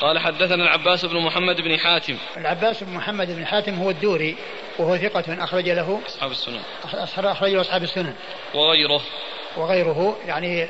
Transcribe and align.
قال 0.00 0.18
حدثنا 0.18 0.64
العباس 0.64 1.04
بن 1.04 1.20
محمد 1.20 1.60
بن 1.60 1.78
حاتم. 1.78 2.16
العباس 2.36 2.84
بن 2.84 2.94
محمد 2.94 3.36
بن 3.36 3.46
حاتم 3.46 3.74
هو 3.74 3.90
الدوري 3.90 4.36
وهو 4.78 4.96
ثقة 4.96 5.44
أخرج 5.44 5.68
له 5.68 6.00
أصحاب 6.06 6.30
السنن. 6.30 6.60
أخرج 7.18 7.50
له 7.50 7.60
أصحاب 7.60 7.82
السنن. 7.82 8.14
وغيره. 8.54 9.00
وغيره 9.56 10.18
يعني 10.26 10.68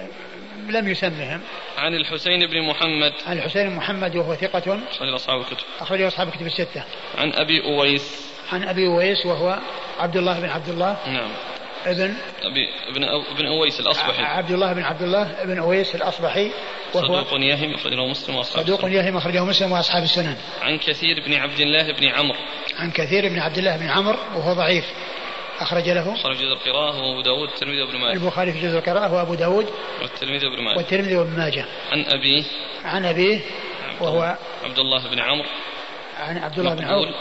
لم 0.69 0.88
يسمهم. 0.88 1.41
عن 1.79 1.95
الحسين 1.95 2.46
بن 2.46 2.62
محمد. 2.62 3.12
عن 3.27 3.38
الحسين 3.38 3.69
بن 3.69 3.77
محمد 3.77 4.17
وهو 4.17 4.35
ثقة 4.35 4.80
أخرج 4.91 5.14
أصحاب 5.14 5.41
الكتب. 5.41 5.67
أخرج 5.81 6.01
أصحاب 6.01 6.29
الكتب 6.29 6.47
الستة. 6.47 6.85
عن 7.19 7.33
أبي 7.33 7.65
أويس. 7.65 8.33
عن 8.53 8.63
أبي 8.63 8.87
أويس 8.87 9.27
وهو 9.27 9.59
عبد 9.99 10.17
الله 10.17 10.41
بن 10.41 10.49
عبد 10.49 10.69
الله. 10.69 10.97
نعم. 11.07 11.31
ابن 11.89 12.14
ابن 12.89 13.04
ابن 13.04 13.46
أويس 13.46 13.80
الأصبحي. 13.80 14.23
عبد 14.23 14.50
الله 14.50 14.73
بن 14.73 14.82
عبد 14.82 15.02
الله 15.02 15.43
ابن 15.43 15.59
أويس 15.59 15.95
الأصبحي 15.95 16.50
وهو 16.95 17.25
صدوق 17.25 17.41
يهم 17.41 17.75
أخرجه 17.75 18.07
مسلم 18.07 18.36
وأصحاب 18.36 18.64
صدوق. 18.64 18.84
يهم 18.84 19.16
أخرجه 19.16 19.45
مسلم 19.45 19.72
وأصحاب 19.72 20.03
السنن. 20.03 20.36
عن 20.62 20.79
كثير 20.79 21.22
بن 21.27 21.35
عبد 21.35 21.61
الله 21.61 21.93
بن 21.93 22.07
عمرو. 22.07 22.39
عن 22.79 22.90
كثير 22.90 23.29
بن 23.29 23.39
عبد 23.39 23.58
الله 23.58 23.77
بن 23.77 23.89
عمرو 23.89 24.18
وهو 24.36 24.53
ضعيف. 24.53 24.85
أخرج 25.61 25.89
له. 25.89 26.14
خرج 26.22 26.36
جزء 26.36 26.53
القراءة 26.53 27.03
وأبو 27.03 27.21
داود 27.21 27.49
والترمذي 27.49 27.82
وابن 27.82 27.99
ماجه. 27.99 28.13
البخاري 28.13 28.52
في 28.52 28.61
جزء 28.61 28.79
القراءة 28.79 29.14
وأبو 29.14 29.35
داود 29.35 29.66
والترمذي 30.02 30.46
وابن 30.46 30.63
ماجه. 30.63 30.77
والترمذي 30.77 31.16
وابن 31.16 31.36
ماجه. 31.36 31.64
عن 31.93 32.05
أبيه. 32.05 32.44
عن 32.84 33.05
أبيه 33.05 33.41
وهو 34.00 34.36
عبد 34.64 34.78
الله 34.78 35.08
بن 35.11 35.20
عمرو. 35.20 35.48
عن 36.20 36.39
عبد 36.39 36.58
الله 36.58 36.75
بن 36.75 36.84
مقبول. 36.84 37.14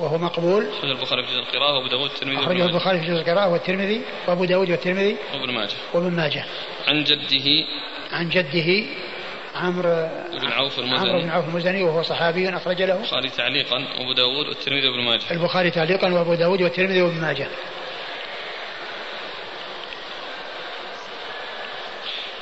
وهو 0.00 0.18
مقبول. 0.18 0.68
أخرج 0.78 0.90
البخاري 0.90 1.26
في 1.26 1.32
جزء 1.32 1.40
القراءة 1.40 1.74
وأبو 1.76 1.88
داود 1.88 2.10
والترمذي 2.10 2.36
أخرجه 2.36 2.66
البخاري 2.66 3.00
في 3.00 3.06
جزء 3.06 3.20
القراءة 3.20 3.48
والترمذي 3.48 4.02
وأبو 4.28 4.44
داود 4.44 4.70
والترمذي 4.70 5.16
وابن 5.34 5.52
ماجه. 5.52 5.74
وابن 5.94 6.10
ماجه. 6.10 6.44
عن 6.88 7.04
جده 7.04 7.66
عن 8.12 8.28
جده 8.28 8.86
عمرو 9.54 10.08
بن 10.32 10.52
عوف 10.52 10.78
عمرو 10.78 10.90
بن 10.90 11.06
المزني 11.06 11.30
عوف 11.30 11.48
المزني 11.48 11.82
وهو 11.82 12.02
صحابي 12.02 12.48
أخرج 12.48 12.82
له. 12.82 12.94
البخاري 12.94 13.28
تعليقا 13.28 13.84
وأبو 13.98 14.12
داود 14.12 14.48
والترمذي 14.48 14.88
وابن 14.88 15.04
ماجه. 15.04 15.30
البخاري 15.30 15.70
تعليقا 15.70 16.12
وأبو 16.12 16.34
داود 16.34 16.62
والترمذي 16.62 17.02
وابن 17.02 17.20
ماجه. 17.20 17.48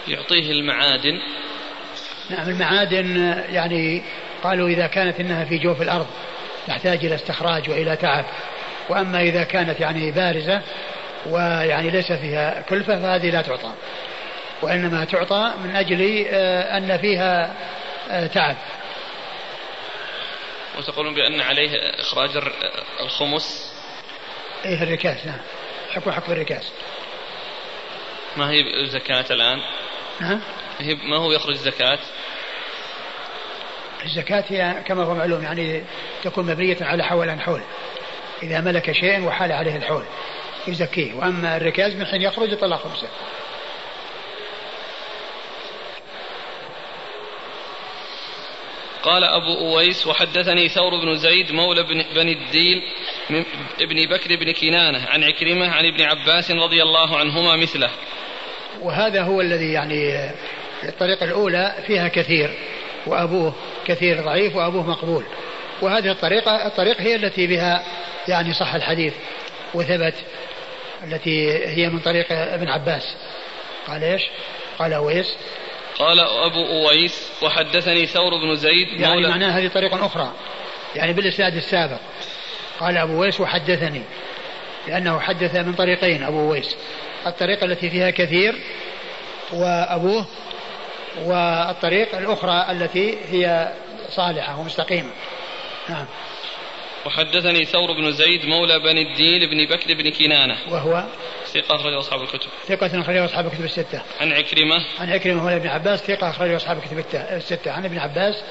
يعطيه 0.08 0.50
المعادن. 0.50 1.20
نعم 2.30 2.48
المعادن 2.48 3.16
يعني 3.48 4.02
قالوا 4.42 4.68
إذا 4.68 4.86
كانت 4.86 5.20
إنها 5.20 5.44
في 5.44 5.58
جوف 5.58 5.82
الأرض. 5.82 6.06
تحتاج 6.66 7.04
إلى 7.04 7.14
استخراج 7.14 7.70
وإلى 7.70 7.96
تعب. 7.96 8.24
وأما 8.88 9.20
إذا 9.20 9.44
كانت 9.44 9.80
يعني 9.80 10.10
بارزة 10.10 10.62
ويعني 11.26 11.90
ليس 11.90 12.12
فيها 12.12 12.60
كلفة 12.60 13.00
فهذه 13.00 13.30
لا 13.30 13.42
تعطى. 13.42 13.72
وإنما 14.62 15.04
تعطى 15.04 15.52
من 15.64 15.76
أجل 15.76 16.26
آه، 16.28 16.78
أن 16.78 16.98
فيها 16.98 17.54
آه، 18.10 18.26
تعب. 18.26 18.56
وتقولون 20.78 21.14
بأن 21.14 21.40
عليه 21.40 21.70
إخراج 22.00 22.30
الخمس؟ 23.00 23.72
إيه 24.64 24.82
الركاز 24.82 25.26
نعم. 25.26 25.40
حكم 25.90 26.10
حكم 26.10 26.32
الركاز. 26.32 26.70
ما 28.36 28.50
هي 28.50 28.86
زكاة 28.86 29.24
الآن؟ 29.30 29.58
هي 30.80 30.94
ما 30.94 31.16
هو 31.16 31.32
يخرج 31.32 31.54
زكاة 31.54 31.98
الزكاة 34.04 34.44
هي 34.48 34.74
كما 34.86 35.04
هو 35.04 35.14
معلوم 35.14 35.42
يعني 35.42 35.82
تكون 36.24 36.46
مبنية 36.46 36.76
على 36.80 37.04
حول 37.04 37.30
عن 37.30 37.40
حول. 37.40 37.60
إذا 38.42 38.60
ملك 38.60 38.92
شيئا 38.92 39.24
وحال 39.24 39.52
عليه 39.52 39.76
الحول 39.76 40.04
يزكيه. 40.66 41.14
وأما 41.14 41.56
الركاز 41.56 41.94
من 41.94 42.06
حين 42.06 42.22
يخرج 42.22 42.52
يطلع 42.52 42.76
خمسة 42.76 43.08
قال 49.02 49.24
أبو 49.24 49.58
أويس 49.58 50.06
وحدثني 50.06 50.68
ثور 50.68 50.90
بن 50.90 51.16
زيد 51.16 51.52
مولى 51.52 51.82
بن, 51.82 52.04
بن 52.14 52.28
الديل 52.28 52.82
من 53.30 53.44
ابن 53.80 54.08
بكر 54.08 54.36
بن 54.36 54.52
كنانة 54.52 55.06
عن 55.08 55.24
عكرمة 55.24 55.68
عن 55.68 55.86
ابن 55.86 56.02
عباس 56.02 56.50
رضي 56.50 56.82
الله 56.82 57.16
عنهما 57.16 57.56
مثله. 57.56 57.90
وهذا 58.80 59.22
هو 59.22 59.40
الذي 59.40 59.72
يعني 59.72 60.30
الطريقة 60.84 61.24
الأولى 61.24 61.74
فيها 61.86 62.08
كثير. 62.08 62.50
وأبوه 63.06 63.54
كثير 63.86 64.20
ضعيف 64.20 64.56
وأبوه 64.56 64.82
مقبول. 64.82 65.24
وهذه 65.82 66.10
الطريقة 66.10 66.66
الطريقة 66.66 67.02
هي 67.02 67.14
التي 67.14 67.46
بها 67.46 67.82
يعني 68.28 68.52
صح 68.52 68.74
الحديث 68.74 69.14
وثبت 69.74 70.14
التي 71.04 71.66
هي 71.66 71.88
من 71.88 71.98
طريق 71.98 72.26
ابن 72.30 72.68
عباس. 72.68 73.16
قال 73.88 74.04
إيش؟ 74.04 74.22
قال 74.78 74.92
أويس. 74.92 75.36
قال 75.98 76.20
أبو 76.20 76.64
أويس 76.64 77.30
وحدثني 77.42 78.06
ثور 78.06 78.30
بن 78.30 78.56
زيد 78.56 78.88
يعني 79.00 79.14
مولى 79.14 79.28
معناها 79.28 79.58
هذه 79.58 79.68
طريقة 79.68 80.06
أخرى. 80.06 80.32
يعني 80.96 81.12
بالإسناد 81.12 81.56
السابق. 81.56 81.98
قال 82.80 82.96
أبو 82.96 83.20
ويس 83.20 83.40
وحدثني. 83.40 84.02
لأنه 84.88 85.20
حدث 85.20 85.56
من 85.56 85.72
طريقين 85.72 86.22
أبو 86.22 86.50
ويس 86.50 86.76
الطريقة 87.26 87.64
التي 87.64 87.90
فيها 87.90 88.10
كثير 88.10 88.54
وأبوه 89.52 90.26
والطريق 91.24 92.16
الأخرى 92.16 92.66
التي 92.70 93.18
هي 93.30 93.72
صالحة 94.10 94.60
ومستقيمة. 94.60 95.10
نعم. 95.88 96.06
وحدثني 97.06 97.64
ثور 97.64 97.92
بن 97.92 98.12
زيد 98.12 98.46
مولى 98.46 98.78
بني 98.78 99.02
الديل 99.02 99.50
بن 99.50 99.76
بكر 99.76 99.94
بن 99.94 100.10
كنانة. 100.10 100.58
وهو 100.68 101.04
ثقة 101.46 101.76
أخرج 101.76 101.92
أصحاب 101.92 102.22
الكتب. 102.22 102.48
ثقة 102.68 103.00
أخرجه 103.00 103.24
أصحاب 103.24 103.46
الكتب 103.46 103.64
الستة. 103.64 104.02
عن 104.20 104.32
عكرمة. 104.32 104.84
عن 105.00 105.12
عكرمة 105.12 105.42
مولى 105.42 105.56
ابن 105.56 105.68
عباس 105.68 106.00
ثقة 106.00 106.30
أخرجه 106.30 106.56
أصحاب 106.56 106.78
الكتب 106.78 107.04
الستة. 107.14 107.72
عن 107.72 107.84
ابن 107.84 107.98
عباس 107.98 108.42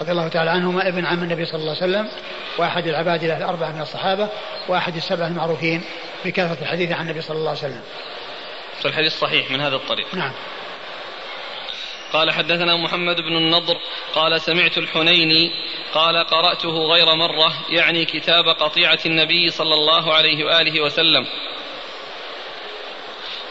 رضي 0.00 0.12
الله 0.12 0.28
تعالى 0.28 0.50
عنهما 0.50 0.88
ابن 0.88 1.06
عم 1.06 1.22
النبي 1.22 1.44
صلى 1.44 1.60
الله 1.60 1.76
عليه 1.82 1.92
وسلم 1.92 2.08
وأحد 2.58 2.86
العباد 2.86 3.24
الأربعة 3.24 3.72
من 3.72 3.80
الصحابة 3.80 4.28
وأحد 4.68 4.96
السبعة 4.96 5.26
المعروفين 5.26 5.82
بكثرة 6.24 6.58
الحديث 6.62 6.92
عن 6.92 7.00
النبي 7.00 7.20
صلى 7.20 7.36
الله 7.36 7.50
عليه 7.50 7.58
وسلم. 7.58 7.82
فالحديث 8.82 9.18
صحيح 9.18 9.50
من 9.50 9.60
هذا 9.60 9.76
الطريق. 9.76 10.14
نعم. 10.14 10.32
قال 12.12 12.30
حدثنا 12.30 12.76
محمد 12.76 13.20
بن 13.20 13.36
النضر 13.36 13.76
قال 14.14 14.40
سمعت 14.40 14.78
الحنيني 14.78 15.50
قال 15.92 16.16
قرأته 16.16 16.86
غير 16.86 17.14
مرة 17.14 17.52
يعني 17.70 18.04
كتاب 18.04 18.48
قطيعة 18.48 18.98
النبي 19.06 19.50
صلى 19.50 19.74
الله 19.74 20.14
عليه 20.14 20.44
وآله 20.44 20.80
وسلم. 20.80 21.26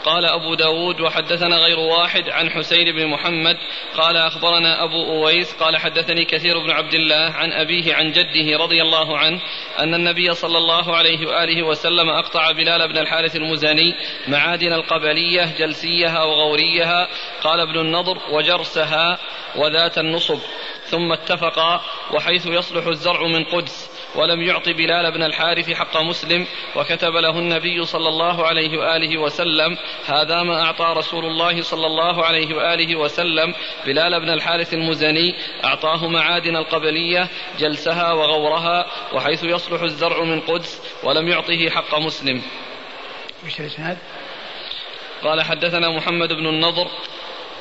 قال 0.04 0.24
أبو 0.24 0.54
داود 0.54 1.00
وحدثنا 1.00 1.56
غير 1.56 1.78
واحد 1.78 2.28
عن 2.28 2.50
حسين 2.50 2.92
بن 2.92 3.06
محمد 3.06 3.56
قال 3.96 4.16
أخبرنا 4.16 4.84
أبو 4.84 5.04
أويس 5.04 5.52
قال 5.54 5.76
حدثني 5.76 6.24
كثير 6.24 6.58
بن 6.58 6.70
عبد 6.70 6.94
الله 6.94 7.32
عن 7.34 7.52
أبيه 7.52 7.94
عن 7.94 8.12
جده 8.12 8.56
رضي 8.56 8.82
الله 8.82 9.18
عنه 9.18 9.40
أن 9.78 9.94
النبي 9.94 10.34
صلى 10.34 10.58
الله 10.58 10.96
عليه 10.96 11.26
وآله 11.26 11.62
وسلم 11.62 12.08
أقطع 12.08 12.52
بلال 12.52 12.88
بن 12.88 12.98
الحارث 12.98 13.36
المزني 13.36 13.94
معادن 14.28 14.72
القبلية 14.72 15.54
جلسيها 15.58 16.24
وغوريها 16.24 17.08
قال 17.42 17.60
ابن 17.60 17.80
النضر 17.80 18.18
وجرسها 18.30 19.18
وذات 19.56 19.98
النصب 19.98 20.38
ثم 20.84 21.12
اتفقا 21.12 21.80
وحيث 22.14 22.46
يصلح 22.46 22.86
الزرع 22.86 23.26
من 23.26 23.44
قدس 23.44 23.89
ولم 24.14 24.42
يعط 24.42 24.68
بلال 24.68 25.12
بن 25.12 25.22
الحارث 25.22 25.70
حق 25.70 25.96
مسلم 25.96 26.46
وكتب 26.76 27.16
له 27.16 27.38
النبي 27.38 27.84
صلى 27.84 28.08
الله 28.08 28.46
عليه 28.46 28.78
وآله 28.78 29.18
وسلم 29.18 29.76
هذا 30.06 30.42
ما 30.42 30.62
أعطى 30.62 30.94
رسول 30.96 31.24
الله 31.24 31.62
صلى 31.62 31.86
الله 31.86 32.24
عليه 32.24 32.54
وآله 32.54 32.96
وسلم 32.96 33.54
بلال 33.86 34.20
بن 34.20 34.30
الحارث 34.30 34.74
المزني 34.74 35.34
أعطاه 35.64 36.08
معادن 36.08 36.56
القبلية 36.56 37.28
جلسها 37.58 38.12
وغورها 38.12 38.86
وحيث 39.12 39.44
يصلح 39.44 39.82
الزرع 39.82 40.24
من 40.24 40.40
قدس 40.40 40.82
ولم 41.04 41.28
يعطه 41.28 41.70
حق 41.70 41.98
مسلم 41.98 42.42
الإسناد؟ 43.60 43.98
قال 45.22 45.42
حدثنا 45.42 45.88
محمد 45.88 46.32
بن 46.32 46.46
النضر 46.46 46.88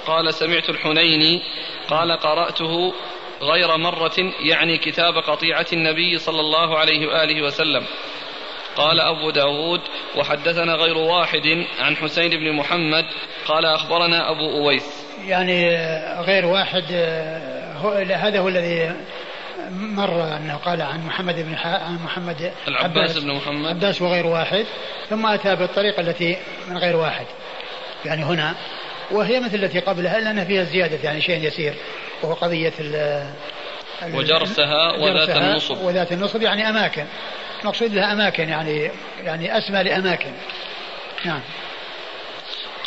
قال 0.08 0.34
سمعت 0.34 0.70
الحنيني 0.70 1.42
قال 1.90 2.12
قرأته 2.12 2.94
غير 3.42 3.78
مرة 3.78 4.34
يعني 4.40 4.78
كتاب 4.78 5.18
قطيعة 5.18 5.66
النبي 5.74 6.18
صلى 6.18 6.40
الله 6.40 6.78
عليه 6.78 7.08
وآله 7.08 7.42
وسلم. 7.42 7.84
قال 8.76 9.00
أبو 9.00 9.30
داود 9.30 9.82
وحدثنا 10.16 10.76
غير 10.76 10.98
واحد 10.98 11.66
عن 11.80 11.96
حسين 11.96 12.30
بن 12.30 12.52
محمد. 12.54 13.06
قال 13.46 13.66
أخبرنا 13.66 14.32
أبو 14.32 14.50
أويس. 14.50 15.06
يعني 15.26 15.70
غير 16.22 16.46
واحد 16.46 16.84
آه، 16.92 17.74
هو 17.78 17.90
هذا 17.92 18.40
هو 18.40 18.48
الذي 18.48 18.96
مر 19.72 20.38
أنه 20.38 20.56
قال 20.56 20.82
عن 20.82 21.06
محمد 21.06 21.36
بن 21.36 21.56
ح... 21.56 21.68
عن 21.68 22.00
محمد 22.06 22.52
العباس 22.68 23.18
بن 23.18 23.32
محمد. 23.32 23.70
عباس 23.70 24.02
وغير 24.02 24.28
واحد. 24.28 24.66
ثم 25.10 25.26
أتى 25.26 25.56
بالطريقة 25.56 26.02
التي 26.02 26.38
من 26.68 26.78
غير 26.78 26.96
واحد. 26.96 27.26
يعني 28.06 28.24
هنا 28.24 28.56
وهي 29.12 29.40
مثل 29.40 29.56
التي 29.56 29.80
قبلها 29.80 30.32
ان 30.32 30.46
فيها 30.46 30.64
زيادة 30.64 30.98
يعني 31.04 31.22
شيء 31.22 31.44
يسير 31.44 31.74
وهو 32.22 32.34
قضية 32.34 32.74
ال 32.80 33.24
وجرسها 34.14 34.92
وذات 34.92 35.30
النصب. 35.30 35.78
وذات 35.82 36.12
النصب 36.12 36.42
يعني 36.42 36.70
أماكن. 36.70 37.06
مقصود 37.64 37.94
لها 37.94 38.14
أماكن 38.14 38.50
يعني 38.50 38.92
يعني 39.24 39.58
أسمى 39.58 39.84
لأماكن. 39.84 40.32
نعم. 41.26 41.42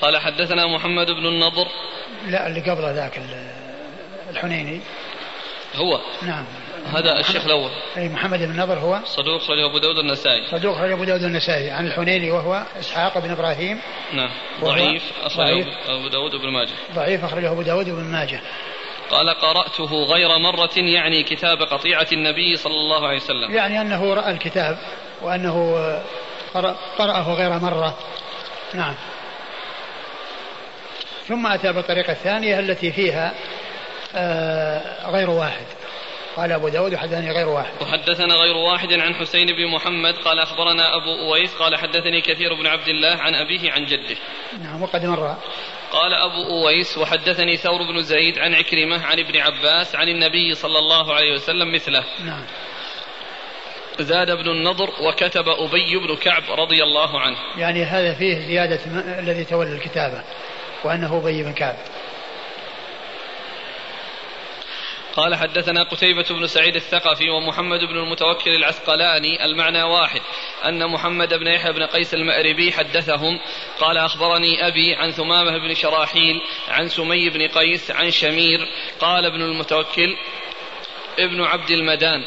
قال 0.03 0.19
حدثنا 0.19 0.67
محمد 0.67 1.07
بن 1.07 1.27
النضر. 1.27 1.67
لا 2.27 2.47
اللي 2.47 2.61
قبله 2.61 2.91
ذاك 2.91 3.19
ال- 3.19 3.51
الحنيني. 4.31 4.81
هو. 5.75 6.01
نعم. 6.23 6.45
هذا 6.87 7.21
الشيخ 7.21 7.45
الأول. 7.45 7.71
أي 7.97 8.09
محمد 8.09 8.39
بن 8.39 8.61
نضر 8.61 8.79
هو؟ 8.79 9.01
صدوق 9.05 9.41
خرجه 9.41 9.67
أبو 9.67 9.79
داود 9.79 9.99
النسائي. 9.99 10.47
صدوق 10.51 10.77
خرجه 10.77 10.95
أبو 10.95 11.05
داود 11.05 11.23
النسائي. 11.23 11.71
عن 11.71 11.87
الحنيني 11.87 12.31
وهو 12.31 12.63
إسحاق 12.81 13.19
بن 13.19 13.31
إبراهيم. 13.31 13.81
نعم. 14.13 14.31
ضعيف 14.61 15.03
أخرجه. 15.25 15.67
أبو 15.89 16.09
داود 16.09 16.37
بن 16.37 16.49
ماجه. 16.49 16.75
ضعيف 16.95 17.25
أخرجه 17.25 17.53
أبو 17.53 17.63
داود 17.63 17.89
وابن 17.89 18.05
ماجه. 18.05 18.41
قال 19.11 19.31
قرأته 19.31 20.05
غير 20.05 20.39
مرة 20.39 20.71
يعني 20.77 21.23
كتاب 21.23 21.63
قطيعة 21.63 22.07
النبي 22.13 22.57
صلى 22.57 22.75
الله 22.75 23.07
عليه 23.07 23.17
وسلم. 23.17 23.55
يعني 23.55 23.81
أنه 23.81 24.15
رأى 24.15 24.31
الكتاب 24.31 24.79
وأنه 25.23 25.77
قرأ- 26.55 26.99
قرأه 26.99 27.35
غير 27.35 27.51
مرة. 27.59 27.99
نعم. 28.75 28.95
ثم 31.29 31.47
أتى 31.47 31.73
بالطريقة 31.73 32.13
الثانية 32.13 32.59
التي 32.59 32.93
فيها 32.93 33.33
آه، 34.17 35.11
غير 35.11 35.31
واحد. 35.31 35.67
قال 36.37 36.53
أبو 36.53 36.69
داود 36.69 36.97
حدثني 36.97 37.31
غير 37.31 37.49
واحد. 37.49 37.73
وحدثنا 37.81 38.35
غير 38.35 38.57
واحد 38.57 38.93
عن 38.93 39.15
حسين 39.15 39.47
بن 39.47 39.67
محمد 39.67 40.15
قال 40.15 40.39
أخبرنا 40.39 40.97
أبو 40.97 41.29
أويس 41.29 41.55
قال 41.55 41.77
حدثني 41.77 42.21
كثير 42.21 42.55
بن 42.55 42.67
عبد 42.67 42.89
الله 42.89 43.17
عن 43.17 43.35
أبيه 43.35 43.73
عن 43.73 43.85
جده. 43.85 44.17
نعم 44.63 44.83
وقد 44.83 45.05
مر. 45.05 45.37
قال 45.93 46.15
أبو 46.15 46.43
أويس 46.43 46.99
وحدثني 46.99 47.57
ثور 47.57 47.83
بن 47.83 48.03
زيد 48.03 48.39
عن 48.39 48.55
عكرمة 48.55 49.07
عن 49.07 49.19
ابن 49.19 49.41
عباس 49.41 49.97
عن 49.97 50.09
النبي 50.09 50.55
صلى 50.55 50.79
الله 50.79 51.15
عليه 51.15 51.35
وسلم 51.35 51.75
مثله. 51.75 52.05
نعم. 52.25 52.45
زاد 54.01 54.31
ابن 54.31 54.51
النضر 54.51 54.91
وكتب 55.01 55.49
أبي 55.49 55.97
بن 55.97 56.17
كعب 56.17 56.43
رضي 56.51 56.83
الله 56.83 57.21
عنه. 57.21 57.37
يعني 57.57 57.85
هذا 57.85 58.15
فيه 58.15 58.39
زيادة 58.39 58.81
الذي 59.19 59.45
تولى 59.45 59.73
الكتابة 59.73 60.23
وأنه 60.85 61.19
أبي 61.19 61.43
بن 61.43 61.53
كعب. 61.53 61.77
قال 65.17 65.35
حدثنا 65.35 65.83
قتيبة 65.83 66.25
بن 66.31 66.47
سعيد 66.47 66.77
الثقفي 66.77 67.31
ومحمد 67.31 67.81
بن 67.81 67.99
المتوكل 67.99 68.51
العسقلاني 68.51 69.45
المعنى 69.45 69.83
واحد 69.83 70.21
أن 70.65 70.91
محمد 70.91 71.35
بن 71.35 71.47
يحيى 71.47 71.73
بن 71.73 71.83
قيس 71.83 72.15
المأربي 72.15 72.73
حدثهم 72.73 73.41
قال 73.81 73.99
أخبرني 73.99 74.67
أبي 74.67 74.95
عن 74.95 75.11
ثمامة 75.11 75.59
بن 75.59 75.75
شراحيل 75.75 76.41
عن 76.69 76.89
سمي 76.89 77.31
بن 77.31 77.49
قيس 77.49 77.91
عن 77.91 78.11
شمير 78.11 78.69
قال 79.01 79.27
ابن 79.27 79.43
المتوكل 79.43 80.17
ابن 81.19 81.43
عبد 81.43 81.71
المدان 81.71 82.25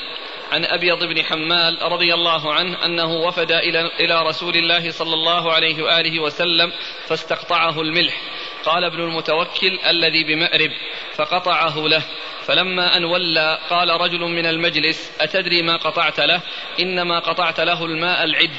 عن 0.51 0.65
أبيض 0.65 1.03
بن 1.03 1.23
حمال 1.23 1.81
رضي 1.81 2.13
الله 2.13 2.53
عنه 2.53 2.85
أنه 2.85 3.13
وفد 3.13 3.51
إلى, 3.99 4.21
رسول 4.27 4.55
الله 4.55 4.91
صلى 4.91 5.13
الله 5.13 5.53
عليه 5.53 5.83
وآله 5.83 6.19
وسلم 6.19 6.71
فاستقطعه 7.07 7.81
الملح 7.81 8.21
قال 8.65 8.83
ابن 8.83 8.99
المتوكل 8.99 9.79
الذي 9.87 10.23
بمأرب 10.23 10.71
فقطعه 11.15 11.87
له. 11.87 12.03
فلما 12.45 12.97
أن 12.97 13.05
ولى 13.05 13.59
قال 13.69 13.89
رجل 13.89 14.19
من 14.19 14.45
المجلس 14.45 15.11
أتدري 15.21 15.61
ما 15.61 15.77
قطعت 15.77 16.19
له؟ 16.19 16.41
إنما 16.79 17.19
قطعت 17.19 17.59
له 17.59 17.85
الماء 17.85 18.23
العد. 18.23 18.57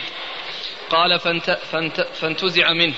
قال 0.91 1.21
فانت 1.21 1.51
فانت 1.51 2.01
فانتزع 2.01 2.73
منه. 2.73 2.95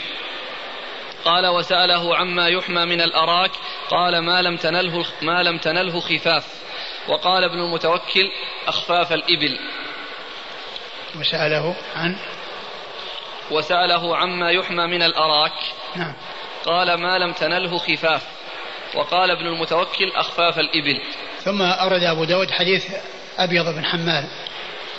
قال 1.25 1.47
وسأله 1.47 2.17
عما 2.17 2.49
يحمى 2.49 2.85
من 2.85 3.01
الأراك؟ 3.01 3.51
قال 3.91 4.19
ما 4.19 4.43
لم 4.43 4.57
تنله 4.57 5.05
ما 5.23 5.43
لم 5.43 5.59
تنله 5.59 6.01
خفاف. 6.01 6.47
وقال 7.09 7.45
ابن 7.45 7.59
المتوكل 7.59 8.31
أخفاف 8.67 9.13
الإبل. 9.13 9.59
وسأله 11.21 11.77
عن؟ 11.97 12.17
وسأله 13.51 14.17
عما 14.17 14.51
يحمى 14.51 14.87
من 14.87 15.03
الأراك. 15.03 15.53
نعم. 15.97 16.15
قال 16.65 16.95
ما 16.95 17.19
لم 17.19 17.33
تنله 17.33 17.79
خفاف. 17.79 18.38
وقال 18.95 19.31
ابن 19.31 19.47
المتوكل 19.47 20.13
أخفاف 20.17 20.59
الإبل. 20.59 21.01
ثم 21.45 21.63
أورد 21.63 22.03
أبو 22.03 22.25
داود 22.25 22.51
حديث 22.51 22.87
أبيض 23.39 23.75
بن 23.75 23.85
حمال 23.85 24.25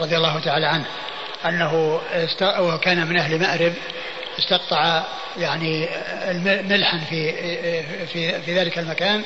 رضي 0.02 0.18
الله 0.18 0.40
تعالى 0.40 0.66
عنه 0.66 0.86
أنه 1.46 2.02
است... 2.12 2.44
وكان 2.44 3.08
من 3.08 3.18
أهل 3.18 3.40
مأرب 3.40 3.74
استقطع 4.40 5.04
يعني 5.38 5.90
ملحا 6.70 6.98
في 6.98 7.34
في 8.06 8.42
في 8.42 8.60
ذلك 8.60 8.80
المكان 8.80 9.24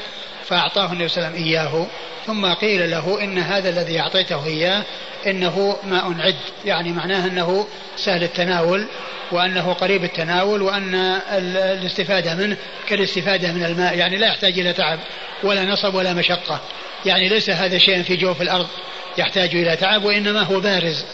فأعطاه 0.47 0.91
النبي 0.93 1.07
صلى 1.07 1.17
الله 1.17 1.27
عليه 1.27 1.39
وسلم 1.41 1.47
إياه 1.47 1.87
ثم 2.27 2.45
قيل 2.53 2.91
له 2.91 3.23
إن 3.23 3.39
هذا 3.39 3.69
الذي 3.69 3.99
أعطيته 3.99 4.45
إياه 4.45 4.83
إنه 5.27 5.77
ماء 5.83 6.13
عد 6.19 6.35
يعني 6.65 6.91
معناه 6.91 7.25
أنه 7.27 7.67
سهل 7.97 8.23
التناول 8.23 8.87
وأنه 9.31 9.73
قريب 9.73 10.03
التناول 10.03 10.61
وأن 10.61 10.95
ال- 11.31 11.57
الاستفادة 11.57 12.35
منه 12.35 12.57
كالاستفادة 12.89 13.51
من 13.51 13.63
الماء 13.63 13.97
يعني 13.97 14.17
لا 14.17 14.27
يحتاج 14.27 14.59
إلى 14.59 14.73
تعب 14.73 14.99
ولا 15.43 15.65
نصب 15.65 15.95
ولا 15.95 16.13
مشقة 16.13 16.61
يعني 17.05 17.29
ليس 17.29 17.49
هذا 17.49 17.77
شيئا 17.77 18.01
في 18.03 18.15
جوف 18.15 18.41
الأرض 18.41 18.67
يحتاج 19.17 19.55
إلى 19.55 19.75
تعب 19.75 20.03
وإنما 20.05 20.41
هو 20.41 20.59
بارز 20.59 21.05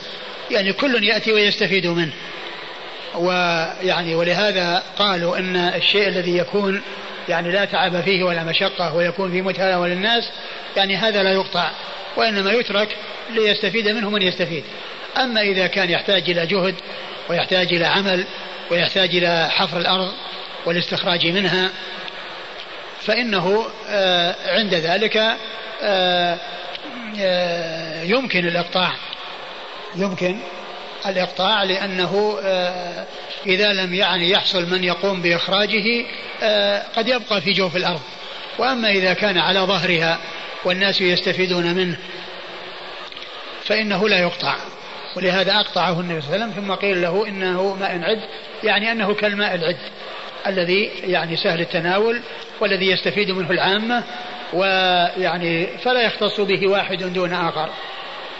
يعني 0.52 0.74
كل 0.74 1.04
يأتي 1.04 1.34
ويستفيد 1.34 1.88
منه. 1.88 2.12
ويعني 3.16 4.16
ولهذا 4.16 4.84
قالوا 4.98 5.38
أن 5.38 5.56
الشيء 5.56 6.08
الذي 6.08 6.38
يكون 6.38 6.82
يعني 7.30 7.52
لا 7.52 7.66
تعب 7.66 8.02
فيه 8.02 8.24
ولا 8.24 8.44
مشقة 8.44 8.96
ويكون 8.96 9.32
في 9.32 9.42
متناول 9.42 9.92
الناس 9.92 10.30
يعني 10.78 10.96
هذا 10.96 11.24
لا 11.24 11.32
يقطع 11.32 11.72
وإنما 12.18 12.52
يترك 12.52 12.96
ليستفيد 13.30 13.88
منه 13.88 14.10
من 14.10 14.22
يستفيد. 14.22 14.64
أما 15.18 15.42
إذا 15.42 15.68
كان 15.68 15.90
يحتاج 15.90 16.30
إلى 16.30 16.46
جهد 16.46 16.76
ويحتاج 17.30 17.74
إلى 17.74 17.86
عمل 17.86 18.26
ويحتاج 18.72 19.16
إلى 19.16 19.50
حفر 19.50 19.78
الأرض 19.78 20.12
والاستخراج 20.66 21.28
منها 21.28 21.70
فإنه 23.02 23.66
آه، 23.90 24.36
عند 24.48 24.74
ذلك 24.74 25.18
آه، 25.84 26.38
آه، 27.20 28.04
يمكن 28.04 28.48
الإقطاع. 28.48 28.92
يمكن. 29.96 30.40
الإقطاع 31.06 31.64
لأنه 31.64 32.40
آه، 32.44 33.06
إذا 33.46 33.74
لم 33.74 33.94
يعني 33.94 34.30
يحصل 34.30 34.70
من 34.70 34.84
يقوم 34.84 35.22
بإخراجه 35.22 36.06
آه، 36.44 36.84
قد 36.96 37.08
يبقى 37.08 37.42
في 37.42 37.52
جوف 37.54 37.76
الأرض. 37.76 38.02
وأما 38.58 38.90
إذا 38.90 39.14
كان 39.14 39.38
على 39.38 39.60
ظهرها 39.60 40.20
والناس 40.66 41.02
يستفيدون 41.02 41.76
منه 41.76 41.98
فإنه 43.66 44.10
لا 44.10 44.20
يقطع. 44.20 44.56
ولهذا 45.16 45.56
أقطعه 45.56 46.00
النبي 46.00 46.22
صلى 46.22 46.36
الله 46.36 46.46
عليه 46.46 46.54
وسلم 46.54 46.66
ثم 46.66 46.74
قيل 46.74 47.02
له 47.02 47.28
إنه 47.28 47.76
ماء 47.76 48.02
عد 48.04 48.22
يعني 48.64 48.92
أنه 48.92 49.14
كالماء 49.14 49.56
العد 49.56 49.78
الذي 50.48 50.92
يعني 51.04 51.38
سهل 51.38 51.62
التناول 51.62 52.22
والذي 52.60 52.92
يستفيد 52.92 53.32
منه 53.32 53.52
العامة 53.52 54.04
ويعني 54.54 55.68
فلا 55.68 56.02
يختص 56.02 56.40
به 56.40 56.68
واحد 56.68 57.04
دون 57.04 57.34
آخر. 57.34 57.70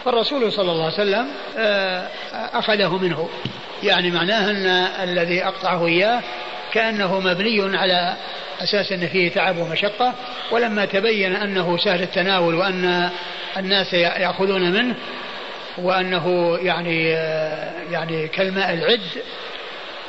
فالرسول 0.04 0.52
صلى 0.52 0.72
الله 0.72 0.84
عليه 0.84 0.94
وسلم 0.94 1.28
آه، 1.58 2.08
أخذه 2.32 2.98
منه. 2.98 3.28
يعني 3.82 4.10
معناه 4.10 4.50
أن 4.50 4.66
الذي 5.08 5.44
أقطعه 5.44 5.86
إياه 5.86 6.22
كأنه 6.72 7.20
مبني 7.20 7.78
على 7.78 8.16
أساس 8.62 8.92
أن 8.92 9.06
فيه 9.06 9.30
تعب 9.30 9.58
ومشقة 9.58 10.14
ولما 10.50 10.84
تبين 10.84 11.36
أنه 11.36 11.78
سهل 11.78 12.02
التناول 12.02 12.54
وأن 12.54 13.10
الناس 13.56 13.92
يأخذون 13.94 14.70
منه 14.72 14.94
وأنه 15.78 16.56
يعني 16.62 17.14
آه، 17.16 17.72
يعني 17.90 18.28
كالماء 18.28 18.74
العد 18.74 19.00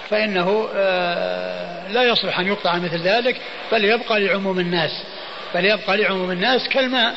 فإنه 0.10 0.70
آه، 0.76 1.88
لا 1.92 2.04
يصلح 2.04 2.40
أن 2.40 2.48
يقطع 2.48 2.76
مثل 2.76 3.02
ذلك 3.02 3.42
بل 3.72 3.86
يبقى 3.86 4.20
لعموم 4.20 4.60
الناس 4.60 5.04
بل 5.56 5.66
يبقى 5.66 5.98
لعموم 5.98 6.32
الناس 6.32 6.70
كالماء. 6.70 7.16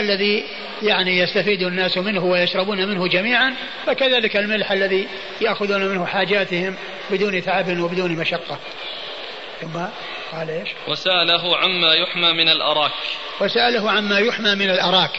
الذي 0.00 0.44
يعني 0.82 1.18
يستفيد 1.18 1.62
الناس 1.62 1.98
منه 1.98 2.24
ويشربون 2.24 2.88
منه 2.88 3.08
جميعا 3.08 3.54
فكذلك 3.86 4.36
الملح 4.36 4.72
الذي 4.72 5.08
يأخذون 5.40 5.86
منه 5.86 6.06
حاجاتهم 6.06 6.76
بدون 7.10 7.42
تعب 7.42 7.78
وبدون 7.78 8.12
مشقة. 8.12 8.58
ثم 9.60 9.80
قال 10.32 10.50
إيش؟ 10.50 10.68
وسأله 10.88 11.56
عما 11.56 11.94
يحمى 11.94 12.32
من 12.32 12.48
الأراك. 12.48 12.92
وسأله 13.40 13.90
عما 13.90 14.18
يحمى 14.18 14.54
من 14.54 14.70
الأراك. 14.70 15.10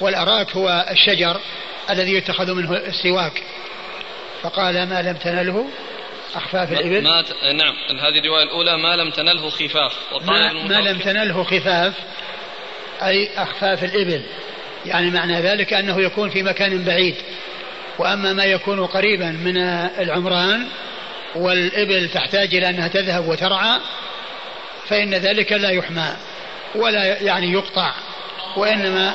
والأراك 0.00 0.56
هو 0.56 0.86
الشجر 0.90 1.40
الذي 1.90 2.14
يتخذ 2.14 2.54
منه 2.54 2.76
السواك. 2.76 3.42
فقال 4.42 4.88
ما 4.88 5.02
لم 5.02 5.16
تنله 5.16 5.68
أخفاف 6.34 6.72
الإبل. 6.72 7.02
ما 7.02 7.22
ت... 7.22 7.44
نعم 7.44 7.74
هذه 8.00 8.18
الرواية 8.18 8.42
الأولى 8.42 8.76
ما 8.76 8.96
لم 8.96 9.10
تنله 9.10 9.50
خفاف. 9.50 9.92
وقال 10.12 10.26
ما, 10.26 10.52
ما 10.52 10.80
لم 10.88 10.98
تنله 10.98 11.44
خفاف. 11.44 11.94
أي 13.02 13.28
أخفاف 13.36 13.84
الإبل. 13.84 14.22
يعني 14.86 15.10
معنى 15.10 15.40
ذلك 15.40 15.72
أنه 15.72 16.00
يكون 16.00 16.30
في 16.30 16.42
مكان 16.42 16.84
بعيد. 16.84 17.14
وأما 17.98 18.32
ما 18.32 18.44
يكون 18.44 18.86
قريبا 18.86 19.30
من 19.30 19.56
العمران 19.98 20.66
والإبل 21.34 22.08
تحتاج 22.08 22.54
إلى 22.54 22.70
أنها 22.70 22.88
تذهب 22.88 23.28
وترعى 23.28 23.80
فإن 24.88 25.14
ذلك 25.14 25.52
لا 25.52 25.70
يحمى 25.70 26.16
ولا 26.74 27.22
يعني 27.22 27.52
يقطع 27.52 27.92
وإنما 28.56 29.14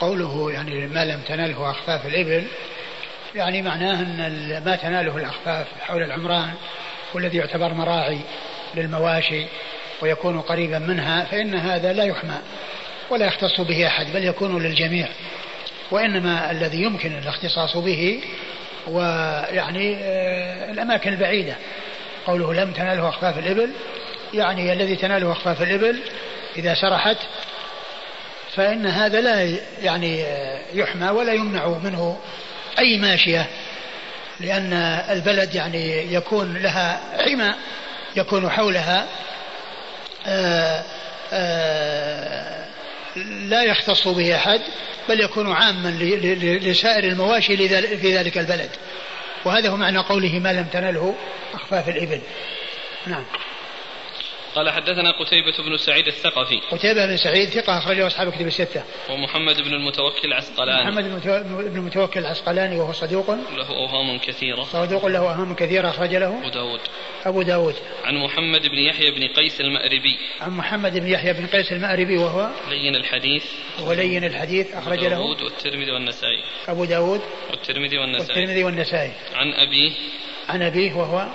قوله 0.00 0.52
يعني 0.52 0.86
ما 1.00 1.04
لم 1.04 1.20
تنله 1.20 1.70
أخفاف 1.70 2.06
الإبل 2.06 2.46
يعني 3.34 3.62
معناه 3.62 4.00
أن 4.00 4.62
ما 4.66 4.76
تناله 4.76 5.16
الأخفاف 5.16 5.66
حول 5.80 6.02
العمران 6.02 6.50
والذي 7.14 7.38
يعتبر 7.38 7.74
مراعي 7.74 8.18
للمواشي 8.74 9.46
ويكون 10.02 10.40
قريبا 10.40 10.78
منها 10.78 11.24
فإن 11.24 11.54
هذا 11.54 11.92
لا 11.92 12.04
يحمى 12.04 12.38
ولا 13.10 13.26
يختص 13.26 13.60
به 13.60 13.86
أحد 13.86 14.06
بل 14.12 14.24
يكون 14.24 14.62
للجميع. 14.62 15.08
وإنما 15.90 16.50
الذي 16.50 16.82
يمكن 16.82 17.18
الاختصاص 17.18 17.76
به 17.76 18.20
ويعني 18.86 19.96
آه، 19.96 20.70
الأماكن 20.70 21.12
البعيدة. 21.12 21.56
قوله 22.26 22.54
لم 22.54 22.72
تناله 22.72 23.08
أخفاف 23.08 23.38
الإبل 23.38 23.70
يعني 24.34 24.72
الذي 24.72 24.96
تناله 24.96 25.32
أخفاف 25.32 25.62
الإبل 25.62 26.00
إذا 26.56 26.74
سرحت 26.74 27.16
فإن 28.56 28.86
هذا 28.86 29.20
لا 29.20 29.58
يعني 29.82 30.24
آه، 30.24 30.60
يحمى 30.74 31.08
ولا 31.08 31.32
يمنع 31.32 31.68
منه 31.68 32.18
أي 32.78 32.98
ماشية 32.98 33.46
لأن 34.40 34.72
البلد 35.10 35.54
يعني 35.54 36.14
يكون 36.14 36.56
لها 36.56 37.00
حمى 37.24 37.54
يكون 38.16 38.50
حولها 38.50 39.06
آآ 40.26 40.78
آه، 40.78 40.84
آآ 41.32 42.66
لا 43.26 43.62
يختص 43.62 44.08
به 44.08 44.36
أحد 44.36 44.60
بل 45.08 45.20
يكون 45.20 45.52
عاما 45.52 45.88
لسائر 46.62 47.04
المواشي 47.04 47.56
في 47.96 48.16
ذلك 48.16 48.38
البلد. 48.38 48.70
وهذا 49.44 49.68
هو 49.68 49.76
معنى 49.76 49.98
قوله 49.98 50.38
ما 50.38 50.52
لم 50.52 50.64
تنله 50.72 51.14
أخفاف 51.54 51.88
الإبل. 51.88 52.20
نعم. 53.06 53.24
قال 54.54 54.70
حدثنا 54.70 55.10
قتيبة 55.10 55.52
بن 55.58 55.76
سعيد 55.76 56.06
الثقفي. 56.06 56.60
قتيبة 56.70 57.06
بن 57.06 57.16
سعيد 57.16 57.48
ثقة 57.48 57.78
أخرجه 57.78 58.06
أصحاب 58.06 58.32
كتب 58.32 58.46
الستة. 58.46 58.82
ومحمد 59.10 59.60
بن 59.60 59.74
المتوكل 59.74 60.28
العسقلاني. 60.28 60.90
محمد 60.90 61.04
بن 61.24 61.76
المتوكل 61.76 62.20
العسقلاني 62.20 62.80
وهو 62.80 62.92
صدوق. 62.92 63.30
له 63.30 63.68
أوهام 63.68 64.18
كثيرة. 64.18 64.64
صدوق 64.64 65.06
له 65.06 65.18
أوهام 65.18 65.54
كثيرة 65.54 65.88
أخرج 65.88 66.14
له. 66.14 66.38
أبو 66.38 66.48
داود. 66.48 66.80
أبو 67.26 67.42
داود. 67.42 67.74
عن 68.04 68.16
محمد 68.16 68.62
بن 68.62 68.78
يحيى 68.78 69.10
بن 69.10 69.28
قيس 69.28 69.60
المأربي. 69.60 70.18
عن 70.40 70.50
محمد 70.50 70.98
بن 70.98 71.08
يحيى 71.08 71.32
بن 71.32 71.46
قيس 71.46 71.72
المأربي 71.72 72.16
وهو 72.16 72.50
لين 72.70 72.96
الحديث. 72.96 73.44
وهو 73.78 73.92
لين 73.92 74.24
الحديث 74.24 74.74
أخرج 74.74 74.98
له. 74.98 75.16
أبو 75.16 75.34
داود 75.34 75.42
والترمذي 75.42 75.90
والنسائي. 75.90 76.42
أبو 76.68 76.84
داود. 76.84 77.20
والترمذي 77.50 77.98
والنسائي. 77.98 78.40
والترمذي 78.40 78.64
والنسائي. 78.64 79.12
عن 79.34 79.52
أبيه. 79.52 79.92
عن 80.48 80.62
أبيه 80.62 80.94
وهو 80.94 81.26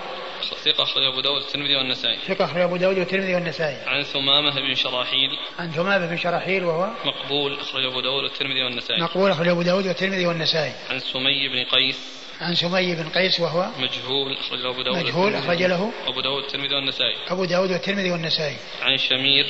ثقة 0.54 0.82
أخرج 0.82 1.04
أبو 1.04 1.20
داود 1.20 1.42
والترمذي 1.42 1.76
والنسائي. 1.76 2.18
ثقة 2.28 2.44
أخرج 2.44 2.60
أبو 2.62 2.76
داود 2.76 2.98
والترمذي 2.98 3.34
والنسائي. 3.34 3.76
عن 3.86 4.02
ثمامة 4.02 4.60
بن 4.60 4.74
شراحيل. 4.74 5.30
عن 5.58 5.70
ثمامة 5.70 6.06
بن 6.06 6.16
شراحيل 6.16 6.64
وهو 6.64 6.90
مقبول 7.04 7.60
أخرج 7.60 7.84
أبو 7.84 8.00
داود 8.00 8.22
والترمذي 8.22 8.62
والنسائي. 8.62 9.02
مقبول 9.02 9.30
أخرج 9.30 9.48
أبو 9.48 9.62
داود 9.62 9.86
والترمذي 9.86 10.26
والنسائي. 10.26 10.72
عن 10.90 10.98
سمي 10.98 11.48
بن 11.48 11.64
قيس. 11.64 12.16
عن 12.40 12.54
سمي 12.54 12.94
بن 12.94 13.08
قيس 13.08 13.40
وهو 13.40 13.68
مجهول 13.78 14.36
أخرج 14.36 14.64
أبو 14.64 14.82
داود 14.82 14.96
مجهول 14.96 15.34
أخرج 15.34 15.62
له 15.62 15.92
أبو 16.06 16.20
داود 16.20 16.42
والترمذي 16.42 16.74
والنسائي. 16.74 17.16
أبو 17.28 17.44
داود 17.44 17.70
والترمذي 17.70 18.10
والنسائي. 18.10 18.56
عن 18.82 18.98
شمير. 18.98 19.46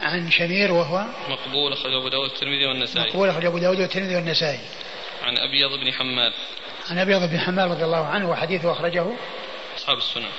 عن 0.00 0.30
شمير 0.30 0.72
وهو 0.72 1.04
مقبول 1.28 1.72
أخرج 1.72 1.94
أبو 1.94 2.08
داود 2.08 2.30
والترمذي 2.30 2.66
والنسائي. 2.66 3.08
مقبول 3.08 3.28
أخرج 3.28 3.44
أبو 3.44 3.58
داود 3.58 3.80
والترمذي 3.80 4.16
والنسائي. 4.16 4.60
عن 5.22 5.38
أبيض 5.38 5.80
بن 5.80 5.92
حماد. 5.92 6.32
عن 6.90 6.98
أبيض 6.98 7.30
بن 7.30 7.38
حماد 7.38 7.70
رضي 7.70 7.84
الله 7.84 8.06
عنه 8.06 8.30
وحديثه 8.30 8.72
أخرجه 8.72 9.06
أصحاب 9.86 9.98
السنن 9.98 10.30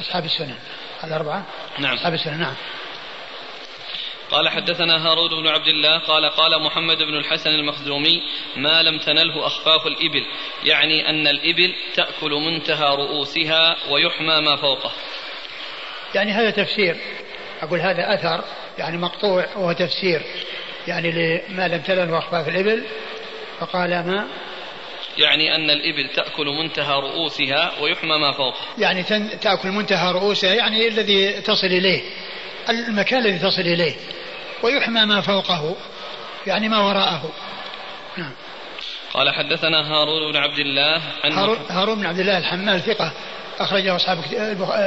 أصحاب 0.00 0.24
السنن 0.24 0.54
الأربعة 1.04 1.46
نعم. 1.78 1.94
أصحاب 1.94 2.14
السنن 2.14 2.40
نعم. 2.40 2.54
قال 4.30 4.48
حدثنا 4.48 5.06
هارون 5.06 5.42
بن 5.42 5.46
عبد 5.46 5.68
الله 5.68 5.98
قال 5.98 6.30
قال 6.30 6.62
محمد 6.62 6.96
بن 6.96 7.16
الحسن 7.16 7.50
المخزومي 7.50 8.22
ما 8.56 8.82
لم 8.82 8.98
تنله 8.98 9.46
أخفاف 9.46 9.86
الإبل. 9.86 10.26
يعني 10.64 11.10
أن 11.10 11.26
الإبل 11.26 11.74
تأكل 11.94 12.30
منتهى 12.30 12.96
رؤوسها 12.96 13.76
ويحمى 13.90 14.40
ما 14.40 14.56
فوقه. 14.56 14.92
يعني 16.14 16.32
هذا 16.32 16.50
تفسير. 16.50 16.96
أقول 17.62 17.80
هذا 17.80 18.14
أثر 18.14 18.44
يعني 18.78 18.96
مقطوع 18.96 19.46
وهو 19.56 19.72
تفسير. 19.72 20.22
يعني 20.88 21.10
لما 21.48 21.68
لم 21.68 21.80
تنله 21.80 22.18
أخفاف 22.18 22.48
الإبل 22.48 22.84
فقال 23.60 23.90
ما؟ 23.90 24.26
يعني 25.18 25.54
أن 25.54 25.70
الإبل 25.70 26.08
تأكل 26.08 26.46
منتهى 26.46 27.00
رؤوسها 27.00 27.72
ويحمى 27.80 28.18
ما 28.18 28.32
فوقه 28.32 28.60
يعني 28.78 29.02
تأكل 29.40 29.68
منتهى 29.68 30.12
رؤوسها 30.12 30.54
يعني 30.54 30.88
الذي 30.88 31.32
تصل 31.32 31.66
إليه 31.66 32.02
المكان 32.68 33.26
الذي 33.26 33.38
تصل 33.38 33.62
إليه 33.62 33.94
ويحمى 34.62 35.04
ما 35.04 35.20
فوقه 35.20 35.76
يعني 36.46 36.68
ما 36.68 36.78
وراءه. 36.78 37.32
نعم. 38.16 38.32
قال 39.14 39.34
حدثنا 39.34 39.92
هارون 39.92 40.32
بن 40.32 40.36
عبد 40.36 40.58
الله 40.58 41.02
عن 41.24 41.32
هارون, 41.32 41.58
هارون 41.70 41.98
بن 41.98 42.06
عبد 42.06 42.18
الله 42.18 42.38
الحمال 42.38 42.80
ثقة 42.80 43.12
أخرجه 43.58 43.96
أصحاب 43.96 44.18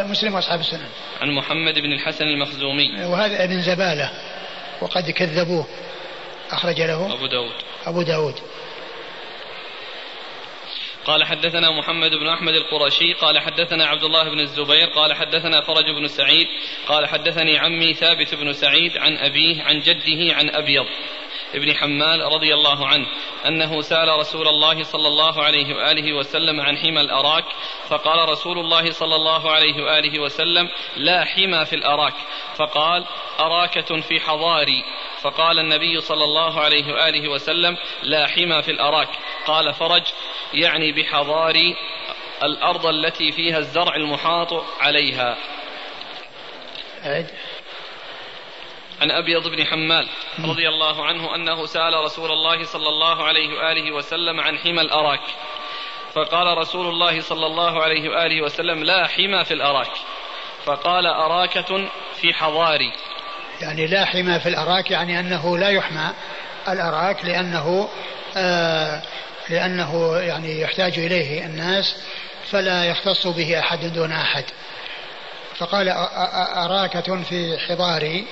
مسلم 0.10 0.36
وأصحاب 0.36 0.60
السنن. 0.60 0.90
عن 1.22 1.32
محمد 1.32 1.80
بن 1.80 1.92
الحسن 1.92 2.26
المخزومي. 2.26 3.06
وهذا 3.06 3.44
ابن 3.44 3.62
زبالة 3.62 4.12
وقد 4.82 5.12
كذبوه 5.12 5.68
أخرج 6.52 6.82
له 6.82 7.14
أبو 7.14 7.28
داود. 7.28 7.54
أبو 7.86 8.02
داود. 8.02 8.36
قال 11.10 11.24
حدثنا 11.24 11.72
محمد 11.72 12.12
بن 12.16 12.28
أحمد 12.28 12.54
القرشي 12.54 13.14
قال 13.14 13.40
حدثنا 13.40 13.86
عبد 13.86 14.04
الله 14.04 14.30
بن 14.30 14.40
الزبير 14.40 14.88
قال 14.88 15.14
حدثنا 15.14 15.62
فرج 15.62 15.86
بن 15.86 16.08
سعيد 16.08 16.48
قال 16.88 17.08
حدثني 17.08 17.58
عمي 17.58 17.94
ثابت 17.94 18.36
بن 18.36 18.54
سعيد 18.54 18.98
عن 18.98 19.18
أبيه 19.18 19.64
عن 19.64 19.80
جده 19.80 20.36
عن 20.36 20.50
أبيض 20.50 20.86
ابن 21.56 21.76
حمال 21.76 22.22
رضي 22.22 22.54
الله 22.54 22.88
عنه 22.88 23.08
أنه 23.48 23.82
سأل 23.82 24.20
رسول 24.20 24.48
الله 24.48 24.84
صلى 24.84 25.08
الله 25.08 25.44
عليه 25.44 25.76
وآله 25.76 26.14
وسلم 26.14 26.62
عن 26.62 26.78
حمى 26.78 27.02
الأراك 27.02 27.46
فقال 27.88 28.30
رسول 28.30 28.60
الله 28.60 28.92
صلى 28.92 29.16
الله 29.16 29.52
عليه 29.52 29.84
وآله 29.84 30.20
وسلم 30.20 30.70
لا 30.98 31.26
حمى 31.26 31.66
في 31.66 31.76
الأراك 31.76 32.14
فقال 32.56 33.06
أراكة 33.40 34.02
في 34.02 34.20
حضاري 34.20 34.84
فقال 35.22 35.60
النبي 35.60 36.02
صلى 36.02 36.24
الله 36.24 36.60
عليه 36.60 36.94
وآله 36.94 37.30
وسلم 37.30 37.78
لا 38.04 38.28
حمى 38.28 38.62
في 38.62 38.72
الأراك 38.72 39.10
قال 39.46 39.74
فرج 39.74 40.04
يعني 40.54 40.92
بحضار 41.02 41.56
الأرض 42.44 42.86
التي 42.86 43.32
فيها 43.32 43.58
الزرع 43.58 43.96
المحاط 43.96 44.64
عليها. 44.80 45.38
عد. 47.04 47.28
عن 49.02 49.12
ابيض 49.12 49.48
بن 49.48 49.66
حمال 49.66 50.08
رضي 50.40 50.70
الله 50.70 51.06
عنه 51.06 51.36
أنه 51.36 51.66
سأل 51.66 51.94
رسول 51.94 52.32
الله 52.32 52.64
صلى 52.64 52.90
الله 52.90 53.24
عليه 53.24 53.50
وآله 53.50 53.92
وسلم 53.92 54.40
عن 54.40 54.58
حمى 54.58 54.82
الأراك. 54.82 55.22
فقال 56.14 56.58
رسول 56.58 56.88
الله 56.88 57.22
صلى 57.22 57.46
الله 57.46 57.84
عليه 57.84 58.10
وآله 58.10 58.42
وسلم 58.42 58.84
لا 58.84 59.08
حمى 59.08 59.46
في 59.46 59.54
الأراك. 59.54 59.92
فقال 60.66 61.08
أراكة 61.08 61.90
في 62.22 62.34
حضاري. 62.34 62.94
يعني 63.62 63.88
لا 63.88 64.06
حمى 64.06 64.40
في 64.40 64.50
الأراك 64.50 64.92
يعني 64.92 65.20
أنه 65.20 65.58
لا 65.58 65.70
يحمى 65.70 66.14
الأراك 66.68 67.26
لأنه 67.26 67.90
آه 68.38 69.02
لأنه 69.50 70.18
يعني 70.18 70.62
يحتاج 70.62 71.00
إليه 71.00 71.46
الناس 71.46 71.96
فلا 72.52 72.86
يختص 72.86 73.28
به 73.28 73.60
أحد 73.60 73.94
دون 73.94 74.12
أحد. 74.12 74.44
فقال 75.58 75.90
أراكة 76.56 77.24
في 77.24 77.58
حضاري 77.58 78.26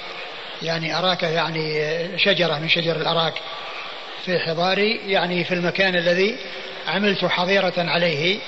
يعني 0.62 0.98
أراكة 0.98 1.28
يعني 1.28 2.18
شجرة 2.18 2.60
من 2.60 2.70
شجر 2.70 2.96
الأراك 2.96 3.34
في 4.26 4.40
حضاري 4.40 5.12
يعني 5.12 5.44
في 5.44 5.54
المكان 5.54 5.96
الذي 5.96 6.38
عملت 6.88 7.26
حظيرة 7.26 7.74
عليه 7.78 8.40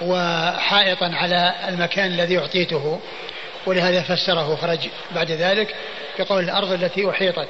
وحائطا 0.00 1.10
على 1.14 1.54
المكان 1.68 2.06
الذي 2.06 2.38
أعطيته. 2.38 3.00
ولهذا 3.66 4.02
فسره 4.02 4.56
فرج 4.56 4.88
بعد 5.14 5.30
ذلك 5.30 5.74
بقول 6.18 6.44
الأرض 6.44 6.72
التي 6.72 7.10
أحيطت. 7.10 7.48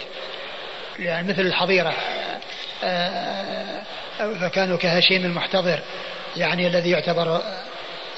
يعني 0.98 1.28
مثل 1.28 1.40
الحظيرة 1.40 1.94
فكانوا 4.40 4.76
كهشيم 4.76 5.24
المحتضر 5.24 5.78
يعني 6.36 6.66
الذي 6.66 6.90
يعتبر 6.90 7.42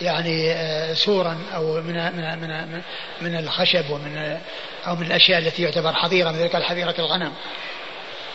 يعني 0.00 0.52
آه، 0.52 0.94
سورا 0.94 1.38
أو 1.54 1.82
من 1.82 2.16
من 2.16 2.38
من 2.38 2.82
من 3.20 3.37
الخشب 3.37 3.90
ومن 3.90 4.38
أو 4.87 4.96
من 4.96 5.06
الأشياء 5.06 5.38
التي 5.38 5.62
يعتبر 5.62 5.92
حظيره 5.92 6.30
مثل 6.30 6.62
حظيره 6.62 6.94
الغنم. 6.99 7.32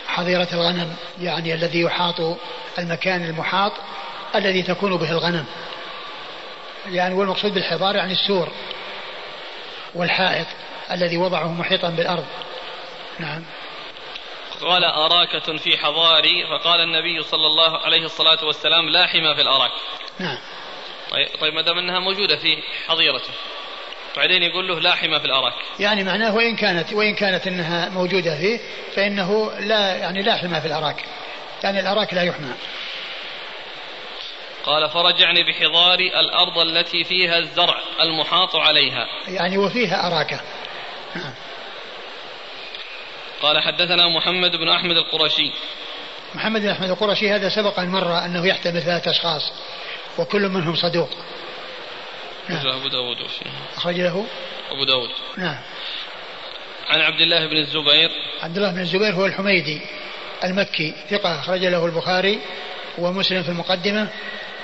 حظيرة 0.07 0.47
الغنم 0.53 0.95
يعني 1.21 1.53
الذي 1.53 1.81
يحاط 1.81 2.38
المكان 2.79 3.25
المحاط 3.25 3.71
الذي 4.35 4.61
تكون 4.61 4.97
به 4.97 5.11
الغنم. 5.11 5.45
يعني 6.91 7.15
والمقصود 7.15 7.53
بالحضار 7.53 7.95
يعني 7.95 8.13
السور 8.13 8.49
والحائط 9.95 10.47
الذي 10.91 11.17
وضعه 11.17 11.51
محيطا 11.53 11.89
بالأرض. 11.89 12.25
نعم. 13.19 13.43
قال 14.61 14.83
أراكة 14.83 15.57
في 15.57 15.77
حضاري 15.77 16.47
فقال 16.47 16.81
النبي 16.81 17.23
صلى 17.23 17.47
الله 17.47 17.77
عليه 17.77 18.05
الصلاة 18.05 18.45
والسلام 18.45 18.89
لا 18.89 19.07
حمى 19.07 19.35
في 19.35 19.41
الأراك. 19.41 19.71
نعم. 20.19 20.37
طيب, 21.11 21.27
طيب 21.41 21.53
ما 21.53 21.61
دام 21.61 21.77
أنها 21.77 21.99
موجودة 21.99 22.37
في 22.37 22.57
حظيرته 22.87 23.33
بعدين 24.17 24.43
يقول 24.43 24.67
له 24.67 24.79
لا 24.79 24.95
حمى 24.95 25.19
في 25.19 25.25
الأراك. 25.25 25.53
يعني 25.79 26.03
معناه 26.03 26.35
وإن 26.35 26.55
كانت 26.55 26.93
وإن 26.93 27.15
كانت 27.15 27.47
أنها 27.47 27.89
موجودة 27.89 28.37
فيه 28.37 28.59
فإنه 28.95 29.51
لا 29.59 29.95
يعني 29.95 30.21
لا 30.21 30.37
حمى 30.37 30.61
في 30.61 30.67
الأراك. 30.67 31.05
يعني 31.63 31.79
الأراك 31.79 32.13
لا 32.13 32.23
يحمى. 32.23 32.53
قال 34.63 34.89
فرجعني 34.89 35.43
بحضار 35.43 35.99
الأرض 35.99 36.57
التي 36.57 37.03
فيها 37.03 37.37
الزرع 37.37 37.79
المحاط 38.01 38.55
عليها. 38.55 39.07
يعني 39.27 39.57
وفيها 39.57 40.07
أراكة 40.07 40.41
قال 43.41 43.60
حدثنا 43.60 44.08
محمد 44.08 44.55
بن 44.55 44.69
أحمد 44.69 44.98
القرشي. 44.98 45.51
محمد 46.36 46.62
بن 46.62 46.69
أحمد 46.69 46.89
القرشي 46.89 47.29
هذا 47.29 47.50
سبق 47.50 47.79
أن 47.79 47.89
مر 47.89 48.25
أنه 48.25 48.48
يحتمل 48.48 48.81
ثلاثة 48.81 49.12
أشخاص 49.12 49.51
وكل 50.17 50.50
منهم 50.50 50.75
صدوق. 50.75 51.10
نعم. 52.50 52.67
أبو 52.67 52.88
داود 52.88 53.17
أخرج 53.77 53.96
له 53.96 54.25
أبو 54.72 54.84
داود. 54.84 55.10
نعم. 55.38 55.58
عن 56.88 57.01
عبد 57.01 57.22
الله 57.22 57.48
بن 57.48 57.58
الزبير. 57.58 58.10
عبد 58.41 58.58
الله 58.58 58.72
بن 58.72 58.79
الزبير 58.79 59.13
هو 59.13 59.25
الحميدي 59.25 59.81
المكي 60.43 60.93
ثقة 61.10 61.39
أخرج 61.39 61.65
له 61.65 61.86
البخاري 61.86 62.39
ومسلم 62.98 63.43
في 63.43 63.50
المقدمة 63.50 64.10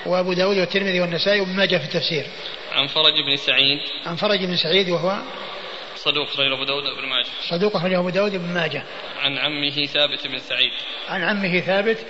وأبو 0.06 0.32
داود 0.32 0.58
والترمذي 0.58 1.00
والنسائي 1.00 1.40
وابن 1.40 1.56
ماجه 1.56 1.76
في 1.76 1.84
التفسير. 1.84 2.26
عن 2.72 2.86
فرج 2.86 3.12
بن 3.26 3.36
سعيد. 3.36 3.80
عن 4.06 4.16
فرج 4.16 4.44
بن 4.44 4.56
سعيد 4.56 4.90
وهو 4.90 5.18
صدوق 6.06 6.28
أخرجه 6.28 6.54
أبو 6.54 6.64
داود 6.64 6.84
وابن 6.84 7.08
ماجه. 7.08 7.26
صدوق 7.50 7.76
أخرجه 7.76 7.98
أبو 7.98 8.10
داود 8.10 8.32
وابن 8.32 8.54
ماجه. 8.54 8.82
عن 9.18 9.38
عمه 9.38 9.86
ثابت 9.86 10.26
بن 10.26 10.38
سعيد. 10.38 10.72
عن 11.08 11.22
عمه 11.22 11.60
ثابت 11.60 12.06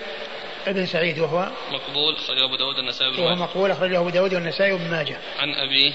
ابن 0.67 0.85
سعيد 0.85 1.19
وهو 1.19 1.51
مقبول 1.71 2.15
أخرجه 2.15 2.45
أبو 2.45 2.55
داود 2.55 2.77
والنسائي 2.77 3.11
وهو 3.11 3.35
مقبول 3.35 3.71
أخرجه 3.71 3.99
أبو 3.99 4.09
داود 4.09 4.33
والنسائي 4.33 4.73
وابن 4.73 4.89
ماجه. 4.89 5.17
عن 5.39 5.49
أبيه 5.49 5.93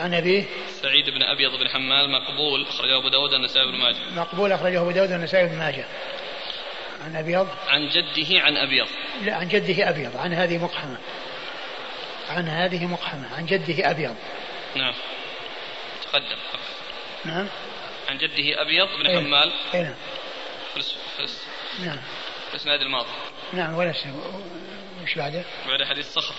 عن 0.00 0.14
أبيه 0.14 0.44
سعيد 0.82 1.10
بن 1.10 1.22
أبيض 1.22 1.50
بن 1.50 1.68
حمال 1.68 2.10
مقبول 2.10 2.66
أخرجه 2.66 2.98
أبو 2.98 3.08
داود 3.08 3.32
والنسائي 3.32 3.66
وابن 3.66 3.78
ماجه. 3.78 3.96
مقبول 4.16 4.52
أخرجه 4.52 4.80
أبو 4.80 4.90
داود 4.90 5.12
والنسائي 5.12 5.44
وابن 5.44 5.58
ماجه. 5.58 5.84
عن 7.04 7.16
أبيض؟ 7.16 7.48
عن 7.68 7.88
جده 7.88 8.40
عن 8.40 8.56
أبيض. 8.56 8.86
لا 9.22 9.34
عن 9.34 9.48
جده 9.48 9.90
أبيض. 9.90 10.16
عن 10.16 10.32
هذه 10.32 10.58
مقحمة. 10.58 10.98
عن 12.28 12.48
هذه 12.48 12.86
مقحمة. 12.86 13.34
عن 13.36 13.46
جده 13.46 13.90
أبيض. 13.90 14.16
نعم. 14.76 14.94
تقدم. 16.02 16.53
نعم. 17.24 17.46
عن 18.08 18.18
جده 18.18 18.62
أبيض 18.62 18.88
بن 18.98 19.06
إيه؟ 19.06 19.18
حمال. 19.18 19.52
اي 19.74 19.82
نعم. 19.82 19.94
فلس 20.74 20.96
نعم. 21.84 21.98
في 22.48 22.54
الإسناد 22.54 22.80
الماضي. 22.80 23.08
نعم 23.52 23.74
ولا 23.74 23.94
وش 25.02 25.14
بعده؟ 25.14 25.42
بعد 25.68 25.88
حديث 25.88 26.12
صخر. 26.12 26.34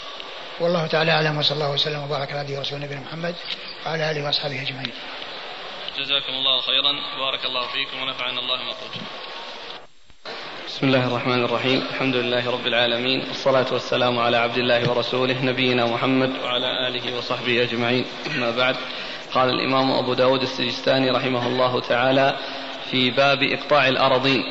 والله 0.59 0.87
تعالى 0.87 1.11
أعلم 1.11 1.37
وصلى 1.37 1.55
الله 1.55 1.71
وسلم 1.71 2.03
وبارك 2.03 2.31
على 2.31 2.39
عبده 2.39 2.57
ورسوله 2.57 2.85
نبينا 2.85 3.01
محمد 3.01 3.35
وعلى 3.85 4.11
آله 4.11 4.25
وأصحابه 4.25 4.61
أجمعين. 4.61 4.93
جزاكم 5.97 6.33
الله 6.33 6.61
خيرا. 6.61 6.91
بارك 7.19 7.45
الله 7.45 7.67
فيكم 7.67 8.01
ونفعنا 8.03 8.39
الله 8.39 8.63
ما 8.63 8.71
قلتم 8.71 9.01
بسم 10.67 10.87
الله 10.87 11.07
الرحمن 11.07 11.45
الرحيم. 11.45 11.87
الحمد 11.93 12.15
لله 12.15 12.51
رب 12.51 12.67
العالمين. 12.67 13.27
والصلاة 13.27 13.73
والسلام 13.73 14.19
على 14.19 14.37
عبد 14.37 14.57
الله 14.57 14.89
ورسوله 14.89 15.45
نبينا 15.45 15.85
محمد 15.85 16.39
وعلى 16.43 16.87
آله 16.87 17.17
وصحبه 17.17 17.63
أجمعين. 17.63 18.05
أما 18.35 18.51
بعد 18.51 18.75
قال 19.35 19.49
الإمام 19.49 19.91
أبو 19.91 20.13
داود 20.13 20.41
السجستاني 20.41 21.09
رحمه 21.09 21.47
الله 21.47 21.79
تعالى 21.79 22.35
في 22.91 23.11
باب 23.11 23.43
إقطاع 23.43 23.87
الأراضين. 23.87 24.43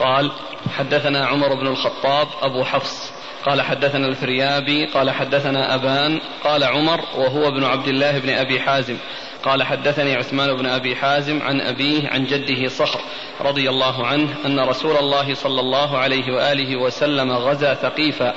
قال 0.00 0.30
حدثنا 0.78 1.26
عمر 1.26 1.54
بن 1.54 1.66
الخطاب 1.66 2.28
أبو 2.42 2.64
حفص. 2.64 3.12
قال 3.46 3.62
حدثنا 3.62 4.06
الفريابي 4.06 4.86
قال 4.86 5.10
حدثنا 5.10 5.74
أبان. 5.74 6.20
قال 6.44 6.64
عمر 6.64 7.00
وهو 7.16 7.48
ابن 7.48 7.64
عبد 7.64 7.88
الله 7.88 8.18
بن 8.18 8.30
أبي 8.30 8.60
حازم. 8.60 8.96
قال 9.42 9.62
حدثني 9.62 10.14
عثمان 10.14 10.56
بن 10.56 10.66
أبي 10.66 10.96
حازم 10.96 11.42
عن 11.42 11.60
أبيه 11.60 12.08
عن 12.08 12.24
جده 12.24 12.68
صخر 12.68 13.00
رضي 13.40 13.70
الله 13.70 14.06
عنه 14.06 14.28
أن 14.46 14.60
رسول 14.60 14.96
الله 14.96 15.34
صلى 15.34 15.60
الله 15.60 15.98
عليه 15.98 16.32
وآله 16.32 16.76
وسلم 16.76 17.32
غزا 17.32 17.74
ثقيفا. 17.74 18.34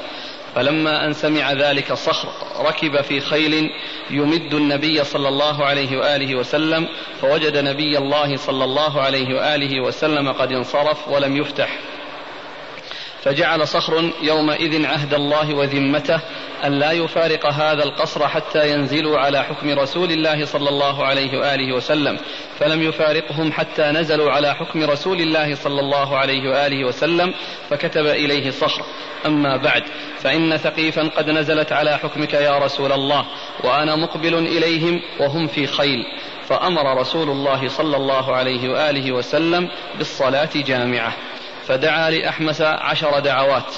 فلما 0.58 1.06
أن 1.06 1.14
سمع 1.14 1.54
ذلك 1.54 1.94
صخر 1.94 2.30
ركب 2.60 3.02
في 3.02 3.20
خيل 3.20 3.70
يمد 4.10 4.54
النبي 4.54 5.04
صلى 5.04 5.28
الله 5.28 5.66
عليه 5.66 5.98
وآله 5.98 6.36
وسلم 6.36 6.88
فوجد 7.22 7.58
نبي 7.58 7.98
الله 7.98 8.36
صلى 8.36 8.64
الله 8.64 9.02
عليه 9.02 9.36
وآله 9.36 9.82
وسلم 9.82 10.32
قد 10.32 10.52
انصرف 10.52 11.08
ولم 11.08 11.38
يفتح. 11.38 11.80
فجعل 13.28 13.68
صخر 13.68 14.12
يومئذ 14.22 14.86
عهد 14.86 15.14
الله 15.14 15.56
وذمته 15.56 16.20
أن 16.66 16.72
لا 16.80 16.92
يفارق 16.92 17.46
هذا 17.46 17.84
القصر 17.84 18.28
حتى 18.28 18.72
ينزلوا 18.72 19.20
على 19.20 19.44
حكم 19.44 19.70
رسول 19.70 20.12
الله 20.12 20.46
صلى 20.46 20.70
الله 20.70 21.06
عليه 21.06 21.38
وآله 21.38 21.76
وسلم 21.76 22.20
فلم 22.60 22.84
يفارقهم 22.84 23.52
حتى 23.52 23.84
نزلوا 23.84 24.32
على 24.32 24.56
حكم 24.56 24.84
رسول 24.84 25.22
الله 25.22 25.56
صلى 25.56 25.80
الله 25.80 26.18
عليه 26.18 26.50
وآله 26.50 26.86
وسلم 26.86 27.34
فكتب 27.70 28.06
إليه 28.06 28.52
صخر. 28.52 28.84
أما 29.26 29.58
بعد 29.58 29.84
فإن 30.20 30.58
ثقيفا 30.58 31.02
قد 31.02 31.30
نزلت 31.30 31.72
على 31.72 31.98
حكمك 31.98 32.34
يا 32.34 32.58
رسول 32.58 32.92
الله 32.92 33.26
وأنا 33.64 33.96
مقبل 33.96 34.36
إليهم 34.36 35.02
وهم 35.20 35.48
في 35.48 35.68
خيل. 35.68 36.00
فأمر 36.50 37.00
رسول 37.00 37.30
الله 37.30 37.68
صلى 37.68 37.98
الله 37.98 38.36
عليه 38.36 38.70
وآله 38.70 39.12
وسلم 39.12 39.70
بالصلاة 39.98 40.50
جامعة. 40.56 41.14
فدعا 41.68 42.10
لأحمس 42.10 42.62
عشر 42.62 43.20
دعوات. 43.20 43.74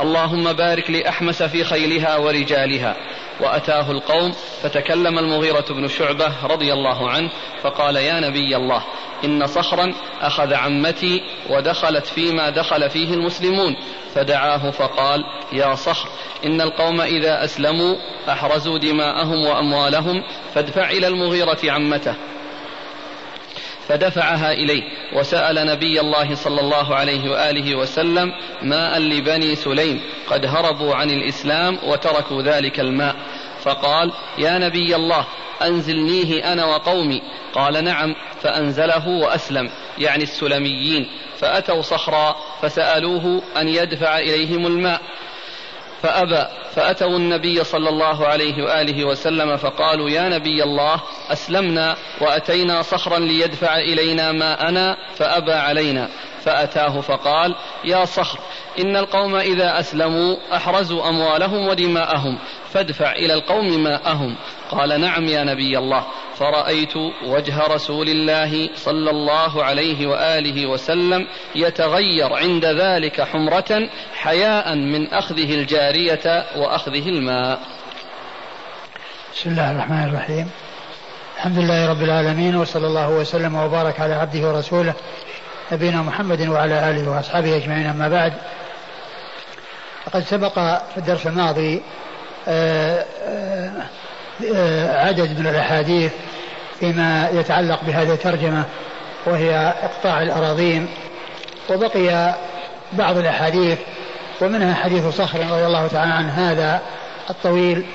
اللهم 0.00 0.52
بارك 0.52 0.90
لأحمس 0.90 1.42
في 1.42 1.64
خيلها 1.64 2.16
ورجالها. 2.16 2.96
وأتاه 3.40 3.90
القوم 3.90 4.32
فتكلم 4.62 5.18
المغيرة 5.18 5.64
بن 5.70 5.88
شعبة 5.88 6.32
رضي 6.46 6.72
الله 6.72 7.10
عنه 7.10 7.30
فقال 7.62 7.96
يا 7.96 8.20
نبي 8.20 8.56
الله 8.56 8.84
إن 9.24 9.46
صخرا 9.46 9.94
أخذ 10.20 10.54
عمتي 10.54 11.22
ودخلت 11.50 12.06
فيما 12.06 12.50
دخل 12.50 12.90
فيه 12.90 13.14
المسلمون. 13.14 13.76
فدعاه 14.14 14.70
فقال 14.70 15.24
يا 15.52 15.74
صخر 15.74 16.08
إن 16.44 16.60
القوم 16.60 17.00
إذا 17.00 17.44
أسلموا 17.44 17.96
أحرزوا 18.28 18.78
دماءهم 18.78 19.46
وأموالهم 19.46 20.22
فادفع 20.54 20.90
إلى 20.90 21.06
المغيرة 21.08 21.58
عمته. 21.64 22.14
فدفعها 23.88 24.52
إليه 24.52 24.82
وسأل 25.12 25.66
نبي 25.66 26.00
الله 26.00 26.34
صلى 26.34 26.60
الله 26.60 26.94
عليه 26.94 27.30
وآله 27.30 27.76
وسلم 27.76 28.32
ماء 28.62 28.98
لبني 28.98 29.54
سليم 29.54 30.00
قد 30.30 30.46
هربوا 30.46 30.94
عن 30.94 31.10
الإسلام 31.10 31.78
وتركوا 31.84 32.42
ذلك 32.42 32.80
الماء. 32.80 33.16
فقال 33.62 34.12
يا 34.38 34.58
نبي 34.58 34.96
الله 34.96 35.26
أنزلنيه 35.62 36.52
أنا 36.52 36.64
وقومي. 36.64 37.22
قال 37.52 37.84
نعم 37.84 38.14
فأنزله 38.42 39.08
وأسلم 39.08 39.70
يعني 39.98 40.22
السلميين. 40.22 41.06
فأتوا 41.38 41.82
صخرا 41.82 42.36
فسألوه 42.62 43.42
أن 43.56 43.68
يدفع 43.68 44.18
إليهم 44.18 44.66
الماء. 44.66 45.00
فأبى 46.06 46.46
فأتوا 46.74 47.16
النبي 47.16 47.64
صلى 47.64 47.88
الله 47.88 48.26
عليه 48.26 48.62
وآله 48.64 49.04
وسلم 49.04 49.56
فقالوا 49.56 50.10
يا 50.10 50.28
نبي 50.28 50.62
الله 50.62 51.00
أسلمنا 51.32 51.96
وأتينا 52.20 52.82
صخرا 52.82 53.18
ليدفع 53.18 53.78
إلينا 53.78 54.32
ماءنا 54.32 54.96
فأبى 55.16 55.52
علينا. 55.52 56.08
فأتاه 56.46 57.00
فقال 57.00 57.54
يا 57.84 58.04
صخر 58.04 58.38
إن 58.78 58.96
القوم 58.96 59.36
إذا 59.36 59.80
أسلموا 59.80 60.36
أحرزوا 60.56 61.08
أموالهم 61.08 61.68
ودماءهم 61.68 62.38
فادفع 62.72 63.12
إلى 63.12 63.34
القوم 63.34 63.84
ماءهم. 63.84 64.36
قال 64.70 65.00
نعم 65.00 65.24
يا 65.24 65.44
نبي 65.44 65.78
الله. 65.78 66.06
فرأيت 66.36 66.96
وجه 67.26 67.66
رسول 67.66 68.08
الله 68.08 68.68
صلى 68.74 69.10
الله 69.10 69.64
عليه 69.64 70.06
وآله 70.06 70.66
وسلم 70.66 71.26
يتغير 71.54 72.32
عند 72.32 72.64
ذلك 72.64 73.20
حمرة 73.20 73.88
حياء 74.14 74.74
من 74.74 75.14
أخذه 75.14 75.54
الجارية 75.54 76.46
وأخذه 76.56 77.08
الماء. 77.08 77.60
بسم 79.34 79.50
الله 79.50 79.70
الرحمن 79.70 80.08
الرحيم. 80.08 80.50
الحمد 81.36 81.58
لله 81.58 81.90
رب 81.90 82.02
العالمين 82.02 82.56
وصلى 82.56 82.86
الله 82.86 83.10
وسلم 83.10 83.54
وبارك 83.54 84.00
على 84.00 84.14
عبده 84.14 84.48
ورسوله 84.48 84.94
نبينا 85.72 86.02
محمد 86.02 86.48
وعلى 86.48 86.90
آله 86.90 87.10
وأصحابه 87.10 87.56
أجمعين 87.56 87.86
أما 87.86 88.08
بعد 88.08 88.32
فقد 90.04 90.24
سبق 90.24 90.54
في 90.54 90.96
الدرس 90.96 91.26
الماضي 91.26 91.82
آه، 92.48 93.04
آه، 93.24 93.72
آه، 94.54 95.06
عدد 95.06 95.40
من 95.40 95.46
الأحاديث 95.46 96.12
فيما 96.80 97.28
يتعلق 97.32 97.84
بهذه 97.84 98.12
الترجمة 98.12 98.64
وهي 99.26 99.74
إقطاع 99.82 100.22
الأراضين 100.22 100.88
وبقي 101.70 102.34
بعض 102.92 103.16
الأحاديث 103.16 103.78
ومنها 104.40 104.74
حديث 104.74 105.06
صخر 105.06 105.40
رضي 105.40 105.66
الله 105.66 105.86
تعالى 105.86 106.12
عن 106.12 106.30
هذا 106.30 106.80
الطويل 107.30 107.86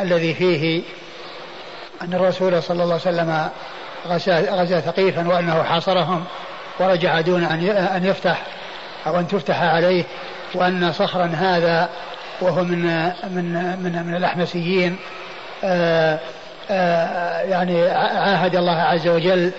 الذي 0.00 0.34
فيه 0.34 0.82
أن 2.02 2.14
الرسول 2.14 2.62
صلى 2.62 2.82
الله 2.82 3.00
عليه 3.06 3.18
وسلم 3.18 3.48
غزا 4.50 4.80
ثقيفا 4.80 5.28
وأنه 5.28 5.62
حاصرهم. 5.62 6.24
ورجع 6.78 7.20
دون 7.20 7.44
أن 7.94 8.04
يفتح 8.04 8.42
أو 9.06 9.18
أن 9.18 9.28
تفتح 9.28 9.62
عليه 9.62 10.04
وأن 10.54 10.92
صخرا 10.92 11.26
هذا 11.26 11.88
وهو 12.40 12.64
من 12.64 13.04
من 13.30 13.76
من, 13.82 14.06
من 14.06 14.14
الأحمسيين 14.16 14.96
آه، 15.64 16.18
يعني 17.40 17.88
عاهد 17.90 18.56
الله 18.56 18.80
عز 18.80 19.08
وجل 19.08 19.52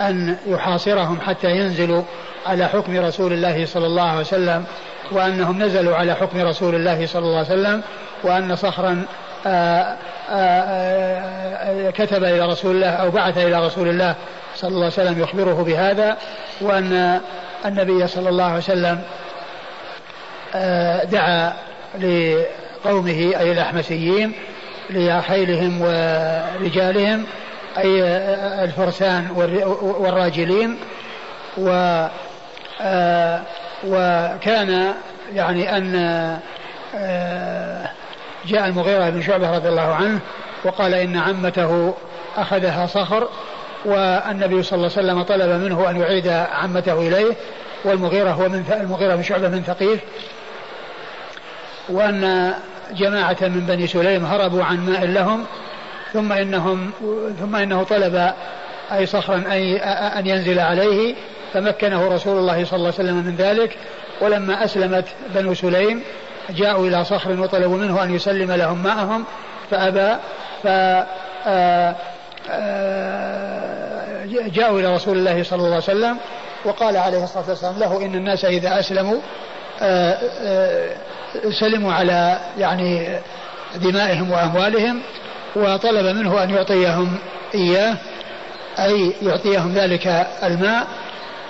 أن 0.00 0.36
يحاصرهم 0.46 1.20
حتى 1.20 1.50
ينزلوا 1.50 2.02
على 2.46 2.68
حكم 2.68 2.98
رسول 2.98 3.32
الله 3.32 3.66
صلى 3.66 3.86
الله 3.86 4.08
عليه 4.08 4.20
وسلم 4.20 4.64
وأنهم 5.12 5.62
نزلوا 5.62 5.96
على 5.96 6.14
حكم 6.14 6.40
رسول 6.40 6.74
الله 6.74 7.06
صلى 7.06 7.22
الله 7.22 7.38
عليه 7.38 7.48
وسلم 7.48 7.82
وأن 8.22 8.56
صخرا 8.56 9.04
آآ 9.46 9.96
آآ 10.30 11.90
كتب 11.90 12.24
إلى 12.24 12.46
رسول 12.46 12.76
الله 12.76 12.90
أو 12.90 13.10
بعث 13.10 13.38
إلى 13.38 13.66
رسول 13.66 13.88
الله 13.88 14.14
صلى 14.56 14.68
الله 14.68 14.84
عليه 14.84 14.86
وسلم 14.86 15.22
يخبره 15.22 15.62
بهذا 15.62 16.16
وأن 16.60 17.20
النبي 17.64 18.06
صلى 18.06 18.28
الله 18.28 18.44
عليه 18.44 18.56
وسلم 18.56 19.02
دعا 21.12 21.52
لقومه 21.98 23.32
أي 23.40 23.52
الأحمسيين 23.52 24.32
لحيلهم 24.90 25.80
ورجالهم 25.80 27.24
أي 27.78 28.02
الفرسان 28.64 29.30
والراجلين 29.80 30.78
و 31.58 32.06
وكان 33.84 34.94
يعني 35.34 35.76
أن 35.76 35.92
جاء 38.46 38.66
المغيرة 38.66 39.10
بن 39.10 39.22
شعبة 39.22 39.56
رضي 39.56 39.68
الله 39.68 39.94
عنه 39.94 40.20
وقال 40.64 40.94
إن 40.94 41.16
عمته 41.16 41.94
أخذها 42.36 42.86
صخر 42.86 43.28
والنبي 43.84 44.62
صلى 44.62 44.76
الله 44.76 44.90
عليه 44.96 45.06
وسلم 45.06 45.22
طلب 45.22 45.62
منه 45.62 45.90
أن 45.90 46.00
يعيد 46.00 46.28
عمته 46.28 47.08
إليه 47.08 47.32
والمغيرة 47.84 48.30
هو 48.30 48.48
من 48.48 48.64
المغيرة 48.80 49.16
بن 49.16 49.22
شعبة 49.22 49.48
من 49.48 49.62
ثقيف. 49.62 50.00
وأن 51.88 52.52
جماعة 52.92 53.36
من 53.42 53.66
بني 53.68 53.86
سليم 53.86 54.26
هربوا 54.26 54.64
عن 54.64 54.86
ماء 54.86 55.06
لهم 55.06 55.44
ثم 56.12 56.32
إنهم 56.32 56.90
ثم 57.40 57.56
إنه 57.56 57.82
طلب 57.82 58.32
أي 58.92 59.06
صخرا 59.06 59.44
أي 59.52 59.76
أن 60.18 60.26
ينزل 60.26 60.58
عليه 60.60 61.14
فمكنه 61.54 62.08
رسول 62.08 62.38
الله 62.38 62.64
صلى 62.64 62.76
الله 62.76 62.92
عليه 62.98 63.10
وسلم 63.10 63.16
من 63.16 63.36
ذلك. 63.38 63.76
ولما 64.20 64.64
أسلمت 64.64 65.04
بنو 65.34 65.54
سليم 65.54 66.02
جاءوا 66.50 66.88
إلى 66.88 67.04
صخر 67.04 67.40
وطلبوا 67.40 67.76
منه 67.76 68.02
أن 68.02 68.14
يسلم 68.14 68.52
لهم 68.52 68.82
ماءهم 68.82 69.24
فأبى 69.70 70.16
ف 70.62 70.66
جاءوا 74.26 74.80
إلى 74.80 74.94
رسول 74.94 75.18
الله 75.18 75.42
صلى 75.42 75.56
الله 75.56 75.66
عليه 75.66 75.76
وسلم 75.76 76.16
وقال 76.64 76.96
عليه 76.96 77.24
الصلاة 77.24 77.48
والسلام 77.48 77.78
له 77.78 78.04
إن 78.04 78.14
الناس 78.14 78.44
إذا 78.44 78.80
أسلموا 78.80 79.18
سلموا 81.60 81.92
على 81.92 82.38
يعني 82.58 83.08
دمائهم 83.76 84.30
وأموالهم 84.30 85.00
وطلب 85.56 86.16
منه 86.16 86.42
أن 86.42 86.50
يعطيهم 86.50 87.18
إياه 87.54 87.96
أي 88.78 89.12
يعطيهم 89.22 89.72
ذلك 89.74 90.26
الماء. 90.42 90.86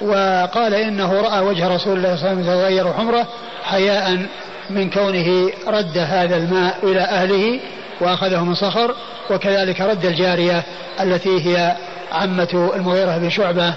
وقال 0.01 0.75
إنه 0.75 1.21
رأى 1.21 1.41
وجه 1.41 1.69
رسول 1.69 1.97
الله 1.97 2.17
صلى 2.17 2.31
الله 2.31 2.41
عليه 2.41 2.41
وسلم 2.41 2.41
يتغير 2.41 2.93
حمرة 2.93 3.27
حياء 3.65 4.27
من 4.71 4.91
كونه 4.91 5.51
رد 5.67 5.99
هذا 5.99 6.37
الماء 6.37 6.79
إلى 6.83 7.01
أهله. 7.01 7.61
وأخذه 8.01 8.45
من 8.45 8.55
صخر 8.55 8.95
وكذلك 9.31 9.81
رد 9.81 10.05
الجارية 10.05 10.63
التي 11.01 11.47
هي 11.47 11.77
عمة 12.13 12.73
المغيرة 12.77 13.19
بن 13.19 13.31
شعبة 13.31 13.75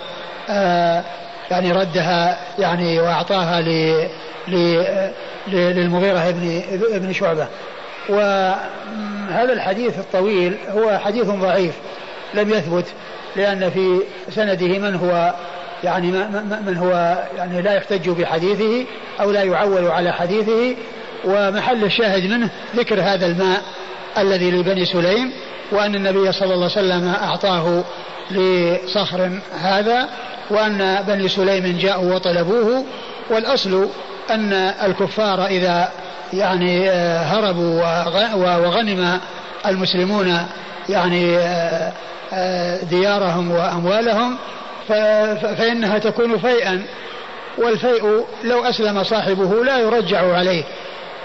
آه 0.50 1.04
يعني 1.52 1.72
ردها 1.72 2.38
يعني 2.60 3.00
وأعطاها 3.00 3.62
للمغيرة 5.48 6.32
بن 6.32 6.62
ابن 6.94 7.14
شعبة. 7.14 7.48
وهذا 8.10 9.54
الحديث 9.54 10.00
الطويل 10.00 10.58
هو 10.70 10.98
حديث 10.98 11.26
ضعيف 11.26 11.74
لم 12.34 12.50
يثبت 12.50 12.86
لأن 13.36 13.70
في 13.70 14.00
سنده 14.30 14.80
من 14.80 14.96
هو 14.96 15.34
يعني 15.84 16.12
من 16.68 16.78
هو 16.78 17.24
يعني 17.38 17.62
لا 17.62 17.74
يحتج 17.74 18.10
بحديثه 18.10 18.86
أو 19.22 19.32
لا 19.32 19.44
يعول 19.44 19.88
على 19.88 20.12
حديثه. 20.14 20.76
ومحل 21.26 21.84
الشاهد 21.84 22.32
منه 22.32 22.50
ذكر 22.76 23.02
هذا 23.02 23.26
الماء 23.26 23.62
الذي 24.18 24.52
لبني 24.52 24.86
سليم 24.86 25.32
وأن 25.72 25.96
النبي 25.96 26.32
صلى 26.32 26.54
الله 26.54 26.70
عليه 26.76 26.88
وسلم 26.88 27.08
أعطاه 27.08 27.84
لصخر 28.32 29.40
هذا 29.62 30.10
وأن 30.50 31.04
بني 31.08 31.28
سليم 31.28 31.78
جاءوا 31.78 32.16
وطلبوه 32.16 32.86
والأصل 33.30 33.88
أن 34.30 34.54
الكفار 34.84 35.46
إذا 35.46 35.90
يعني 36.34 36.90
آه، 36.90 37.20
هربوا 37.20 37.84
وغنم 38.58 39.20
المسلمون 39.66 40.38
يعني 40.90 41.38
آه، 41.38 41.92
آه، 42.34 42.84
ديارهم 42.84 43.52
وأموالهم 43.52 44.38
فإنها 45.58 45.98
تكون 45.98 46.38
فيئا 46.38 46.86
والفيء 47.58 48.26
لو 48.44 48.66
أسلم 48.66 49.04
صاحبه 49.04 49.64
لا 49.64 49.78
يرجع 49.80 50.36
عليه. 50.38 50.64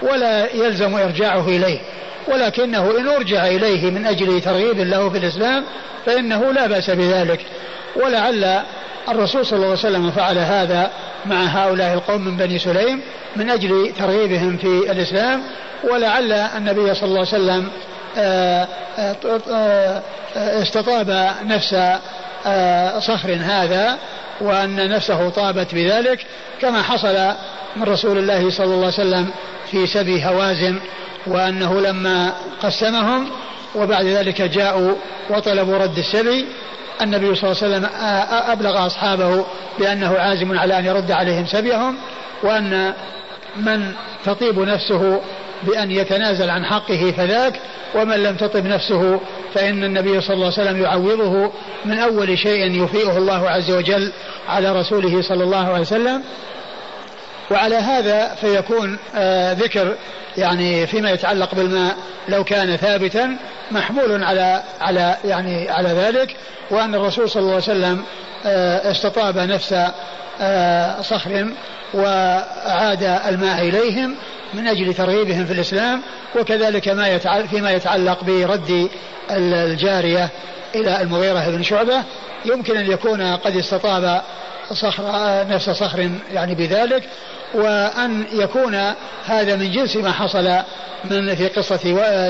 ولا 0.01 0.53
يلزم 0.53 0.95
إرجاعه 0.95 1.47
إليه. 1.47 1.79
ولكنه 2.27 2.97
إن 2.99 3.07
أرجع 3.07 3.45
إليه 3.45 3.91
من 3.91 4.05
أجل 4.07 4.41
ترغيب 4.41 4.79
له 4.79 5.09
في 5.09 5.17
الإسلام 5.17 5.63
فإنه 6.05 6.51
لا 6.51 6.67
بأس 6.67 6.89
بذلك. 6.89 7.39
ولعل 7.95 8.61
الرسول 9.09 9.45
صلى 9.45 9.57
الله 9.57 9.67
عليه 9.67 9.79
وسلم 9.79 10.11
فعل 10.11 10.37
هذا 10.37 10.91
مع 11.25 11.43
هؤلاء 11.43 11.93
القوم 11.93 12.21
من 12.21 12.37
بني 12.37 12.59
سليم 12.59 13.01
من 13.35 13.49
أجل 13.49 13.91
ترغيبهم 13.99 14.57
في 14.57 14.91
الإسلام. 14.91 15.41
ولعل 15.83 16.31
النبي 16.31 16.93
صلى 16.93 17.09
الله 17.09 17.19
عليه 17.19 17.43
وسلم 17.43 17.67
آه، 18.17 18.67
آه، 18.97 19.15
آه، 19.51 20.01
استطاب 20.35 21.33
نفس 21.45 21.75
صخر 22.99 23.37
هذا 23.41 23.97
وأن 24.41 24.89
نفسه 24.89 25.29
طابت 25.29 25.75
بذلك. 25.75 26.25
كما 26.61 26.81
حصل 26.81 27.33
من 27.75 27.83
رسول 27.83 28.17
الله 28.17 28.49
صلى 28.49 28.65
الله 28.65 28.77
عليه 28.77 28.87
وسلم 28.87 29.31
في 29.75 29.87
سبي 29.87 30.25
هوازن 30.25 30.79
وأنه 31.27 31.81
لما 31.81 32.33
قسمهم 32.63 33.27
وبعد 33.75 34.05
ذلك 34.05 34.41
جاءوا 34.41 34.95
وطلبوا 35.29 35.77
رد 35.77 35.97
السبي 35.97 36.45
النبي 37.01 37.35
صلى 37.35 37.51
الله 37.51 37.63
عليه 37.63 37.75
وسلم 37.75 37.89
أبلغ 38.51 38.85
أصحابه 38.85 39.45
بأنه 39.79 40.17
عازم 40.17 40.59
على 40.59 40.79
أن 40.79 40.85
يرد 40.85 41.11
عليهم 41.11 41.45
سبيهم 41.45 41.95
وأن 42.43 42.93
من 43.57 43.93
تطيب 44.25 44.59
نفسه 44.59 45.21
بأن 45.63 45.91
يتنازل 45.91 46.49
عن 46.49 46.65
حقه 46.65 47.13
فذاك 47.17 47.59
ومن 47.95 48.23
لم 48.23 48.35
تطب 48.35 48.65
نفسه 48.65 49.19
فإن 49.53 49.83
النبي 49.83 50.21
صلى 50.21 50.33
الله 50.33 50.53
عليه 50.57 50.69
وسلم 50.69 50.81
يعوضه 50.81 51.51
من 51.85 51.99
أول 51.99 52.37
شيء 52.37 52.83
يفيئه 52.83 53.17
الله 53.17 53.49
عز 53.49 53.71
وجل 53.71 54.11
على 54.47 54.79
رسوله 54.79 55.21
صلى 55.21 55.43
الله 55.43 55.67
عليه 55.67 55.81
وسلم. 55.81 56.23
وعلى 57.51 57.75
هذا 57.75 58.35
فيكون 58.35 58.97
آه 59.15 59.53
ذكر 59.53 59.95
يعني 60.37 60.87
فيما 60.87 61.11
يتعلق 61.11 61.55
بالماء 61.55 61.95
لو 62.29 62.43
كان 62.43 62.75
ثابتا 62.75 63.37
محمول 63.71 64.23
على 64.23 64.63
على 64.81 65.17
يعني 65.25 65.69
على 65.69 65.89
ذلك 65.89 66.35
وأن 66.71 66.95
الرسول 66.95 67.29
صلى 67.29 67.41
الله 67.41 67.53
عليه 67.53 67.63
وسلم 67.63 68.03
آه 68.45 68.91
استطاب 68.91 69.37
نفس 69.37 69.75
آه 70.41 71.01
صخر 71.01 71.47
وعاد 71.93 73.03
الماء 73.03 73.61
إليهم 73.61 74.15
من 74.53 74.67
أجل 74.67 74.93
ترغيبهم 74.93 75.45
في 75.45 75.53
الإسلام 75.53 76.01
وكذلك 76.35 76.87
ما 76.87 77.07
يتعلق 77.07 77.45
فيما 77.45 77.71
يتعلق 77.71 78.23
برد 78.23 78.89
الجارية 79.31 80.29
إلى 80.75 81.01
المغيرة 81.01 81.49
بن 81.49 81.63
شعبة 81.63 82.03
يمكن 82.45 82.77
أن 82.77 82.91
يكون 82.91 83.35
قد 83.35 83.55
استطاب 83.55 84.21
صخر 84.71 85.03
نفس 85.49 85.69
صخر 85.69 86.09
يعني 86.33 86.55
بذلك. 86.55 87.03
وأن 87.53 88.25
يكون 88.31 88.75
هذا 89.25 89.55
من 89.55 89.71
جنس 89.71 89.95
ما 89.95 90.11
حصل 90.11 90.49
من 91.05 91.35
في 91.35 91.47
قصة 91.47 91.77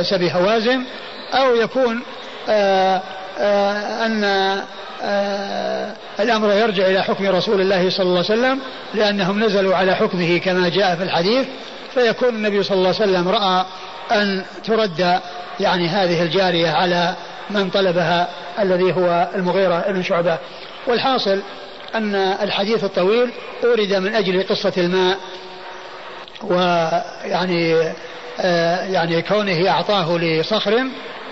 سبي 0.04 0.32
هوازن 0.32 0.82
أو 1.34 1.56
يكون 1.56 2.02
آه، 2.50 3.02
آه، 3.40 4.06
أن 4.06 4.24
آه، 5.04 5.92
الأمر 6.20 6.54
يرجع 6.54 6.88
إلى 6.88 7.04
حكم 7.04 7.28
رسول 7.28 7.62
الله 7.62 7.90
صلى 7.90 8.04
الله 8.04 8.24
عليه 8.30 8.42
وسلم 8.42 8.60
لأنهم 8.94 9.44
نزلوا 9.44 9.76
على 9.76 9.96
حكمه 9.96 10.38
كما 10.38 10.70
جاء 10.70 10.96
في 10.96 11.04
الحديث 11.04 11.48
فيكون 11.94 12.30
النبي 12.30 12.64
صلى 12.64 12.78
الله 12.78 12.94
عليه 13.00 13.12
وسلم 13.12 13.28
رأى 13.30 13.66
أن 14.12 14.44
ترد 14.64 15.20
يعني 15.60 15.88
هذه 15.88 16.24
الجارية 16.24 16.70
على 16.70 17.14
من 17.50 17.70
طلبها 17.70 18.28
الذي 18.60 18.94
هو 18.94 19.28
المغيرة 19.36 19.86
بن 19.90 20.04
شعبة. 20.04 20.38
والحاصل 20.88 21.42
أن 21.96 22.16
الحديث 22.16 22.84
الطويل 22.84 23.32
أورد 23.64 23.94
من 23.94 24.16
أجل 24.16 24.44
قصة 24.44 24.74
الماء 24.78 25.18
ويعني 26.44 27.94
آه 28.40 28.84
يعني 28.84 29.22
كونه 29.22 29.70
أعطاه 29.70 30.18
لصخر 30.18 30.84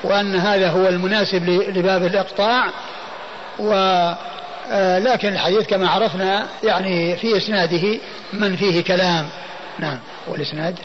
وأن 0.03 0.35
هذا 0.35 0.69
هو 0.69 0.87
المناسب 0.87 1.49
لباب 1.49 2.05
الإقطاع. 2.05 2.69
و 3.59 3.73
آه 4.71 4.99
لكن 4.99 5.27
الحديث 5.27 5.67
كما 5.67 5.89
عرفنا 5.89 6.47
يعني 6.63 7.15
في 7.15 7.37
إسناده 7.37 7.99
من 8.33 8.55
فيه 8.55 8.83
كلام. 8.83 9.29
نعم 9.79 9.99
والإسناد 10.27 10.79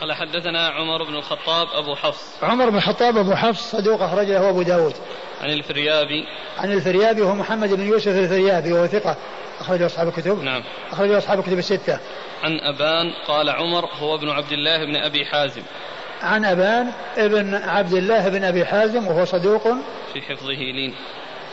قال 0.00 0.12
حدثنا 0.12 0.68
عمر 0.68 1.04
بن 1.04 1.14
الخطاب 1.14 1.68
أبو 1.74 1.94
حفص. 1.94 2.24
عمر 2.42 2.70
بن 2.70 2.76
الخطاب 2.76 3.16
أبو 3.16 3.34
حفص 3.34 3.70
صدوق 3.70 4.02
أخرج 4.02 4.26
له 4.26 4.48
أبو 4.48 4.62
داود. 4.62 4.94
عن 5.42 5.50
الفريابي. 5.50 6.24
عن 6.58 6.72
الفريابي 6.72 7.22
وهو 7.22 7.34
محمد 7.34 7.72
بن 7.72 7.86
يوسف 7.86 8.08
الفريابي 8.08 8.72
وهو 8.72 8.86
ثقة. 8.86 9.16
أخرج 9.60 9.82
أصحاب 9.82 10.08
الكتب. 10.08 10.42
نعم. 10.42 10.62
أخرج 10.92 11.10
أصحاب 11.10 11.38
الكتب 11.38 11.58
الستة. 11.58 11.98
عن 12.42 12.60
أبان 12.60 13.12
قال 13.26 13.50
عمر 13.50 13.84
هو 14.00 14.14
ابن 14.14 14.30
عبد 14.30 14.52
الله 14.52 14.84
بن 14.84 14.96
أبي 14.96 15.24
حازم. 15.24 15.62
عن 16.22 16.44
أبان 16.44 16.92
ابن 17.16 17.54
عبد 17.54 17.92
الله 17.92 18.28
بن 18.28 18.44
أبي 18.44 18.64
حازم 18.64 19.06
وهو 19.06 19.24
صدوق. 19.24 19.62
في 20.12 20.22
حفظه 20.22 20.52
لين. 20.52 20.94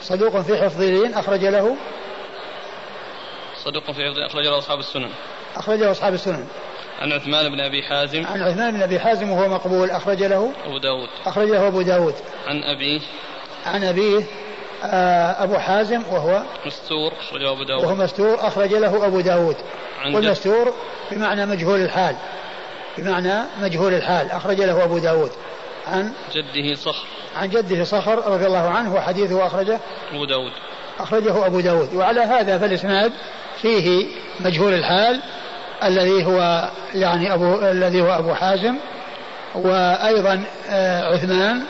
صدوق 0.02 0.42
في 0.42 0.58
حفظه 0.58 0.86
لين 0.86 1.14
أخرج 1.14 1.46
له. 1.46 1.76
صدوق 3.64 3.92
في 3.92 4.10
حفظه 4.10 4.26
أخرج 4.26 4.46
له 4.46 4.58
أصحاب 4.58 4.80
السنن. 4.80 5.10
أخرجه 5.56 5.92
أصحاب 5.92 6.14
السنن. 6.14 6.48
عن 7.02 7.12
عثمان 7.12 7.50
بن 7.50 7.60
أبي 7.60 7.84
حازم. 7.84 8.26
عن 8.26 8.42
عثمان 8.42 8.74
بن 8.74 8.82
أبي 8.82 9.00
حازم 9.00 9.32
وهو 9.32 9.48
مقبول 9.50 9.92
أخرج 9.92 10.24
له. 10.24 10.52
أبو 10.66 10.78
داود. 10.78 11.10
أخرج 11.26 11.50
له 11.50 11.68
أبو 11.68 11.82
داود. 11.82 12.16
عن 12.48 12.64
أبيه. 12.64 13.02
عن 13.66 13.84
أبيه 13.84 14.24
آه، 14.84 15.44
أبو 15.44 15.58
حازم 15.58 16.04
وهو 16.12 16.42
مستور 16.66 17.14
أخرجه 17.20 17.52
أبو 17.52 17.62
وهو 17.62 17.96
داود 17.96 17.98
مستور 17.98 18.48
أخرج 18.48 18.74
له 18.74 19.06
أبو 19.06 19.20
داود. 19.20 19.56
والمستور 20.06 20.74
بمعنى 21.12 21.46
مجهول 21.46 21.82
الحال. 21.82 22.16
بمعنى 22.98 23.34
مجهول 23.62 23.94
الحال. 23.94 24.32
أخرج 24.32 24.62
له 24.62 24.84
أبو 24.84 24.98
داود. 24.98 25.32
عن 25.88 26.14
جده 26.34 26.76
صخر. 26.76 27.06
عن 27.36 27.50
جده 27.50 27.84
صخر 27.84 28.32
رضي 28.32 28.46
الله 28.46 28.70
عنه 28.70 28.96
وحديثه 28.96 29.48
أخرجه. 29.48 29.80
أبو 30.14 30.26
داود. 30.26 30.52
أخرجه 31.00 31.46
أبو 31.46 31.60
داود. 31.60 31.94
وعلى 31.94 32.22
هذا 32.22 32.58
فالإسناد 32.58 33.12
فيه 33.62 34.08
مجهول 34.40 34.74
الحال 34.74 35.22
الذي 35.84 36.26
هو 36.26 36.70
يعني 36.94 37.34
أبو 37.34 37.60
الذي 37.60 38.02
هو 38.02 38.20
أبو 38.20 38.34
حازم 38.34 38.76
وأيضا 39.56 40.44
آه، 40.70 41.14
عثمان 41.14 41.64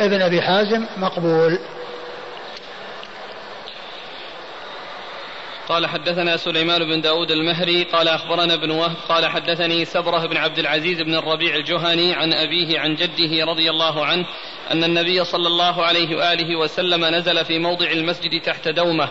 ابن 0.00 0.22
أبي 0.22 0.42
حازم 0.42 0.86
مقبول. 0.96 1.58
قال 5.68 5.86
حدثنا 5.86 6.36
سليمان 6.36 6.84
بن 6.84 7.00
داود 7.00 7.30
المهري 7.30 7.82
قال 7.84 8.08
أخبرنا 8.08 8.54
ابن 8.54 8.70
وهب 8.70 8.96
قال 9.08 9.26
حدثني 9.26 9.84
سبرة 9.84 10.26
بن 10.26 10.36
عبد 10.36 10.58
العزيز 10.58 11.00
بن 11.02 11.14
الربيع 11.14 11.54
الجهني 11.56 12.14
عن 12.14 12.32
أبيه 12.32 12.80
عن 12.80 12.94
جده 12.94 13.44
رضي 13.44 13.70
الله 13.70 14.06
عنه 14.06 14.26
أن 14.70 14.84
النبي 14.84 15.24
صلى 15.24 15.46
الله 15.46 15.84
عليه 15.84 16.16
وآله 16.16 16.56
وسلم 16.56 17.04
نزل 17.04 17.44
في 17.44 17.58
موضع 17.58 17.86
المسجد 17.90 18.42
تحت 18.42 18.68
دومة 18.68 19.08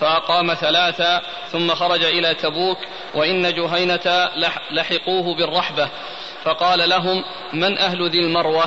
فأقام 0.00 0.54
ثلاثة 0.54 1.22
ثم 1.52 1.74
خرج 1.74 2.04
إلى 2.04 2.34
تبوك 2.34 2.78
وإن 3.14 3.54
جهينة 3.54 4.30
لح- 4.36 4.72
لحقوه 4.72 5.36
بالرحبة 5.36 5.88
فقال 6.44 6.88
لهم 6.88 7.24
من 7.52 7.78
أهل 7.78 8.10
ذي 8.10 8.18
المروة؟ 8.18 8.64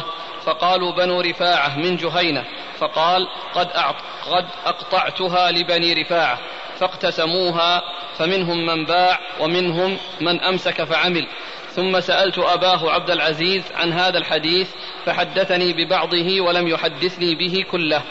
فقالوا 0.47 0.91
بنو 0.91 1.21
رفاعة 1.21 1.77
من 1.77 1.95
جهينة 1.97 2.43
فقال 2.79 3.27
قد, 3.53 3.67
أعط 3.75 3.95
قد 4.31 4.45
أقطعتها 4.65 5.51
لبني 5.51 5.93
رفاعة 5.93 6.39
فاقتسموها 6.79 7.81
فمنهم 8.17 8.65
من 8.65 8.86
باع 8.86 9.19
ومنهم 9.39 9.97
من 10.21 10.41
أمسك 10.41 10.83
فعمل. 10.83 11.27
ثم 11.75 11.99
سألت 11.99 12.39
أباه 12.39 12.91
عبد 12.91 13.10
العزيز 13.10 13.63
عن 13.75 13.93
هذا 13.93 14.17
الحديث 14.17 14.69
فحدثني 15.05 15.73
ببعضه 15.73 16.41
ولم 16.41 16.67
يحدثني 16.67 17.36
به 17.36 17.65
كله. 17.71 18.01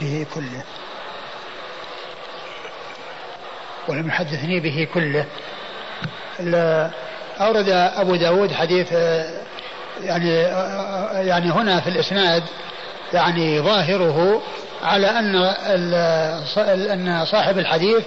به 0.00 0.26
كله. 0.34 0.64
ولم 3.88 4.08
يحدثني 4.08 4.60
به 4.60 4.88
كله. 4.94 5.26
أورد 7.40 7.68
أبو 7.68 8.16
داود 8.16 8.52
حديث 8.52 8.92
آه، 8.92 9.49
يعني 10.04 10.34
يعني 11.28 11.50
هنا 11.50 11.80
في 11.80 11.90
الإسناد 11.90 12.42
يعني 13.12 13.60
ظاهره 13.60 14.42
على 14.82 15.06
أن 15.06 15.36
أن 16.90 17.24
صاحب 17.24 17.58
الحديث 17.58 18.02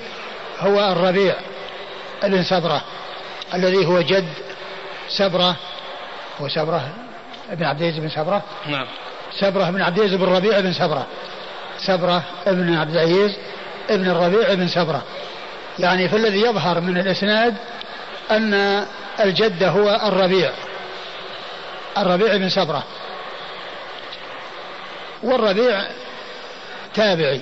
هو 0.60 0.92
الربيع 0.92 1.36
بن 2.24 2.44
سبرة 2.44 2.82
الذي 3.54 3.86
هو 3.86 4.02
جد 4.02 4.30
سبرة 5.10 5.56
هو 6.42 6.50
سبرة 6.50 6.90
ابن 7.52 7.64
عبد 7.64 7.82
العزيز 7.82 8.00
بن 8.00 8.10
سبرة؟ 8.10 8.42
نعم. 8.68 8.86
سبرة 9.40 9.70
بن 9.70 9.82
عبد 9.82 9.98
العزيز 9.98 10.20
بن 10.20 10.36
ربيع 10.36 10.60
بن 10.60 10.74
سبرة 10.74 11.06
سبرة 11.78 12.24
ابن 12.48 12.76
عبد 12.76 12.96
العزيز 12.96 13.38
ابن 13.90 14.10
الربيع 14.10 14.54
بن 14.54 14.68
سبرة. 14.68 15.04
يعني 15.80 16.10
فالذي 16.10 16.42
يظهر 16.42 16.82
من 16.82 16.98
الإسناد 16.98 17.56
أن 18.32 18.84
الجد 19.20 19.64
هو 19.64 20.02
الربيع. 20.08 20.52
الربيع 21.98 22.38
بن 22.38 22.50
سبرة 22.50 22.84
والربيع 25.24 25.84
تابعي 26.94 27.42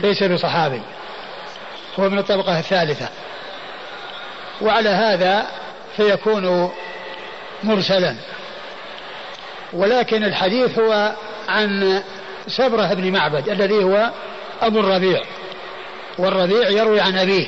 ليس 0.00 0.22
بصحابي 0.22 0.82
هو 1.98 2.08
من 2.08 2.18
الطبقة 2.18 2.58
الثالثة. 2.58 3.08
وعلى 4.60 4.88
هذا 4.88 5.46
فيكون 5.96 6.72
مرسلا. 7.62 8.16
ولكن 9.72 10.24
الحديث 10.24 10.78
هو 10.78 11.12
عن 11.48 12.02
سبرة 12.46 12.94
بن 12.94 13.12
معبد 13.12 13.48
الذي 13.48 13.84
هو 13.84 14.10
أبو 14.62 14.80
الربيع. 14.80 15.22
والربيع 16.18 16.68
يروي 16.68 17.00
عن 17.00 17.18
أبيه. 17.18 17.46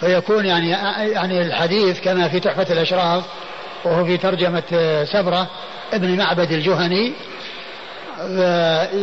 فيكون 0.00 0.46
يعني 0.46 0.70
يعني 1.12 1.42
الحديث 1.42 2.00
كما 2.00 2.28
في 2.28 2.40
تحفة 2.40 2.72
الأشراف 2.72 3.24
وهو 3.84 4.04
في 4.04 4.16
ترجمة 4.16 5.04
سبرة 5.12 5.46
ابن 5.92 6.16
معبد 6.16 6.52
الجهني 6.52 7.12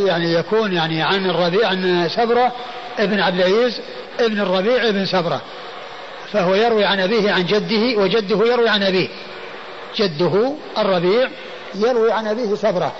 يعني 0.05 0.33
يكون 0.33 0.73
يعني 0.73 1.01
عن 1.01 1.29
الربيع 1.29 1.67
عن 1.67 2.09
سبرة 2.09 2.51
ابن 2.99 3.19
عبد 3.19 3.39
العزيز 3.39 3.81
ابن 4.19 4.39
الربيع 4.39 4.87
ابن 4.87 5.05
سبرة. 5.05 5.41
فهو 6.31 6.55
يروي 6.55 6.85
عن 6.85 6.99
أبيه 6.99 7.31
عن 7.31 7.45
جده 7.45 8.01
وجده 8.01 8.45
يروي 8.45 8.69
عن 8.69 8.83
أبيه. 8.83 9.07
جده 9.95 10.53
الربيع 10.77 11.29
يروي 11.75 12.11
عن 12.11 12.27
أبيه 12.27 12.55
سبرة. 12.55 12.93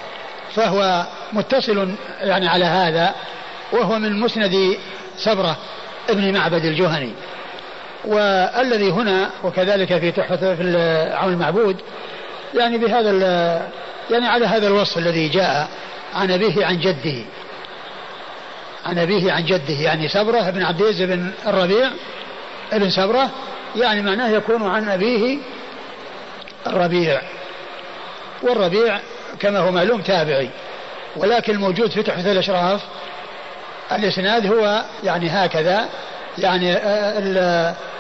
فهو 0.56 1.06
متصل 1.34 1.90
يعني 2.22 2.48
على 2.48 2.66
هذا 2.66 3.16
وهو 3.72 4.00
من 4.00 4.20
مسند 4.20 4.78
سبرة 5.18 5.58
ابن 6.10 6.34
معبد 6.34 6.66
الجهني. 6.66 7.10
والذي 8.06 8.92
هنا 8.92 9.30
وكذلك 9.44 10.00
في 10.00 10.12
تحفة 10.12 10.56
في 10.56 10.78
عون 11.14 11.34
المعبود 11.34 11.78
يعني 12.56 12.78
بهذا 12.78 13.12
يعني 14.12 14.28
على 14.28 14.46
هذا 14.46 14.68
الوصف 14.68 14.98
الذي 14.98 15.30
جاء 15.30 15.70
عن 16.16 16.32
أبيه 16.32 16.66
عن 16.66 16.80
جده. 16.80 17.24
عن 18.86 19.00
أبيه 19.00 19.32
عن 19.32 19.46
جده 19.46 19.74
يعني 19.74 20.08
سبرة 20.08 20.50
بن 20.50 20.64
عبد 20.64 20.82
العزيز 20.82 21.02
بن 21.02 21.32
الربيع 21.48 21.90
ابن 22.74 22.90
سبرة 22.90 23.30
يعني 23.76 24.02
معناه 24.02 24.30
يكون 24.30 24.70
عن 24.70 24.90
أبيه 24.90 25.38
الربيع. 26.68 27.22
والربيع 28.42 29.00
كما 29.40 29.60
هو 29.60 29.72
معلوم 29.72 30.02
تابعي 30.02 30.50
ولكن 31.16 31.54
الموجود 31.54 31.92
في 31.92 32.04
تحفة 32.04 32.32
الأشراف 32.32 32.82
الإسناد 33.92 34.48
هو 34.48 34.84
يعني 35.04 35.30
هكذا 35.30 35.90
يعني 36.38 36.78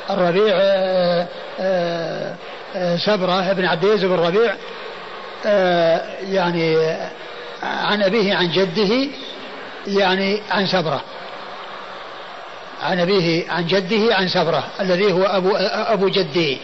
الربيع 0.09 0.55
سبرة 2.97 3.53
بن 3.53 3.65
عبد 3.65 3.83
العزيز 3.83 4.05
بن 4.05 4.13
الربيع 4.13 4.55
يعني 6.31 6.77
عن 7.63 8.03
أبيه 8.03 8.35
عن 8.35 8.51
جده 8.51 9.07
يعني 9.87 10.41
عن 10.51 10.65
سبرة. 10.65 11.01
عن 12.83 12.99
أبيه 12.99 13.51
عن 13.51 13.67
جده 13.67 14.15
عن 14.15 14.27
سبرة 14.27 14.63
الذي 14.79 15.13
هو 15.13 15.23
أبو, 15.23 15.55
أبو 15.55 16.07
جده 16.07 16.57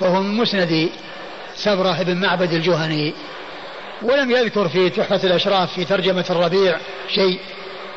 وهو 0.00 0.22
من 0.22 0.36
مسند 0.36 0.88
سبرة 1.56 2.02
بن 2.02 2.16
معبد 2.16 2.52
الجهني. 2.52 3.14
ولم 4.02 4.30
يذكر 4.30 4.68
في 4.68 4.90
تحفة 4.90 5.20
الأشراف 5.24 5.72
في 5.72 5.84
ترجمة 5.84 6.24
الربيع 6.30 6.76
شيء 7.08 7.40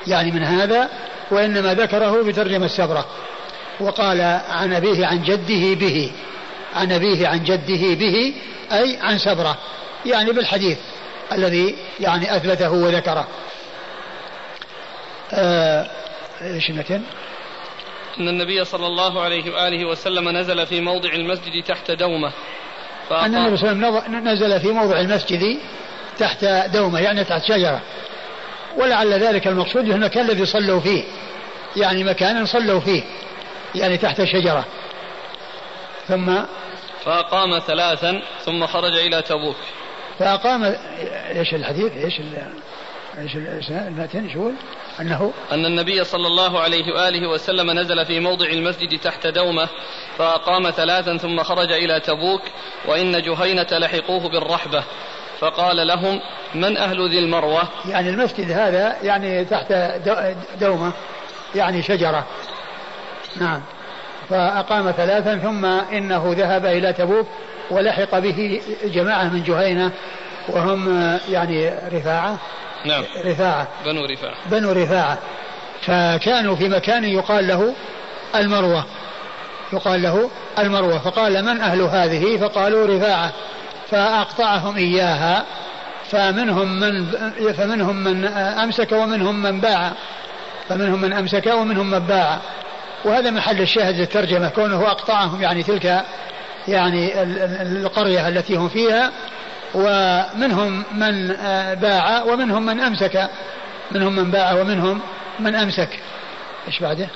يعني 0.07 0.31
من 0.31 0.43
هذا 0.43 0.89
وإنما 1.31 1.73
ذكره 1.73 2.23
في 2.23 2.31
ترجمة 2.31 2.67
سبرة 2.67 3.05
وقال 3.81 4.21
عن 4.49 4.73
أبيه 4.73 5.05
عن 5.05 5.23
جده 5.23 5.73
به 5.73 6.11
عن 6.75 6.91
أبيه 6.91 7.27
عن 7.27 7.43
جده 7.43 7.93
به 7.95 8.33
أي 8.71 8.97
عن 9.01 9.17
سبرة 9.17 9.57
يعني 10.05 10.31
بالحديث 10.31 10.77
الذي 11.31 11.75
يعني 11.99 12.35
أثبته 12.35 12.71
وذكره. 12.71 13.27
آه، 15.33 15.87
إيش 16.41 16.69
المتن؟ 16.69 17.01
أن 18.19 18.27
النبي 18.27 18.65
صلى 18.65 18.87
الله 18.87 19.21
عليه 19.21 19.53
وآله 19.53 19.85
وسلم 19.85 20.29
نزل 20.29 20.67
في 20.67 20.81
موضع 20.81 21.13
المسجد 21.13 21.63
تحت 21.63 21.91
دومة. 21.91 22.31
أن 23.11 23.35
النبي 23.35 23.57
صلى 23.57 23.71
الله 23.71 23.87
عليه 23.87 23.97
وسلم 23.97 24.27
نزل 24.27 24.59
في 24.59 24.67
موضع 24.67 24.99
المسجد 24.99 25.57
تحت 26.19 26.45
دومة 26.73 26.99
يعني 26.99 27.23
تحت 27.23 27.43
شجرة. 27.43 27.81
ولعل 28.77 29.13
ذلك 29.13 29.47
المقصود 29.47 29.89
هو 29.89 29.95
المكان 29.95 30.25
الذي 30.29 30.45
صلوا 30.45 30.79
فيه 30.79 31.03
يعني 31.75 32.03
مكانا 32.03 32.45
صلوا 32.45 32.79
فيه. 32.79 33.03
يعني 33.75 33.97
تحت 33.97 34.23
شجرة. 34.23 34.65
ثم 36.07 36.39
فأقام 37.05 37.59
ثلاثا 37.59 38.21
ثم 38.45 38.67
خرج 38.67 38.93
إلى 38.93 39.21
تبوك. 39.21 39.57
فأقام 40.19 40.75
إيش 41.35 41.53
الحديث؟ 41.53 41.91
إيش 41.91 42.21
إيش 43.17 43.69
المتن 43.69 44.23
إيش 44.23 44.35
يقول؟ 44.35 44.53
أنه 44.99 45.33
أن 45.51 45.65
النبي 45.65 46.03
صلى 46.03 46.27
الله 46.27 46.59
عليه 46.59 46.93
وآله 46.93 47.29
وسلم 47.29 47.71
نزل 47.71 48.05
في 48.05 48.19
موضع 48.19 48.45
المسجد 48.45 48.99
تحت 48.99 49.27
دومة 49.27 49.67
فأقام 50.17 50.71
ثلاثا 50.71 51.17
ثم 51.17 51.43
خرج 51.43 51.71
إلى 51.71 51.99
تبوك 51.99 52.41
وإن 52.87 53.21
جهينة 53.21 53.67
لحقوه 53.71 54.29
بالرحبة. 54.29 54.83
فقال 55.39 55.87
لهم 55.87 56.21
من 56.55 56.77
أهل 56.77 57.09
ذي 57.09 57.19
المروة؟ 57.19 57.63
يعني 57.89 58.09
المسجد 58.09 58.51
هذا 58.51 58.97
يعني 59.03 59.45
تحت 59.45 59.73
دومة 60.61 60.93
يعني 61.55 61.83
شجرة. 61.83 62.25
نعم. 63.35 63.61
فأقام 64.29 64.91
ثلاثا 64.91 65.37
ثم 65.37 65.65
إنه 65.65 66.35
ذهب 66.37 66.65
إلى 66.65 66.93
تبوك 66.93 67.27
ولحق 67.71 68.19
به 68.19 68.61
جماعة 68.83 69.23
من 69.23 69.43
جهينة 69.43 69.91
وهم 70.47 71.17
يعني 71.29 71.69
رفاعة. 71.69 72.37
نعم. 72.85 73.03
رفاعة. 73.25 73.67
بنو 73.85 74.05
رفاعة. 74.05 74.35
بنو 74.45 74.71
رفاعة. 74.71 75.17
فكانوا 75.81 76.55
في 76.55 76.69
مكان 76.69 77.03
يقال 77.03 77.47
له 77.47 77.73
المروة. 78.35 78.85
يقال 79.73 80.01
له 80.01 80.29
المروة. 80.59 80.97
فقال 80.97 81.45
من 81.45 81.61
أهل 81.61 81.81
هذه؟ 81.81 82.37
فقالوا 82.37 82.97
رفاعة. 82.97 83.31
فأقطعهم 83.91 84.75
إياها. 84.75 85.45
فمنهم 86.11 86.79
من 86.79 87.05
فمنهم 87.53 87.95
من 87.95 88.25
أمسك 88.35 88.91
ومنهم 88.91 89.43
من 89.43 89.59
باع. 89.59 89.91
فمنهم 90.69 91.01
من 91.01 91.13
أمسك 91.13 91.47
ومنهم 91.47 91.91
من 91.91 91.99
باع. 91.99 92.39
وهذا 93.05 93.29
محل 93.29 93.61
الشاهد 93.61 93.95
للترجمة 93.99 94.49
كونه 94.49 94.91
أقطعهم 94.91 95.41
يعني 95.41 95.63
تلك 95.63 96.05
يعني 96.67 97.21
القرية 97.61 98.27
التي 98.27 98.55
هم 98.55 98.69
فيها 98.69 99.11
ومنهم 99.75 100.83
من 100.91 101.27
باع 101.75 102.23
ومنهم 102.23 102.65
من 102.65 102.79
أمسك. 102.79 103.29
منهم 103.91 104.15
من 104.15 104.31
باع 104.31 104.53
ومنهم 104.53 105.01
من 105.39 105.55
أمسك. 105.55 105.89
إيش 106.67 106.79
بعده؟ 106.79 107.07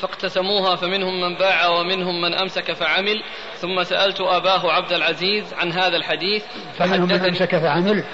فاقتسموها 0.00 0.76
فمنهم 0.76 1.20
من 1.20 1.38
باع 1.38 1.68
ومنهم 1.68 2.22
من 2.22 2.34
أمسك 2.34 2.72
فعمل. 2.72 3.22
ثم 3.60 3.84
سألت 3.84 4.20
أباه 4.20 4.72
عبد 4.72 4.92
العزيز 4.92 5.44
عن 5.54 5.72
هذا 5.72 5.96
الحديث. 5.96 6.42
فمنهم 6.78 7.08
من 7.08 7.24
أمسك 7.24 7.56
فعمل. 7.56 8.04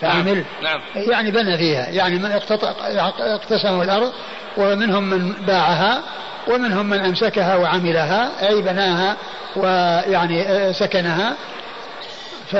فعمل. 0.00 0.44
نعم. 0.62 0.80
نعم 0.96 1.10
يعني 1.10 1.30
بنى 1.30 1.58
فيها 1.58 1.88
يعني 1.88 2.18
من 2.18 2.32
اقتسموا 3.18 3.84
الأرض 3.84 4.12
ومنهم 4.56 5.10
من 5.10 5.32
باعها 5.32 6.02
ومنهم 6.48 6.86
من 6.86 6.98
أمسكها 6.98 7.56
وعملها 7.56 8.48
أي 8.48 8.62
بناها 8.62 9.16
ويعني 9.56 10.72
سكنها. 10.72 11.34
ف 12.46 12.56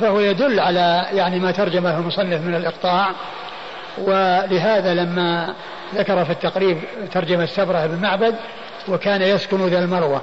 فهو 0.00 0.20
يدل 0.20 0.60
على 0.60 1.06
يعني 1.12 1.38
ما 1.38 1.50
ترجمه 1.50 1.98
المصنف 1.98 2.40
من 2.40 2.54
الإقطاع. 2.54 3.10
ولهذا 3.98 4.94
لما 4.94 5.54
ذكر 5.94 6.24
في 6.24 6.30
التقريب 6.30 6.78
ترجمة 7.12 7.44
السبرة 7.44 7.86
بن 7.86 8.02
معبد 8.02 8.34
وكان 8.88 9.22
يسكن 9.22 9.66
ذا 9.66 9.78
المروة 9.78 10.22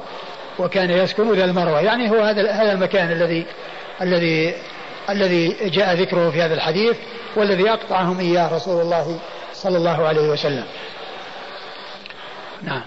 وكان 0.59 0.89
يسكن 0.89 1.33
ذا 1.33 1.45
المروة. 1.45 1.81
يعني 1.81 2.11
هو 2.11 2.21
هذا 2.21 2.51
هذا 2.51 2.71
المكان 2.71 3.11
الذي 3.11 3.45
الذي 4.01 4.53
الذي 5.09 5.69
جاء 5.69 5.95
ذكره 5.95 6.29
في 6.29 6.41
هذا 6.41 6.53
الحديث 6.53 6.97
والذي 7.35 7.69
أقطعهم 7.69 8.19
إياه 8.19 8.55
رسول 8.55 8.81
الله 8.81 9.19
صلى 9.63 9.77
الله 9.77 10.07
عليه 10.07 10.29
وسلم. 10.29 10.65
نعم. 12.61 12.81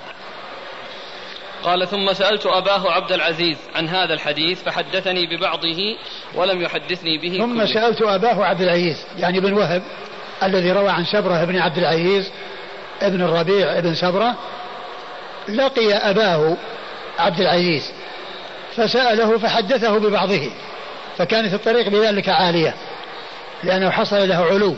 قال 1.63 1.89
ثم 1.89 2.13
سألت 2.13 2.47
أباه 2.47 2.93
عبد 2.93 3.13
العزيز 3.13 3.57
عن 3.75 3.89
هذا 3.89 4.15
الحديث 4.15 4.63
فحدثني 4.63 5.27
ببعضه 5.27 5.97
ولم 6.35 6.63
يحدثني 6.63 7.19
به 7.19 7.39
ثم 7.39 7.57
كله. 7.57 7.75
سألت 7.75 8.03
أباه 8.03 8.45
عبد 8.45 8.61
العزيز 8.61 9.05
يعني 9.19 9.41
بن 9.41 9.53
وهب 9.53 9.83
الذي 10.43 10.73
روى 10.73 10.89
عن 10.89 11.05
سبرة 11.05 11.45
بن 11.45 11.59
عبد 11.59 11.79
العزيز 11.79 12.31
ابن 13.03 13.23
الربيع 13.23 13.79
ابن 13.79 13.95
سبرة 13.95 14.35
لقي 15.49 15.93
أباه 15.93 16.57
عبد 17.19 17.41
العزيز 17.41 17.93
فسأله 18.77 19.39
فحدثه 19.39 19.99
ببعضه 19.99 20.51
فكانت 21.19 21.55
الطريق 21.55 21.89
بذلك 21.89 22.29
عالية 22.29 22.75
لأنه 23.65 23.91
حصل 23.91 24.29
له 24.29 24.45
علو. 24.45 24.77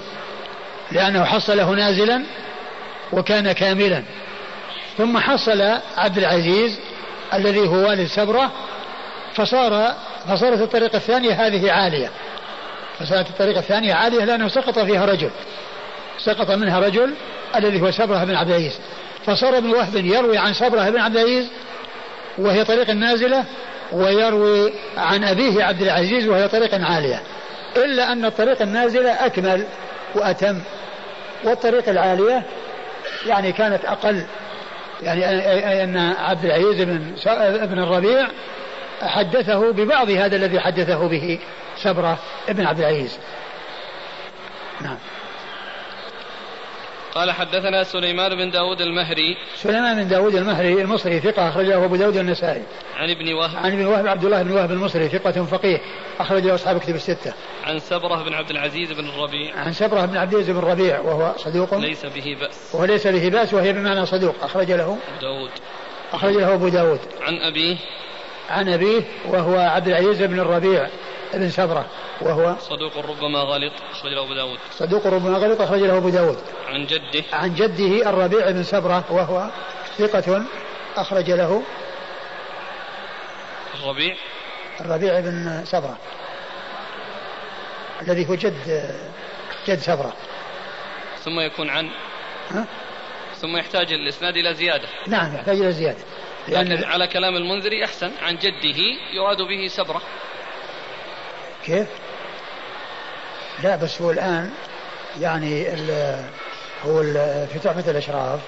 لأنه 0.93 1.25
حصله 1.25 1.71
نازلا 1.71 2.23
وكان 3.13 3.53
كاملا. 3.53 4.03
ثم 4.99 5.19
حصل 5.19 5.63
عبد 5.97 6.19
العزيز 6.19 6.79
الذي 7.35 7.69
هو 7.69 7.89
والد 7.89 8.07
سبرة 8.07 8.53
فصار 9.35 9.95
فصارت 10.29 10.61
الطريقة 10.61 10.97
الثانية 10.97 11.47
هذه 11.47 11.73
عالية. 11.73 12.11
فصارت 12.99 13.29
الطريقة 13.29 13.59
الثانية 13.59 13.95
عالية 13.95 14.25
لأنه 14.25 14.49
سقط 14.49 14.79
فيها 14.79 15.05
رجل. 15.05 15.31
سقط 16.19 16.51
منها 16.51 16.79
رجل 16.81 17.15
الذي 17.57 17.81
هو 17.81 17.91
سبرة 17.91 18.25
بن 18.25 18.35
عبد 18.35 18.51
العزيز. 18.51 18.79
فصار 19.27 19.59
ابن 19.59 19.71
وهب 19.71 19.97
يروي 19.97 20.39
عن 20.39 20.55
سبرة 20.55 20.91
بن 20.91 20.99
عبد 20.99 21.17
العزيز 21.17 21.47
وهي 22.39 22.65
طريق 22.65 22.91
نازلة 22.91 23.45
ويروي 23.93 24.73
عن 24.97 25.25
أبيه 25.25 25.65
عبد 25.65 25.83
العزيز 25.83 26.29
وهي 26.29 26.49
طريق 26.49 26.75
عالية. 26.85 27.23
إلا 27.77 28.13
أن 28.13 28.25
الطريق 28.25 28.63
النازلة 28.63 29.11
أكمل. 29.27 29.65
وأتم. 30.15 30.61
والطريق 31.45 31.89
العالية 31.89 32.43
يعني 33.27 33.53
كانت 33.53 33.85
أقل. 33.85 34.23
يعني 35.03 35.85
أن 35.85 35.97
عبد 36.19 36.45
العزيز 36.45 36.83
بن 36.83 37.15
ابن 37.37 37.79
الربيع 37.79 38.29
حدثه 39.03 39.73
ببعض 39.73 40.11
هذا 40.11 40.37
الذي 40.37 40.61
حدثه 40.61 41.09
به 41.09 41.39
سبرة 41.77 42.19
ابن 42.49 42.67
عبد 42.67 42.79
العزيز. 42.79 43.19
نعم. 44.81 44.97
قال 47.19 47.31
حدثنا 47.31 47.85
سليمان 47.85 48.35
بن 48.35 48.51
داود 48.51 48.81
المهري. 48.81 49.37
سليمان 49.57 50.05
بن 50.05 50.09
داود 50.09 50.35
المهري 50.35 50.83
المصري 50.83 51.21
ثقة 51.21 51.49
أخرجه 51.49 51.85
أبو 51.85 51.97
داود 51.97 52.17
النسائي 52.17 52.63
عن 52.97 53.11
ابن 53.11 53.35
وهب. 53.35 53.57
عن 53.57 53.73
ابن 53.73 53.87
وهب 53.87 54.07
عبد 54.07 54.25
الله 54.25 54.43
بن 54.43 54.51
وهب 54.51 54.71
المصري 54.71 55.09
ثقة 55.09 55.45
فقيه 55.45 55.79
أخرجه 56.21 56.55
أصحاب 56.55 56.79
كتب 56.79 56.95
الستة. 56.95 57.35
عن 57.65 57.79
سبرة 57.79 58.23
بن 58.23 58.35
عبد 58.35 58.51
العزيز 58.51 58.93
بن 58.93 59.09
الربيع. 59.09 59.57
عن 59.57 59.73
سبرة 59.73 60.07
بن 60.07 60.17
عبد 60.17 60.33
العزيز 60.33 60.51
بن 60.51 60.59
الربيع 60.59 61.01
وهو 61.01 61.33
صدوق. 61.37 61.75
ليس 61.75 62.07
به 62.07 62.37
بأس. 62.41 62.75
وهو 62.75 62.85
ليس 62.85 63.07
به 63.07 63.29
بأس 63.29 63.55
وهي 63.55 63.73
بمعنى 63.73 64.07
صدوق. 64.07 64.35
أخرج 64.43 64.73
له. 64.73 64.99
داود. 65.21 65.51
أخرج 66.13 66.35
له 66.35 66.55
أبو 66.55 66.69
داود. 66.69 67.01
عن 67.21 67.35
أبيه. 67.35 67.77
عن 68.51 68.69
أبيه 68.69 69.03
وهو 69.29 69.59
عبد 69.59 69.89
العزيز 69.89 70.23
بن 70.23 70.41
الربيع. 70.41 70.89
بن 71.35 71.51
سبرة 71.51 71.87
وهو 72.21 72.57
صدوق 72.61 72.97
ربما 72.97 73.39
غلط 73.39 73.73
أخرج 73.91 74.13
له 74.13 74.25
أبو 74.25 74.35
داود. 74.35 74.59
صدوق 74.71 75.07
ربما 75.07 75.39
غلط 75.39 75.61
أخرج 75.61 75.81
له 75.81 75.97
أبو 75.97 76.09
داود. 76.09 76.39
عن 76.69 76.87
جده. 76.87 77.25
عن 77.33 77.55
جده 77.55 78.11
الربيع 78.11 78.51
بن 78.51 78.63
سبرة 78.63 79.05
وهو 79.11 79.51
ثقة 79.99 80.45
أخرج 80.97 81.31
له 81.31 81.63
الربيع. 83.75 84.17
الربيع 84.81 85.21
بن 85.21 85.65
سبرة 85.65 85.99
الذي 88.03 88.29
هو 88.29 88.35
جد 88.35 88.91
جد 89.69 89.79
سبرة 89.79 90.13
ثم 91.25 91.41
يكون 91.41 91.71
عن 91.71 91.91
ها؟ 92.51 92.67
ثم 93.37 93.57
يحتاج 93.57 93.93
الإسناد 93.93 94.37
إلى 94.37 94.55
زيادة. 94.55 94.89
نعم 95.07 95.35
يحتاج 95.35 95.61
إلى 95.61 95.73
زيادة. 95.73 95.99
لكن 96.49 96.85
على 96.85 97.07
كلام 97.07 97.37
المنذري 97.37 97.85
أحسن 97.85 98.11
عن 98.23 98.37
جده 98.37 98.79
يراد 99.13 99.43
به 99.43 99.69
سبرة 99.69 100.03
كيف؟ 101.69 101.87
لا 103.63 103.77
بس 103.77 104.03
هو 104.03 104.11
الآن 104.11 104.51
يعني 105.21 105.75
ال 105.75 105.91
هو 106.87 107.01
ال 107.01 107.47
في 107.53 107.59
تحفة 107.59 107.91
الأشراف 107.91 108.41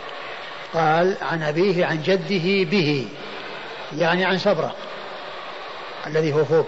قال 0.75 1.17
عن 1.23 1.43
أبيه 1.43 1.87
عن 1.87 2.03
جده 2.03 2.71
به 2.71 3.09
يعني 3.99 4.25
عن 4.25 4.39
سبرة 4.39 4.75
الذي 6.07 6.33
هو 6.33 6.45
فوق 6.45 6.67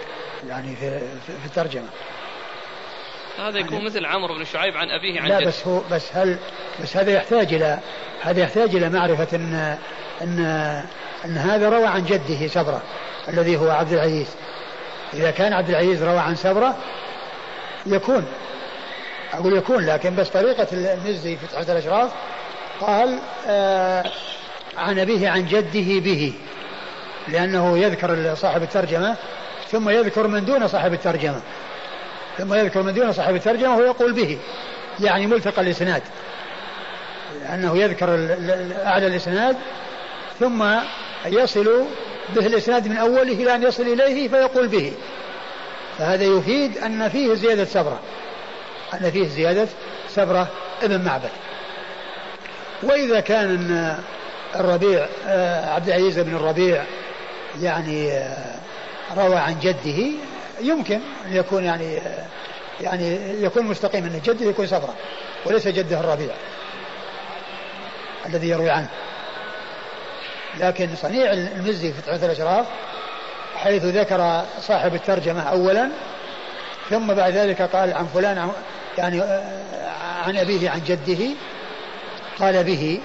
يعني 0.49 0.77
في, 0.77 1.01
في 1.27 1.47
الترجمة. 1.47 1.89
هذا 3.39 3.59
يكون 3.59 3.73
يعني 3.73 3.85
مثل 3.85 4.05
عمرو 4.07 4.35
بن 4.35 4.45
شعيب 4.45 4.77
عن 4.77 4.91
أبيه 4.91 5.21
عن 5.21 5.29
لا 5.29 5.41
جده. 5.41 5.49
بس 5.49 5.67
هو 5.67 5.81
بس 5.91 6.17
هل 6.17 6.39
بس 6.83 6.97
هذا 6.97 7.13
يحتاج 7.13 7.55
إلى 7.55 7.79
هذا 8.23 8.41
يحتاج 8.41 8.77
إلى 8.77 8.89
معرفة 8.89 9.37
أن 9.37 9.79
أن 10.23 10.39
أن 11.25 11.37
هذا 11.37 11.69
روى 11.69 11.87
عن 11.87 12.05
جده 12.05 12.49
سبرة 12.49 12.83
الذي 13.29 13.57
هو 13.57 13.71
عبد 13.71 13.93
العزيز. 13.93 14.27
إذا 15.15 15.31
كان 15.31 15.53
عبد 15.53 15.71
العزيز 15.71 16.03
روى 16.03 16.19
عن 16.19 16.35
سبرة 16.35 16.77
يكون. 17.87 18.27
أقول 19.33 19.57
يكون 19.57 19.87
لكن 19.87 20.17
بس 20.17 20.29
طريقة 20.29 20.67
المزي 20.73 21.37
في 21.37 21.47
تحت 21.47 21.71
الأشراف 21.71 22.11
قال 22.81 23.19
آه 23.47 24.05
عن 24.77 24.99
أبيه 24.99 25.29
عن 25.29 25.47
جده 25.47 26.01
به 26.01 26.35
لأنه 27.29 27.79
يذكر 27.79 28.35
صاحب 28.35 28.63
الترجمة 28.63 29.17
ثم 29.71 29.89
يذكر 29.91 30.27
من 30.27 30.45
دون 30.45 30.69
صاحب 30.69 30.93
الترجمة. 30.93 31.41
ثم 32.39 32.55
يذكر 32.55 32.83
من 32.83 32.95
دون 32.95 33.13
صاحب 33.13 33.35
الترجمة 33.35 33.77
ويقول 33.77 34.13
به 34.13 34.39
يعني 35.01 35.27
ملتقى 35.27 35.63
الإسناد. 35.63 36.03
لأنه 37.41 37.77
يذكر 37.79 38.09
أعلى 38.87 39.07
الإسناد 39.07 39.57
ثم 40.41 40.65
يصل 41.27 41.87
به 42.37 42.47
الإسناد 42.47 42.89
من 42.89 42.97
أوله 42.97 43.33
إلى 43.33 43.55
أن 43.55 43.63
يصل 43.63 43.83
إليه 43.83 44.29
فيقول 44.29 44.69
به. 44.69 44.93
فهذا 45.99 46.25
يفيد 46.25 46.79
أن 46.79 47.09
فيه 47.09 47.35
زيادة 47.35 47.65
سبرة. 47.65 48.01
أن 48.95 49.11
فيه 49.11 49.29
زيادة 49.29 49.69
سبرة 50.09 50.49
ابن 50.83 51.05
معبد. 51.05 51.31
وإذا 52.83 53.21
كان 53.21 53.97
الربيع 54.57 55.07
آه، 55.27 55.75
عبد 55.75 55.89
العزيز 55.89 56.19
بن 56.19 56.37
الربيع 56.37 56.85
يعني 57.61 58.13
آه، 58.13 58.55
روى 59.17 59.37
عن 59.37 59.59
جده 59.59 60.13
يمكن 60.61 61.01
أن 61.27 61.37
يكون 61.37 61.65
يعني 61.65 61.99
آه، 61.99 62.27
يعني 62.81 63.19
يكون 63.43 63.67
مستقيم 63.67 64.05
أن 64.05 64.21
جده 64.25 64.47
يكون 64.47 64.67
سبرة 64.67 64.95
وليس 65.47 65.69
جده 65.69 66.01
الربيع 66.01 66.35
الذي 68.27 68.49
يروي 68.49 68.71
عنه. 68.71 68.89
لكن 70.61 70.89
صنيع 70.97 71.33
المزي 71.33 71.93
في 71.93 72.03
تحفة 72.03 72.27
الأشراف 72.27 72.67
حيث 73.57 73.85
ذكر 73.85 74.45
صاحب 74.61 74.95
الترجمة 74.95 75.43
أولا 75.43 75.91
ثم 76.91 77.15
بعد 77.15 77.33
ذلك 77.33 77.63
قال 77.63 77.93
عن 77.93 78.07
فلان 78.07 78.53
يعني 78.99 79.23
عن 80.27 80.37
أبيه 80.37 80.71
عن 80.71 80.81
جده 80.87 81.25
قال 82.39 82.65
به. 82.65 83.01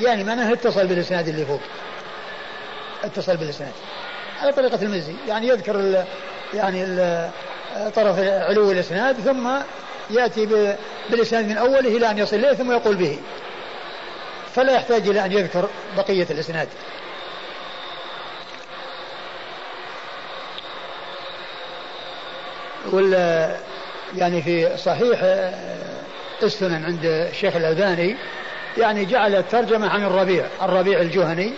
يعني 0.00 0.24
معناه 0.24 0.52
اتصل 0.52 0.86
بالإسناد 0.86 1.28
اللي 1.28 1.46
فوق. 1.46 1.60
اتصل 3.04 3.36
بالإسناد. 3.36 3.72
على 4.42 4.52
طريقة 4.52 4.82
المزي. 4.82 5.14
يعني 5.28 5.48
يذكر 5.48 5.76
ال 5.76 6.04
يعني 6.54 6.84
ال 6.84 7.30
طرف 7.96 8.18
علو 8.18 8.70
الإسناد 8.70 9.16
ثم 9.20 9.48
يأتي 10.10 10.48
بالإسناد 11.10 11.48
من 11.48 11.56
أوله 11.56 11.96
إلى 11.96 12.10
أن 12.10 12.18
يصل 12.18 12.36
إليه 12.36 12.52
ثم 12.52 12.72
يقول 12.72 12.96
به. 12.96 13.18
فلا 14.58 14.72
يحتاج 14.72 15.08
إلى 15.08 15.24
أن 15.24 15.32
يذكر 15.32 15.68
بقية 15.96 16.26
الإسناد. 16.30 16.68
ولا 22.92 23.56
يعني 24.16 24.42
في 24.42 24.76
صحيح 24.76 25.18
السنن 26.42 26.84
عند 26.84 27.04
الشيخ 27.04 27.56
الألباني 27.56 28.16
يعني 28.78 29.04
جعل 29.04 29.34
الترجمة 29.34 29.88
عن 29.88 30.04
الربيع 30.04 30.46
الربيع 30.62 31.00
الجهني 31.00 31.52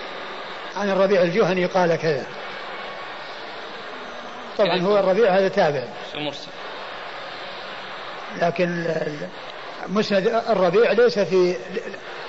عن 0.76 0.90
الربيع 0.90 1.22
الجهني 1.22 1.66
قال 1.66 1.96
كذا. 1.96 2.24
طبعا 4.58 4.80
هو 4.80 4.98
الربيع 4.98 5.30
هذا 5.30 5.48
تابع. 5.48 5.82
مرسل. 6.14 6.48
لكن 8.42 8.84
مسند 9.88 10.42
الربيع 10.48 10.92
ليس 10.92 11.18
في 11.18 11.56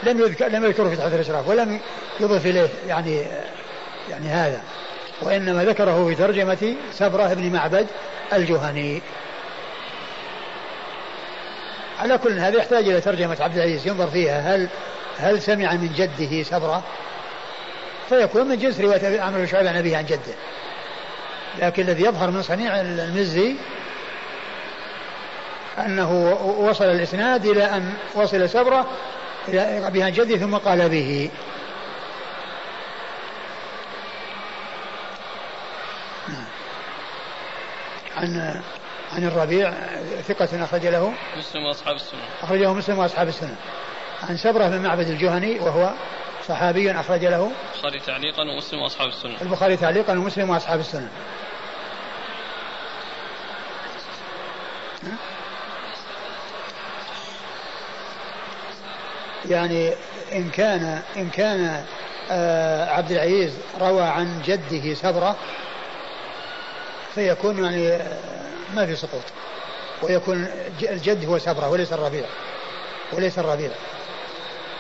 لم 0.04 0.20
يذكر 0.20 0.48
لم 0.48 0.66
يذكره 0.66 0.90
في 0.90 0.96
تحت 0.96 1.14
الأشراف 1.14 1.48
ولم 1.48 1.80
يضف 2.20 2.46
إليه 2.46 2.70
يعني 2.88 3.26
يعني 4.10 4.28
هذا. 4.28 4.62
وإنما 5.22 5.66
ذكره 5.66 6.08
في 6.08 6.16
ترجمة 6.16 6.76
سبرة 6.94 7.34
بن 7.34 7.54
معبد 7.54 7.88
الجهني. 8.34 9.02
على 12.00 12.18
كل 12.18 12.40
هذا 12.40 12.58
يحتاج 12.58 12.88
إلى 12.88 13.02
ترجمة 13.02 13.38
عبد 13.40 13.58
العزيز 13.58 13.88
ينظر 13.88 14.08
فيها. 14.08 14.56
هل 14.56 14.68
هل 15.18 15.42
سمع 15.42 15.74
من 15.74 15.94
جده 15.98 16.44
سبرة؟ 16.44 16.84
فيكون 18.10 18.48
من 18.48 18.58
جنس 18.58 18.80
رواية 18.80 19.22
عمرو 19.22 19.40
بن 19.40 19.48
شعيب 19.48 19.68
عن 19.68 19.76
أبيه 19.76 19.98
عن 19.98 20.06
جده. 20.06 20.36
لكن 21.60 21.84
الذي 21.84 22.04
يظهر 22.04 22.32
من 22.32 22.42
صنيع 22.42 22.82
المزي 22.82 23.56
أنه 25.80 26.38
وصل 26.60 26.86
الإسناد 26.86 27.46
إلى 27.46 27.64
أن 27.64 27.94
وصل 28.16 28.50
سبرة 28.50 28.88
عن 30.04 30.12
جده 30.12 30.38
ثم 30.38 30.58
قال 30.58 30.90
به. 30.90 31.30
عن 38.18 38.62
عن 39.12 39.24
الربيع 39.24 39.74
ثقة 40.28 40.64
أخرج 40.64 40.88
له. 40.88 41.14
مسلم 41.38 41.66
وأصحاب 41.66 41.96
السنة. 41.96 42.22
أخرجه 42.44 42.74
مسلم 42.74 43.00
وأصحاب 43.00 43.28
السنة. 43.28 43.56
عن 44.30 44.38
سبرة 44.38 44.68
بن 44.68 44.82
معبد 44.82 45.08
الجهني 45.08 45.60
وهو 45.60 45.94
صحابي 46.48 46.92
أخرج 46.92 47.26
له. 47.26 47.52
البخاري 47.76 48.00
تعليقا 48.00 48.44
ومسلم 48.44 48.82
وأصحاب 48.82 49.10
السنة. 49.10 49.42
البخاري 49.42 49.78
تعليقا 49.78 50.14
ومسلم 50.14 50.50
وأصحاب 50.50 50.80
السنة. 50.80 51.10
يعني 59.52 59.94
إن 60.34 60.50
كان 60.50 61.02
إن 61.18 61.30
كان 61.30 61.84
آه، 62.32 62.90
عبد 62.90 63.12
العزيز 63.12 63.52
روى 63.82 64.04
عن 64.04 64.42
جده 64.46 64.94
سبرة 64.94 65.36
فيكون 67.16 67.64
يعني 67.64 67.88
آه، 67.90 68.18
ما 68.76 68.86
في 68.86 68.96
سقوط. 68.96 69.24
ويكون 70.02 70.48
الجد 70.82 71.26
هو 71.26 71.40
سبرة 71.40 71.70
وليس 71.70 71.94
الربيع 71.94 72.26
وليس 73.14 73.40
الربيع. 73.40 73.70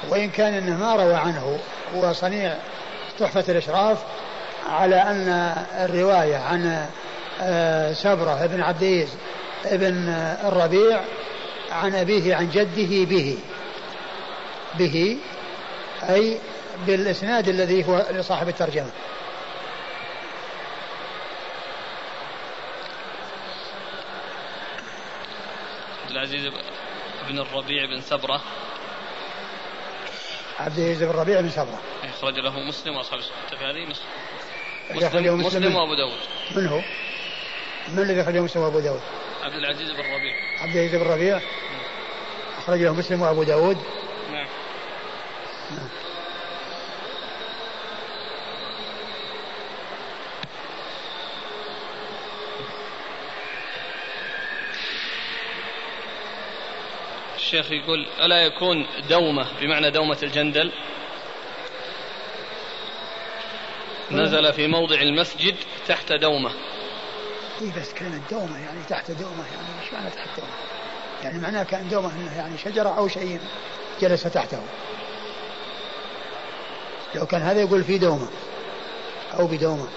وإن 0.09 0.30
كان 0.30 0.53
أنه 0.53 0.78
ما 0.78 0.95
روى 0.95 1.13
عنه 1.13 1.59
هو 1.95 2.13
صنيع 2.13 2.57
تحفة 3.19 3.43
الإشراف 3.49 3.97
على 4.69 4.95
أن 4.95 5.55
الرواية 5.80 6.38
عن 6.38 6.88
آه، 7.41 7.93
سبرة 7.93 8.45
بن 8.45 8.61
عبد 8.61 8.84
العزيز 8.84 9.09
ابن 9.65 10.09
الربيع 10.47 11.01
عن 11.72 11.95
أبيه 11.95 12.36
عن 12.36 12.49
جده 12.49 13.05
به. 13.05 13.38
به 14.80 15.17
أي 16.03 16.39
بالإسناد 16.88 17.47
الذي 17.47 17.88
هو 17.88 18.05
لصاحب 18.11 18.49
الترجمة. 18.49 18.91
عبد 26.03 26.11
العزيز 26.11 26.51
بن 27.30 27.39
الربيع 27.39 27.86
بن 27.86 28.01
سبرة. 28.01 28.41
عبد 30.59 30.78
العزيز 30.78 31.03
بن 31.03 31.09
الربيع 31.09 31.41
بن 31.41 31.49
سبرة. 31.49 31.82
أخرج 32.03 32.39
له 32.39 32.59
مسلم 32.59 32.95
وأصحاب 32.95 33.19
هذه 33.59 33.86
مسلم, 34.95 35.39
مسلم 35.39 35.76
وأبو 35.76 35.95
داود. 35.95 36.19
من 36.55 36.67
هو؟ 36.67 36.82
من 37.88 37.99
الذي 37.99 38.22
أخرجه 38.22 38.39
مسلم 38.39 38.61
وأبو 38.61 38.80
داود؟ 38.80 39.01
عبد 39.43 39.55
العزيز 39.55 39.91
بن 39.91 39.99
الربيع. 39.99 40.34
عبد 40.59 40.76
العزيز 40.76 40.95
بن 40.95 41.01
الربيع. 41.01 41.41
أخرج 42.57 42.82
له 42.82 42.93
مسلم 42.93 43.22
وأبو 43.22 43.43
داود. 43.43 43.78
نعم 43.78 44.11
الشيخ 57.36 57.72
يقول 57.72 58.07
ألا 58.19 58.41
يكون 58.41 58.86
دومة 59.09 59.47
بمعنى 59.61 59.91
دومة 59.91 60.17
الجندل؟ 60.24 60.72
نزل 64.11 64.53
في 64.53 64.67
موضع 64.67 65.01
المسجد 65.01 65.55
تحت 65.88 66.13
دومة. 66.13 66.51
إيه 67.61 67.72
بس 67.82 67.93
كلمة 67.93 68.22
دومة 68.32 68.59
يعني 68.59 68.80
تحت 68.89 69.11
دومة 69.11 69.45
يعني 69.53 69.82
إيش 69.84 69.93
معنى 69.93 70.09
تحت 70.09 70.28
دومة؟ 70.38 70.51
يعني 71.24 71.39
معناه 71.39 71.63
كان 71.63 71.89
دومة 71.89 72.11
يعني 72.38 72.57
شجرة 72.57 72.89
أو 72.89 73.07
شيء 73.07 73.39
جلس 74.01 74.24
تحته. 74.24 74.61
لو 77.16 77.26
كان 77.26 77.41
هذا 77.41 77.62
يقول 77.62 77.84
في 77.84 77.97
دومة 77.97 78.28
أو 79.39 79.47
بدومة. 79.47 79.88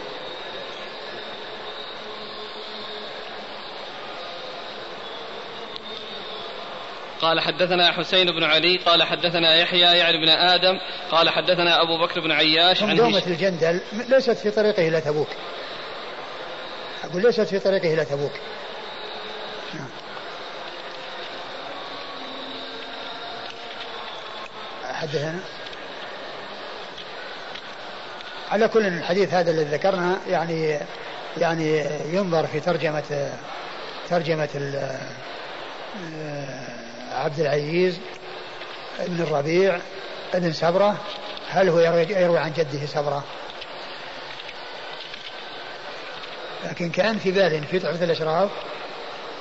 قال 7.21 7.41
حدثنا 7.41 7.93
حسين 7.93 8.27
بن 8.27 8.45
علي 8.45 8.77
قال 8.77 9.03
حدثنا 9.03 9.57
يحيى 9.57 9.99
يعني 9.99 10.19
بن 10.19 10.29
آدم 10.29 10.79
قال 11.11 11.31
حدثنا 11.31 11.83
أبو 11.83 11.99
بكر 11.99 12.21
بن 12.21 12.33
عياش 12.33 12.83
عن 12.83 12.97
دومة 12.97 13.23
الجندل 13.27 13.81
ليست 13.93 14.31
في 14.31 14.51
طريقه 14.51 14.89
إلى 14.89 15.01
تبوك. 15.01 15.29
أقول 17.05 17.23
ليست 17.23 17.41
في 17.41 17.59
طريقه 17.59 17.95
إلى 17.95 18.05
تبوك. 18.05 18.33
حدثنا 24.85 25.41
على 28.51 28.69
كل 28.69 28.87
الحديث 28.87 29.35
هذا 29.35 29.51
الذي 29.51 29.77
ذكرنا 29.77 30.19
يعني 30.29 30.79
يعني 31.37 31.85
ينظر 32.13 32.47
في 32.47 32.61
ترجمة 32.61 33.31
ترجمة 34.11 34.49
عبد 37.13 37.41
العزيز 37.41 37.99
بن 38.99 39.23
الربيع 39.23 39.79
بن 40.35 40.53
سبرة 40.53 40.97
هل 41.49 41.69
هو 41.69 41.79
يروي 41.79 42.39
عن 42.39 42.53
جده 42.53 42.87
سبرة 42.87 43.25
لكن 46.65 46.91
كان 46.91 47.19
في 47.19 47.31
بال 47.31 47.65
في 47.65 47.79
تحفة 47.79 48.05
الأشراف 48.05 48.51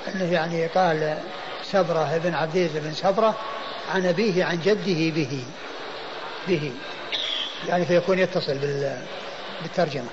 أنه 0.08 0.34
يعني 0.34 0.68
قال 0.68 1.18
سبرة 1.64 2.18
بن 2.24 2.34
عبد 2.34 2.56
العزيز 2.56 2.78
بن 2.78 2.94
سبرة 2.94 3.36
عن 3.94 4.06
أبيه 4.06 4.46
عن 4.46 4.60
جده 4.60 5.10
به 5.10 5.44
به. 6.48 6.72
يعني 7.68 7.86
فيكون 7.86 8.20
يتصل 8.20 8.58
بالترجمة. 9.62 10.10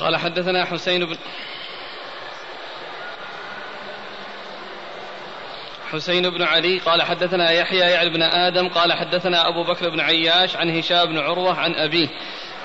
قال 0.00 0.16
حدثنا 0.16 0.64
حسين 0.64 1.04
بن 1.04 1.16
حسين 5.92 6.30
بن 6.30 6.42
علي 6.42 6.78
قال 6.78 7.02
حدثنا 7.02 7.50
يحيى 7.50 7.78
يعل 7.78 8.10
بن 8.10 8.22
آدم 8.22 8.68
قال 8.68 8.92
حدثنا 8.92 9.48
أبو 9.48 9.64
بكر 9.64 9.90
بن 9.90 10.00
عياش 10.00 10.56
عن 10.56 10.78
هشام 10.78 11.06
بن 11.06 11.18
عروة 11.18 11.54
عن 11.54 11.74
أبيه 11.74 12.08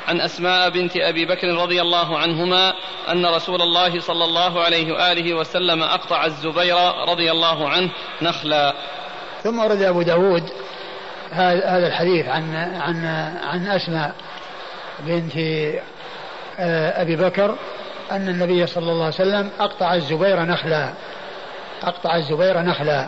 عن 0.08 0.22
أسماء 0.22 0.70
بنت 0.70 0.98
أبي 0.98 1.26
بكر 1.26 1.48
رضي 1.48 1.82
الله 1.82 2.18
عنهما 2.18 2.74
أن 3.12 3.26
رسول 3.26 3.62
الله 3.62 4.00
صلى 4.00 4.24
الله 4.24 4.64
عليه 4.64 4.94
وآله 4.94 5.34
وسلم 5.34 5.84
أقطع 5.84 6.26
الزبير 6.26 6.78
رضي 7.10 7.32
الله 7.32 7.70
عنه 7.70 7.92
نخلا. 8.22 8.74
ثم 9.44 9.60
ورد 9.60 9.82
أبو 9.82 10.02
داود 10.02 10.44
هذا 11.32 11.88
الحديث 11.88 12.28
عن 12.28 12.56
عن 12.56 13.06
عن 13.44 13.68
أسماء 13.68 14.14
بنت 15.00 15.38
آه، 16.60 17.02
أبي 17.02 17.16
بكر 17.16 17.56
أن 18.12 18.30
النبي 18.30 18.68
صلى 18.68 18.92
الله 18.92 19.06
عليه 19.06 19.16
وسلم 19.16 19.50
أقطع 19.60 19.94
الزبير 19.94 20.40
نخلا. 20.40 20.90
أقطع 21.84 22.16
الزبير 22.16 22.62
نخلا. 22.62 23.08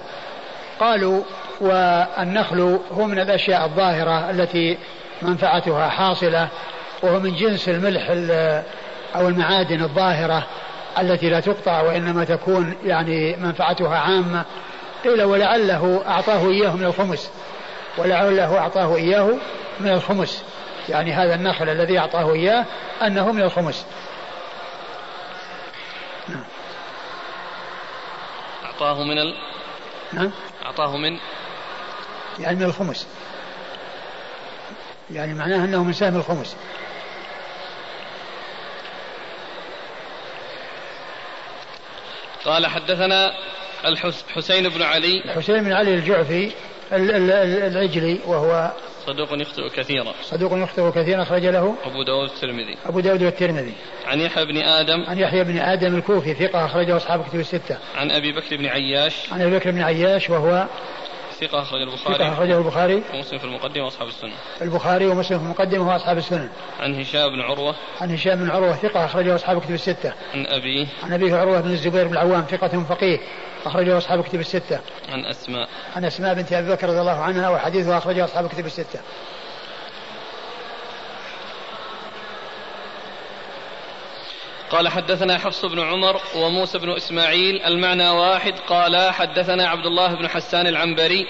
قالوا 0.80 1.24
والنخل 1.62 2.80
هو 2.92 3.06
من 3.06 3.20
الأشياء 3.20 3.66
الظاهرة 3.66 4.30
التي 4.30 4.78
منفعتها 5.22 5.90
حاصلة 5.90 6.48
وهو 7.02 7.20
من 7.20 7.36
جنس 7.36 7.70
الملح 7.70 8.10
أو 9.16 9.28
المعادن 9.28 9.82
الظاهرة 9.82 10.48
التي 11.00 11.30
لا 11.30 11.40
تقطع 11.40 11.82
وإنما 11.82 12.24
تكون 12.24 12.76
يعني 12.86 13.36
منفعتها 13.36 13.98
عامة 13.98 14.46
قيل 15.06 15.24
ولعله 15.24 16.04
أعطاه 16.08 16.50
إياه 16.50 16.76
من 16.76 16.86
الخمس. 16.86 17.32
ولعله 17.98 18.58
أعطاه 18.58 18.96
إياه 18.96 19.38
من 19.80 19.90
الخمس. 19.90 20.44
يعني 20.90 21.14
هذا 21.14 21.36
النخل 21.36 21.70
الذي 21.70 22.00
أعطاه 22.00 22.34
إياه 22.34 22.66
أنه 23.02 23.32
من 23.32 23.42
الخمس. 23.42 23.86
أعطاه 28.66 29.04
من 29.04 29.18
ال... 29.18 29.36
نعم 30.14 30.32
أعطاه 30.66 30.98
من 30.98 31.18
يعني 32.40 32.56
من 32.56 32.64
الخمس. 32.64 33.08
يعني 35.12 35.34
معناه 35.34 35.66
أنه 35.66 35.84
من 35.84 35.94
سهم 35.94 36.16
الخمس. 36.16 36.56
قال 42.46 42.68
حدثنا 42.68 43.34
الحسين 43.86 44.70
بن 44.70 44.82
علي. 44.82 45.22
الحسين 45.26 45.64
بن 45.64 45.72
علي 45.72 45.94
الجعفي 45.94 46.52
العجلي 46.92 48.20
وهو 48.26 48.72
صدوق 49.06 49.42
يخطئ 49.42 49.70
كثيرا. 49.70 50.14
صدوق 50.24 50.52
يخطئ 50.54 50.92
كثيرا 50.92 51.22
أخرج 51.22 51.46
له 51.46 51.76
أبو 51.86 52.04
داود 52.04 52.30
الترمذي. 52.30 52.78
أبو 52.86 53.00
داود 53.00 53.24
والترمذي. 53.24 53.74
عن 54.06 54.20
يحيى 54.20 54.46
بن 54.46 54.58
آدم. 54.58 55.04
عن 55.08 55.20
يحيى 55.20 55.44
بن 55.44 55.58
آدم 55.58 55.96
الكوفي 55.96 56.34
ثقة 56.34 56.66
أخرجه 56.66 56.98
أصحاب 56.98 57.24
كتب 57.24 57.40
الستة. 57.40 57.78
عن 57.96 58.12
أبي 58.12 58.32
بكر 58.32 58.58
بن 58.58 58.66
عياش. 58.66 59.34
عن 59.34 59.42
أبي 59.42 59.56
بكر 59.56 59.72
بن 59.72 59.82
عياش 59.82 60.30
وهو 60.30 60.66
ثقة 61.42 61.62
أخرج 61.62 61.82
البخاري. 61.82 62.18
ثقة 62.18 62.34
أخرجه 62.34 62.58
البخاري. 62.58 63.04
ومسلم 63.14 63.40
في 63.40 63.46
المقدمة 63.46 63.86
وأصحاب 63.86 64.08
السنة. 64.08 64.34
البخاري 64.62 65.06
ومسلم 65.06 65.40
في 65.40 65.46
المقدمة 65.46 65.94
وأصحاب 65.94 66.18
السنن. 66.18 66.50
عن 66.80 67.00
هشام 67.00 67.30
بن 67.30 67.42
عروة. 67.42 67.76
عن 68.02 68.12
هشام 68.12 68.36
بن 68.36 68.50
عروة 68.50 68.76
ثقة 68.76 69.06
أخرجه 69.06 69.36
أصحاب 69.36 69.62
كتب 69.62 69.74
الستة. 69.74 70.14
عن 70.34 70.46
أبيه. 70.46 70.88
عن 71.04 71.14
أبيه 71.14 71.36
عروة 71.36 71.62
بن 71.62 71.72
الزبير 71.72 72.08
بن 72.08 72.14
العوام 72.14 72.42
ثقة 72.42 72.84
فقيه. 72.84 73.20
أخرجه 73.68 73.98
أصحاب 73.98 74.24
كتب 74.24 74.40
الستة. 74.40 74.80
عن 75.10 75.26
أسماء. 75.26 75.70
عن 75.96 76.06
أسماء 76.06 76.34
بنت 76.34 76.54
أبي 76.54 76.72
بكر 76.72 76.90
رضي 76.90 77.00
الله 77.00 77.20
عنها 77.22 77.50
وحديثها 77.50 77.98
أخرجه 77.98 78.26
أصحاب 78.26 78.50
كتب 78.50 78.66
الستة. 78.66 79.00
قال 84.70 84.88
حدثنا 84.88 85.38
حفص 85.38 85.66
بن 85.66 85.80
عمر 85.80 86.22
وموسى 86.36 86.78
بن 86.78 86.92
إسماعيل. 86.92 87.62
المعنى 87.62 88.10
واحد. 88.10 88.54
قال 88.68 89.14
حدثنا 89.14 89.68
عبد 89.68 89.86
الله 89.86 90.16
بن 90.16 90.28
حسان 90.28 90.68
العنبري. 90.68 91.28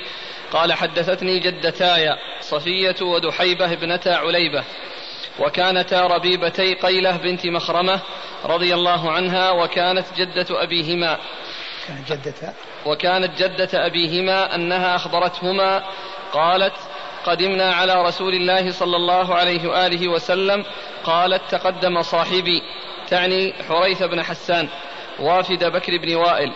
قال 0.51 0.73
حدثتني 0.73 1.39
جدتاي 1.39 2.17
صفية 2.41 2.95
ودحيبة 3.01 3.73
ابنتا 3.73 4.09
عليبة. 4.09 4.63
وكانتا 5.39 6.01
ربيبتي 6.01 6.73
قيلة 6.73 7.17
بنت 7.17 7.45
مخرمة 7.45 7.99
رضي 8.45 8.73
الله 8.73 9.11
عنها 9.11 9.51
وكانت 9.51 10.05
جدة 10.17 10.63
أبيهما. 10.63 11.17
كانت 11.87 12.11
جدة. 12.11 12.53
وكانت 12.85 13.43
جدة 13.43 13.85
أبيهما 13.85 14.55
أنها 14.55 14.95
أخبرتهما 14.95 15.83
قالت 16.33 16.73
قدمنا 17.25 17.73
على 17.73 18.05
رسول 18.05 18.33
الله 18.33 18.71
صلى 18.71 18.95
الله 18.95 19.35
عليه 19.35 19.69
وآله 19.69 20.07
وسلم 20.07 20.65
قالت 21.03 21.41
تقدم 21.51 22.01
صاحبي 22.01 22.61
تعني 23.09 23.53
حريث 23.69 24.03
بن 24.03 24.23
حسان 24.23 24.69
وافد 25.19 25.63
بكر 25.63 25.97
بن 25.97 26.15
وائل 26.15 26.53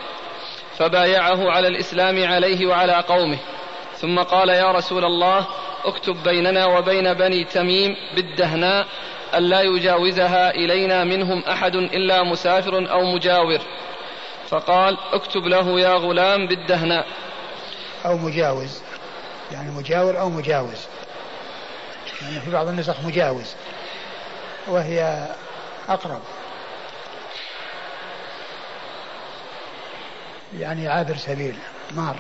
فبايعه 0.77 1.51
على 1.51 1.67
الإسلام 1.67 2.23
عليه 2.23 2.67
وعلى 2.67 2.93
قومه. 2.93 3.37
ثم 3.93 4.19
قال 4.19 4.49
يا 4.49 4.71
رسول 4.71 5.05
الله 5.05 5.45
اكتب 5.85 6.23
بيننا 6.23 6.65
وبين 6.65 7.13
بني 7.13 7.43
تميم 7.43 7.95
بالدهناء 8.15 8.87
ألا 9.35 9.61
يجاوزها 9.61 10.55
إلينا 10.55 11.03
منهم 11.03 11.43
أحد 11.43 11.75
إلا 11.75 12.23
مسافر 12.23 12.91
أو 12.91 13.03
مجاور. 13.03 13.59
فقال 14.49 14.97
اكتب 15.13 15.41
له 15.43 15.79
يا 15.79 15.93
غلام 15.93 16.47
بالدهناء 16.47 17.07
أو 18.05 18.17
مجاوز. 18.17 18.81
يعني 19.51 19.71
مجاور 19.71 20.19
أو 20.19 20.29
مجاوز. 20.29 20.87
يعني 22.21 22.39
في 22.39 22.51
بعض 22.51 22.67
النسخ 22.67 22.95
مجاوز. 23.03 23.55
وهي 24.67 25.27
أقرب. 25.89 26.21
يعني 30.57 30.87
عابر 30.87 31.17
سبيل. 31.17 31.55
مار. 31.91 32.15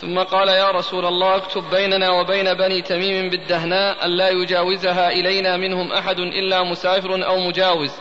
ثم 0.00 0.18
قال 0.18 0.48
يا 0.48 0.70
رسول 0.70 1.06
الله 1.06 1.36
اكتب 1.36 1.70
بيننا 1.70 2.10
وبين 2.10 2.54
بني 2.54 2.82
تميم 2.82 3.30
بالدهناء 3.30 4.06
ألا 4.06 4.28
يجاوزها 4.28 5.10
إلينا 5.10 5.56
منهم 5.56 5.92
أحد 5.92 6.18
إلا 6.18 6.62
مسافر 6.62 7.26
أو 7.26 7.36
مجاوز. 7.36 7.92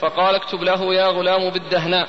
فقال 0.00 0.34
اكتب 0.34 0.62
له 0.62 0.94
يا 0.94 1.06
غلام 1.06 1.50
بالدهناء. 1.50 2.08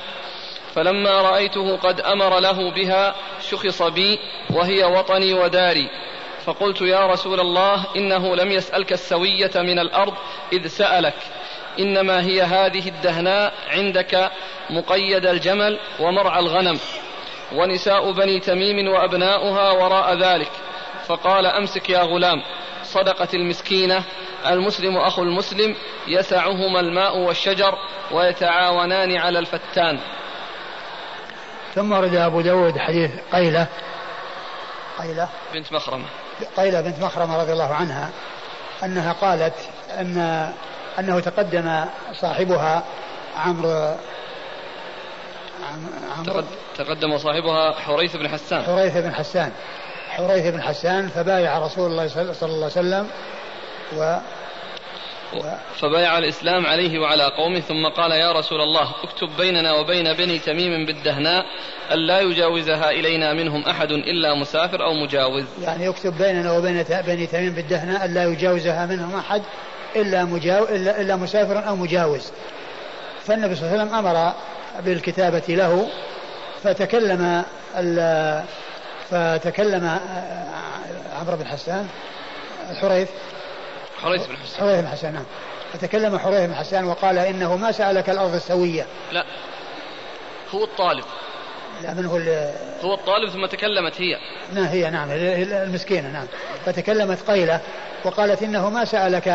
فلما 0.74 1.22
رأيته 1.22 1.76
قد 1.76 2.00
أمر 2.00 2.38
له 2.38 2.70
بها 2.70 3.14
شخص 3.50 3.82
بي 3.82 4.18
وهي 4.50 4.84
وطني 4.84 5.34
وداري. 5.34 5.90
فقلت 6.44 6.80
يا 6.80 7.06
رسول 7.06 7.40
الله 7.40 7.84
إنه 7.96 8.36
لم 8.36 8.52
يسألك 8.52 8.92
السوية 8.92 9.52
من 9.56 9.78
الأرض 9.78 10.14
إذ 10.52 10.66
سألك. 10.66 11.16
إنما 11.78 12.22
هي 12.22 12.42
هذه 12.42 12.88
الدهناء 12.88 13.52
عندك 13.68 14.30
مقيد 14.70 15.26
الجمل 15.26 15.78
ومرعى 16.00 16.40
الغنم. 16.40 16.78
ونساء 17.56 18.12
بني 18.12 18.40
تميم 18.40 18.88
وأبناؤها 18.88 19.70
وراء 19.70 20.14
ذلك. 20.14 20.50
فقال 21.06 21.46
أمسك 21.46 21.90
يا 21.90 22.02
غلام. 22.02 22.42
صدقة 22.84 23.28
المسكينة. 23.34 24.04
المسلم 24.46 24.96
أخو 24.96 25.22
المسلم. 25.22 25.76
يسعهما 26.08 26.80
الماء 26.80 27.18
والشجر 27.18 27.74
ويتعاونان 28.12 29.16
على 29.16 29.38
الفتان. 29.38 29.98
ثم 31.74 31.92
ورد 31.92 32.14
أبو 32.14 32.40
داود 32.40 32.78
حديث 32.78 33.10
قيلة. 33.32 33.66
قيلة. 34.98 35.28
بنت 35.54 35.72
مخرمة. 35.72 36.04
قيلة 36.56 36.80
بنت 36.80 37.02
مخرمة 37.02 37.40
رضي 37.40 37.52
الله 37.52 37.74
عنها. 37.74 38.10
أنها 38.84 39.12
قالت 39.12 39.54
أن 39.90 40.52
أنه 40.98 41.20
تقدم 41.20 41.84
صاحبها 42.12 42.82
عمرو 43.36 43.94
عمرو. 46.18 46.42
تقدم 46.78 47.18
صاحبها 47.18 47.72
حريث 47.72 48.16
بن 48.16 48.28
حسان. 48.28 48.62
حريث 48.62 48.96
بن 48.96 49.14
حسان. 49.14 49.52
حريث 50.08 50.46
بن 50.46 50.62
حسان 50.62 51.08
فبايع 51.08 51.58
رسول 51.58 51.90
الله 51.90 52.08
صلى 52.08 52.22
الله 52.42 52.56
عليه 52.56 52.66
وسلم 52.66 53.06
و 53.96 54.18
فبايع 55.80 56.18
الإسلام 56.18 56.66
عليه 56.66 56.98
وعلى 56.98 57.24
قومه 57.24 57.60
ثم 57.60 57.86
قال 57.96 58.10
يا 58.10 58.32
رسول 58.32 58.60
الله 58.60 58.90
اكتب 59.02 59.28
بيننا 59.38 59.72
وبين 59.72 60.12
بني 60.12 60.38
تميم 60.38 60.86
بالدهناء 60.86 61.44
ألا 61.92 62.20
يجاوزها 62.20 62.90
إلينا 62.90 63.32
منهم 63.32 63.64
أحد 63.64 63.90
إلا 63.90 64.34
مسافر 64.34 64.84
أو 64.84 64.94
مجاوز. 64.94 65.44
يعني 65.62 65.84
يكتب 65.84 66.18
بيننا 66.18 66.52
وبين 66.52 66.84
بني 67.06 67.26
تميم 67.26 67.54
بالدهناء 67.54 68.04
ألا 68.04 68.24
يجاوزها 68.24 68.86
منهم 68.86 69.16
أحد 69.16 69.42
إلا, 69.96 70.24
مجاو 70.24 70.64
إلا, 70.64 71.00
إلا 71.00 71.16
مسافر 71.16 71.68
أو 71.68 71.76
مجاوز. 71.76 72.32
فالنبي 73.24 73.54
صلى 73.54 73.66
الله 73.66 73.80
عليه 73.80 73.90
وسلم 73.90 73.98
أمر 73.98 74.32
بالكتابة 74.80 75.42
له 75.48 75.88
فتكلم 76.62 77.44
فتكلم 79.10 79.98
عمرو 81.20 81.36
بن 81.36 81.46
حسان 81.46 81.88
الحريث 82.70 83.08
حريث 84.02 84.26
بن 84.26 84.36
حسان. 84.36 84.60
حريث 84.60 84.80
بن 84.80 84.88
حسان 84.88 85.12
نعم. 85.12 85.24
فتكلم 85.72 86.18
حريث 86.18 86.40
بن 86.40 86.54
حسان 86.54 86.84
وقال 86.84 87.18
إنه 87.18 87.56
ما 87.56 87.72
سألك 87.72 88.10
الأرض 88.10 88.34
السوية. 88.34 88.86
لا 89.12 89.24
هو 90.54 90.64
الطالب. 90.64 91.04
لا. 91.82 91.94
من 91.94 92.06
هو 92.06 92.18
هو 92.82 92.94
الطالب 92.94 93.30
ثم 93.30 93.46
تكلمت 93.46 94.00
هي. 94.00 94.16
نعم 94.52 94.64
هي 94.64 94.90
نعم. 94.90 95.08
المسكينة 95.10 96.08
نعم. 96.08 96.26
فتكلمت 96.66 97.30
قيلة 97.30 97.60
وقالت 98.04 98.42
إنه 98.42 98.70
ما 98.70 98.84
سألك 98.84 99.26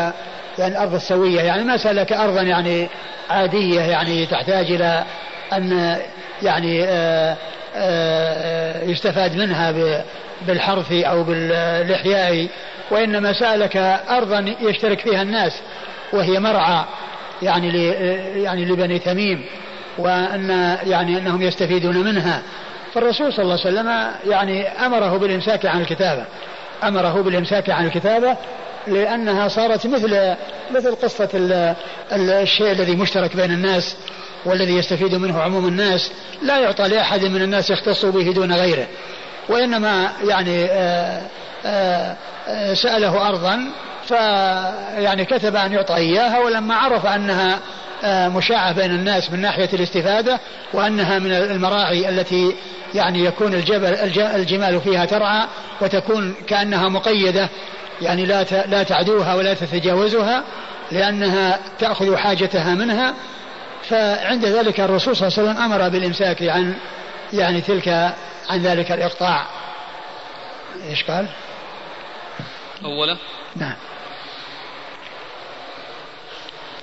يعني 0.58 0.72
الأرض 0.72 0.94
السوية 0.94 1.40
يعني 1.40 1.64
ما 1.64 1.76
سألك 1.76 2.12
أرضا 2.12 2.42
يعني 2.42 2.88
عادية 3.30 3.80
يعني 3.80 4.26
تحتاج 4.26 4.72
إلى 4.72 5.04
أن 5.52 5.98
يعني 6.42 6.84
آآ 6.84 6.88
آه، 6.90 7.36
آآ 7.76 8.82
آه، 8.82 8.84
يستفاد 8.84 9.36
منها 9.36 9.74
بالحرث 10.46 10.92
أو 10.92 11.24
بالإحياء 11.24 12.48
وإنما 12.90 13.32
سألك 13.32 13.76
أرضا 14.10 14.54
يشترك 14.60 15.00
فيها 15.00 15.22
الناس 15.22 15.52
وهي 16.12 16.40
مرعى 16.40 16.84
يعني 17.42 17.88
يعني 18.42 18.64
لبني 18.64 18.98
تميم. 18.98 19.44
وأن 19.98 20.76
يعني 20.86 21.18
أنهم 21.18 21.42
يستفيدون 21.42 21.96
منها. 21.96 22.42
فالرسول 22.94 23.32
صلى 23.32 23.42
الله 23.42 23.58
عليه 23.64 23.70
وسلم 23.70 24.10
يعني 24.32 24.68
أمره 24.68 25.16
بالإمساك 25.16 25.66
عن 25.66 25.80
الكتابة. 25.80 26.24
أمره 26.84 27.22
بالإمساك 27.22 27.70
عن 27.70 27.86
الكتابة 27.86 28.36
لأنها 28.86 29.48
صارت 29.48 29.86
مثل 29.86 30.34
مثل 30.74 30.94
قصة 30.94 31.28
الشيء 32.12 32.72
الذي 32.72 32.96
مشترك 32.96 33.36
بين 33.36 33.50
الناس 33.50 33.96
والذي 34.44 34.76
يستفيد 34.76 35.14
منه 35.14 35.42
عموم 35.42 35.68
الناس. 35.68 36.12
لا 36.42 36.58
يعطى 36.58 36.88
لأحد 36.88 37.24
من 37.24 37.42
الناس 37.42 37.70
يختص 37.70 38.04
به 38.04 38.32
دون 38.32 38.52
غيره. 38.52 38.86
وإنما 39.48 40.12
يعني 40.24 40.64
آآ 40.64 41.22
آآ 41.66 42.16
سأله 42.74 43.28
أرضا 43.28 43.60
فيعني 44.08 45.24
كتب 45.24 45.56
أن 45.56 45.72
يعطى 45.72 45.94
إياها 45.94 46.38
ولما 46.38 46.74
عرف 46.74 47.06
أنها 47.06 47.58
مشاعة 48.04 48.72
بين 48.72 48.90
الناس 48.90 49.30
من 49.30 49.40
ناحية 49.40 49.68
الاستفادة 49.72 50.40
وأنها 50.72 51.18
من 51.18 51.32
المراعي 51.32 52.08
التي 52.08 52.54
يعني 52.94 53.24
يكون 53.24 53.54
الجبل 53.54 53.94
الجمال 54.18 54.80
فيها 54.80 55.04
ترعى 55.04 55.46
وتكون 55.80 56.34
كأنها 56.46 56.88
مقيدة 56.88 57.48
يعني 58.02 58.26
لا 58.26 58.42
لا 58.66 58.82
تعدوها 58.82 59.34
ولا 59.34 59.54
تتجاوزها 59.54 60.44
لأنها 60.92 61.58
تأخذ 61.78 62.16
حاجتها 62.16 62.74
منها. 62.74 63.14
فعند 63.90 64.44
ذلك 64.44 64.80
الرسول 64.80 65.16
صلى 65.16 65.28
الله 65.28 65.38
عليه 65.38 65.50
وسلم 65.50 65.62
أمر 65.64 65.88
بالإمساك 65.88 66.42
عن 66.42 66.74
يعني 67.32 67.60
تلك 67.60 67.88
عن 68.50 68.62
ذلك 68.62 68.92
الإقطاع. 68.92 69.46
إيش 70.90 71.04
قال؟ 71.04 71.26
أولا 72.84 73.16
نعم. 73.56 73.74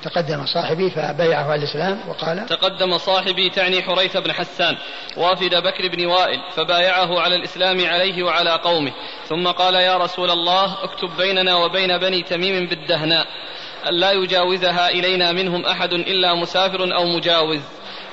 تقدم 0.05 0.45
صاحبي 0.45 0.89
فبايعه 0.89 1.43
على 1.43 1.55
الإسلام 1.55 1.99
وقال 2.09 2.45
تقدم 2.45 2.97
صاحبي 2.97 3.49
تعني 3.49 3.81
حريث 3.81 4.17
بن 4.17 4.33
حسان 4.33 4.77
وافد 5.17 5.55
بكر 5.55 5.87
بن 5.87 6.05
وائل 6.05 6.39
فبايعه 6.55 7.19
على 7.19 7.35
الإسلام 7.35 7.85
عليه 7.85 8.23
وعلى 8.23 8.51
قومه 8.51 8.91
ثم 9.29 9.47
قال 9.47 9.75
يا 9.75 9.97
رسول 9.97 10.31
الله 10.31 10.83
اكتب 10.83 11.09
بيننا 11.17 11.55
وبين 11.55 11.97
بني 11.97 12.21
تميم 12.21 12.67
بالدهناء 12.67 13.27
ألا 13.87 14.11
يجاوزها 14.11 14.89
إلينا 14.89 15.31
منهم 15.31 15.65
أحد 15.65 15.93
إلا 15.93 16.35
مسافر 16.35 16.95
أو 16.95 17.05
مجاوز. 17.05 17.61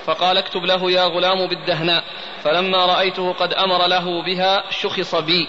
فقال 0.07 0.39
اكتب 0.39 0.65
له 0.65 0.91
يا 0.91 1.05
غلام 1.05 1.47
بالدهناء 1.47 2.05
فلما 2.45 2.87
رأيته 2.87 3.33
قد 3.33 3.53
أمر 3.53 3.87
له 3.87 4.23
بها 4.23 4.65
شخص 4.71 5.15
بي. 5.15 5.49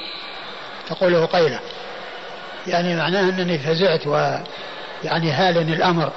تقوله 0.89 1.25
قيلة 1.25 1.59
يعني 2.67 2.95
معناه 2.95 3.29
أنني 3.29 3.59
فزعت 3.59 4.07
ويعني 4.07 5.31
هالني 5.31 5.73
الأمر 5.73 6.11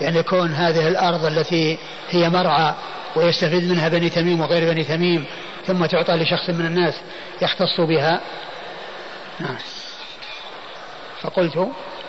يعني 0.00 0.22
كون 0.22 0.52
هذه 0.52 0.88
الأرض 0.88 1.24
التي 1.24 1.78
هي 2.10 2.28
مرعى 2.30 2.74
ويستفيد 3.16 3.70
منها 3.70 3.88
بني 3.88 4.10
تميم 4.10 4.40
وغير 4.40 4.72
بني 4.72 4.84
تميم 4.84 5.24
ثم 5.66 5.86
تعطى 5.86 6.12
لشخص 6.12 6.50
من 6.50 6.66
الناس 6.66 6.94
يختص 7.42 7.80
بها. 7.80 8.20
نعم. 9.40 9.56
فقلت 11.20 11.68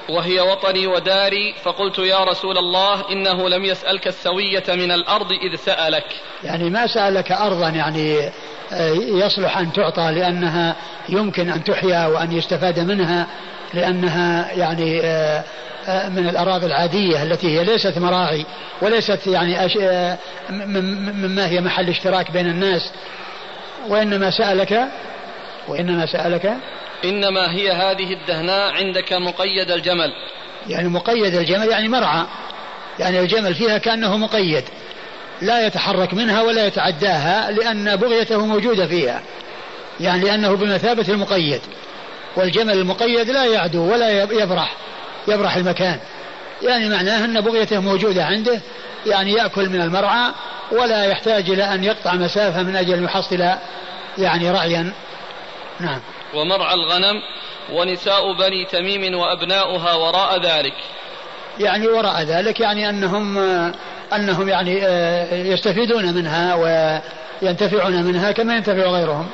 وهي 0.09 0.39
وطني 0.39 0.87
وداري 0.87 1.53
فقلت 1.63 1.99
يا 1.99 2.23
رسول 2.23 2.57
الله 2.57 3.11
إنه 3.11 3.49
لم 3.49 3.65
يسألك 3.65 4.07
السوية 4.07 4.63
من 4.69 4.91
الأرض 4.91 5.31
إذ 5.31 5.55
سألك. 5.55 6.05
يعني 6.43 6.69
ما 6.69 6.87
سألك 6.87 7.31
أرضا 7.31 7.69
يعني 7.69 8.29
آه، 8.73 8.91
يصلح 8.93 9.57
أن 9.57 9.73
تعطى 9.73 10.11
لأنها 10.11 10.75
يمكن 11.09 11.49
أن 11.49 11.63
تحيا 11.63 12.07
وأن 12.07 12.31
يستفاد 12.31 12.79
منها. 12.79 13.27
لأنها 13.73 14.51
يعني 14.51 15.01
آه، 15.03 15.43
آه، 15.87 16.09
من 16.09 16.29
الأراضي 16.29 16.65
العادية 16.65 17.23
التي 17.23 17.59
هي 17.59 17.63
ليست 17.63 17.97
مراعي 17.97 18.45
وليست 18.81 19.27
يعني 19.27 19.69
مما 20.49 21.47
هي 21.47 21.61
محل 21.61 21.89
اشتراك 21.89 22.31
بين 22.31 22.47
الناس. 22.47 22.91
وإنما 23.87 24.31
سألك 24.31 24.81
وإنما 25.67 26.05
سألك 26.05 26.53
إنما 27.05 27.51
هي 27.51 27.71
هذه 27.71 28.13
الدهناء 28.13 28.73
عندك 28.73 29.13
مقيد 29.13 29.71
الجمل. 29.71 30.13
يعني 30.67 30.87
مقيد 30.87 31.35
الجمل 31.35 31.67
يعني 31.67 31.87
مرعى. 31.87 32.25
يعني 32.99 33.19
الجمل 33.19 33.55
فيها 33.55 33.77
كأنه 33.77 34.17
مقيد. 34.17 34.63
لا 35.41 35.67
يتحرك 35.67 36.13
منها 36.13 36.41
ولا 36.41 36.67
يتعداها 36.67 37.51
لأن 37.51 37.95
بغيته 37.95 38.45
موجودة 38.45 38.87
فيها. 38.87 39.21
يعني 39.99 40.23
لأنه 40.23 40.53
بمثابة 40.53 41.05
المقيد. 41.09 41.61
والجمل 42.35 42.73
المقيد 42.73 43.29
لا 43.29 43.45
يعدو 43.45 43.91
ولا 43.91 44.23
يبرح 44.23 44.73
يبرح 45.27 45.55
المكان. 45.55 45.99
يعني 46.61 46.89
معناه 46.89 47.25
أن 47.25 47.41
بغيته 47.41 47.79
موجودة 47.79 48.25
عنده 48.25 48.61
يعني 49.05 49.33
يأكل 49.33 49.69
من 49.69 49.81
المرعى 49.81 50.31
ولا 50.71 51.05
يحتاج 51.05 51.49
إلى 51.49 51.63
أن 51.63 51.83
يقطع 51.83 52.13
مسافة 52.13 52.63
من 52.63 52.75
أجل 52.75 52.93
أن 52.93 53.03
يحصل 53.03 53.49
يعني 54.17 54.51
رعيا. 54.51 54.93
نعم. 55.79 55.99
ومرعى 56.33 56.73
الغنم 56.73 57.21
ونساء 57.71 58.33
بني 58.33 58.65
تميم 58.65 59.15
وأبناؤها 59.17 59.93
وراء 59.93 60.41
ذلك. 60.41 60.73
يعني 61.59 61.87
وراء 61.87 62.21
ذلك 62.23 62.59
يعني 62.59 62.89
أنهم 62.89 63.37
أنهم 64.13 64.49
يعني 64.49 64.79
آه، 64.83 65.33
يستفيدون 65.33 66.13
منها 66.13 66.55
وينتفعون 67.41 68.03
منها 68.03 68.31
كما 68.31 68.55
ينتفع 68.55 68.83
غيرهم. 68.83 69.27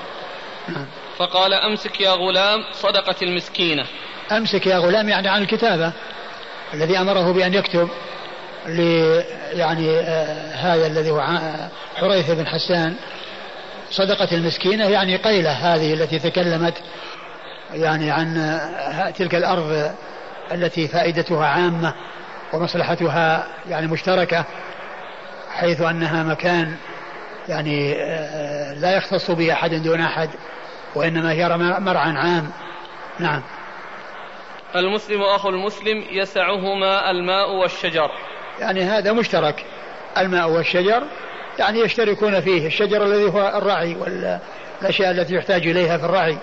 نعم. 0.68 0.86
فقال 1.18 1.54
أمسك 1.54 2.02
يا 2.02 2.12
غلام 2.12 2.64
صدقة 2.74 3.16
المسكينة. 3.22 3.86
أمسك 4.32 4.68
يا 4.68 4.78
غلام 4.78 5.10
يعني 5.10 5.28
عن 5.28 5.42
الكتابة 5.42 5.92
الذي 6.74 7.00
أمره 7.00 7.32
بأن 7.34 7.54
يكتب 7.54 7.90
ل 8.68 8.80
يعني 9.54 10.00
آه 10.00 10.56
هذا 10.56 10.88
الذي 10.88 11.12
هو 11.12 11.22
حريث 11.96 12.32
بن 12.32 12.48
حسان. 12.48 12.96
صدقة 13.92 14.28
المسكينة 14.32 14.86
يعني 14.86 15.16
قيلة 15.16 15.52
هذه 15.52 15.94
التي 15.94 16.20
تكلمت 16.20 16.74
يعني 17.74 18.12
عن 18.12 18.60
تلك 19.18 19.36
الأرض 19.36 19.92
التي 20.52 20.88
فائدتها 20.88 21.46
عامة 21.46 21.94
ومصلحتها 22.54 23.48
يعني 23.70 23.88
مشتركة 23.88 24.46
حيث 25.52 25.82
أنها 25.82 26.24
مكان 26.24 26.76
يعني 27.50 27.96
آه، 27.98 28.74
لا 28.74 28.98
يختص 28.98 29.32
به 29.32 29.54
أحد 29.54 29.74
دون 29.74 30.02
أحد. 30.02 30.30
وإنما 30.96 31.32
هي 31.32 31.58
مرعى 31.80 32.12
عام. 32.12 32.52
نعم. 33.20 33.42
المسلم 34.76 35.22
أخو 35.22 35.50
المسلم 35.50 36.04
يسعهما 36.12 37.12
الماء 37.12 37.52
والشجر. 37.52 38.12
يعني 38.60 38.84
هذا 38.84 39.14
مشترك. 39.14 39.66
الماء 40.18 40.50
والشجر 40.50 41.04
يعني 41.60 41.80
يشتركون 41.80 42.42
فيه. 42.42 42.68
الشجر 42.68 43.04
الذي 43.04 43.26
هو 43.26 43.58
الرعي 43.58 43.96
والأشياء 43.96 45.12
التي 45.12 45.36
يحتاج 45.36 45.68
إليها 45.68 45.98
في 45.98 46.06
الرعي. 46.06 46.38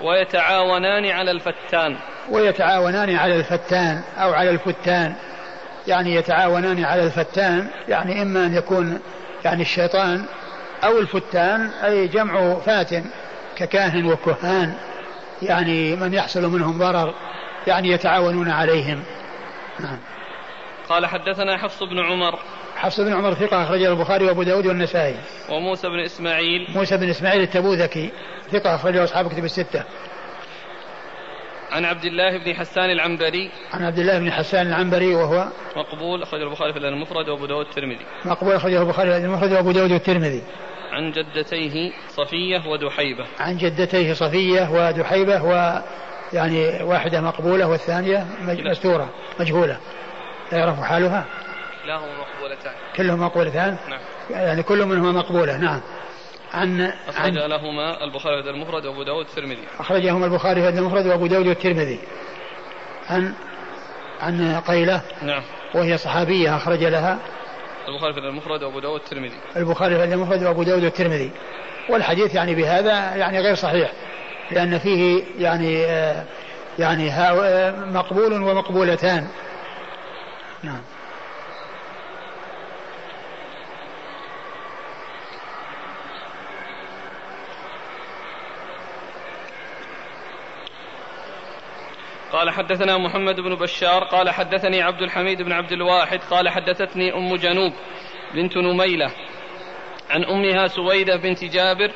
ويتعاونان 0.00 1.06
على 1.10 1.30
الفتان. 1.30 1.96
ويتعاونان 2.30 3.16
على 3.16 3.36
الفتان 3.36 4.02
أو 4.18 4.32
على 4.32 4.50
الفتان. 4.50 5.14
يعني 5.86 6.14
يتعاونان 6.14 6.84
على 6.84 7.02
الفتان. 7.02 7.68
يعني 7.88 8.22
إما 8.22 8.46
أن 8.46 8.54
يكون 8.54 9.00
يعني 9.44 9.62
الشيطان 9.62 10.24
أو 10.84 10.98
الفتان 10.98 11.70
أي 11.84 12.06
جمع 12.06 12.54
فاتن 12.54 13.04
ككاهن 13.56 14.06
وكهان 14.06 14.74
يعني 15.42 15.96
من 15.96 16.14
يحصل 16.14 16.50
منهم 16.50 16.78
ضرر 16.78 17.14
يعني 17.66 17.88
يتعاونون 17.88 18.50
عليهم. 18.50 19.02
نعم. 19.80 19.98
قال 20.88 21.06
حدثنا 21.06 21.56
حفص 21.58 21.82
بن 21.82 22.00
عمر. 22.00 22.38
حفص 22.76 23.00
بن 23.00 23.12
عمر 23.12 23.34
ثقة 23.34 23.62
أخرجه 23.62 23.92
البخاري 23.92 24.24
وأبو 24.24 24.42
داود 24.42 24.66
والنسائي. 24.66 25.16
وموسى 25.50 25.88
بن 25.88 26.00
إسماعيل. 26.00 26.66
موسى 26.74 26.96
بن 26.96 27.08
إسماعيل 27.08 27.42
التبوذكي 27.42 28.10
ثقة 28.50 28.74
أخرجه 28.74 29.04
أصحاب 29.04 29.28
كتب 29.28 29.44
الستة. 29.44 29.84
عن 31.72 31.84
عبد 31.84 32.04
الله 32.04 32.38
بن 32.38 32.54
حسان 32.54 32.90
العنبري. 32.90 33.50
عن 33.72 33.84
عبد 33.84 33.98
الله 33.98 34.18
بن 34.18 34.32
حسان 34.32 34.66
العنبري 34.66 35.14
وهو 35.14 35.48
مقبول 35.76 36.22
أخرجه 36.22 36.42
البخاري 36.42 36.72
في 36.72 36.78
المفرد 36.78 37.28
وأبو 37.28 37.46
داود 37.46 37.66
والترمذي 37.66 38.06
مقبول 38.24 38.54
أخرجه 38.54 38.82
البخاري 38.82 39.10
في 39.20 39.26
المفرد 39.26 39.52
وأبو 39.52 39.72
داود 39.72 39.92
والترمذي 39.92 40.42
عن 40.94 41.12
جدتيه 41.12 41.92
صفية 42.08 42.68
ودحيبة. 42.68 43.26
عن 43.40 43.56
جدتيه 43.56 44.12
صفية 44.12 44.70
ودحيبة 44.70 45.42
و 45.42 45.82
يعني 46.32 46.82
واحدة 46.82 47.20
مقبولة 47.20 47.66
والثانية 47.66 48.26
مستورة 48.40 49.08
مجهولة. 49.40 49.78
لا 50.52 50.58
يعرف 50.58 50.80
حالها؟ 50.80 51.24
كلاهما 51.84 52.06
مقبولتان. 52.18 52.72
كلهما 52.96 53.26
مقبولتان؟ 53.26 53.76
نعم. 53.88 54.00
يعني 54.30 54.62
كل 54.62 54.86
منهما 54.86 55.12
مقبولة 55.12 55.56
نعم. 55.56 55.80
عن 56.54 56.92
أخرج 57.08 57.38
عن 57.38 57.50
لهما 57.50 58.04
البخاري 58.04 58.42
في 58.42 58.50
المفرد 58.50 58.86
وأبو 58.86 59.02
داود 59.02 59.26
الترمذي 59.26 59.64
أخرجهما 59.80 60.26
البخاري 60.26 60.62
في 60.62 60.78
المفرد 60.78 61.06
وأبو 61.06 61.26
داود 61.26 61.46
والترمذي. 61.46 61.98
عن 63.10 63.34
عن 64.20 64.60
قيلة 64.60 65.02
نعم. 65.22 65.42
وهي 65.74 65.98
صحابية 65.98 66.56
أخرج 66.56 66.84
لها. 66.84 67.18
البخاري 67.88 68.12
في 68.12 68.20
المفرد 68.20 68.62
وأبو 68.62 68.80
داود 68.80 69.00
الترمذي 69.00 69.36
البخاري 69.56 69.96
في 69.96 70.04
المفرد 70.04 70.42
وأبو 70.42 70.62
داود 70.62 70.84
والترمذي. 70.84 71.30
والحديث 71.88 72.34
يعني 72.34 72.54
بهذا 72.54 73.14
يعني 73.16 73.40
غير 73.40 73.54
صحيح 73.54 73.92
لأن 74.50 74.78
فيه 74.78 75.24
يعني 75.38 75.84
آه 75.84 76.24
يعني 76.78 77.10
مقبول 77.92 78.42
ومقبولتان. 78.42 79.26
نعم. 80.62 80.80
قال 92.34 92.50
حدثنا 92.50 92.98
محمد 92.98 93.40
بن 93.40 93.54
بشار 93.54 94.04
قال 94.04 94.30
حدثني 94.30 94.82
عبد 94.82 95.02
الحميد 95.02 95.42
بن 95.42 95.52
عبد 95.52 95.72
الواحد 95.72 96.20
قال 96.30 96.48
حدثتني 96.48 97.14
أم 97.14 97.36
جنوب 97.36 97.72
بنت 98.34 98.56
نميلة 98.56 99.10
عن 100.10 100.24
أمها 100.24 100.66
سويدة 100.66 101.16
بنت 101.16 101.44
جابر 101.44 101.90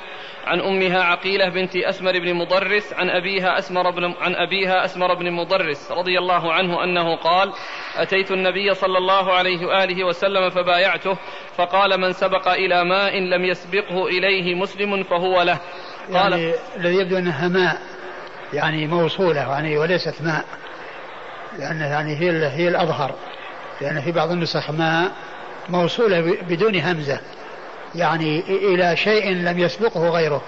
عن 0.46 0.60
أمها 0.60 1.02
عقيلة 1.02 1.48
بنت 1.48 1.76
أسمر 1.76 2.18
بن 2.18 2.34
مضرس 2.34 2.92
عن 2.92 3.10
أبيها 3.10 3.58
أسمر 3.58 3.90
بن 3.90 4.04
عن 4.20 4.34
أبيها 4.34 4.84
أسمر 4.84 5.14
بن 5.14 5.30
مضرس 5.32 5.92
رضي 5.92 6.18
الله 6.18 6.52
عنه 6.52 6.84
أنه 6.84 7.16
قال 7.16 7.52
أتيت 7.96 8.30
النبي 8.30 8.74
صلى 8.74 8.98
الله 8.98 9.32
عليه 9.32 9.66
وآله 9.66 10.04
وسلم 10.04 10.50
فبايعته 10.50 11.18
فقال 11.56 12.00
من 12.00 12.12
سبق 12.12 12.48
إلى 12.48 12.84
ماء 12.84 13.18
لم 13.18 13.44
يسبقه 13.44 14.06
إليه 14.06 14.54
مسلم 14.54 15.02
فهو 15.02 15.42
له 15.42 15.60
قال 16.12 16.32
يعني 16.32 16.54
الذي 16.76 16.94
يبدو 16.94 17.18
أنها 17.18 17.48
ماء. 17.48 17.97
يعني 18.52 18.86
موصولة 18.86 19.40
يعني 19.40 19.78
وليست 19.78 20.14
ماء 20.22 20.44
لأن 21.58 21.80
يعني 21.80 22.16
هي 22.16 22.46
هي 22.46 22.68
الأظهر 22.68 23.14
لأن 23.80 24.00
في 24.00 24.12
بعض 24.12 24.30
النسخ 24.30 24.70
ماء 24.70 25.10
موصولة 25.68 26.36
بدون 26.48 26.80
همزة 26.80 27.20
يعني 27.94 28.40
إلى 28.48 28.96
شيء 28.96 29.32
لم 29.32 29.58
يسبقه 29.58 30.08
غيره 30.08 30.42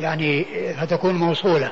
يعني 0.00 0.46
فتكون 0.80 1.14
موصولة. 1.14 1.70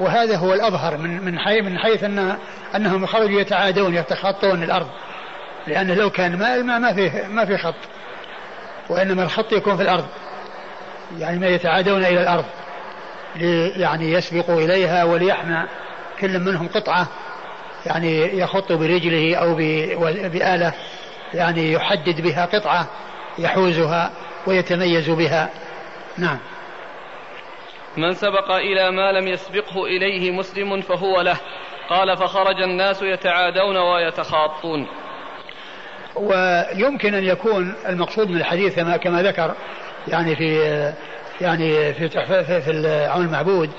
وهذا 0.00 0.36
هو 0.36 0.54
الأظهر 0.54 0.96
من 0.96 1.24
من 1.24 1.38
حيث 1.38 1.64
من 1.64 1.78
حيث 1.78 2.04
أن 2.04 2.36
أنهم 2.76 3.06
خرجوا 3.06 3.40
يتعادون 3.40 3.94
يتخطون 3.94 4.62
الأرض 4.62 4.88
لأنه 5.66 5.94
لو 5.94 6.10
كان 6.10 6.38
ماء 6.38 6.56
الماء 6.56 6.78
ما 6.78 6.94
فيه 6.94 7.26
ما 7.26 7.44
في 7.44 7.58
خط 7.58 7.74
وإنما 8.88 9.22
الخط 9.22 9.52
يكون 9.52 9.76
في 9.76 9.82
الأرض 9.82 10.06
يعني 11.18 11.38
ما 11.38 11.46
يتعادون 11.46 12.04
إلى 12.04 12.22
الأرض. 12.22 12.44
يعني 13.76 14.12
يسبقوا 14.12 14.60
إليها 14.60 15.04
وليحمى 15.04 15.62
كل 16.20 16.38
منهم 16.38 16.68
قطعة 16.68 17.08
يعني 17.86 18.38
يخط 18.38 18.72
برجله 18.72 19.36
أو 19.36 19.54
بآلة 20.28 20.72
يعني 21.34 21.72
يحدد 21.72 22.20
بها 22.20 22.46
قطعة 22.46 22.86
يحوزها 23.38 24.10
ويتميز 24.46 25.10
بها. 25.10 25.50
نعم. 26.18 26.38
من 27.96 28.14
سبق 28.14 28.50
إلى 28.50 28.90
ما 28.90 29.12
لم 29.12 29.28
يسبقه 29.28 29.86
إليه 29.86 30.30
مسلم 30.30 30.80
فهو 30.80 31.20
له. 31.20 31.36
قال 31.88 32.16
فخرج 32.16 32.62
الناس 32.62 33.02
يتعادون 33.02 33.76
ويتخاطون. 33.76 34.86
ويمكن 36.16 37.14
أن 37.14 37.24
يكون 37.24 37.74
المقصود 37.88 38.30
من 38.30 38.36
الحديث 38.36 38.76
كما 38.76 38.96
كما 38.96 39.22
ذكر 39.22 39.54
يعني 40.08 40.36
في 40.36 40.92
يعني 41.40 41.94
في 41.94 42.08
في, 42.60 42.70
العون 42.70 43.24
المعبود 43.24 43.70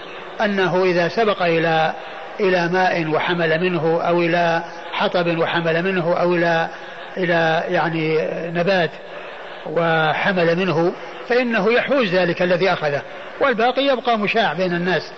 أنه 0.41 0.83
إذا 0.83 1.07
سبق 1.07 1.41
إلى 1.43 1.93
إلى 2.39 2.67
ماء 2.67 3.07
وحمل 3.07 3.61
منه 3.61 4.01
أو 4.01 4.21
إلى 4.21 4.63
حطب 4.91 5.37
وحمل 5.37 5.83
منه 5.83 6.21
أو 6.21 6.35
إلى 6.35 6.69
إلى 7.17 7.63
يعني 7.67 8.17
نبات 8.51 8.91
وحمل 9.65 10.55
منه 10.55 10.93
فإنه 11.27 11.73
يحوز 11.73 12.15
ذلك 12.15 12.41
الذي 12.41 12.73
أخذه. 12.73 13.01
والباقي 13.41 13.81
يبقى 13.81 14.17
مشاع 14.19 14.53
بين 14.53 14.73
الناس. 14.73 15.11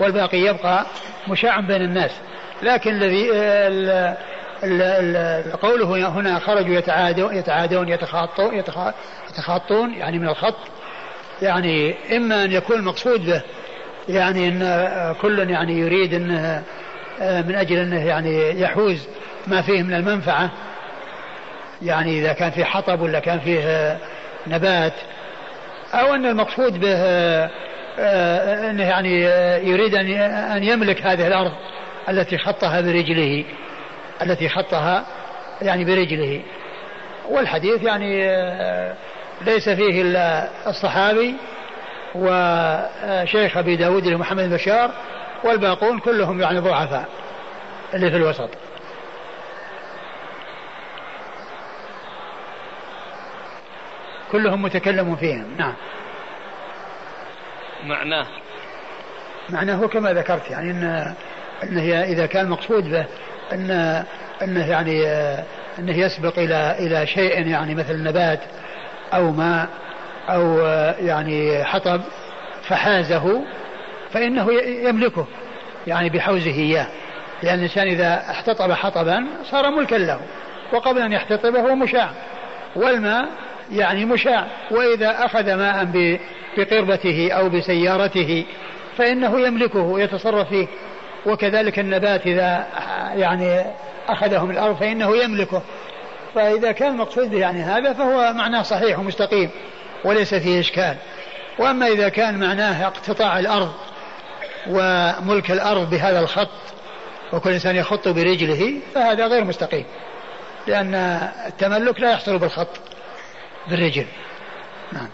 والباقي 0.00 0.38
يبقى 0.38 0.84
مشاع 1.28 1.60
بين 1.60 1.82
الناس. 1.82 2.10
لكن 2.62 2.90
الذي 2.90 3.28
قوله 5.62 6.08
هنا 6.08 6.38
خرجوا 6.38 6.74
يتعادون 6.74 7.36
يتعادون 7.36 7.88
يتخاطون 7.88 8.62
يتخاطون 9.28 9.94
يعني 9.94 10.18
من 10.18 10.28
الخط 10.28 10.56
يعني 11.42 11.94
إما 12.16 12.44
أن 12.44 12.52
يكون 12.52 12.76
المقصود 12.76 13.26
به 13.26 13.42
يعني 14.08 14.48
إن 14.48 15.14
كل 15.22 15.50
يعني 15.50 15.78
يريد 15.78 16.14
انه 16.14 16.62
من 17.20 17.54
أجل 17.54 17.76
إنه 17.76 18.06
يعني 18.06 18.60
يحوز 18.60 19.08
ما 19.46 19.62
فيه 19.62 19.82
من 19.82 19.94
المنفعة 19.94 20.50
يعني 21.82 22.18
إذا 22.18 22.32
كان 22.32 22.50
فيه 22.50 22.64
حطب 22.64 23.00
ولا 23.00 23.20
كان 23.20 23.40
فيه 23.40 23.98
نبات 24.46 24.92
أو 25.94 26.14
أن 26.14 26.26
المقصود 26.26 26.80
به 26.80 26.96
آه، 27.98 28.70
أنه 28.70 28.84
يعني 28.84 29.22
يريد 29.68 29.94
أن 29.94 30.64
يملك 30.64 31.02
هذه 31.02 31.26
الأرض 31.26 31.52
التي 32.08 32.38
خطها 32.38 32.80
برجله 32.80 33.44
التي 34.22 34.48
خطها 34.48 35.06
يعني 35.62 35.84
برجله. 35.84 36.42
والحديث 37.30 37.82
يعني 37.82 38.30
آه، 38.30 38.94
ليس 39.40 39.68
فيه 39.68 40.02
إلا 40.02 40.48
الصحابي 40.66 41.34
وشيخ 42.14 43.56
أبي 43.56 43.76
داود 43.76 44.08
محمد 44.08 44.50
بشار 44.50 44.90
والباقون 45.44 45.98
كلهم 45.98 46.40
يعني 46.40 46.58
ضعفاء 46.58 47.08
اللي 47.94 48.10
في 48.10 48.16
الوسط. 48.16 48.50
كلهم 54.32 54.62
متكلم 54.62 55.16
فيهم. 55.16 55.56
نعم. 55.58 55.74
معناه. 57.84 58.26
معناه 59.48 59.86
كما 59.86 60.12
ذكرت 60.12 60.50
يعني 60.50 60.70
ان 60.70 61.14
انه 61.62 62.02
إذا 62.02 62.26
كان 62.26 62.48
مقصود 62.48 62.90
به 62.90 63.06
ان 63.52 63.70
إنه 64.42 64.70
يعني 64.70 65.06
إنه 65.78 65.98
يسبق 65.98 66.38
إلى 66.38 66.76
إلى 66.78 67.06
شيء 67.06 67.46
يعني 67.46 67.74
مثل 67.74 68.02
نبات 68.02 68.40
أو 69.14 69.30
ماء 69.30 69.68
أو 70.28 70.58
يعني 70.98 71.64
حطب 71.64 72.00
فحازه 72.68 73.44
فإنه 74.12 74.52
يملكه 74.62 75.26
يعني 75.86 76.08
بحوزه 76.08 76.50
إياه. 76.50 76.86
لأن 77.42 77.58
الإنسان 77.58 77.86
إذا 77.86 78.14
احتطب 78.30 78.72
حطبا 78.72 79.26
صار 79.50 79.70
ملكا 79.70 79.94
له 79.94 80.20
وقبل 80.72 81.00
أن 81.00 81.12
يحتطبه 81.12 81.60
هو 81.60 81.74
مشاع. 81.74 82.10
والماء 82.76 83.28
يعني 83.72 84.04
مشاع. 84.04 84.46
وإذا 84.70 85.24
أخذ 85.24 85.54
ماء 85.54 85.88
بقربته 86.56 87.32
أو 87.32 87.48
بسيارته 87.48 88.44
فإنه 88.96 89.40
يملكه 89.40 89.80
ويتصرف 89.80 90.48
فيه. 90.48 90.66
وكذلك 91.26 91.78
النبات 91.78 92.26
إذا 92.26 92.66
يعني 93.14 93.64
أخذه 94.08 94.44
من 94.44 94.50
الأرض 94.50 94.76
فإنه 94.76 95.16
يملكه. 95.16 95.62
فإذا 96.34 96.72
كان 96.72 96.92
المقصود 96.92 97.30
به 97.30 97.38
يعني 97.38 97.62
هذا 97.62 97.92
فهو 97.92 98.32
معناه 98.32 98.62
صحيح 98.62 98.98
ومستقيم 98.98 99.50
وليس 100.04 100.34
فيه 100.34 100.60
إشكال. 100.60 100.96
وأما 101.58 101.86
إذا 101.86 102.08
كان 102.08 102.40
معناه 102.40 102.86
اقتطاع 102.86 103.38
الأرض 103.38 103.74
وملك 104.66 105.50
الأرض 105.50 105.90
بهذا 105.90 106.20
الخط 106.20 106.48
وكل 107.32 107.50
إنسان 107.50 107.76
يخط 107.76 108.08
برجله 108.08 108.80
فهذا 108.94 109.26
غير 109.26 109.44
مستقيم. 109.44 109.84
لأن 110.66 110.94
التملك 111.46 112.00
لا 112.00 112.10
يحصل 112.10 112.38
بالخط 112.38 112.80
بالرجل. 113.68 114.06
نعم. 114.92 115.08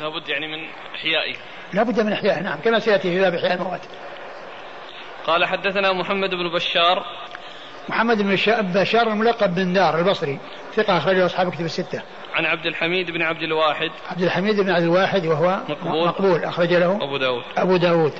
لابد 0.00 0.28
يعني 0.28 0.46
من 0.46 0.68
إحيائه. 0.94 1.34
لابد 1.72 2.00
من 2.00 2.12
إحيائه 2.12 2.40
نعم 2.40 2.58
كما 2.64 2.78
سيأتي 2.78 3.10
في 3.10 3.20
باب 3.20 3.34
إحياء 3.34 3.54
الموات. 3.54 3.80
قال 5.26 5.44
حدثنا 5.44 5.92
محمد 5.92 6.30
بن 6.30 6.48
بشار 6.54 7.06
محمد 7.88 8.22
بن 8.22 8.36
بشار 8.74 9.08
الملقب 9.08 9.54
بن 9.54 9.72
دار 9.72 9.98
البصري 9.98 10.38
ثقة 10.76 10.98
أخرجه 10.98 11.26
أصحاب 11.26 11.50
كتب 11.52 11.64
الستة. 11.64 12.02
عن 12.38 12.46
عبد 12.46 12.66
الحميد 12.66 13.10
بن 13.10 13.22
عبد 13.22 13.42
الواحد. 13.42 13.90
عبد 14.10 14.22
الحميد 14.22 14.60
بن 14.60 14.70
عبد 14.70 14.82
الواحد 14.82 15.26
وهو 15.26 15.58
مقبول, 15.68 16.06
مقبول 16.06 16.44
أخرج 16.44 16.72
له 16.72 16.96
أبو 16.96 17.16
داود. 17.16 17.42
أبو 17.56 17.76
داود. 17.76 18.12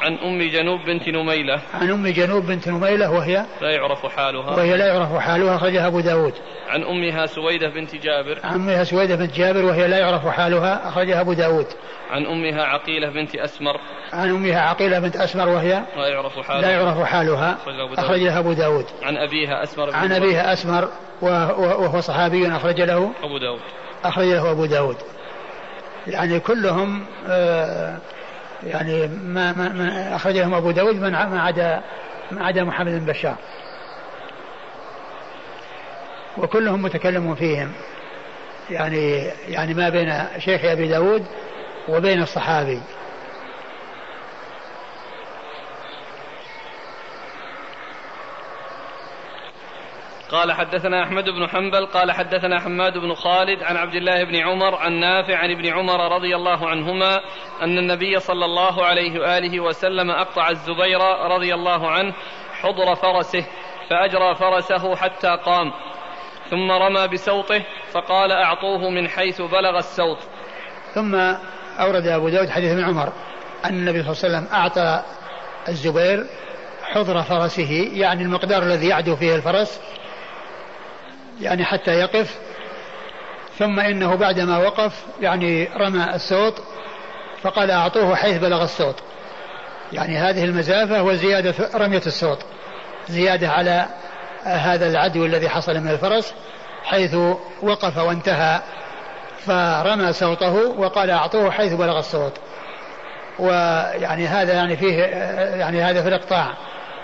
عن 0.00 0.18
أم 0.18 0.42
جنوب 0.42 0.80
بنت 0.80 1.08
نميلة. 1.08 1.60
عن 1.74 1.90
أم 1.90 2.06
جنوب 2.06 2.46
بنت 2.46 2.68
نميلة 2.68 3.10
وهي 3.10 3.46
لا 3.60 3.70
يعرف 3.70 4.06
حالها. 4.06 4.50
وهي 4.50 4.76
لا 4.76 4.86
يعرف 4.86 5.16
حالها 5.16 5.56
أخرجها 5.56 5.86
أبو 5.86 6.00
داود. 6.00 6.34
عن 6.68 6.82
أمها 6.82 7.26
سويدة 7.26 7.68
بنت 7.68 7.94
جابر. 7.94 8.38
عن 8.44 8.54
أمها 8.54 8.84
سويدة 8.84 9.16
بنت 9.16 9.34
جابر 9.34 9.64
وهي 9.64 9.88
لا 9.88 9.98
يعرف 9.98 10.26
حالها 10.26 10.88
أخرجها 10.88 11.20
أبو 11.20 11.32
داود. 11.32 11.66
عن 12.10 12.26
أمها 12.26 12.62
عقيلة 12.62 13.10
بنت 13.10 13.34
أسمر. 13.34 13.80
عن 14.12 14.30
أمها 14.30 14.60
عقيلة 14.60 14.98
بنت 14.98 15.16
أسمر 15.16 15.48
وهي 15.48 15.82
لا 15.96 16.08
يعرف 16.08 16.38
حالها. 16.38 16.62
لا 16.62 16.70
يعرف 16.70 17.02
حالها 17.02 17.58
أخرجها 17.98 18.38
أبو 18.38 18.52
داود. 18.52 18.86
عن 19.02 19.16
أبيها 19.16 19.62
أسمر 19.62 19.94
عن 19.94 20.12
أبيها 20.12 20.52
أسمر. 20.52 20.88
وهو 21.20 22.00
صحابي 22.00 22.56
أخرج 22.56 22.80
له 22.80 23.12
أبو 23.22 23.38
داود. 23.38 23.60
أخرج 24.04 24.26
له 24.26 24.50
أبو 24.50 24.64
داود. 24.66 24.96
يعني 26.06 26.40
كلهم 26.40 27.06
آه، 27.28 27.98
يعني 28.66 29.06
ما, 29.06 29.52
ما, 29.52 29.68
ما 29.68 30.16
أخرج 30.16 30.36
لهم 30.36 30.54
أبو 30.54 30.70
داود 30.70 30.96
ما 30.96 31.40
عدا 31.40 31.82
ما 32.30 32.46
عدا 32.46 32.64
محمد 32.64 32.92
بن 32.92 33.06
بشار. 33.06 33.36
وكلهم 36.38 36.82
متكلم 36.82 37.34
فيهم. 37.34 37.72
يعني 38.70 39.30
يعني 39.48 39.74
ما 39.74 39.88
بين 39.88 40.12
شيخ 40.38 40.64
أبي 40.64 40.88
داود 40.88 41.24
وبين 41.88 42.22
الصحابي. 42.22 42.80
قال 50.34 50.52
حدثنا 50.52 51.02
أحمد 51.02 51.24
بن 51.24 51.48
حنبل 51.48 51.86
قال 51.86 52.12
حدثنا 52.12 52.60
حماد 52.60 52.98
بن 52.98 53.14
خالد 53.14 53.62
عن 53.62 53.76
عبد 53.76 53.94
الله 53.94 54.24
بن 54.24 54.36
عمر 54.36 54.74
عن 54.74 54.92
نافع 54.92 55.36
عن 55.36 55.50
ابن 55.50 55.66
عمر 55.66 56.14
رضي 56.14 56.36
الله 56.36 56.68
عنهما 56.68 57.20
أن 57.62 57.78
النبي 57.78 58.20
صلى 58.20 58.44
الله 58.44 58.84
عليه 58.84 59.20
وآله 59.20 59.60
وسلم 59.60 60.10
أقطع 60.10 60.50
الزبير 60.50 61.00
رضي 61.30 61.54
الله 61.54 61.90
عنه 61.90 62.14
حضر 62.60 62.94
فرسه 62.94 63.46
فأجرى 63.90 64.34
فرسه 64.34 64.96
حتى 64.96 65.38
قام 65.44 65.72
ثم 66.50 66.70
رمى 66.70 67.08
بسوطه 67.08 67.62
فقال 67.92 68.32
أعطوه 68.32 68.90
من 68.90 69.08
حيث 69.08 69.40
بلغ 69.42 69.78
السوط 69.78 70.18
ثم 70.94 71.14
أورد 71.80 72.06
أبو 72.06 72.28
داود 72.28 72.50
حديث 72.50 72.72
ابن 72.72 72.84
عمر 72.84 73.12
أن 73.64 73.74
النبي 73.74 74.02
صلى 74.02 74.12
الله 74.12 74.38
عليه 74.38 74.46
وسلم 74.46 74.54
أعطى 74.54 75.02
الزبير 75.68 76.26
حضر 76.82 77.22
فرسه 77.22 77.90
يعني 77.92 78.22
المقدار 78.22 78.62
الذي 78.62 78.88
يعدو 78.88 79.16
فيه 79.16 79.36
الفرس 79.36 79.80
يعني 81.40 81.64
حتى 81.64 81.90
يقف. 81.90 82.38
ثم 83.58 83.80
إنه 83.80 84.14
بعدما 84.14 84.58
وقف 84.58 85.04
يعني 85.20 85.68
رمى 85.76 86.14
السوط 86.14 86.54
فقال 87.42 87.70
أعطوه 87.70 88.14
حيث 88.14 88.38
بلغ 88.38 88.62
السوط 88.64 88.94
يعني 89.92 90.18
هذه 90.18 90.44
المسافة 90.44 91.02
وزيادة 91.02 91.54
رمية 91.74 92.02
السوط 92.06 92.38
زيادة 93.08 93.48
على 93.48 93.86
هذا 94.44 94.86
العدو 94.86 95.24
الذي 95.24 95.48
حصل 95.48 95.80
من 95.80 95.90
الفرس 95.90 96.34
حيث 96.84 97.14
وقف 97.62 97.98
وانتهى. 97.98 98.60
فرمى 99.38 100.12
سوطه 100.12 100.54
وقال 100.54 101.10
أعطوه 101.10 101.50
حيث 101.50 101.72
بلغ 101.72 101.98
الصوت. 101.98 102.32
ويعني 103.38 104.26
هذا 104.26 104.52
يعني 104.52 104.76
فيه 104.76 105.02
يعني 105.54 105.82
هذا 105.82 106.02
في 106.02 106.08
الإقطاع. 106.08 106.46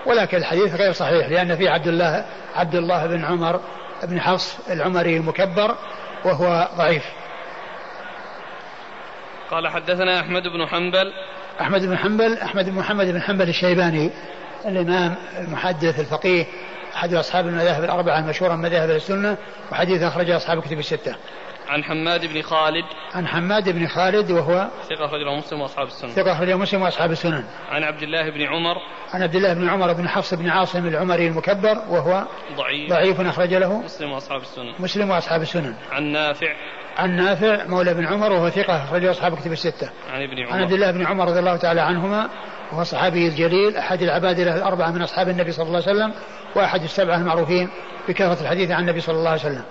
ولكن 0.07 0.37
الحديث 0.37 0.75
غير 0.75 0.93
صحيح 0.93 1.29
لأن 1.29 1.57
فيه 1.57 1.71
عبد 1.71 1.87
الله 1.87 2.25
عبد 2.57 2.75
الله 2.75 3.07
بن 3.07 3.25
عمر 3.25 3.61
بن 4.05 4.21
حفص 4.21 4.59
العمري 4.71 5.17
المكبر 5.17 5.75
وهو 6.25 6.69
ضعيف 6.77 7.05
قال 9.51 9.69
حدثنا 9.69 10.21
أحمد 10.21 10.43
بن 10.43 10.67
حنبل 10.67 11.13
أحمد 11.61 11.87
بن 11.87 11.99
حنبل 11.99 12.39
أحمد 12.39 12.65
بن 12.65 12.79
محمد 12.79 13.07
بن 13.07 13.23
حنبل 13.23 13.49
الشيباني 13.49 14.11
الإمام 14.67 15.15
المحدث 15.39 16.01
الفقيه 16.01 16.47
أحد 16.95 17.15
أصحاب 17.15 17.47
المذاهب 17.47 17.85
الأربعة 17.85 18.19
المشهورة 18.19 18.55
من 18.55 18.63
مذاهب 18.63 18.91
السنة 18.91 19.37
وحديث 19.73 20.03
أخرجه 20.03 20.37
أصحاب 20.37 20.59
الكتب 20.59 20.79
الستة. 20.79 21.15
عن 21.71 21.85
حماد 21.85 22.27
بن 22.27 22.43
خالد. 22.43 22.85
عن 23.15 23.27
حماد 23.27 23.69
بن 23.69 23.87
خالد 23.87 24.31
وهو 24.31 24.69
ثقة 24.89 25.05
أخرجه 25.05 25.37
مسلم 25.37 25.61
وأصحاب 25.61 25.87
السنن. 25.87 26.11
ثقة 26.11 26.33
أخرجه 26.33 26.57
مسلم 26.57 26.83
وأصحاب 26.83 27.11
السنن. 27.11 27.45
عن 27.71 27.83
عبد 27.83 28.03
الله 28.03 28.31
بن 28.31 28.43
عمر. 28.43 28.77
عن 29.15 29.23
عبد 29.23 29.35
الله 29.35 29.55
بن 29.55 29.69
عمر 29.69 29.93
بن 29.93 30.09
حفص 30.09 30.35
بن 30.35 30.49
عاصم 30.49 30.87
العمري 30.87 31.29
المكبر 31.29 31.83
وهو 31.89 32.25
ضعيف. 32.57 32.91
ضعيف 32.91 33.21
أخرج 33.21 33.55
له 33.55 33.83
مسلم 33.83 34.13
وأصحاب 34.13 34.41
السنن. 34.41 34.75
مسلم 34.79 35.11
وأصحاب 35.11 35.43
السنن. 35.43 35.75
عن 35.93 36.05
نافع. 36.05 36.55
عن 36.99 37.17
نافع 37.17 37.67
مولى 37.67 37.95
بن 37.95 38.07
عمر 38.07 38.33
وهو 38.33 38.51
ثقة 38.51 38.85
أخرجه 38.85 39.11
أصحاب 39.11 39.37
كتب 39.37 39.53
الستة. 39.53 39.91
عن 40.13 40.23
ابن 40.23 40.43
عمر 40.43 40.53
عن 40.53 40.63
عبد 40.63 40.73
الله 40.73 40.91
بن 40.91 41.07
عمر 41.07 41.29
رضي 41.29 41.39
الله 41.39 41.57
تعالى 41.57 41.81
عنهما 41.81 42.29
وهو 42.73 42.85
صحابي 42.85 43.29
الجليل 43.29 43.77
أحد 43.77 44.03
العبادلة 44.03 44.57
الأربعة 44.57 44.91
من 44.91 45.03
أصحاب 45.03 45.29
النبي 45.29 45.53
صلى 45.53 45.67
الله 45.67 45.83
عليه 45.87 45.97
وسلم 45.97 46.15
وأحد 46.55 46.83
السبعة 46.83 47.17
المعروفين 47.17 47.71
بكثرة 48.09 48.43
الحديث 48.43 48.71
عن 48.71 48.81
النبي 48.81 49.01
صلى 49.01 49.17
الله 49.17 49.31
عليه 49.31 49.41
وسلم. 49.41 49.65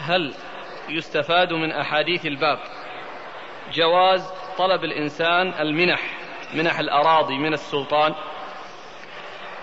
هل 0.00 0.34
يستفاد 0.88 1.52
من 1.52 1.72
أحاديث 1.72 2.26
الباب؟ 2.26 2.58
جواز 3.72 4.22
طلب 4.58 4.84
الإنسان 4.84 5.52
المنح 5.60 6.00
منح 6.54 6.78
الأراضي 6.78 7.38
من 7.38 7.54
السلطان. 7.54 8.14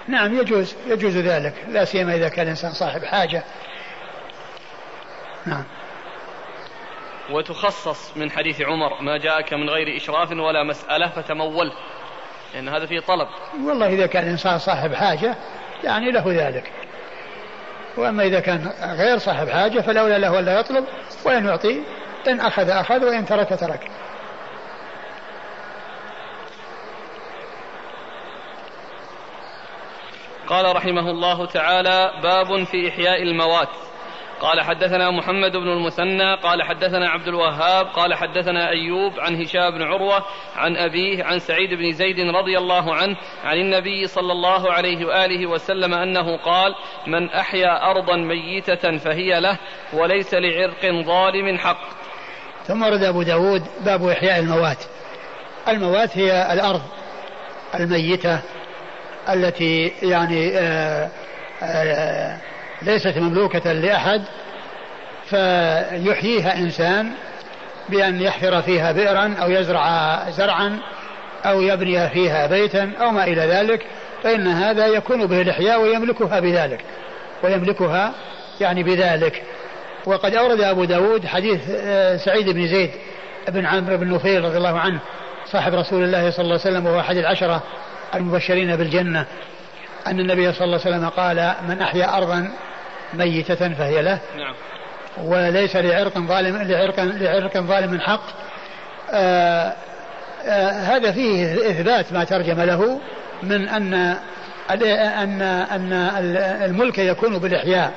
نعم 0.07 0.38
يجوز 0.38 0.75
يجوز 0.88 1.17
ذلك. 1.17 1.65
لا 1.67 1.85
سيما 1.85 2.15
إذا 2.15 2.29
كان 2.29 2.43
الإنسان 2.43 2.71
صاحب 2.71 3.05
حاجة. 3.05 3.43
نعم. 5.45 5.63
وتخصص 7.29 8.17
من 8.17 8.31
حديث 8.31 8.61
عمر 8.61 9.01
ما 9.01 9.17
جاءك 9.17 9.53
من 9.53 9.69
غير 9.69 9.97
إشراف 9.97 10.31
ولا 10.31 10.63
مسألة 10.63 11.07
فتمول. 11.07 11.71
لأن 12.53 12.69
هذا 12.69 12.85
فيه 12.85 12.99
طلب. 12.99 13.27
والله 13.65 13.88
إذا 13.88 14.05
كان 14.07 14.23
الإنسان 14.23 14.59
صاحب 14.59 14.93
حاجة 14.93 15.35
يعني 15.83 16.11
له 16.11 16.23
ذلك. 16.27 16.71
وأما 17.98 18.24
إذا 18.24 18.39
كان 18.39 18.72
غير 18.98 19.18
صاحب 19.18 19.50
حاجة 19.50 19.80
فلولا 19.82 20.18
له 20.18 20.32
ولا 20.32 20.60
يطلب 20.60 20.86
وإن 21.26 21.45
يعطي. 21.45 21.84
إن 22.28 22.39
أخذ 22.39 22.70
أخذ 22.70 23.06
وإن 23.06 23.26
ترك 23.26 23.60
ترك. 23.60 23.91
قال 30.48 30.76
رحمه 30.76 31.10
الله 31.10 31.45
تعالى 31.45 32.12
باب 32.24 32.64
في 32.64 32.89
إحياء 32.89 33.24
الموات. 33.24 33.86
قال 34.41 34.61
حدثنا 34.61 35.11
محمد 35.11 35.51
بن 35.51 35.67
المثنى 35.67 36.35
قال 36.35 36.63
حدثنا 36.63 37.09
عبد 37.09 37.27
الوهاب 37.27 37.85
قال 37.85 38.13
حدثنا 38.13 38.69
أيوب 38.69 39.19
عن 39.19 39.41
هشام 39.41 39.71
بن 39.71 39.81
عروة 39.81 40.25
عن 40.55 40.77
أبيه 40.77 41.23
عن 41.23 41.39
سعيد 41.39 41.73
بن 41.73 41.91
زيد 41.91 42.19
رضي 42.19 42.57
الله 42.57 42.95
عنه 42.95 43.15
عن 43.43 43.57
النبي 43.57 44.07
صلى 44.07 44.31
الله 44.31 44.71
عليه 44.71 45.05
وآله 45.05 45.47
وسلم 45.47 45.93
أنه 45.93 46.38
قال 46.38 46.75
من 47.07 47.29
أحيا 47.29 47.91
أرضا 47.91 48.15
ميتة 48.15 48.97
فهي 48.97 49.39
له 49.39 49.57
وليس 49.93 50.33
لعرق 50.33 50.85
ظالم 51.05 51.57
حق. 51.57 51.81
ثم 52.65 52.83
ورد 52.83 53.03
أبو 53.03 53.23
داود 53.23 53.63
باب 53.85 54.07
إحياء 54.07 54.39
الموات. 54.39 54.83
الموات 55.67 56.17
هي 56.17 56.53
الأرض 56.53 56.81
الميتة 57.75 58.41
التي 59.29 59.91
يعني 60.01 60.57
آآ 60.57 61.09
آه، 61.61 61.65
آآ 61.65 61.93
آه، 61.93 62.38
ليست 62.88 63.17
مملوكة 63.17 63.71
لأحد 63.71 64.21
فيحييها 65.25 66.57
إنسان 66.57 67.11
بأن 67.89 68.21
يحفر 68.21 68.61
فيها 68.61 68.91
بئرا 68.91 69.35
أو 69.41 69.49
يزرع 69.49 70.19
زرعا 70.29 70.79
أو 71.45 71.61
يبني 71.61 72.09
فيها 72.09 72.47
بيتا 72.47 72.91
أو 73.01 73.11
ما 73.11 73.23
إلى 73.23 73.41
ذلك 73.41 73.85
فإن 74.23 74.47
هذا 74.47 74.88
يكون 74.88 75.25
به 75.25 75.41
الإحياء 75.41 75.81
ويملكها 75.81 76.39
بذلك 76.39 76.85
ويملكها 77.43 78.13
يعني 78.61 78.83
بذلك. 78.83 79.43
وقد 80.05 80.35
أورد 80.35 80.61
أبو 80.61 80.83
داود 80.83 81.25
حديث 81.25 81.61
آه، 81.69 82.17
سعيد 82.17 82.49
بن 82.49 82.67
زيد 82.67 82.91
بن 83.47 83.65
عمرو 83.65 83.97
بن 83.97 84.13
نفيل 84.13 84.43
رضي 84.43 84.57
الله 84.57 84.79
عنه 84.79 84.99
صاحب 85.51 85.73
رسول 85.73 86.03
الله 86.03 86.31
صلى 86.31 86.43
الله 86.43 86.59
عليه 86.65 86.77
وسلم 86.77 86.85
وهو 86.85 86.99
أحد 86.99 87.17
العشرة 87.17 87.63
المبشرين 88.15 88.75
بالجنة 88.75 89.25
أن 90.07 90.19
النبي 90.19 90.53
صلى 90.53 90.65
الله 90.65 90.79
عليه 90.85 90.95
وسلم 90.95 91.09
قال 91.09 91.53
من 91.67 91.81
أحيا 91.81 92.17
أرضا 92.17 92.51
ميتة 93.14 93.74
فهي 93.74 94.01
له. 94.01 94.20
نعم. 94.38 94.53
وليس 95.24 95.76
لعرق 95.76 96.18
ظالم 96.18 96.58
لعرق 96.58 96.99
لعرق 96.99 97.58
ظالم 97.58 97.99
حق. 97.99 98.24
آآ 99.12 99.74
آآ 100.45 100.72
هذا 100.72 101.12
فيه 101.12 101.53
إثبات 101.70 102.14
ما 102.14 102.24
ترجم 102.24 102.62
له 102.62 102.99
من 103.43 103.70
أن 103.70 103.93
أن 104.70 105.41
أن 105.41 105.93
الملك 106.64 106.97
يكون 106.97 107.38
بالإحياء. 107.38 107.93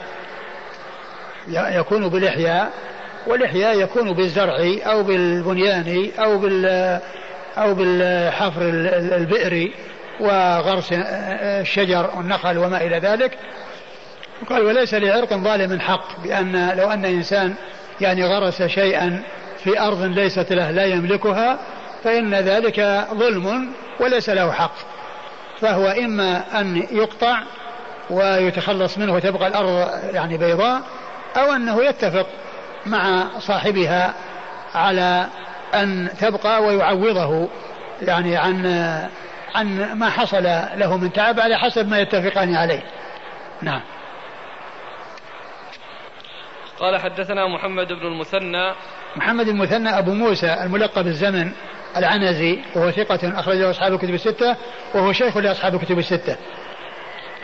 يكون 1.49 2.09
بالإحياء. 2.09 2.71
والإحياء 3.27 3.81
يكون 3.81 4.13
بالزرع 4.13 4.75
أو 4.87 5.03
بالبنيان 5.03 6.11
أو 6.19 6.39
بال 6.39 6.67
أو 7.59 7.75
بالحفر 7.75 8.63
البئر 9.17 9.71
وغرس 10.21 10.89
الشجر 10.93 12.11
والنخل 12.17 12.59
وما 12.59 12.81
إلى 12.81 12.99
ذلك. 12.99 13.39
قال 14.49 14.63
وليس 14.63 14.95
لعرق 14.95 15.35
ظالم 15.35 15.81
حق 15.81 16.21
بأن 16.23 16.77
لو 16.77 16.91
أن 16.91 17.05
إنسان 17.05 17.55
يعني 18.01 18.27
غرس 18.27 18.63
شيئا 18.63 19.23
في 19.65 19.81
أرض 19.81 20.03
ليست 20.03 20.53
له 20.53 20.71
لا 20.71 20.85
يملكها 20.85 21.59
فإن 22.05 22.35
ذلك 22.35 23.07
ظلم 23.15 23.73
وليس 24.01 24.31
له 24.31 24.53
حق. 24.53 24.75
فهو 25.61 25.87
إما 25.87 26.61
أن 26.61 26.87
يقطع 26.91 27.43
ويتخلص 28.11 28.99
منه 28.99 29.15
وتبقى 29.15 29.49
الأرض 29.49 29.91
يعني 30.15 30.37
بيضاء 30.37 30.83
أو 31.37 31.53
أنه 31.53 31.85
يتفق 31.85 32.27
مع 32.87 33.25
صاحبها 33.39 34.15
على 34.75 35.27
أن 35.75 36.09
تبقى 36.21 36.63
ويعوضه 36.63 37.49
يعني 38.03 38.37
عن 38.37 38.67
عن 39.55 39.93
ما 39.93 40.11
حصل 40.11 40.43
له 40.77 40.97
من 40.97 41.13
تعب 41.13 41.41
على 41.41 41.59
حسب 41.59 41.89
ما 41.89 41.99
يتفقان 41.99 42.55
عليه. 42.55 42.83
نعم. 43.63 43.81
قال 46.81 47.01
حدثنا 47.01 47.47
محمد 47.47 47.93
بن 47.93 48.07
المثنى. 48.07 48.73
محمد 49.17 49.49
المثنى 49.49 49.89
أبو 49.89 50.15
موسى 50.15 50.55
الملقب 50.63 51.07
الزمن 51.07 51.53
العنزي 51.97 52.59
وهو 52.77 52.91
ثقة 52.91 53.41
أخرجه 53.41 53.71
أصحاب 53.71 53.93
الكتب 53.93 54.15
الستة 54.15 54.57
وهو 54.95 55.13
شيخ 55.13 55.37
لأصحاب 55.37 55.75
الكتب 55.75 55.99
الستة. 55.99 56.37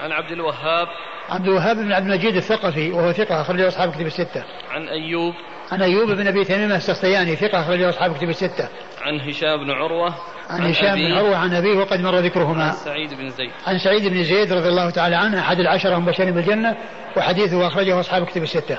عن 0.00 0.12
عبد 0.12 0.30
الوهاب. 0.30 0.86
عبد 1.28 1.46
الوهاب 1.46 1.76
بن 1.76 1.92
عبد 1.92 2.06
المجيد 2.06 2.36
الثقفي 2.36 2.90
وهو 2.92 3.12
ثقة 3.12 3.40
أخرجه 3.40 3.68
أصحاب 3.68 3.88
الكتب 3.88 4.06
الستة. 4.06 4.44
عن 4.70 4.88
أيوب. 4.88 5.34
عن 5.72 5.82
أيوب 5.82 6.10
بن 6.10 6.26
أبي 6.26 6.44
تميم 6.44 6.72
السختياني 6.72 7.36
ثقة 7.36 7.60
أخرجه 7.60 7.88
أصحاب 7.88 8.10
الكتب 8.10 8.28
الستة. 8.28 8.68
عن 9.02 9.20
هشام 9.20 9.64
بن 9.64 9.70
عروة. 9.70 10.14
عن, 10.50 10.62
عن 10.62 10.70
هشام 10.70 10.94
بن 10.94 11.12
عروة 11.12 11.36
عن 11.36 11.54
أبيه 11.54 11.78
وقد 11.78 12.00
مر 12.00 12.18
ذكرهما. 12.18 12.64
عن 12.64 12.72
سعيد 12.72 13.14
بن 13.14 13.30
زيد. 13.30 13.50
عن 13.66 13.78
سعيد 13.78 14.08
بن 14.08 14.24
زيد 14.24 14.52
رضي 14.52 14.68
الله 14.68 14.90
تعالى 14.90 15.16
عنه 15.16 15.40
أحد 15.40 15.60
العشرة 15.60 15.96
المبشرين 15.96 16.34
بالجنة 16.34 16.76
وحديثه 17.16 17.66
أخرجه 17.66 18.00
أصحاب 18.00 18.22
الكتب 18.22 18.42
الستة. 18.42 18.78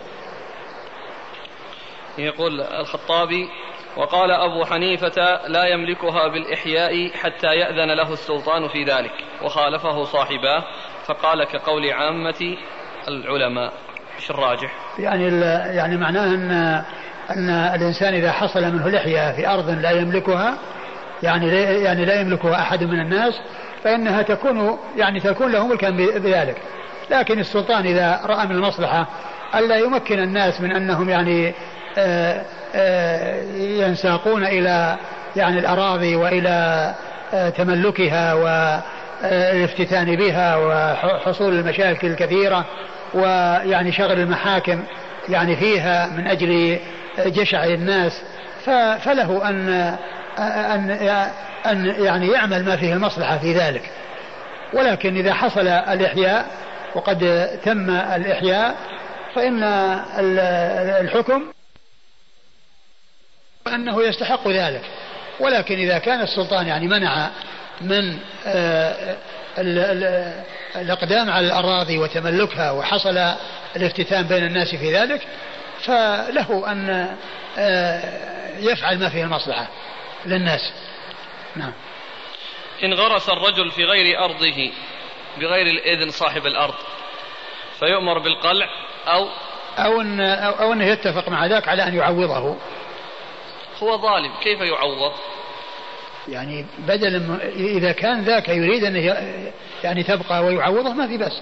يقول 2.18 2.62
الخطابي 2.62 3.50
وقال 3.98 4.32
أبو 4.32 4.66
حنيفة 4.66 5.48
لا 5.48 5.68
يملكها 5.68 6.28
بالإحياء 6.28 7.12
حتى 7.14 7.48
يأذن 7.48 7.92
له 7.92 8.14
السلطان 8.14 8.68
في 8.68 8.84
ذلك 8.84 9.12
وخالفه 9.42 10.04
صاحباه 10.04 10.64
فقال 11.06 11.44
كقول 11.44 11.92
عامة 11.92 12.58
العلماء 13.08 13.74
إيش 14.16 14.32
الراجح؟ 14.32 14.74
يعني 15.00 15.42
يعني 15.76 15.98
معناه 15.98 16.26
ان 16.26 16.52
أن 17.30 17.50
الإنسان 17.50 18.14
إذا 18.14 18.32
حصل 18.32 18.64
منه 18.64 18.90
لحيه 18.90 19.32
في 19.32 19.48
أرض 19.48 19.70
لا 19.70 19.92
يملكها 19.92 20.58
يعني 21.24 21.52
لا 21.52 21.72
يعني 21.72 22.06
لا 22.06 22.22
يملكها 22.22 22.62
أحد 22.62 22.84
من 22.84 23.00
الناس 23.00 23.42
فإنها 23.84 24.22
تكون 24.22 24.78
يعني 24.98 25.20
تكون 25.20 25.52
له 25.52 25.68
ملكا 25.68 25.90
بذلك 25.90 26.62
لكن 27.12 27.40
السلطان 27.40 27.86
إذا 27.86 28.22
رأى 28.26 28.46
من 28.46 28.56
المصلحة 28.56 29.08
ألا 29.56 29.78
يمكن 29.78 30.20
الناس 30.20 30.62
من 30.62 30.72
أنهم 30.72 31.10
يعني 31.10 31.54
ينساقون 33.56 34.46
إلى 34.46 34.98
يعني 35.36 35.60
الأراضي 35.60 36.16
وإلى 36.16 36.94
آه، 37.34 37.50
تملكها 37.50 38.34
والافتتان 38.34 40.16
بها 40.16 40.56
وحصول 40.58 41.60
المشاكل 41.60 42.08
الكثيرة 42.08 42.66
ويعني 43.14 43.92
شغل 43.92 44.20
المحاكم 44.20 44.84
يعني 45.30 45.56
فيها 45.56 46.08
من 46.08 46.28
أجل 46.28 46.80
جشع 47.26 47.64
الناس. 47.64 48.22
فله 49.00 49.50
أن 49.50 49.70
أن 50.40 50.92
أن 51.66 51.86
يعني 51.86 52.28
يعمل 52.28 52.66
ما 52.66 52.76
فيه 52.76 52.94
المصلحة 52.94 53.38
في 53.38 53.54
ذلك. 53.54 53.92
ولكن 54.74 55.16
إذا 55.16 55.34
حصل 55.34 55.68
الإحياء 55.68 56.46
وقد 56.96 57.50
تم 57.64 57.90
الإحياء 57.90 58.76
فإن 59.36 59.64
الحكم 61.02 61.44
أنه 63.76 64.04
يستحق 64.04 64.48
ذلك. 64.48 64.82
ولكن 65.40 65.76
إذا 65.76 65.98
كان 65.98 66.22
السلطان 66.22 66.68
يعني 66.68 66.88
منع 66.88 67.30
من 67.82 68.20
آه، 68.46 69.18
الإقدام 70.76 71.30
على 71.30 71.48
الأراضي 71.48 71.98
وتملكها 71.98 72.72
وحصل 72.72 73.18
الافتتان 73.76 74.28
بين 74.28 74.44
الناس 74.46 74.76
في 74.76 74.94
ذلك 74.94 75.28
فله 75.82 76.72
أن 76.72 77.16
آه، 77.58 78.02
يفعل 78.60 79.00
ما 79.00 79.10
فيه 79.10 79.24
المصلحة 79.24 79.68
للناس. 80.26 80.72
نعم. 81.56 81.74
إن 82.84 82.94
غرس 82.94 83.30
الرجل 83.30 83.72
في 83.72 83.84
غير 83.84 84.20
أرضه 84.26 84.72
بغير 85.40 85.68
الإذن 85.68 86.12
صاحب 86.12 86.46
الأرض 86.46 86.76
فيؤمر 87.80 88.20
بالقلع 88.20 88.70
أو 89.08 89.28
أو 89.78 90.02
أن 90.02 90.22
أو 90.22 90.74
أنه 90.74 90.86
يتفق 90.86 91.30
مع 91.30 91.46
ذاك 91.46 91.68
على 91.68 91.84
أن 91.84 91.96
يعوضه. 91.96 92.58
هو 93.84 93.98
ظالم 93.98 94.32
كيف 94.44 94.60
يعوض؟ 94.60 95.12
يعني 96.30 96.66
بدل 96.88 97.40
إذا 97.56 97.92
كان 97.92 98.22
ذاك 98.22 98.50
يريد 98.50 98.84
أن 98.84 98.96
يعني 99.84 100.04
تبقى 100.04 100.46
ويعوضه 100.46 100.94
ما 100.94 101.08
في 101.08 101.18
بس 101.18 101.42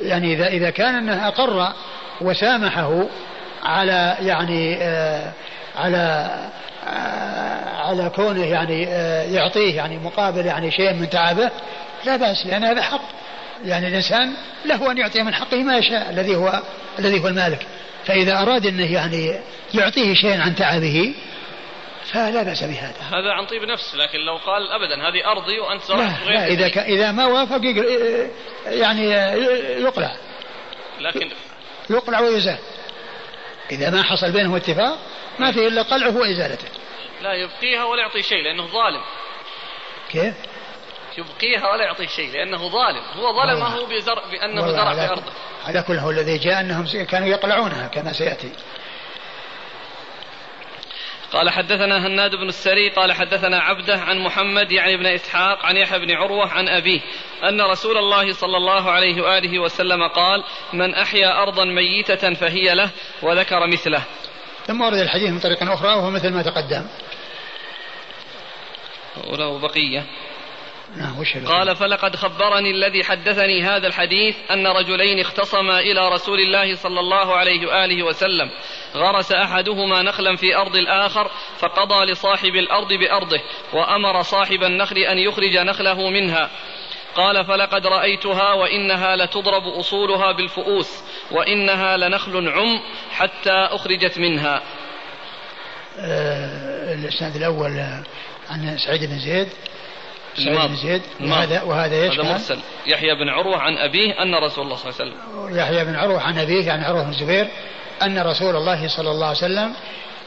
يعني 0.00 0.34
إذا 0.34 0.46
إذا 0.46 0.70
كان 0.70 0.94
أنه 0.94 1.28
أقر 1.28 1.72
وسامحه 2.20 3.06
على 3.62 4.16
يعني 4.20 4.76
آه 4.82 5.32
على 5.76 6.30
آه 6.86 7.76
على 7.76 8.10
كونه 8.16 8.44
يعني 8.44 8.86
آه 8.88 9.22
يعطيه 9.22 9.76
يعني 9.76 9.98
مقابل 9.98 10.46
يعني 10.46 10.70
شيء 10.70 10.92
من 10.92 11.10
تعبه 11.10 11.50
لا 12.04 12.16
بأس 12.16 12.46
لأن 12.46 12.64
هذا 12.64 12.82
حق. 12.82 13.02
يعني 13.64 13.88
الإنسان 13.88 14.32
له 14.64 14.90
أن 14.90 14.98
يعطي 14.98 15.22
من 15.22 15.34
حقه 15.34 15.56
ما 15.56 15.76
يشاء 15.76 16.10
الذي 16.10 16.36
هو 16.36 16.62
الذي 16.98 17.22
هو 17.22 17.28
المالك. 17.28 17.66
فإذا 18.04 18.42
أراد 18.42 18.66
أنه 18.66 18.92
يعني 18.92 19.34
يعطيه 19.74 20.14
شيئا 20.14 20.42
عن 20.42 20.54
تعبه 20.54 21.14
فلا 22.14 22.42
بأس 22.42 22.64
بهذا. 22.64 23.00
هذا 23.00 23.32
عن 23.32 23.46
طيب 23.46 23.62
نفس 23.62 23.94
لكن 23.94 24.18
لو 24.18 24.36
قال 24.36 24.72
أبدا 24.72 25.08
هذه 25.08 25.30
أرضي 25.32 25.58
وأنت 25.58 25.90
لا, 25.90 25.94
لا 26.26 26.46
إذا, 26.46 26.68
ك... 26.68 26.78
إذا 26.78 27.12
ما 27.12 27.26
وافق 27.26 27.60
يعني 28.66 29.10
يقلع. 29.82 30.16
لكن 31.00 31.30
يقلع 31.90 32.20
ويزال. 32.20 32.58
إذا 33.70 33.90
ما 33.90 34.02
حصل 34.02 34.32
بينهم 34.32 34.54
اتفاق 34.54 34.98
ما 35.38 35.52
فيه 35.52 35.68
إلا 35.68 35.82
قلعه 35.82 36.16
وإزالته. 36.16 36.68
لا 37.22 37.32
يبقيها 37.32 37.84
ولا 37.84 38.02
يعطي 38.02 38.22
شيء 38.22 38.42
لأنه 38.42 38.66
ظالم. 38.66 39.00
كيف؟ 40.10 40.34
يبقيها 41.18 41.72
ولا 41.72 41.84
يعطي 41.84 42.08
شيء 42.08 42.32
لأنه 42.32 42.68
ظالم. 42.68 43.02
هو 43.16 43.32
ظلمه 43.32 43.86
بزرع 43.86 44.22
بأنه 44.30 44.68
زرع 44.68 44.94
في 44.94 45.10
أرضه. 45.10 45.32
على 45.66 45.82
كل 45.82 45.98
هو 45.98 46.10
الذي 46.10 46.38
جاء 46.38 46.60
أنهم 46.60 46.86
كانوا 47.04 47.28
يقلعونها 47.28 47.88
كما 47.88 48.12
سيأتي. 48.12 48.52
قال 51.34 51.50
حدثنا 51.50 52.06
هناد 52.06 52.34
بن 52.34 52.48
السري 52.48 52.88
قال 52.88 53.12
حدثنا 53.12 53.58
عبده 53.58 53.96
عن 53.96 54.18
محمد 54.18 54.72
يعني 54.72 54.96
بن 54.96 55.06
إسحاق 55.06 55.66
عن 55.66 55.76
يحيى 55.76 55.98
بن 55.98 56.10
عروة 56.10 56.48
عن 56.48 56.68
أبيه 56.68 57.00
أن 57.48 57.60
رسول 57.60 57.96
الله 57.96 58.32
صلى 58.32 58.56
الله 58.56 58.90
عليه 58.90 59.22
وآله 59.22 59.58
وسلم 59.58 60.08
قال 60.08 60.44
من 60.72 60.94
أحيا 60.94 61.42
أرضا 61.42 61.64
ميتة 61.64 62.34
فهي 62.34 62.74
له 62.74 62.90
وذكر 63.22 63.66
مثله. 63.66 64.02
ثم 64.66 64.80
ورد 64.80 64.98
الحديث 64.98 65.30
من 65.30 65.38
طريق 65.38 65.62
أخرى 65.62 65.88
وهو 65.88 66.10
مثل 66.10 66.30
ما 66.30 66.42
تقدم. 66.42 66.86
وله 69.26 69.58
بقية. 69.58 70.06
قال 71.46 71.76
فلقد 71.76 72.16
خبرني 72.16 72.70
الذي 72.70 73.04
حدثني 73.04 73.62
هذا 73.62 73.86
الحديث 73.86 74.36
أن 74.50 74.66
رجلين 74.66 75.20
اختصما 75.20 75.80
إلى 75.80 76.08
رسول 76.08 76.40
الله 76.40 76.74
صلى 76.74 77.00
الله 77.00 77.34
عليه 77.34 77.66
وآله 77.66 78.02
وسلم. 78.02 78.50
غرس 78.94 79.32
أحدهما 79.32 80.02
نخلا 80.02 80.36
في 80.36 80.56
أرض 80.56 80.76
الآخر 80.76 81.30
فقضى 81.58 82.04
لصاحب 82.04 82.54
الأرض 82.54 82.92
بأرضه 82.92 83.40
وأمر 83.72 84.22
صاحب 84.22 84.64
النخل 84.64 84.98
أن 84.98 85.18
يخرج 85.18 85.56
نخله 85.56 86.10
منها. 86.10 86.50
قال 87.14 87.44
فلقد 87.44 87.86
رأيتها 87.86 88.52
وإنها 88.52 89.16
لتضرب 89.16 89.62
أصولها 89.62 90.32
بالفؤوس 90.32 91.04
وإنها 91.30 91.96
لنخل 91.96 92.48
عم 92.48 92.80
حتى 93.10 93.52
أخرجت 93.52 94.18
منها. 94.18 94.62
آه 95.98 96.94
الإسناد 96.94 97.36
الأول 97.36 97.70
عن 98.50 98.78
سعيد 98.78 99.04
بن 99.04 99.18
زيد 99.18 99.48
سعيد 100.36 100.68
بن 100.68 100.76
زيد 100.76 101.02
وهذا 101.20 101.62
وهذا 101.62 102.06
يشمل 102.06 102.24
هذا 102.24 102.32
مرسل. 102.32 102.58
يحيى 102.86 103.14
بن 103.14 103.28
عروة 103.28 103.56
عن 103.56 103.78
أبيه 103.78 104.22
أن 104.22 104.34
رسول 104.34 104.64
الله 104.64 104.76
صلى 104.76 104.90
الله 104.90 105.00
عليه 105.00 105.12
وسلم. 105.12 105.58
يحيى 105.58 105.84
بن 105.84 105.94
عروة 105.94 106.20
عن 106.20 106.38
أبيه 106.38 106.66
يعني 106.66 106.84
عروة 106.84 107.02
بن 107.02 107.10
الزبير 107.10 107.48
أن 108.02 108.18
رسول 108.18 108.56
الله 108.56 108.88
صلى 108.88 109.10
الله 109.10 109.26
عليه 109.26 109.36
وسلم 109.36 109.72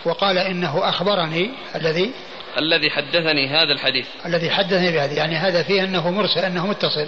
وقال 0.05 0.38
إنه 0.38 0.89
أخبرني 0.89 1.51
الذي 1.76 2.12
الذي 2.58 2.89
حدثني 2.89 3.47
هذا 3.47 3.74
الحديث. 3.74 4.08
الذي 4.26 4.49
حدثني 4.49 4.91
بهذا 4.91 5.14
يعني 5.14 5.36
هذا 5.36 5.64
فيه 5.64 5.84
أنه 5.84 6.12
مرسل 6.12 6.39
أنه 6.39 6.68
متصل. 6.68 7.08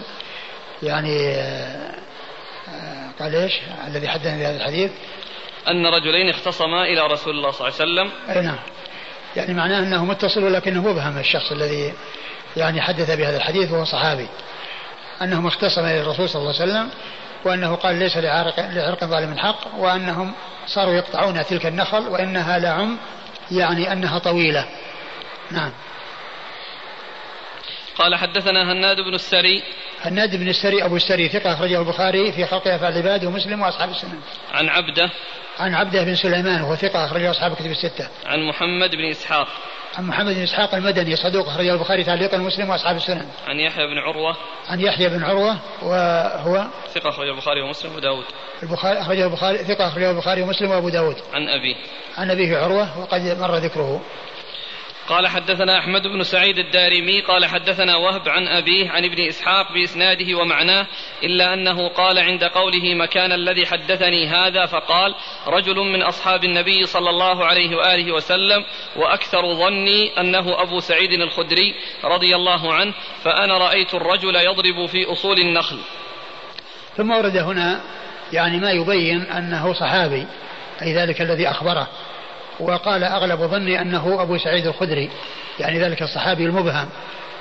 يعني 0.83 1.35
قال 3.19 3.35
إيش؟ 3.35 3.53
الذي 3.87 4.07
حدثني 4.07 4.39
بهذا 4.39 4.57
الحديث. 4.57 4.91
أن 5.67 5.85
رجلين 5.85 6.29
اختصما 6.29 6.83
إلى 6.83 7.07
رسول 7.07 7.35
الله 7.35 7.51
صلى 7.51 7.67
الله 7.67 7.79
عليه 7.79 8.11
وسلم. 8.11 8.11
أي 8.29 8.41
نعم. 8.41 8.59
يعني 9.35 9.53
معناه 9.53 9.79
أنه 9.79 10.05
متصل 10.05 10.43
ولكنه 10.43 10.81
مبهم 10.81 11.17
الشخص 11.17 11.51
الذي 11.51 11.93
يعني 12.57 12.81
حدث 12.81 13.11
بهذا 13.11 13.37
الحديث 13.37 13.71
وهو 13.71 13.85
صحابي 13.85 14.27
أنهم 15.21 15.47
اختصم 15.47 15.85
إلى 15.85 16.01
الرسول 16.01 16.29
صلى 16.29 16.41
الله 16.41 16.61
عليه 16.61 16.71
وسلم 16.71 16.89
وأنه 17.45 17.75
قال 17.75 17.95
ليس 17.95 18.17
لعرق, 18.17 18.59
لعرق 18.59 19.03
ظالم 19.03 19.37
حق 19.37 19.75
وأنهم 19.77 20.33
صاروا 20.67 20.93
يقطعون 20.93 21.45
تلك 21.45 21.65
النخل 21.65 22.07
وإنها 22.07 22.59
لعم 22.59 22.97
يعني 23.51 23.91
أنها 23.93 24.19
طويلة. 24.19 24.65
نعم. 25.51 25.71
قال 27.95 28.15
حدثنا 28.15 28.71
هناد 28.73 28.97
بن 28.97 29.13
السري. 29.13 29.63
هناد 30.01 30.35
بن 30.35 30.47
السري 30.47 30.85
أبو 30.85 30.95
السري 30.95 31.29
ثقة 31.29 31.53
أخرجه 31.53 31.79
البخاري 31.79 32.31
في 32.31 32.45
خلق 32.45 32.67
أفعال 32.67 32.93
العباد 32.93 33.25
ومسلم 33.25 33.61
وأصحاب 33.61 33.89
السنن. 33.89 34.19
عن 34.51 34.69
عبده. 34.69 35.09
عن 35.59 35.75
عبده 35.75 36.03
بن 36.03 36.15
سليمان 36.15 36.61
وهو 36.61 36.75
ثقة 36.75 37.05
أخرجه 37.05 37.31
أصحاب 37.31 37.51
الكتب 37.51 37.71
الستة. 37.71 38.07
عن 38.25 38.39
محمد 38.39 38.89
بن 38.89 39.09
إسحاق. 39.09 39.47
عن 39.99 40.05
محمد 40.05 40.35
بن 40.35 40.43
إسحاق 40.43 40.75
المدني 40.75 41.15
صدوق 41.15 41.47
أخرجه 41.47 41.73
البخاري 41.73 42.03
تعليقا 42.03 42.37
ومسلم 42.37 42.69
وأصحاب 42.69 42.95
السنن. 42.95 43.25
عن 43.47 43.59
يحيى 43.59 43.87
بن 43.87 43.97
عروة 43.97 44.35
عن 44.69 44.79
يحيى 44.79 45.09
بن 45.09 45.23
عروة 45.23 45.57
وهو 45.81 46.67
ثقة 46.93 47.09
أخرجه 47.09 47.31
البخاري 47.31 47.61
ومسلم 47.61 47.95
وداود 47.95 48.25
البخاري 48.63 49.01
أخرجه 49.01 49.25
البخاري 49.25 49.57
ثقة 49.57 49.87
أخرجه 49.87 50.11
البخاري 50.11 50.41
ومسلم 50.41 50.71
وأبو 50.71 50.89
داود 50.89 51.15
عن 51.33 51.49
أبيه 51.49 51.75
عن 52.17 52.31
أبيه 52.31 52.57
عروة 52.57 52.99
وقد 52.99 53.37
مر 53.39 53.55
ذكره. 53.55 54.01
قال 55.09 55.27
حدثنا 55.27 55.79
أحمد 55.79 56.07
بن 56.07 56.23
سعيد 56.23 56.57
الدارمي 56.57 57.21
قال 57.21 57.45
حدثنا 57.45 57.95
وهب 57.95 58.29
عن 58.29 58.47
أبيه 58.47 58.89
عن 58.89 59.05
ابن 59.05 59.27
إسحاق 59.27 59.73
بإسناده 59.73 60.37
ومعناه 60.37 60.87
إلا 61.23 61.53
أنه 61.53 61.87
قال 61.87 62.19
عند 62.19 62.43
قوله 62.43 62.95
مكان 62.95 63.31
الذي 63.31 63.65
حدثني 63.65 64.27
هذا 64.27 64.65
فقال 64.65 65.15
رجل 65.47 65.75
من 65.75 66.01
أصحاب 66.01 66.43
النبي 66.43 66.85
صلى 66.85 67.09
الله 67.09 67.45
عليه 67.45 67.75
وآله 67.75 68.11
وسلم 68.11 68.65
وأكثر 68.95 69.53
ظني 69.53 70.19
أنه 70.19 70.61
أبو 70.61 70.79
سعيد 70.79 71.11
الخدري 71.11 71.75
رضي 72.03 72.35
الله 72.35 72.73
عنه 72.73 72.93
فأنا 73.23 73.57
رأيت 73.57 73.93
الرجل 73.93 74.35
يضرب 74.35 74.85
في 74.85 75.11
أصول 75.11 75.39
النخل. 75.39 75.79
ثم 76.97 77.11
ورد 77.11 77.37
هنا 77.37 77.81
يعني 78.33 78.57
ما 78.57 78.71
يبين 78.71 79.21
أنه 79.21 79.73
صحابي 79.73 80.27
أي 80.81 80.93
ذلك 80.95 81.21
الذي 81.21 81.49
أخبره. 81.49 81.87
وقال 82.59 83.03
أغلب 83.03 83.39
ظني 83.39 83.81
أنه 83.81 84.21
أبو 84.21 84.37
سعيد 84.37 84.67
الخدري 84.67 85.09
يعني 85.59 85.79
ذلك 85.79 86.01
الصحابي 86.01 86.45
المبهم. 86.45 86.89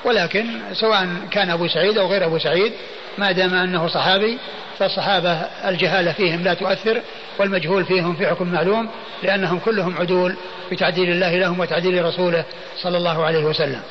ولكن 0.05 0.47
سواء 0.73 1.09
كان 1.31 1.51
أبو 1.51 1.69
سعيد 1.69 1.99
أو 1.99 2.07
غير 2.07 2.25
أبو 2.25 2.39
سعيد 2.39 2.73
ما 3.19 3.33
دام 3.33 3.55
أنه 3.55 3.89
صحابي 3.89 4.39
فالصحابة 4.79 5.33
الجهالة 5.69 6.13
فيهم 6.13 6.45
لا 6.45 6.55
تؤثر 6.55 7.03
والمجهول 7.39 7.85
فيهم 7.85 8.17
في 8.17 8.27
حكم 8.27 8.53
معلوم 8.53 8.91
لأنهم 9.23 9.59
كلهم 9.59 9.97
عدول 9.99 10.37
بتعديل 10.73 11.11
الله 11.11 11.37
لهم 11.37 11.61
وتعديل 11.61 12.05
رسوله 12.05 12.45
صلى 12.83 12.97
الله 12.97 13.25
عليه 13.25 13.45
وسلم. 13.45 13.83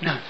نعم. 0.00 0.20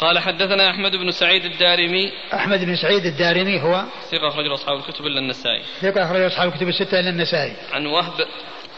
قال 0.00 0.18
حدثنا 0.18 0.70
أحمد 0.70 0.96
بن 0.96 1.10
سعيد 1.10 1.44
الدارمي. 1.44 2.12
أحمد 2.34 2.64
بن 2.64 2.76
سعيد 2.76 3.06
الدارمي 3.06 3.62
هو؟ 3.62 3.84
ثقة 4.10 4.28
أخرج 4.28 4.46
أصحاب 4.46 4.78
الكتب 4.78 5.06
إلا 5.06 5.20
النسائي. 5.20 5.62
ثقة 5.80 6.04
أخرج 6.04 6.20
أصحاب 6.20 6.48
الكتب 6.48 6.68
الستة 6.68 7.00
إلا 7.00 7.10
النسائي. 7.10 7.52
عن 7.72 7.86
وهب 7.86 8.12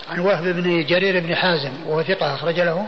عن 0.08 0.18
وهب 0.18 0.44
بن 0.44 0.86
جرير 0.86 1.20
بن 1.20 1.34
حازم 1.34 1.86
وهو 1.86 2.02
ثقة 2.02 2.34
أخرج 2.34 2.60
له. 2.60 2.86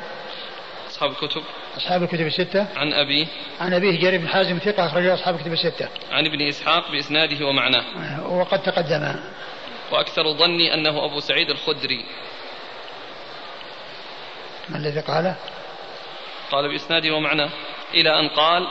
أصحاب 0.91 1.11
الكتب. 1.11 1.43
أصحاب 1.77 2.03
الكتب 2.03 2.27
الستة. 2.27 2.67
عن 2.77 2.93
أبيه 2.93 3.27
عن 3.61 3.75
أبيه 3.75 4.01
جرير 4.01 4.21
بن 4.21 4.29
حازم 4.29 4.59
ثقة 4.59 4.87
أخرج 4.87 5.03
له 5.03 5.15
أصحاب 5.15 5.35
الكتب 5.35 5.53
الستة. 5.53 5.89
عن 6.13 6.27
ابن 6.27 6.49
إسحاق 6.49 6.91
بإسناده 6.93 7.47
ومعناه. 7.47 7.85
وقد 8.29 8.63
تقدم. 8.63 9.15
وأكثر 9.93 10.33
ظني 10.33 10.75
أنه 10.75 11.05
أبو 11.05 11.21
سعيد 11.21 11.51
الخدري. 11.51 12.05
ما 14.69 14.77
الذي 14.77 15.01
قاله؟ 15.01 15.37
قال 16.51 16.69
بإسناده 16.69 17.15
ومعناه. 17.15 17.51
إلى 17.95 18.21
أن 18.21 18.29
قال 18.29 18.67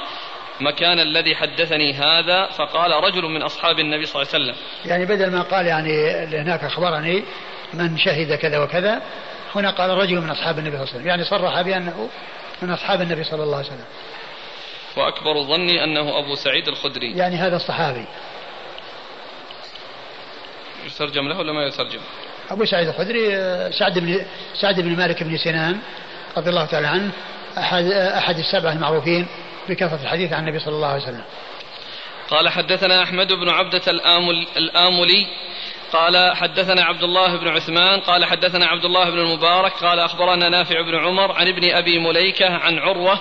مكان 0.61 0.99
الذي 0.99 1.35
حدثني 1.35 1.93
هذا؟ 1.93 2.45
فقال 2.45 2.91
رجل 2.91 3.23
من 3.23 3.41
أصحاب 3.41 3.79
النبي 3.79 4.05
صلى 4.05 4.21
الله 4.21 4.33
عليه 4.33 4.43
وسلم. 4.43 4.55
يعني 4.85 5.05
بدل 5.05 5.31
ما 5.31 5.41
قال 5.41 5.67
يعني 5.67 6.09
هناك 6.41 6.63
أخبرني 6.63 7.23
من 7.73 7.97
شهد 7.97 8.33
كذا 8.33 8.59
وكذا 8.59 9.01
هنا 9.55 9.69
قال 9.71 9.89
رجل 9.89 10.21
من 10.21 10.29
أصحاب 10.29 10.59
النبي 10.59 10.77
صلى 10.77 10.83
الله 10.83 10.89
عليه 10.89 10.99
وسلم 10.99 11.07
يعني 11.07 11.23
صرح 11.23 11.61
بأنه 11.61 12.09
من 12.61 12.71
أصحاب 12.71 13.01
النبي 13.01 13.23
صلى 13.23 13.43
الله 13.43 13.57
عليه 13.57 13.67
وسلم. 13.67 13.85
وأكبر 14.97 15.43
ظني 15.43 15.83
أنه 15.83 16.19
أبو 16.19 16.35
سعيد 16.35 16.67
الخدري. 16.67 17.17
يعني 17.17 17.35
هذا 17.35 17.55
الصحابي. 17.55 18.05
يترجم 20.85 21.27
له 21.27 21.39
ولا 21.39 21.53
ما 21.53 21.65
يترجم 21.65 21.99
أبو 22.51 22.65
سعيد 22.65 22.87
الخدري 22.87 23.29
سعد 23.71 23.99
بن 23.99 24.25
سعد 24.61 24.79
بن 24.79 24.95
مالك 24.95 25.23
بن 25.23 25.37
سنان 25.37 25.79
رضي 26.37 26.49
الله 26.49 26.65
تعالى 26.65 26.87
عنه 26.87 27.11
أحد 27.57 27.85
أحد 27.91 28.37
السبعة 28.39 28.73
المعروفين 28.73 29.27
بكثرة 29.69 29.99
الحديث 30.03 30.33
عن 30.33 30.43
النبي 30.43 30.59
صلى 30.59 30.75
الله 30.75 30.87
عليه 30.87 31.03
وسلم. 31.03 31.23
قال 32.29 32.49
حدثنا 32.49 33.03
أحمد 33.03 33.33
بن 33.33 33.49
عبدة 33.49 33.81
الآمل 33.87 34.47
الآملي 34.57 35.27
قال 35.93 36.35
حدثنا 36.35 36.83
عبد 36.83 37.03
الله 37.03 37.37
بن 37.37 37.47
عثمان 37.47 37.99
قال 37.99 38.25
حدثنا 38.25 38.65
عبد 38.65 38.85
الله 38.85 39.09
بن 39.09 39.19
المبارك 39.19 39.73
قال 39.73 39.99
أخبرنا 39.99 40.49
نافع 40.49 40.81
بن 40.81 40.95
عمر 40.95 41.31
عن 41.31 41.47
ابن 41.47 41.71
أبي 41.71 41.99
مليكة 41.99 42.49
عن 42.49 42.79
عروة 42.79 43.19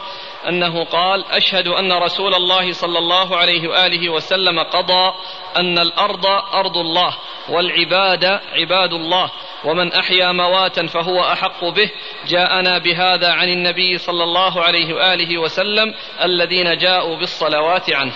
أنه 0.48 0.84
قال 0.84 1.24
أشهد 1.30 1.68
أن 1.68 1.92
رسول 1.92 2.34
الله 2.34 2.72
صلى 2.72 2.98
الله 2.98 3.36
عليه 3.36 3.68
وآله 3.68 4.08
وسلم 4.08 4.58
قضى 4.58 5.12
أن 5.56 5.78
الأرض 5.78 6.26
أرض 6.54 6.76
الله 6.76 7.14
والعباد 7.48 8.24
عباد 8.52 8.92
الله 8.92 9.30
ومن 9.64 9.92
أحيا 9.92 10.32
مواتا 10.32 10.86
فهو 10.86 11.20
أحق 11.20 11.64
به 11.64 11.90
جاءنا 12.28 12.78
بهذا 12.78 13.32
عن 13.32 13.48
النبي 13.48 13.98
صلى 13.98 14.24
الله 14.24 14.62
عليه 14.62 14.94
وآله 14.94 15.38
وسلم 15.38 15.94
الذين 16.22 16.78
جاءوا 16.78 17.16
بالصلوات 17.18 17.92
عنه. 17.92 18.12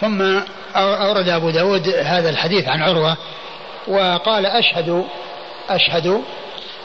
ثم 0.00 0.22
أورد 0.76 1.28
أبو 1.28 1.50
داود 1.50 1.88
هذا 1.88 2.30
الحديث 2.30 2.68
عن 2.68 2.82
عروة 2.82 3.16
وقال 3.90 4.46
أشهد 4.46 5.04
أشهد. 5.70 6.22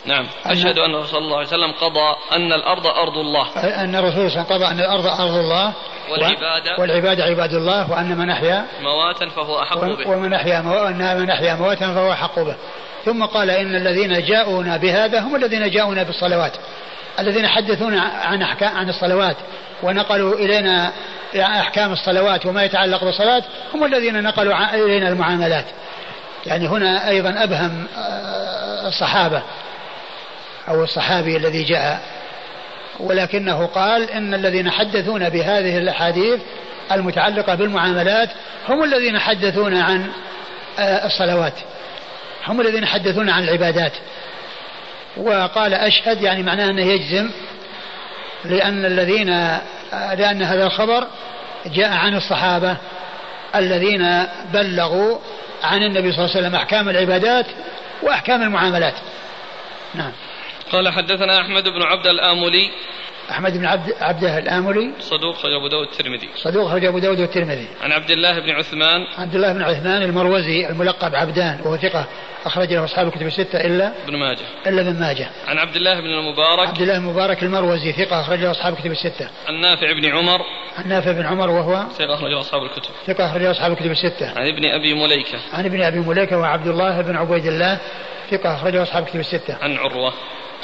نعم 0.05 0.27
أشهد 0.45 0.77
أن 0.77 0.95
رسول 0.95 0.95
الله 0.95 1.05
صلى 1.05 1.17
الله 1.17 1.37
عليه 1.37 1.47
وسلم 1.47 1.71
قضى 1.71 2.15
أن 2.35 2.53
الأرض 2.53 2.87
أرض 2.87 3.17
الله. 3.17 3.47
أن 3.83 3.95
الرسول 3.95 4.31
صلى 4.31 4.41
الله 4.41 4.45
عليه 4.45 4.45
وسلم 4.45 4.57
قضى 4.57 4.65
أن 4.65 4.79
الأرض 4.79 5.05
أرض 5.05 5.35
الله. 5.35 5.73
والعباد 6.11 6.79
والعباد 6.79 7.21
عباد 7.21 7.53
الله 7.53 7.91
وأن 7.91 8.17
من 8.17 8.29
أحيا 8.29 8.65
مواتا 8.81 9.29
فهو 9.29 9.61
أحق 9.61 9.79
به. 9.79 10.09
ومن 10.09 10.33
أحيا 10.33 10.59
وأن 10.59 11.17
من 11.17 11.29
أحيا 11.29 11.55
مواتا 11.55 11.93
فهو 11.93 12.11
أحق 12.11 12.39
به. 12.39 12.55
ثم 13.05 13.25
قال 13.25 13.49
إن 13.49 13.75
الذين 13.75 14.25
جاءونا 14.25 14.77
بهذا 14.77 15.19
هم 15.19 15.35
الذين 15.35 15.71
جاءونا 15.71 16.03
بالصلوات. 16.03 16.53
الذين 17.19 17.47
حدثونا 17.47 18.01
عن 18.01 18.41
أحكام 18.41 18.77
عن 18.77 18.89
الصلوات 18.89 19.35
ونقلوا 19.83 20.35
إلينا 20.35 20.91
أحكام 21.35 21.93
الصلوات 21.93 22.45
وما 22.45 22.63
يتعلق 22.63 23.03
بالصلاة 23.03 23.43
هم 23.73 23.85
الذين 23.85 24.23
نقلوا 24.23 24.75
إلينا 24.75 25.09
المعاملات. 25.09 25.65
يعني 26.45 26.67
هنا 26.67 27.09
أيضا 27.09 27.43
أبهم 27.43 27.87
آه، 27.97 28.87
الصحابة 28.87 29.41
أو 30.67 30.83
الصحابي 30.83 31.37
الذي 31.37 31.63
جاء. 31.63 32.01
ولكنه 32.99 33.65
قال 33.65 34.11
إن 34.11 34.33
الذين 34.33 34.71
حدثونا 34.71 35.29
بهذه 35.29 35.77
الأحاديث 35.77 36.39
المتعلقة 36.91 37.55
بالمعاملات 37.55 38.29
هم 38.69 38.83
الذين 38.83 39.19
حدثونا 39.19 39.83
عن 39.83 40.07
آه، 40.79 41.05
الصلوات. 41.05 41.53
هم 42.47 42.61
الذين 42.61 42.85
حدثونا 42.85 43.33
عن 43.33 43.43
العبادات. 43.43 43.93
وقال 45.17 45.73
أشهد 45.73 46.21
يعني 46.21 46.43
معناه 46.43 46.69
أنه 46.69 46.85
يجزم 46.85 47.29
لأن 48.45 48.85
الذين 48.85 49.29
آه، 49.29 50.13
لأن 50.13 50.43
هذا 50.43 50.65
الخبر 50.65 51.07
جاء 51.65 51.91
عن 51.91 52.15
الصحابة 52.15 52.77
الذين 53.55 54.27
بلغوا 54.53 55.17
عن 55.63 55.83
النبي 55.83 56.11
صلى 56.11 56.25
الله 56.25 56.35
عليه 56.35 56.47
وسلم 56.47 56.55
أحكام 56.55 56.89
العبادات 56.89 57.45
وأحكام 58.03 58.41
المعاملات. 58.41 58.95
نعم. 59.95 60.11
قال 60.71 60.89
حدثنا 60.89 61.41
أحمد 61.41 61.63
بن 61.63 61.81
عبد 61.81 62.07
الآملي 62.07 62.71
أحمد 63.31 63.57
بن 63.57 63.65
عبد 63.65 63.93
عبده 64.01 64.37
الآملي 64.37 64.91
صدوق 64.99 65.35
خرج 65.35 65.53
أبو 65.53 65.67
داود 65.67 65.87
الترمذي. 65.87 66.29
صدوق 66.35 66.69
خرج 66.69 66.85
أبو 66.85 66.99
داود 66.99 67.19
والترمذي 67.19 67.67
عن 67.81 67.91
عبد 67.91 68.11
الله 68.11 68.39
بن 68.39 68.49
عثمان. 68.49 69.07
عبد 69.17 69.35
الله 69.35 69.53
بن 69.53 69.61
عثمان 69.61 70.01
المروزي 70.01 70.69
الملقب 70.69 71.15
عبدان 71.15 71.59
وهو 71.63 71.77
ثقة 71.77 72.05
أخرج 72.45 72.73
له 72.73 72.83
أصحاب 72.83 73.07
الكتب 73.07 73.27
الستة 73.27 73.61
إلا 73.61 73.91
ابن 74.03 74.17
ماجه. 74.17 74.45
إلا 74.67 74.81
ابن 74.81 74.99
ماجه. 74.99 75.27
عن 75.47 75.57
عبد 75.57 75.75
الله 75.75 75.99
بن 75.99 76.07
المبارك. 76.07 76.67
عبد 76.67 76.81
الله 76.81 76.97
المبارك 76.97 77.43
المروزي 77.43 77.91
ثقة 77.91 78.21
أخرج 78.21 78.39
له 78.39 78.51
أصحاب 78.51 78.73
الكتب 78.73 78.91
الستة. 78.91 79.29
عن 79.47 79.61
نافع 79.61 79.91
بن 79.91 80.05
عمر. 80.05 80.41
عن 80.77 80.87
نافع 80.89 81.11
بن 81.11 81.25
عمر 81.25 81.49
وهو 81.49 81.85
ثقة 81.97 82.13
أخرج 82.13 82.33
أصحاب 82.33 82.63
الكتب. 82.63 82.91
ثقة 83.07 83.25
أخرج 83.25 83.41
له 83.41 83.51
أصحاب 83.51 83.71
الكتب 83.71 83.91
الستة. 83.91 84.39
عن 84.39 84.47
ابن 84.47 84.65
أبي 84.65 84.93
مليكة. 84.93 85.39
عن 85.53 85.65
ابن 85.65 85.81
أبي 85.81 85.99
مليكة 85.99 86.37
وعبد 86.37 86.67
الله 86.67 87.01
بن 87.01 87.15
عبيد 87.15 87.45
الله 87.45 87.79
ثقة 88.31 88.55
أخرجه 88.55 88.83
أصحاب 88.83 89.03
الكتب 89.03 89.19
الستة. 89.19 89.57
عن 89.61 89.77
عروة. 89.77 90.13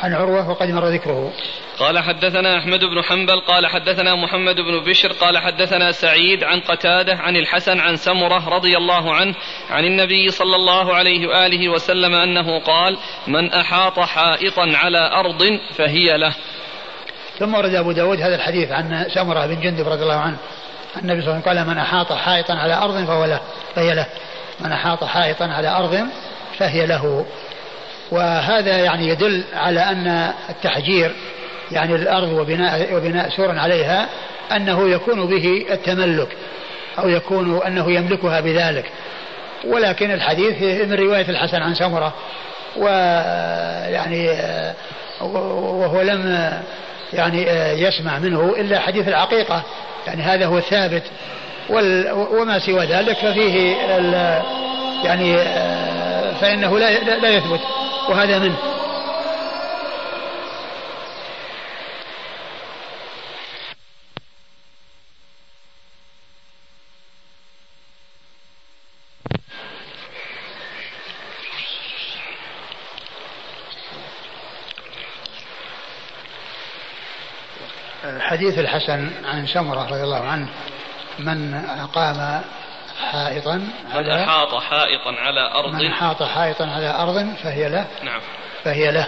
عن 0.02 0.14
عروة 0.14 0.50
وقد 0.50 0.68
مر 0.68 0.88
ذكره. 0.88 1.34
قال 1.80 2.00
حدثنا 2.00 2.58
أحمد 2.58 2.80
بن 2.80 3.02
حنبل 3.02 3.40
قال 3.40 3.68
حدثنا 3.68 4.16
محمد 4.16 4.56
بن 4.56 4.84
بشر 4.84 5.12
قال 5.12 5.38
حدثنا 5.38 5.92
سعيد 5.92 6.44
عن 6.44 6.60
قتادة 6.60 7.16
عن 7.16 7.36
الحسن 7.36 7.80
عن 7.80 7.96
سمرة 7.96 8.50
رضي 8.50 8.78
الله 8.78 9.14
عنه 9.14 9.36
عن 9.70 9.86
النبي 9.86 10.32
صلى 10.32 10.56
الله 10.56 10.96
عليه 10.96 11.28
وآله 11.28 11.70
وسلم 11.70 12.14
أنه 12.14 12.60
قال 12.60 12.98
من 13.28 13.54
أحاط 13.54 14.00
حائطا 14.00 14.72
على 14.76 15.12
أرض 15.14 15.44
فهي 15.76 16.18
له. 16.18 16.34
ثم 17.40 17.56
ورد 17.56 17.76
أبو 17.76 17.92
داود 17.92 18.22
هذا 18.22 18.36
الحديث 18.36 18.72
عن 18.72 19.06
سمرة 19.14 19.46
بن 19.46 19.62
جندب 19.62 19.88
رضي 19.88 20.04
الله 20.04 20.20
عنه. 20.20 20.38
النبي 21.02 21.22
صلى 21.22 21.32
الله 21.32 21.42
عليه 21.48 21.62
وسلم 21.62 21.68
قال 21.68 21.76
من 21.76 21.78
أحاط 21.78 22.14
حائطا 22.14 22.54
على 22.54 22.74
أرض 22.74 23.06
فهو 23.06 23.26
له 23.26 23.42
فهي 23.76 23.96
له. 23.96 24.06
من 24.60 24.72
أحاط 24.72 25.04
حائطا 25.04 25.46
على 25.46 25.68
أرض 25.68 26.08
فهي 26.58 26.86
له. 26.86 27.26
وهذا 28.12 28.78
يعني 28.78 29.08
يدل 29.08 29.44
على 29.54 29.80
أن 29.80 30.34
التحجير 30.50 31.12
يعني 31.72 31.96
الأرض 31.96 32.32
وبناء, 32.32 32.94
وبناء 32.94 33.30
سور 33.30 33.60
عليها 33.60 34.10
أنه 34.52 34.90
يكون 34.90 35.26
به 35.26 35.66
التملك 35.72 36.28
أو 37.00 37.10
يكون 37.10 37.62
أنه 37.68 37.92
يملكها 37.92 38.40
بذلك. 38.40 38.86
ولكن 39.68 40.12
الحديث 40.12 40.64
من 40.88 40.94
رواية 40.94 41.30
الحسن 41.30 41.62
عن 41.62 41.76
سمرة 41.76 42.14
ويعني 42.78 44.30
وهو 45.22 46.02
لم 46.02 46.52
يعني 47.14 47.48
يسمع 47.82 48.20
منه 48.20 48.56
إلا 48.58 48.80
حديث 48.80 49.08
العقيقة. 49.08 49.64
يعني 50.08 50.22
هذا 50.22 50.46
هو 50.46 50.58
الثابت. 50.58 51.04
وما 52.32 52.60
سوى 52.60 52.86
ذلك 52.86 53.18
ففيه 53.18 53.76
يعني 55.04 55.38
فإنه 56.42 56.80
لا 56.80 57.00
لا 57.20 57.30
يثبت. 57.30 57.60
وهذا 58.12 58.40
منه 58.40 58.58
حديث 78.20 78.60
الحسن 78.60 79.12
عن 79.26 79.48
سمرة 79.48 79.84
رضي 79.84 80.04
الله 80.04 80.20
عنه 80.20 80.48
من 81.20 81.54
أقام 81.54 82.42
حائطا 83.12 83.68
من 83.96 84.10
أحاط 84.10 84.56
حائطا 84.56 85.12
على 85.12 85.52
أرض. 85.54 85.74
من 85.74 85.88
أحاط 85.88 86.24
حائطا 86.24 86.66
على 86.66 86.90
أرض 86.90 87.36
فهي 87.44 87.70
له. 87.70 87.86
نعم. 88.04 88.22
فهي 88.64 88.92
له. 88.92 89.08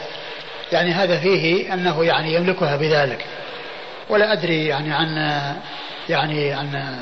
يعني 0.71 0.91
هذا 0.91 1.19
فيه 1.19 1.73
أنه 1.73 2.05
يعني 2.05 2.33
يملكها 2.33 2.75
بذلك. 2.75 3.25
ولا 4.09 4.33
أدري 4.33 4.67
يعني 4.67 4.93
عن 4.93 5.33
يعني 6.09 6.53
عن 6.53 6.97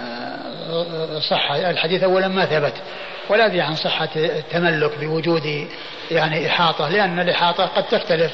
صحة. 1.30 1.70
الحديث 1.70 2.04
أولا 2.04 2.28
ما 2.28 2.46
ثبت. 2.46 2.74
ولا 3.30 3.46
أدري 3.46 3.62
عن 3.62 3.76
صحة 3.76 4.10
التملك 4.16 4.98
بوجود 5.00 5.68
يعني 6.12 6.48
إحاطة. 6.48 6.90
لأن 6.90 7.20
الإحاطة 7.20 7.66
قد 7.66 7.84
تختلف. 7.84 8.32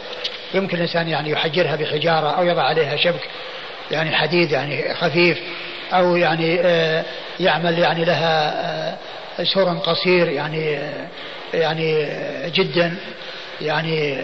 يمكن 0.53 0.77
الإنسان 0.77 1.07
يعني 1.07 1.29
يحجرها 1.29 1.75
بحجارة 1.75 2.29
أو 2.29 2.43
يضع 2.43 2.63
عليها 2.63 2.95
شبك 2.95 3.29
يعني 3.91 4.15
حديد 4.15 4.51
يعني 4.51 4.95
خفيف. 4.95 5.37
أو 5.93 6.15
يعني 6.15 6.59
آه، 6.61 7.05
يعمل 7.39 7.79
يعني 7.79 8.05
لها 8.05 8.53
آه، 9.39 9.43
سور 9.43 9.77
قصير 9.77 10.29
يعني 10.29 10.77
آه، 10.77 11.07
يعني 11.53 12.07
جدا 12.49 12.95
يعني. 13.61 14.17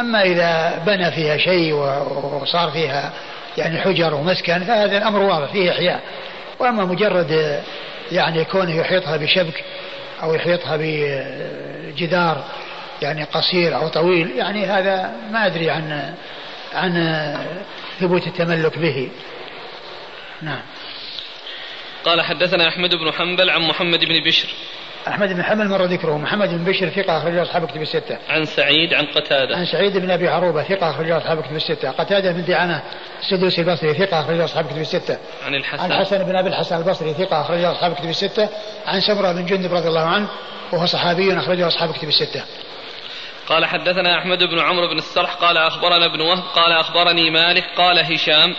أما 0.00 0.22
إذا 0.22 0.82
بنى 0.86 1.10
فيها 1.10 1.36
شيء 1.36 1.74
وصار 2.42 2.70
فيها 2.70 3.12
يعني 3.58 3.80
حجر 3.80 4.14
ومسكن 4.14 4.58
فهذا 4.58 4.98
الأمر 4.98 5.22
واضح 5.22 5.52
فيه 5.52 5.70
إحياء. 5.70 6.00
وأما 6.58 6.84
مجرد 6.84 7.60
يعني 8.12 8.44
كونه 8.44 8.76
يحيطها 8.76 9.16
بشبك 9.16 9.64
أو 10.22 10.34
يحيطها 10.34 10.76
بجدار 10.80 12.44
يعني 13.02 13.24
قصير 13.24 13.76
أو 13.76 13.88
طويل 13.88 14.30
يعني 14.36 14.66
هذا 14.66 15.12
ما 15.32 15.46
أدري 15.46 15.70
عن 15.70 16.14
عن 16.74 17.34
ثبوت 18.00 18.26
التملك 18.26 18.78
به. 18.78 19.08
نعم. 20.42 20.62
قال 22.04 22.22
حدثنا 22.22 22.68
أحمد 22.68 22.94
بن 22.94 23.12
حنبل 23.12 23.50
عن 23.50 23.60
محمد 23.60 24.04
بن 24.04 24.24
بشر. 24.26 24.48
أحمد 25.08 25.32
بن 25.32 25.42
حنبل 25.42 25.68
مر 25.68 25.84
ذكره. 25.84 26.18
محمد 26.18 26.48
بن 26.48 26.64
بشر 26.64 26.88
ثقة 26.88 27.18
أخرج 27.18 27.36
أصحاب 27.36 27.66
كتب 27.66 27.82
الستة. 27.82 28.18
عن 28.28 28.44
سعيد 28.44 28.94
عن 28.94 29.06
قتادة. 29.06 29.56
عن 29.56 29.66
سعيد 29.66 29.96
بن 29.96 30.10
أبي 30.10 30.28
عروبة 30.28 30.62
ثقة 30.62 30.90
أخرج 30.90 31.10
أصحاب 31.10 31.42
كتب 31.42 31.56
الستة. 31.56 31.90
قتادة 31.90 32.32
بن 32.32 32.44
دعامة 32.44 32.82
السدوسي 33.20 33.60
البصري 33.60 33.94
ثقة 33.94 34.20
أخرج 34.20 34.40
أصحاب 34.40 34.66
كتب 34.66 34.78
الستة. 34.78 35.18
عن 35.46 35.54
الحسن. 35.54 35.82
عن 35.82 35.92
الحسن 35.92 36.24
بن 36.24 36.36
أبي 36.36 36.48
الحسن 36.48 36.76
البصري 36.76 37.14
ثقة 37.14 37.40
أخرج 37.40 37.64
أصحاب 37.64 37.94
كتب 37.94 38.08
الستة. 38.08 38.48
عن 38.86 39.00
سمرة 39.00 39.32
بن 39.32 39.46
جندب 39.46 39.74
رضي 39.74 39.88
الله 39.88 40.06
عنه 40.06 40.28
وهو 40.72 40.86
صحابي 40.86 41.38
أخرجه 41.38 41.66
أصحاب 41.66 41.92
كتب 41.92 42.08
الستة. 42.08 42.44
قال 43.48 43.64
حدثنا 43.66 44.18
أحمد 44.18 44.38
بن 44.38 44.58
عمرو 44.58 44.88
بن 44.88 44.98
السرح 44.98 45.34
قال 45.34 45.56
أخبرنا 45.56 46.06
ابن 46.06 46.20
وهب 46.20 46.42
قال 46.54 46.72
أخبرني 46.72 47.30
مالك 47.30 47.64
قال 47.76 47.98
هشام 47.98 48.54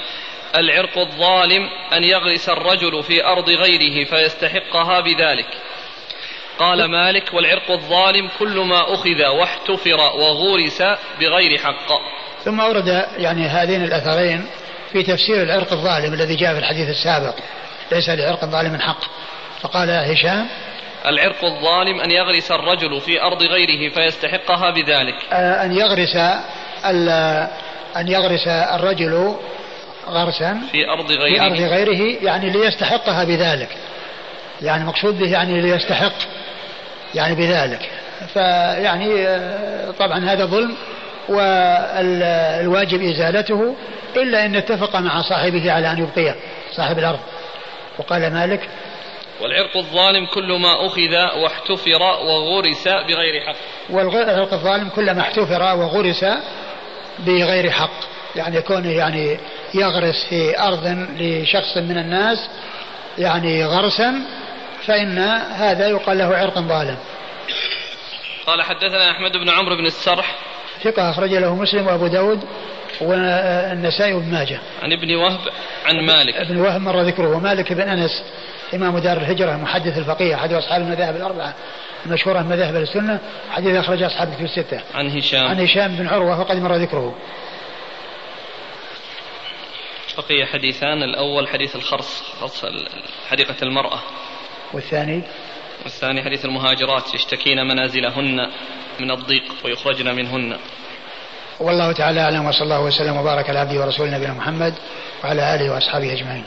العرق 0.56 0.98
الظالم 0.98 1.70
أن 1.94 2.04
يغرس 2.04 2.50
الرجل 2.50 3.04
في 3.04 3.26
أرض 3.26 3.50
غيره 3.50 4.06
فيستحقها 4.06 5.00
بذلك. 5.00 5.48
قال 6.60 6.86
مالك 6.86 7.34
والعرق 7.34 7.72
الظالم 7.72 8.30
كل 8.40 8.60
ما 8.60 8.94
أخذ 8.94 9.26
واحتفر 9.26 9.98
وغورس 9.98 10.82
بغير 11.20 11.58
حق. 11.58 11.88
ثم 12.46 12.60
أورد 12.62 12.88
يعني 13.18 13.48
هذين 13.48 13.84
الأثرين 13.84 14.46
في 14.92 15.04
تفسير 15.04 15.44
العرق 15.44 15.74
الظالم 15.74 16.14
الذي 16.14 16.36
جاء 16.36 16.54
في 16.54 16.60
الحديث 16.60 16.90
السابق. 16.90 17.36
ليس 17.92 18.10
لعرق 18.10 18.46
ظالم 18.46 18.80
حق. 18.80 19.02
فقال 19.62 19.90
هشام 19.90 20.48
العرق 21.06 21.46
الظالم 21.46 22.02
أن 22.02 22.12
يغرس 22.12 22.52
الرجل 22.52 23.02
في 23.02 23.22
أرض 23.22 23.44
غيره 23.44 23.94
فيستحقها 23.94 24.70
بذلك. 24.70 25.16
آه، 25.32 25.66
أن 25.66 25.74
يغرس 25.74 26.16
أن 27.96 28.08
يغرس 28.08 28.48
الرجل 28.48 29.36
غرسا 30.08 30.62
في 30.72 30.90
أرض 30.90 31.12
غيره. 31.12 31.38
في 31.38 31.42
أرض 31.42 31.62
غيره 31.72 32.18
يعني 32.24 32.50
ليستحقها 32.50 33.24
بذلك. 33.24 33.70
يعني 34.62 34.86
مقصود 34.86 35.20
به 35.20 35.32
يعني 35.32 35.62
ليستحق 35.62 36.14
يعني 37.16 37.36
بذلك. 37.36 37.90
فيعني 38.34 39.28
آه، 39.28 39.92
طبعا 39.92 40.26
هذا 40.26 40.46
ظلم 40.46 40.76
والواجب 41.30 43.02
إزالته 43.02 43.76
إلا 44.16 44.46
إن 44.46 44.56
اتفق 44.56 44.96
مع 44.96 45.22
صاحبه 45.22 45.72
على 45.72 45.92
أن 45.92 45.98
يبقيه 45.98 46.36
صاحب 46.72 47.00
الأرض. 47.00 47.20
وقال 48.00 48.34
مالك 48.34 48.70
والعرق 49.42 49.78
الظالم 49.78 50.26
كل 50.26 50.54
ما 50.54 50.86
أخذ 50.86 51.40
واحتفر 51.44 52.02
وغرس 52.02 52.88
بغير 52.88 53.42
حق. 53.42 53.56
والعرق 53.90 54.54
الظالم 54.54 54.90
كل 54.90 55.12
ما 55.12 55.22
احتفر 55.22 55.62
وغرس 55.62 56.26
بغير 57.20 57.72
حق. 57.72 58.12
يعني 58.36 58.62
كونه 58.62 58.90
يعني 58.90 59.38
يغرس 59.74 60.26
في 60.30 60.60
أرض 60.60 61.08
لشخص 61.20 61.78
من 61.78 61.98
الناس 61.98 62.50
يعني 63.18 63.66
غرسا 63.66 64.14
فإن 64.86 65.18
هذا 65.52 65.88
يقال 65.88 66.18
له 66.18 66.38
عرق 66.38 66.60
ظالم. 66.60 66.98
قال 68.48 68.62
حدثنا 68.62 69.12
أحمد 69.12 69.32
بن 69.32 69.50
عمرو 69.50 69.76
بن 69.76 69.86
السرح. 69.86 70.36
ثقة 70.84 71.10
أخرج 71.10 71.34
له 71.34 71.56
مسلم 71.56 71.88
وأبو 71.88 72.08
داود 72.08 72.40
والنسائي 73.02 74.14
وابن 74.14 74.32
ماجه. 74.32 74.60
عن 74.84 74.92
ابن 74.92 75.16
وهب 75.16 75.40
عن 75.86 76.06
مالك. 76.06 76.36
أبن 76.36 76.58
وهب 76.58 76.82
مر 76.82 77.02
ذكره. 77.02 77.36
ومالك 77.36 77.74
بن 77.74 77.90
أنس 77.90 78.24
إمام 78.74 79.00
دار 79.00 79.18
الهجرة 79.18 79.52
محدث 79.52 79.98
الفقيه 79.98 80.36
أحد 80.36 80.54
أصحاب 80.54 80.82
المذاهب 80.82 81.16
الأربعة 81.16 81.54
المشهورة 82.06 82.40
مذاهب 82.40 82.76
السنة. 82.76 83.20
حديث 83.52 83.76
أخرج 83.76 84.04
أصحاب 84.04 84.28
الكتب 84.28 84.46
الستة. 84.46 84.80
عن 84.94 85.18
هشام. 85.18 85.48
عن 85.48 85.60
هشام 85.60 85.96
بن 85.96 86.08
عروة 86.08 86.40
وقد 86.40 86.58
مر 86.58 86.76
ذكره. 86.76 87.16
بقي 90.18 90.46
حديثان. 90.46 91.04
الأول 91.04 91.48
حديث 91.48 91.76
الخرص 91.76 92.24
خرص 92.42 92.66
حديقة 93.30 93.56
المرأة. 93.64 94.00
والثاني؟ 94.74 95.24
والثاني 95.84 96.24
حديث 96.24 96.46
المهاجرات 96.46 97.14
يشتكين 97.14 97.68
منازلهن 97.68 98.52
من 99.00 99.12
الضيق 99.12 99.44
ويخرجن 99.66 100.16
منهن. 100.16 100.58
والله 101.60 101.92
تعالى 101.92 102.20
أعلم 102.22 102.46
وصلى 102.46 102.64
الله 102.64 102.82
وسلم 102.82 103.18
وبارك 103.18 103.50
على 103.50 103.60
عبده 103.60 103.82
ورسوله 103.82 104.18
نبينا 104.18 104.34
محمد 104.34 104.74
وعلى 105.24 105.56
آله 105.56 105.74
وأصحابه 105.74 106.14
أجمعين. 106.14 106.46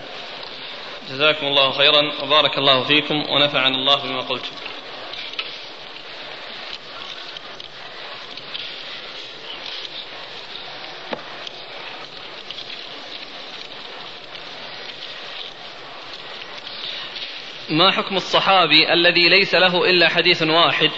جزاكم 1.11 1.47
الله 1.47 1.71
خيرا 1.71 2.23
وبارك 2.23 2.59
الله 2.59 2.85
فيكم 2.85 3.15
ونفعنا 3.15 3.77
الله 3.77 4.03
بما 4.03 4.21
قلتم. 4.21 4.53
ما 17.79 17.91
حكم 17.91 18.17
الصحابي 18.17 18.93
الذي 18.93 19.29
ليس 19.29 19.55
له 19.55 19.91
إلا 19.91 20.09
حديث 20.09 20.43
واحد 20.43 20.91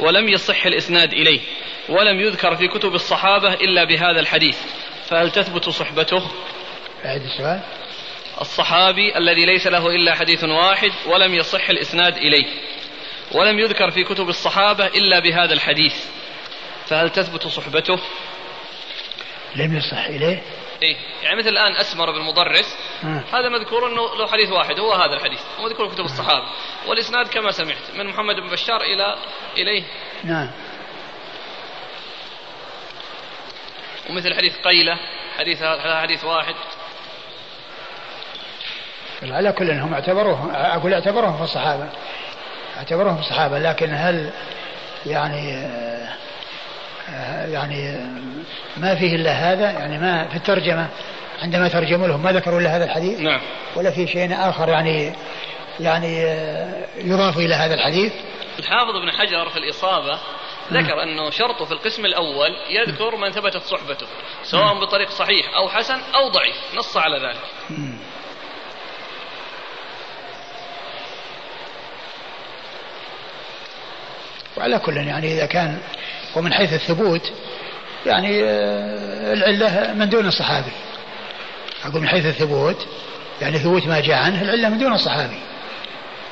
ولم 0.00 0.28
يصح 0.28 0.66
الإسناد 0.66 1.12
إليه 1.12 1.40
ولم 1.88 2.20
يذكر 2.20 2.56
في 2.56 2.68
كتب 2.68 2.94
الصحابة 2.94 3.54
إلا 3.54 3.84
بهذا 3.84 4.20
الحديث 4.20 4.58
فهل 5.08 5.30
تثبت 5.30 5.68
صحبته؟ 5.68 6.30
أعد 7.04 7.22
السؤال 7.22 7.60
الصحابي 8.40 9.18
الذي 9.18 9.46
ليس 9.46 9.66
له 9.66 9.86
إلا 9.86 10.14
حديث 10.14 10.44
واحد 10.44 10.90
ولم 11.06 11.34
يصح 11.34 11.70
الإسناد 11.70 12.16
إليه 12.16 12.46
ولم 13.32 13.58
يذكر 13.58 13.90
في 13.90 14.04
كتب 14.04 14.28
الصحابة 14.28 14.86
إلا 14.86 15.18
بهذا 15.18 15.52
الحديث 15.52 15.94
فهل 16.86 17.10
تثبت 17.10 17.46
صحبته؟ 17.46 17.98
لم 19.56 19.76
يصح 19.76 20.06
إليه 20.06 20.42
إيه. 20.82 20.96
يعني 21.22 21.36
مثل 21.36 21.48
الآن 21.48 21.76
أسمر 21.76 22.10
بن 22.10 22.20
مضرس. 22.20 22.76
هذا 23.32 23.48
مذكور 23.48 23.86
أنه 23.86 24.14
له 24.16 24.26
حديث 24.26 24.52
واحد 24.52 24.78
هو 24.78 24.92
هذا 24.92 25.14
الحديث 25.14 25.40
ومذكور 25.60 25.88
في 25.88 25.94
كتب 25.94 26.04
الصحابة. 26.04 26.44
والإسناد 26.86 27.28
كما 27.28 27.50
سمعت 27.50 27.90
من 27.94 28.06
محمد 28.06 28.36
بن 28.36 28.48
بشار 28.48 28.80
إلى 28.80 29.16
إليه. 29.56 29.82
نعم. 30.24 30.50
ومثل 34.10 34.34
حديث 34.34 34.56
قيلة 34.56 34.98
حديث 35.38 35.62
هذا 35.62 36.00
حديث 36.00 36.24
واحد. 36.24 36.54
على 39.22 39.52
كل 39.52 39.70
هم 39.70 39.94
اعتبروهم 39.94 40.50
أقول 40.54 40.94
اعتبروهم 40.94 41.36
في 41.36 41.44
الصحابة. 41.44 41.88
اعتبروهم 42.76 43.14
في 43.14 43.20
الصحابة 43.20 43.58
لكن 43.58 43.94
هل 43.94 44.32
يعني 45.06 45.70
يعني 47.52 47.98
ما 48.76 48.94
فيه 48.94 49.16
إلا 49.16 49.32
هذا 49.32 49.70
يعني 49.70 49.98
ما 49.98 50.28
في 50.28 50.36
الترجمة 50.36 50.88
عندما 51.42 51.68
ترجموا 51.68 52.08
لهم 52.08 52.22
ما 52.22 52.32
ذكروا 52.32 52.60
إلا 52.60 52.76
هذا 52.76 52.84
الحديث؟ 52.84 53.20
نعم. 53.20 53.40
ولا 53.76 53.90
في 53.90 54.06
شيء 54.06 54.34
آخر 54.48 54.68
يعني 54.68 55.12
يعني 55.80 56.22
يضاف 56.96 57.38
إلى 57.38 57.54
هذا 57.54 57.74
الحديث؟ 57.74 58.12
الحافظ 58.58 58.96
ابن 58.96 59.10
حجر 59.12 59.48
في 59.48 59.56
الإصابة 59.56 60.18
ذكر 60.72 61.02
أنه 61.02 61.30
شرطه 61.30 61.64
في 61.64 61.72
القسم 61.72 62.04
الأول 62.04 62.56
يذكر 62.70 63.16
من 63.16 63.30
ثبتت 63.30 63.62
صحبته 63.62 64.06
سواء 64.42 64.80
بطريق 64.80 65.10
صحيح 65.10 65.54
أو 65.56 65.68
حسن 65.68 65.98
أو 66.14 66.28
ضعيف 66.28 66.56
نص 66.74 66.96
على 66.96 67.18
ذلك. 67.18 67.40
وعلى 74.56 74.78
كل 74.78 74.96
يعني 74.96 75.32
إذا 75.32 75.46
كان 75.46 75.78
ومن 76.36 76.52
حيث 76.52 76.72
الثبوت 76.72 77.32
يعني 78.06 78.44
آه، 78.44 79.32
العلة 79.32 79.92
من 79.92 80.08
دون 80.08 80.26
الصحابي. 80.26 80.72
أقول 81.84 82.02
من 82.02 82.08
حيث 82.08 82.26
الثبوت 82.26 82.86
يعني 83.42 83.58
ثبوت 83.58 83.86
ما 83.86 84.00
جاء 84.00 84.18
عنه 84.18 84.42
العلة 84.42 84.68
من 84.68 84.78
دون 84.78 84.92
الصحابي. 84.92 85.38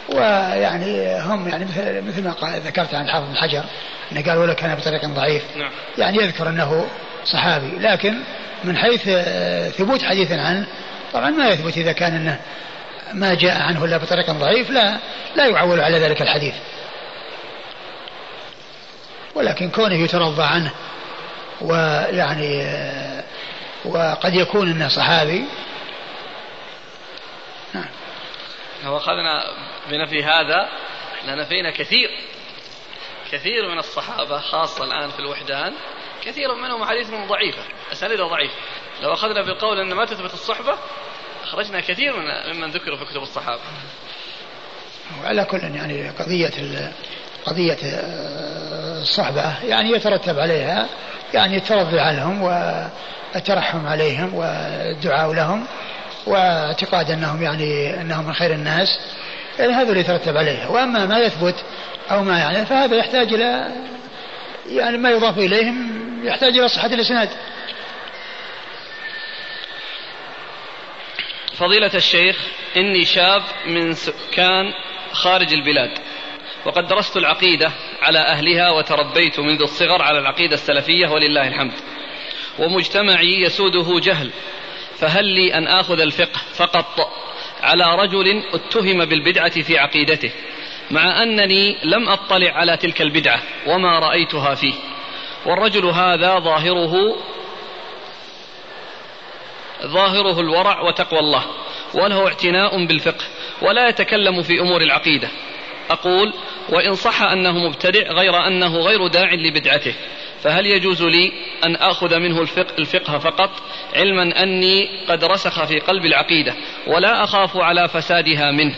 ويعني 0.08 1.20
هم 1.20 1.48
يعني 1.48 1.64
مثل 1.64 2.02
مثل 2.02 2.24
ما 2.24 2.58
ذكرت 2.58 2.94
عن 2.94 3.04
الحافظ 3.04 3.28
بن 3.28 3.36
حجر 3.36 3.64
إنه 4.12 4.22
قال 4.22 4.38
ولا 4.38 4.52
كان 4.52 4.74
بطريق 4.74 5.06
ضعيف. 5.06 5.42
نعم. 5.56 5.70
يعني 5.98 6.18
يذكر 6.18 6.48
أنه 6.48 6.86
صحابي. 7.24 7.70
لكن 7.78 8.14
من 8.64 8.76
حيث 8.76 9.02
آه، 9.08 9.68
ثبوت 9.68 10.02
حديث 10.02 10.32
عنه 10.32 10.66
طبعا 11.12 11.30
ما 11.30 11.48
يثبت 11.48 11.76
إذا 11.76 11.92
كان 11.92 12.14
إنه 12.14 12.40
ما 13.12 13.34
جاء 13.34 13.62
عنه 13.62 13.84
إلا 13.84 13.96
بطريق 13.96 14.30
ضعيف 14.30 14.70
لا 14.70 14.98
لا 15.36 15.46
يعول 15.46 15.80
على 15.80 15.98
ذلك 15.98 16.22
الحديث. 16.22 16.54
ولكن 19.38 19.70
كونه 19.70 19.94
يترضى 19.94 20.42
عنه 20.42 20.72
ويعني 21.60 22.62
آه، 22.62 23.24
وقد 23.84 24.34
يكون 24.34 24.70
إنه 24.70 24.88
صحابي. 24.88 25.44
نعم. 27.74 27.88
لو 28.84 28.96
أخذنا 28.96 29.44
بنفي 29.90 30.24
هذا 30.24 30.68
لنفينا 31.24 31.70
كثير 31.70 32.10
كثير 33.32 33.68
من 33.68 33.78
الصحابة 33.78 34.38
خاصة 34.38 34.84
الآن 34.84 35.10
في 35.10 35.18
الوحدان 35.18 35.72
كثير 36.24 36.54
منهم 36.54 36.82
احاديثهم 36.82 37.26
ضعيفة 37.26 37.62
اسانيدها 37.92 38.28
ضعيفه 38.28 38.54
لو 39.02 39.12
أخذنا 39.12 39.42
بالقول 39.42 39.80
إن 39.80 39.92
ما 39.92 40.04
تثبت 40.04 40.34
الصحبة 40.34 40.78
أخرجنا 41.44 41.80
كثير 41.80 42.16
من 42.16 42.56
ممن 42.56 42.70
ذكروا 42.70 42.96
في 42.96 43.04
كتب 43.04 43.22
الصحابة. 43.22 43.62
وعلى 45.22 45.44
كل 45.44 45.58
يعني 45.58 46.10
قضية 46.10 46.92
قضية 47.46 47.78
الصحبه 49.00 49.64
يعني 49.64 49.90
يترتب 49.92 50.38
عليها 50.38 50.86
يعني 51.34 51.56
الترضي 51.56 52.00
عنهم 52.00 52.42
والترحم 52.42 53.86
عليهم 53.86 54.34
والدعاء 54.34 55.32
لهم 55.32 55.66
واعتقاد 56.26 57.10
أنهم 57.10 57.42
يعني 57.42 58.00
أنهم 58.00 58.26
من 58.26 58.32
خير 58.32 58.52
الناس. 58.52 59.00
يعني 59.58 59.72
هذا 59.72 59.88
اللي 59.88 60.00
يترتب 60.00 60.36
عليه. 60.36 60.70
وأما 60.70 61.06
ما 61.06 61.18
يثبت 61.18 61.54
أو 62.10 62.22
ما 62.22 62.38
يعني 62.38 62.66
فهذا 62.66 62.96
يحتاج 62.96 63.34
إلى 63.34 63.68
يعني 64.68 64.98
ما 64.98 65.10
يضاف 65.10 65.38
إليهم 65.38 65.98
يحتاج 66.24 66.58
إلى 66.58 66.68
صحة 66.68 66.86
الإسناد. 66.86 67.28
فضيلة 71.56 71.90
الشيخ 71.94 72.36
إني 72.76 73.04
شاب 73.04 73.42
من 73.66 73.94
سكان 73.94 74.72
خارج 75.12 75.52
البلاد. 75.52 75.90
وقد 76.66 76.88
درست 76.88 77.16
العقيدة 77.16 77.72
على 78.02 78.18
أهلها 78.18 78.70
وتربيت 78.70 79.40
منذ 79.40 79.62
الصغر 79.62 80.02
على 80.02 80.18
العقيدة 80.18 80.54
السلفية 80.54 81.08
ولله 81.08 81.48
الحمد. 81.48 81.72
ومجتمعي 82.58 83.42
يسوده 83.42 84.00
جهل 84.00 84.30
فهل 84.98 85.24
لي 85.24 85.54
أن 85.54 85.66
آخذ 85.66 86.00
الفقه 86.00 86.40
فقط 86.54 87.10
على 87.62 87.94
رجل 87.94 88.42
اتهم 88.54 89.04
بالبدعة 89.04 89.62
في 89.62 89.78
عقيدته 89.78 90.30
مع 90.90 91.22
أنني 91.22 91.76
لم 91.84 92.08
أطلع 92.08 92.50
على 92.52 92.76
تلك 92.76 93.02
البدعة 93.02 93.42
وما 93.66 93.98
رأيتها 93.98 94.54
فيه. 94.54 94.74
والرجل 95.46 95.86
هذا 95.86 96.38
ظاهره 96.38 97.16
ظاهره 99.86 100.40
الورع 100.40 100.80
وتقوى 100.80 101.20
الله 101.20 101.44
وله 101.94 102.26
اعتناء 102.26 102.86
بالفقه 102.86 103.24
ولا 103.62 103.88
يتكلم 103.88 104.42
في 104.42 104.60
أمور 104.60 104.82
العقيدة. 104.82 105.28
أقول 105.90 106.32
وإن 106.68 106.94
صح 106.94 107.22
أنه 107.22 107.52
مبتدع 107.52 108.12
غير 108.12 108.46
أنه 108.46 108.76
غير 108.76 109.06
داع 109.06 109.34
لبدعته. 109.34 109.94
فهل 110.42 110.66
يجوز 110.66 111.02
لي 111.02 111.32
أن 111.64 111.76
آخذ 111.76 112.18
منه 112.18 112.40
الفقه, 112.40 112.74
الفقه 112.78 113.18
فقط؟ 113.18 113.50
علما 113.94 114.42
أني 114.42 114.88
قد 115.08 115.24
رسخ 115.24 115.64
في 115.64 115.78
قلب 115.78 116.04
العقيدة 116.04 116.54
ولا 116.86 117.24
أخاف 117.24 117.56
على 117.56 117.88
فسادها 117.88 118.50
منه. 118.50 118.74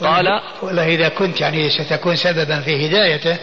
قال 0.00 0.40
والله 0.62 0.88
إذا 0.88 1.08
كنت 1.08 1.40
يعني 1.40 1.70
ستكون 1.70 2.16
سببا 2.16 2.60
في 2.60 2.86
هدايته 2.86 3.38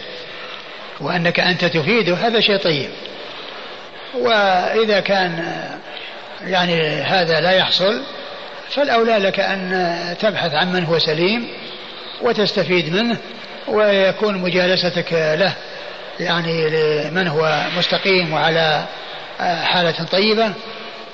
وأنك 1.00 1.40
أنت 1.40 1.64
تفيده 1.64 2.14
هذا 2.14 2.40
شيء 2.40 2.56
طيب. 2.56 2.90
وإذا 4.14 5.00
كان 5.00 5.54
يعني 6.42 6.82
هذا 7.02 7.40
لا 7.40 7.52
يحصل 7.52 8.02
فالأولى 8.70 9.18
لك 9.18 9.40
أن 9.40 10.16
تبحث 10.20 10.54
عن 10.54 10.72
من 10.72 10.84
هو 10.84 10.98
سليم 10.98 11.48
وتستفيد 12.22 12.92
منه 12.92 13.18
ويكون 13.68 14.38
مجالستك 14.38 15.12
له 15.12 15.56
يعني 16.20 16.70
لمن 16.70 17.28
هو 17.28 17.64
مستقيم 17.76 18.32
وعلى 18.32 18.84
حالة 19.38 20.04
طيبة 20.12 20.52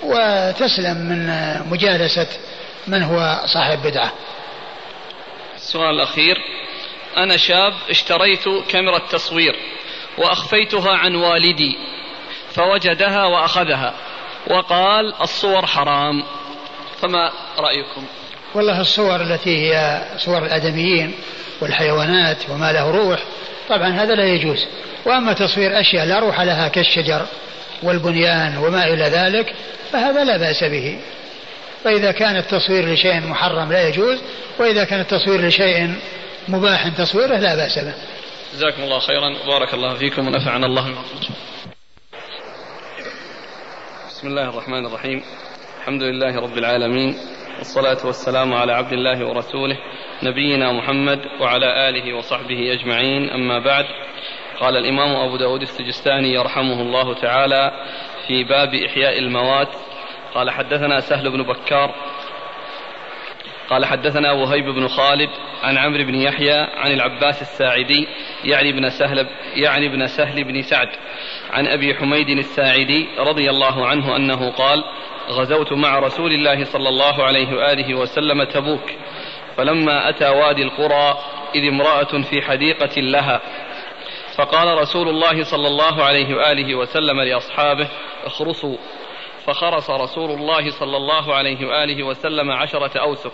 وتسلم 0.03 0.97
من 0.97 1.31
مجالسة 1.71 2.27
من 2.87 3.03
هو 3.03 3.41
صاحب 3.45 3.83
بدعة. 3.83 4.13
السؤال 5.57 5.95
الأخير 5.95 6.37
أنا 7.17 7.37
شاب 7.37 7.73
اشتريت 7.91 8.49
كاميرا 8.69 8.99
تصوير 8.99 9.57
وأخفيتها 10.19 10.97
عن 10.97 11.15
والدي 11.15 11.79
فوجدها 12.55 13.25
وأخذها 13.25 13.95
وقال 14.51 15.15
الصور 15.21 15.67
حرام. 15.67 16.25
فما 17.03 17.33
رأيكم؟ 17.59 18.05
والله 18.55 18.81
الصور 18.81 19.21
التي 19.21 19.75
هي 19.75 20.03
صور 20.17 20.47
الآدميين 20.47 21.15
والحيوانات 21.61 22.37
وما 22.51 22.73
له 22.73 22.91
روح 22.91 23.23
طبعا 23.69 23.89
هذا 23.89 24.15
لا 24.15 24.25
يجوز. 24.25 24.67
وأما 25.05 25.33
تصوير 25.33 25.81
أشياء 25.81 26.07
لا 26.07 26.19
روح 26.19 26.41
لها 26.41 26.69
كالشجر 26.69 27.27
والبنيان 27.83 28.57
وما 28.57 28.87
إلى 28.87 29.05
ذلك 29.05 29.55
فهذا 29.93 30.25
لا 30.25 30.37
بأس 30.37 30.65
به. 30.65 30.99
فإذا 31.85 32.13
كان 32.13 32.37
التصوير 32.37 32.93
لشيء 32.93 33.21
محرم 33.21 33.73
لا 33.73 33.89
يجوز 33.89 34.19
وإذا 34.59 34.85
كان 34.85 35.01
التصوير 35.01 35.47
لشيء 35.47 35.95
مباح 36.49 36.89
تصويره 36.89 37.37
لا 37.37 37.55
بأس 37.57 37.79
به. 37.79 37.95
جزاكم 38.55 38.83
الله 38.83 38.99
خيرا. 38.99 39.37
وبارك 39.45 39.75
الله 39.75 39.95
فيكم 39.95 40.27
ونفعنا 40.27 40.67
الله 40.67 40.83
بما 40.83 41.03
بسم 44.09 44.27
الله 44.27 44.49
الرحمن 44.49 44.87
الرحيم. 44.87 45.23
الحمد 45.87 46.03
لله 46.03 46.41
رب 46.41 46.59
العالمين 46.59 47.15
والصلاة 47.59 48.07
والسلام 48.07 48.55
على 48.55 48.73
عبد 48.73 48.93
الله 48.93 49.27
ورسوله 49.27 49.79
نبينا 50.23 50.73
محمد 50.73 51.21
وعلى 51.41 51.89
آله 51.89 52.15
وصحبه 52.15 52.73
أجمعين. 52.73 53.31
أما 53.31 53.59
بعد 53.59 53.85
قال 54.61 54.77
الإمام 54.77 55.17
أبو 55.17 55.37
داود 55.37 55.63
السجستاني 55.63 56.33
يرحمه 56.33 56.81
الله 56.83 57.15
تعالى 57.15 57.73
في 58.27 58.45
باب 58.45 58.75
إحياء 58.75 59.19
الموات. 59.19 59.69
قال 60.35 60.51
حدثنا 60.51 61.01
سهل 61.01 61.31
بن 61.31 61.43
بكار 61.43 61.95
قال 63.71 63.85
حدثنا 63.85 64.33
وهيب 64.33 64.65
بن 64.65 64.89
خالد 64.89 65.31
عن 65.63 65.79
عمرو 65.79 66.05
بن 66.05 66.15
يحيى 66.15 66.59
عن 66.77 66.93
العباس 66.93 67.43
الساعدي 67.43 68.09
يعني 68.45 68.71
ابن 68.71 68.91
سهل 68.91 69.27
يعني 69.55 69.87
ابن 69.87 70.07
سهل 70.07 70.45
بن 70.45 70.63
سعد 70.63 70.89
عن 71.51 71.67
أبي 71.67 71.95
حميد 71.95 72.29
الساعدي 72.29 73.09
رضي 73.19 73.51
الله 73.51 73.87
عنه 73.87 74.17
أنه 74.17 74.51
قال 74.51 74.85
غزوت 75.29 75.73
مع 75.73 75.99
رسول 75.99 76.33
الله 76.33 76.65
صلى 76.65 76.89
الله 76.89 77.25
عليه 77.25 77.57
وآله 77.57 77.95
وسلم 77.95 78.45
تبوك 78.45 78.93
فلما 79.57 80.09
أتى 80.09 80.29
وادي 80.29 80.63
القرى 80.63 81.19
إذ 81.55 81.69
امرأة 81.69 82.23
في 82.23 82.43
حديقة 82.43 83.01
لها. 83.01 83.41
فقال 84.37 84.79
رسول 84.79 85.09
الله 85.09 85.45
صلى 85.45 85.69
الله 85.69 86.05
عليه 86.05 86.35
وآله 86.35 86.75
وسلم 86.75 87.21
لأصحابه 87.21 87.89
اخرصوا. 88.25 88.77
فخرص 89.47 89.91
رسول 89.91 90.31
الله 90.31 90.71
صلى 90.71 90.97
الله 90.97 91.35
عليه 91.35 91.67
وآله 91.67 92.03
وسلم 92.03 92.51
عشرة 92.51 93.01
أوسق. 93.01 93.33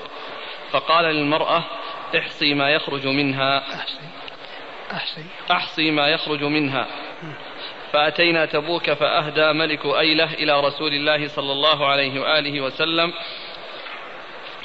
فقال 0.70 1.04
للمرأة 1.04 1.64
احصي 2.18 2.54
ما 2.54 2.70
يخرج 2.70 3.06
منها. 3.06 3.58
أحصي. 3.74 3.98
أحصي. 4.92 5.24
احصي 5.50 5.90
ما 5.90 6.08
يخرج 6.08 6.44
منها. 6.44 6.86
فأتينا 7.92 8.46
تبوك 8.46 8.90
فأهدى 8.90 9.52
ملك 9.52 9.86
أيلة 9.86 10.34
إلى 10.34 10.60
رسول 10.60 10.92
الله 10.92 11.28
صلى 11.28 11.52
الله 11.52 11.86
عليه 11.86 12.20
وآله 12.20 12.60
وسلم 12.60 13.12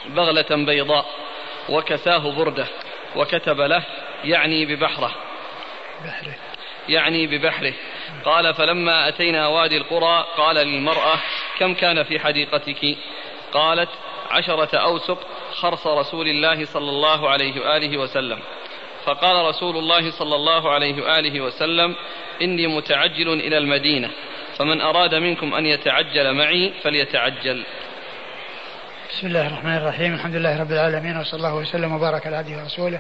بغلة 0.05 0.65
بيضاء 0.65 1.05
وكساه 1.69 2.31
بردة 2.31 2.67
وكتب 3.15 3.61
له 3.61 3.83
يعني 4.23 4.65
ببحره. 4.65 5.11
بحره. 6.05 6.35
يعني 6.89 7.27
ببحره. 7.27 7.73
قال 8.25 8.53
فلما 8.53 9.07
أتينا 9.07 9.47
وادي 9.47 9.77
القرى 9.77 10.25
قال 10.37 10.55
للمرأة 10.55 11.19
كم 11.59 11.73
كان 11.73 12.03
في 12.03 12.19
حديقتك؟ 12.19 12.97
قالت 13.53 13.89
عشرة 14.31 14.77
أوسق 14.77 15.19
خرص 15.53 15.87
رسول 15.87 16.27
الله 16.27 16.65
صلى 16.65 16.89
الله 16.89 17.29
عليه 17.29 17.61
وآله 17.61 17.97
وسلم. 17.97 18.39
فقال 19.07 19.45
رسول 19.45 19.77
الله 19.77 20.11
صلى 20.11 20.35
الله 20.35 20.71
عليه 20.71 21.03
وآله 21.03 21.41
وسلم 21.41 21.95
إني 22.41 22.67
متعجل 22.67 23.33
إلى 23.33 23.57
المدينة 23.57 24.09
فمن 24.57 24.81
أراد 24.81 25.15
منكم 25.15 25.53
أن 25.53 25.65
يتعجل 25.65 26.33
معي 26.33 26.73
فليتعجل. 26.83 27.63
بسم 29.09 29.27
الله 29.27 29.47
الرحمن 29.47 29.77
الرحيم 29.77 30.13
الحمد 30.13 30.35
لله 30.35 30.61
رب 30.61 30.71
العالمين 30.71 31.17
وصلى 31.17 31.37
الله 31.37 31.55
وسلم 31.55 31.93
وبارك 31.93 32.27
على 32.27 32.35
عبده 32.35 32.57
ورسوله 32.57 32.99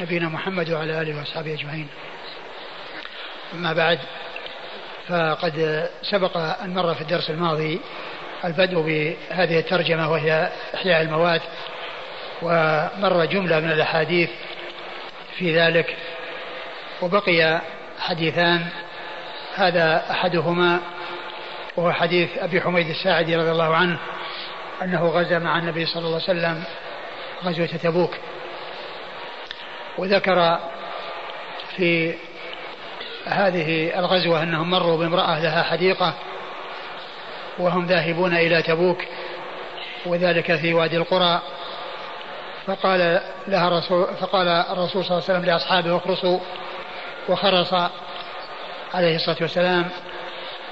نبينا 0.00 0.28
محمد 0.28 0.70
وعلى 0.70 1.02
آله 1.02 1.18
وأصحابه 1.18 1.54
أجمعين. 1.54 1.88
أما 3.54 3.72
بعد 3.72 3.98
فقد 5.08 5.88
سبق 6.02 6.36
أن 6.36 6.74
مر 6.74 6.94
في 6.94 7.00
الدرس 7.00 7.30
الماضي 7.30 7.80
البدء 8.44 8.80
بهذه 8.80 9.58
الترجمة 9.58 10.10
وهي 10.12 10.52
إحياء 10.74 11.02
المواد 11.02 11.40
ومر 12.42 13.24
جملة 13.24 13.60
من 13.60 13.70
الأحاديث 13.70 14.30
في 15.38 15.58
ذلك 15.58 15.96
وبقي 17.02 17.60
حديثان. 18.00 18.66
هذا 19.54 20.10
أحدهما 20.10 20.80
وهو 21.76 21.92
حديث 21.92 22.38
أبي 22.38 22.60
حميد 22.60 22.88
الساعدي 22.88 23.36
رضي 23.36 23.50
الله 23.50 23.76
عنه 23.76 23.98
أنه 24.82 25.06
غزا 25.06 25.38
مع 25.38 25.58
النبي 25.58 25.86
صلى 25.86 26.06
الله 26.06 26.22
عليه 26.28 26.40
وسلم 26.40 26.64
غزوة 27.44 27.66
تبوك. 27.66 28.14
وذكر 29.98 30.58
في 31.76 32.14
هذه 33.26 33.98
الغزوة 33.98 34.42
أنهم 34.42 34.70
مروا 34.70 34.96
بامرأة 34.96 35.40
لها 35.42 35.62
حديقة 35.62 36.14
وهم 37.58 37.86
ذاهبون 37.86 38.36
إلى 38.36 38.62
تبوك 38.62 38.98
وذلك 40.06 40.56
في 40.56 40.74
وادي 40.74 40.96
القرى. 40.96 41.42
فقال 42.68 43.20
لها 43.48 43.68
الرسول 43.68 44.06
فقال 44.20 44.48
الرسول 44.48 45.04
صلى 45.04 45.18
الله 45.18 45.24
عليه 45.28 45.38
وسلم 45.38 45.44
لأصحابه 45.44 45.96
اخرصوا 45.96 46.38
وخرص 47.28 47.74
عليه 48.94 49.16
الصلاة 49.16 49.36
والسلام 49.40 49.84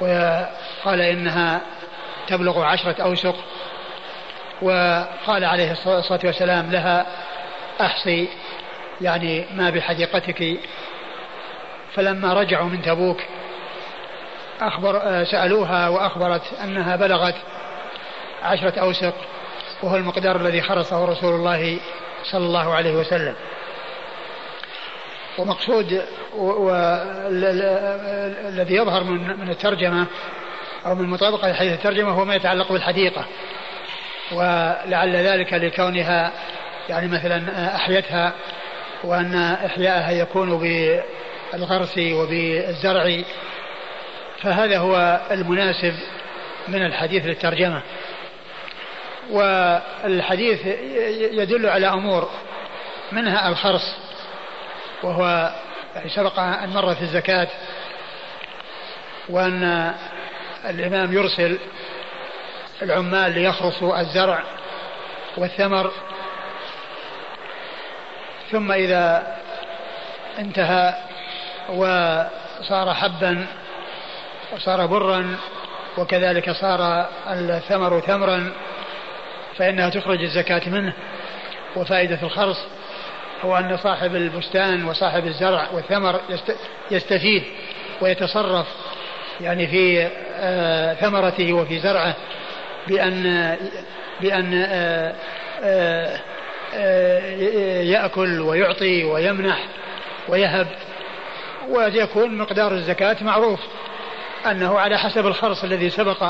وقال 0.00 1.00
إنها 1.00 1.60
تبلغ 2.26 2.62
عشرة 2.62 3.02
أوسق 3.02 3.34
وقال 4.62 5.44
عليه 5.44 5.72
الصلاة 5.72 6.20
والسلام 6.24 6.70
لها 6.70 7.06
أحصي 7.80 8.28
يعني 9.00 9.46
ما 9.54 9.70
بحديقتك. 9.70 10.60
فلما 11.94 12.32
رجعوا 12.32 12.68
من 12.68 12.82
تبوك 12.82 13.20
أخبر 14.60 15.24
سألوها 15.24 15.88
وأخبرت 15.88 16.42
أنها 16.64 16.96
بلغت 16.96 17.34
عشرة 18.42 18.80
أوسق. 18.80 19.14
وهو 19.82 19.96
المقدار 19.96 20.36
الذي 20.36 20.62
خرصه 20.62 21.04
رسول 21.04 21.34
الله 21.34 21.78
صلى 22.24 22.46
الله 22.46 22.74
عليه 22.74 22.92
وسلم. 22.92 23.34
ومقصود 25.38 26.02
الذي 28.48 28.74
يظهر 28.74 29.04
من 29.04 29.40
من 29.40 29.50
الترجمة 29.50 30.06
أو 30.86 30.94
من 30.94 31.08
مطابقة 31.08 31.52
حديث 31.52 31.72
الترجمة 31.72 32.10
هو 32.10 32.24
ما 32.24 32.34
يتعلق 32.34 32.72
بالحديقة. 32.72 33.24
ولعل 34.32 35.16
ذلك 35.16 35.52
لكونها 35.52 36.32
يعني 36.88 37.08
مثلا 37.08 37.74
أحيتها 37.76 38.32
وأن 39.04 39.34
إحياءها 39.66 40.10
يكون 40.10 40.58
بالغرس 40.58 41.98
وبالزرع. 41.98 43.22
فهذا 44.42 44.78
هو 44.78 45.20
المناسب 45.30 45.94
من 46.68 46.86
الحديث 46.86 47.26
للترجمة. 47.26 47.82
والحديث 49.30 50.66
يدل 51.32 51.66
على 51.66 51.88
أمور 51.88 52.30
منها 53.12 53.48
الخرص 53.48 53.94
وهو 55.02 55.52
يعني 55.94 56.08
سبق 56.08 56.38
أن 56.38 56.68
مر 56.68 56.94
في 56.94 57.02
الزكاة 57.02 57.48
وأن 59.28 59.94
الإمام 60.64 61.12
يرسل 61.12 61.58
العمال 62.82 63.32
ليخرصوا 63.32 64.00
الزرع 64.00 64.42
والثمر. 65.36 65.92
ثم 68.50 68.72
إذا 68.72 69.36
انتهى 70.38 70.94
وصار 71.68 72.94
حبا 72.94 73.46
وصار 74.52 74.86
برا 74.86 75.36
وكذلك 75.98 76.50
صار 76.50 77.08
الثمر 77.28 78.00
تمرا 78.00 78.52
فإنها 79.58 79.90
تخرج 79.90 80.22
الزكاة 80.22 80.68
منه. 80.68 80.92
وفائدة 81.76 82.18
الخرص 82.22 82.56
هو 83.42 83.56
أن 83.56 83.76
صاحب 83.76 84.16
البستان 84.16 84.84
وصاحب 84.84 85.26
الزرع 85.26 85.68
والثمر 85.72 86.20
يستفيد 86.90 87.42
ويتصرف 88.00 88.66
يعني 89.40 89.66
في 89.66 90.08
آه، 90.36 90.94
ثمرته 90.94 91.52
وفي 91.52 91.78
زرعه 91.78 92.16
بأن 92.88 93.56
بأن 94.20 94.66
آه، 94.68 95.14
آه، 95.62 96.20
يأكل 97.82 98.40
ويعطي 98.40 99.04
ويمنح 99.04 99.64
ويهب. 100.28 100.66
ويكون 101.68 102.38
مقدار 102.38 102.72
الزكاة 102.72 103.16
معروف 103.20 103.60
أنه 104.46 104.78
على 104.78 104.98
حسب 104.98 105.26
الخرص 105.26 105.64
الذي 105.64 105.90
سبق 105.90 106.24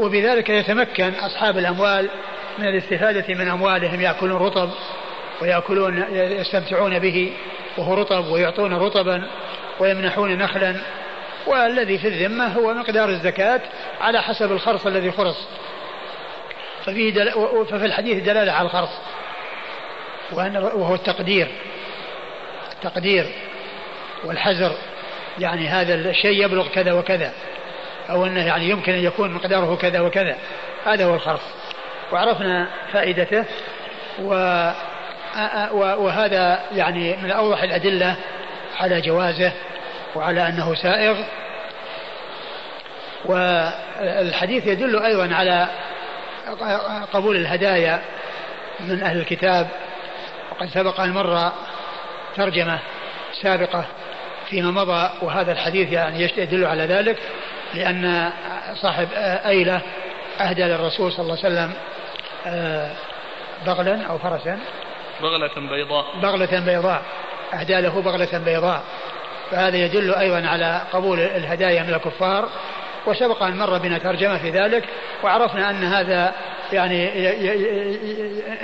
وبذلك 0.00 0.48
يتمكن 0.48 1.14
أصحاب 1.14 1.58
الأموال 1.58 2.08
من 2.58 2.68
الاستفادة 2.68 3.34
من 3.34 3.48
أموالهم 3.48 4.00
يأكلون 4.00 4.42
رطب 4.42 4.70
ويأكلون 5.42 6.04
يستمتعون 6.12 6.98
به 6.98 7.32
وهو 7.78 7.94
رطب 7.94 8.26
ويعطون 8.26 8.72
رطبا 8.72 9.22
ويمنحون 9.80 10.38
نخلا. 10.38 10.76
والذي 11.46 11.98
في 11.98 12.08
الذمة 12.08 12.46
هو 12.46 12.74
مقدار 12.74 13.08
الزكاة 13.08 13.60
على 14.00 14.22
حسب 14.22 14.52
الخرص 14.52 14.86
الذي 14.86 15.12
خرص. 15.12 15.48
ففيه 16.84 17.10
دل... 17.10 17.30
ففي 17.70 17.84
الحديث 17.84 18.24
دلالة 18.24 18.52
على 18.52 18.66
الخرص 18.66 18.90
وأن 20.32 20.56
وهو 20.56 20.94
التقدير 20.94 21.48
التقدير 22.72 23.26
والحزر 24.24 24.72
يعني 25.38 25.68
هذا 25.68 25.94
الشيء 25.94 26.44
يبلغ 26.44 26.68
كذا 26.68 26.92
وكذا. 26.92 27.32
أو 28.10 28.26
أنه 28.26 28.46
يعني 28.46 28.70
يمكن 28.70 28.92
أن 28.92 29.04
يكون 29.04 29.30
مقداره 29.30 29.76
كذا 29.76 30.00
وكذا. 30.00 30.36
هذا 30.86 31.04
هو 31.04 31.14
الخرص 31.14 31.40
وعرفنا 32.12 32.68
فائدته 32.92 33.44
و 34.22 34.34
وهذا 35.74 36.60
يعني 36.72 37.16
من 37.16 37.30
أوضح 37.30 37.62
الأدلة 37.62 38.16
على 38.80 39.00
جوازه 39.00 39.52
وعلى 40.14 40.48
أنه 40.48 40.74
سائغ. 40.74 41.16
والحديث 43.24 44.66
يدل 44.66 45.02
أيضا 45.02 45.34
على 45.34 45.68
قبول 47.12 47.36
الهدايا 47.36 48.02
من 48.80 49.02
أهل 49.02 49.18
الكتاب. 49.18 49.68
وقد 50.50 50.68
سبق 50.68 51.00
أن 51.00 51.12
مر 51.12 51.52
ترجمة 52.36 52.78
سابقة 53.42 53.84
فيما 54.50 54.70
مضى 54.70 55.10
وهذا 55.22 55.52
الحديث 55.52 55.92
يعني 55.92 56.22
يدل 56.36 56.66
على 56.66 56.86
ذلك. 56.86 57.16
لأن 57.74 58.32
صاحب 58.74 59.08
أيلة 59.46 59.80
أهدى 60.40 60.62
للرسول 60.62 61.12
صلى 61.12 61.22
الله 61.22 61.38
عليه 61.44 61.54
وسلم 61.54 61.72
آه، 62.46 62.90
بغلا 63.66 64.02
أو 64.02 64.18
فرسا. 64.18 64.58
بغلة 65.22 65.68
بيضاء. 65.70 66.04
بغلة 66.22 66.60
بيضاء 66.60 67.02
أهدى 67.54 67.80
له 67.80 68.02
بغلة 68.02 68.38
بيضاء. 68.38 68.82
فهذا 69.50 69.76
يدل 69.76 70.14
أيضا 70.14 70.46
على 70.46 70.82
قبول 70.92 71.20
الهدايا 71.20 71.82
من 71.82 71.94
الكفار. 71.94 72.48
وسبق 73.06 73.42
أن 73.42 73.56
مر 73.56 73.78
بنا 73.78 73.98
ترجمة 73.98 74.38
في 74.38 74.50
ذلك 74.50 74.84
وعرفنا 75.22 75.70
أن 75.70 75.84
هذا 75.84 76.34
يعني 76.72 77.08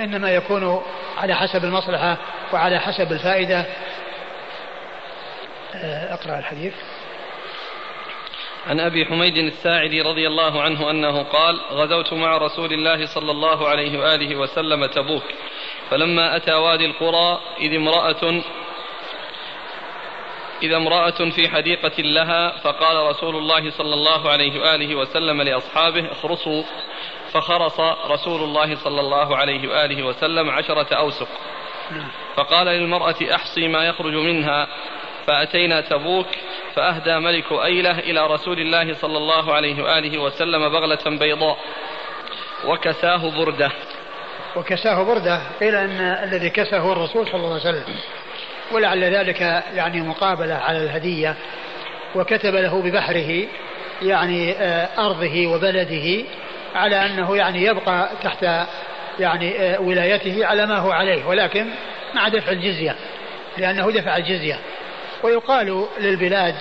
إنما 0.05 0.31
يكون 0.31 0.83
على 1.19 1.35
حسب 1.35 1.65
المصلحة 1.65 2.17
وعلى 2.53 2.79
حسب 2.79 3.13
الفائدة. 3.13 3.65
آه، 5.75 6.15
أقرأ 6.15 6.39
الحديث. 6.39 6.75
عن 8.66 8.81
أبي 8.81 9.07
حميد 9.07 9.36
الساعدي 9.36 10.03
رضي 10.03 10.27
الله 10.27 10.62
عنه 10.62 10.91
أنه 10.91 11.23
قال 11.23 11.61
غزوت 11.70 12.12
مع 12.12 12.36
رسول 12.36 12.73
الله 12.73 13.07
صلى 13.07 13.31
الله 13.31 13.69
عليه 13.69 13.99
وآله 13.99 14.36
وسلم 14.36 14.86
تبوك 14.86 15.23
فلما 15.91 16.36
أتى 16.36 16.55
وادي 16.55 16.86
القرى 16.86 17.41
إذ 17.61 17.74
امرأة 17.74 18.43
إذا 20.62 20.77
امرأة 20.77 21.31
في 21.31 21.49
حديقة 21.49 22.03
لها 22.03 22.51
فقال 22.59 23.07
رسول 23.07 23.36
الله 23.36 23.70
صلى 23.70 23.95
الله 23.95 24.31
عليه 24.31 24.61
وآله 24.61 24.95
وسلم 24.95 25.43
لأصحابه 25.43 26.12
اخرصوا 26.12 26.62
فخرص 27.32 27.81
رسول 28.11 28.43
الله 28.43 28.77
صلى 28.77 29.01
الله 29.01 29.36
عليه 29.36 29.69
وآله 29.69 30.03
وسلم 30.03 30.51
عشرة 30.51 30.95
أوسق. 30.95 31.28
فقال 32.36 32.66
للمرأة 32.66 33.16
أحصي 33.35 33.69
ما 33.69 33.85
يخرج 33.85 34.15
منها. 34.15 34.69
فأتينا 35.27 35.81
تبوك 35.81 36.27
فأهدى 36.75 37.19
ملك 37.19 37.53
أيلة 37.53 37.99
إلى 37.99 38.27
رسول 38.27 38.59
الله 38.59 38.95
صلى 38.95 39.19
الله 39.19 39.55
عليه 39.55 39.83
وآله 39.83 40.19
وسلم 40.19 40.69
بغلة 40.69 41.19
بيضاء 41.19 41.59
وكساه 42.67 43.31
بردة. 43.39 43.71
وكساه 44.57 45.03
بردة 45.03 45.41
قيل 45.61 45.75
أن 45.75 46.01
الذي 46.01 46.51
كساه 46.51 46.79
هو 46.79 46.93
الرسول 46.93 47.27
صلى 47.27 47.35
الله 47.35 47.61
عليه 47.61 47.61
وسلم. 47.61 47.95
ولعل 48.73 49.05
ذلك 49.05 49.41
يعني 49.75 50.01
مقابلة 50.01 50.55
على 50.55 50.79
الهدية 50.79 51.35
وكتب 52.15 52.55
له 52.55 52.83
ببحره 52.83 53.47
يعني 54.03 54.53
آه، 54.53 54.89
أرضه 54.99 55.47
وبلده 55.47 56.25
على 56.75 57.07
أنه 57.07 57.37
يعني 57.37 57.65
يبقى 57.65 58.09
تحت 58.23 58.47
يعني 59.21 59.59
آه، 59.59 59.81
ولايته 59.81 60.47
على 60.47 60.67
ما 60.67 60.79
هو 60.79 60.91
عليه 60.91 61.25
ولكن 61.27 61.67
مع 62.15 62.29
دفع 62.29 62.53
الجزية 62.53 62.97
لأنه 63.59 63.91
دفع 63.91 64.17
الجزية. 64.17 64.59
ويقال 65.25 65.87
للبلاد 65.99 66.55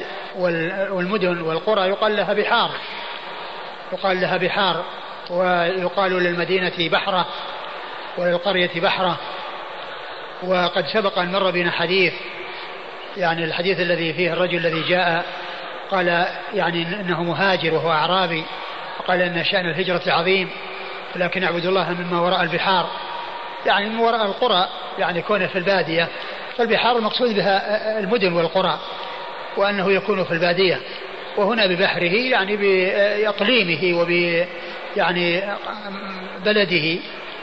والمدن 0.90 1.42
والقرى 1.42 1.88
يقال 1.88 2.16
لها 2.16 2.34
بحار 2.34 2.72
يقال 3.94 4.22
لها 4.22 4.38
بحار 4.38 4.84
ويقال 5.30 6.12
للمدينة 6.12 6.90
بحرة 6.92 7.26
وللقرية 8.18 8.82
بحرة 8.82 9.18
وقد 10.44 10.88
سبق 10.88 11.20
أن 11.20 11.32
مر 11.32 11.52
بنا 11.52 11.72
حديث 11.72 12.14
يعني 13.18 13.44
الحديث 13.44 13.80
الذي 13.80 14.14
فيه 14.14 14.34
الرجل 14.34 14.58
الذي 14.58 14.82
جاء 14.82 15.26
قال 15.92 16.26
يعني 16.54 16.82
إنه 16.82 17.24
مهاجر 17.24 17.74
وهو 17.74 17.92
أعرابي 17.92 18.44
وقال 19.00 19.22
إن 19.22 19.44
شأن 19.44 19.66
الهجرة 19.70 20.02
عظيم 20.08 20.50
لكن 21.16 21.44
أعبد 21.44 21.66
الله 21.66 21.92
مما 21.92 22.22
وراء 22.22 22.42
البحار. 22.42 22.90
يعني 23.66 23.90
من 23.90 24.00
وراء 24.00 24.26
القرى 24.26 24.70
يعني 25.00 25.22
كونه 25.22 25.48
في 25.48 25.58
البادية. 25.58 26.08
فالبحار 26.58 26.98
المقصود 26.98 27.36
بها 27.36 28.00
المدن 28.00 28.34
والقرى 28.34 28.80
وأنه 29.58 29.92
يكون 29.92 30.24
في 30.24 30.32
البادية 30.32 30.80
وهنا 31.38 31.66
ببحره 31.66 32.16
يعني 32.16 32.58
بإقليمه 32.58 34.00
وب 34.00 34.10
يعني 34.98 35.44
بلده 36.46 37.00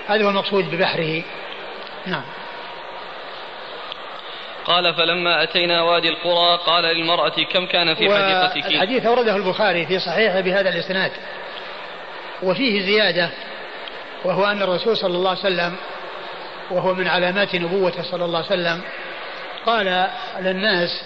هذا 0.08 0.24
هو 0.24 0.28
المقصود 0.28 0.70
ببحره. 0.70 1.22
نعم. 2.06 2.22
قال 4.64 4.94
فلما 4.94 5.42
أتينا 5.42 5.82
وادي 5.82 6.08
القرى 6.08 6.58
قال 6.66 6.84
للمرأة 6.84 7.44
كم 7.52 7.66
كان 7.66 7.94
في 7.94 8.10
حديقتك؟ 8.14 8.66
الحديث 8.66 9.06
أورده 9.06 9.36
البخاري 9.36 9.86
في 9.86 9.98
صحيحه 9.98 10.40
بهذا 10.40 10.68
الإسناد. 10.68 11.12
وفيه 12.42 12.80
زيادة 12.80 13.30
وهو 14.24 14.44
أن 14.44 14.62
الرسول 14.62 14.96
صلى 14.96 15.16
الله 15.16 15.30
عليه 15.30 15.40
وسلم 15.40 15.76
وهو 16.70 16.94
من 16.94 17.08
علامات 17.08 17.54
نبوته 17.54 18.02
صلى 18.02 18.24
الله 18.24 18.38
عليه 18.38 18.46
وسلم 18.46 18.80
قال 19.66 20.08
للناس 20.40 21.02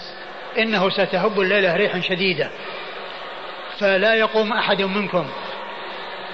إنه 0.59 0.91
ستهب 0.91 1.41
الليلة 1.41 1.77
ريح 1.77 1.99
شديدة 1.99 2.51
فلا 3.79 4.15
يقوم 4.15 4.53
أحد 4.53 4.83
منكم 4.83 5.31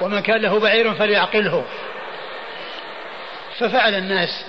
ومن 0.01 0.21
كان 0.21 0.41
له 0.41 0.61
بعير 0.61 0.95
فليعقله. 0.95 1.65
ففعل 3.59 3.95
الناس 3.95 4.45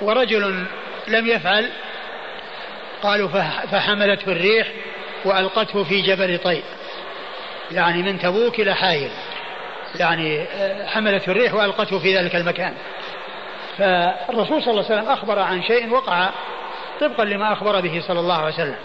ورجل 0.00 0.64
لم 1.08 1.26
يفعل 1.26 1.70
قالوا 3.02 3.28
فحملته 3.70 4.32
الريح 4.32 4.68
وألقته 5.24 5.84
في 5.84 6.00
جبل 6.00 6.38
طيب 6.38 6.62
يعني 7.70 8.02
من 8.02 8.18
تبوك 8.18 8.60
إلى 8.60 8.74
حائل 8.74 9.10
يعني 9.98 10.42
آه، 10.42 10.86
حملته 10.86 11.30
الريح 11.30 11.54
وألقته 11.54 11.98
في 11.98 12.16
ذلك 12.16 12.36
المكان. 12.36 12.74
فالرسول 13.78 14.62
صلى 14.62 14.70
الله 14.70 14.84
عليه 14.84 14.94
وسلم 14.94 15.08
أخبر 15.08 15.38
عن 15.38 15.62
شيء 15.62 15.90
وقع 15.92 16.30
طبقا 17.00 17.24
لما 17.24 17.52
أخبر 17.52 17.80
به 17.80 18.00
صلى 18.00 18.20
الله 18.20 18.36
عليه 18.36 18.54
وسلم. 18.54 18.76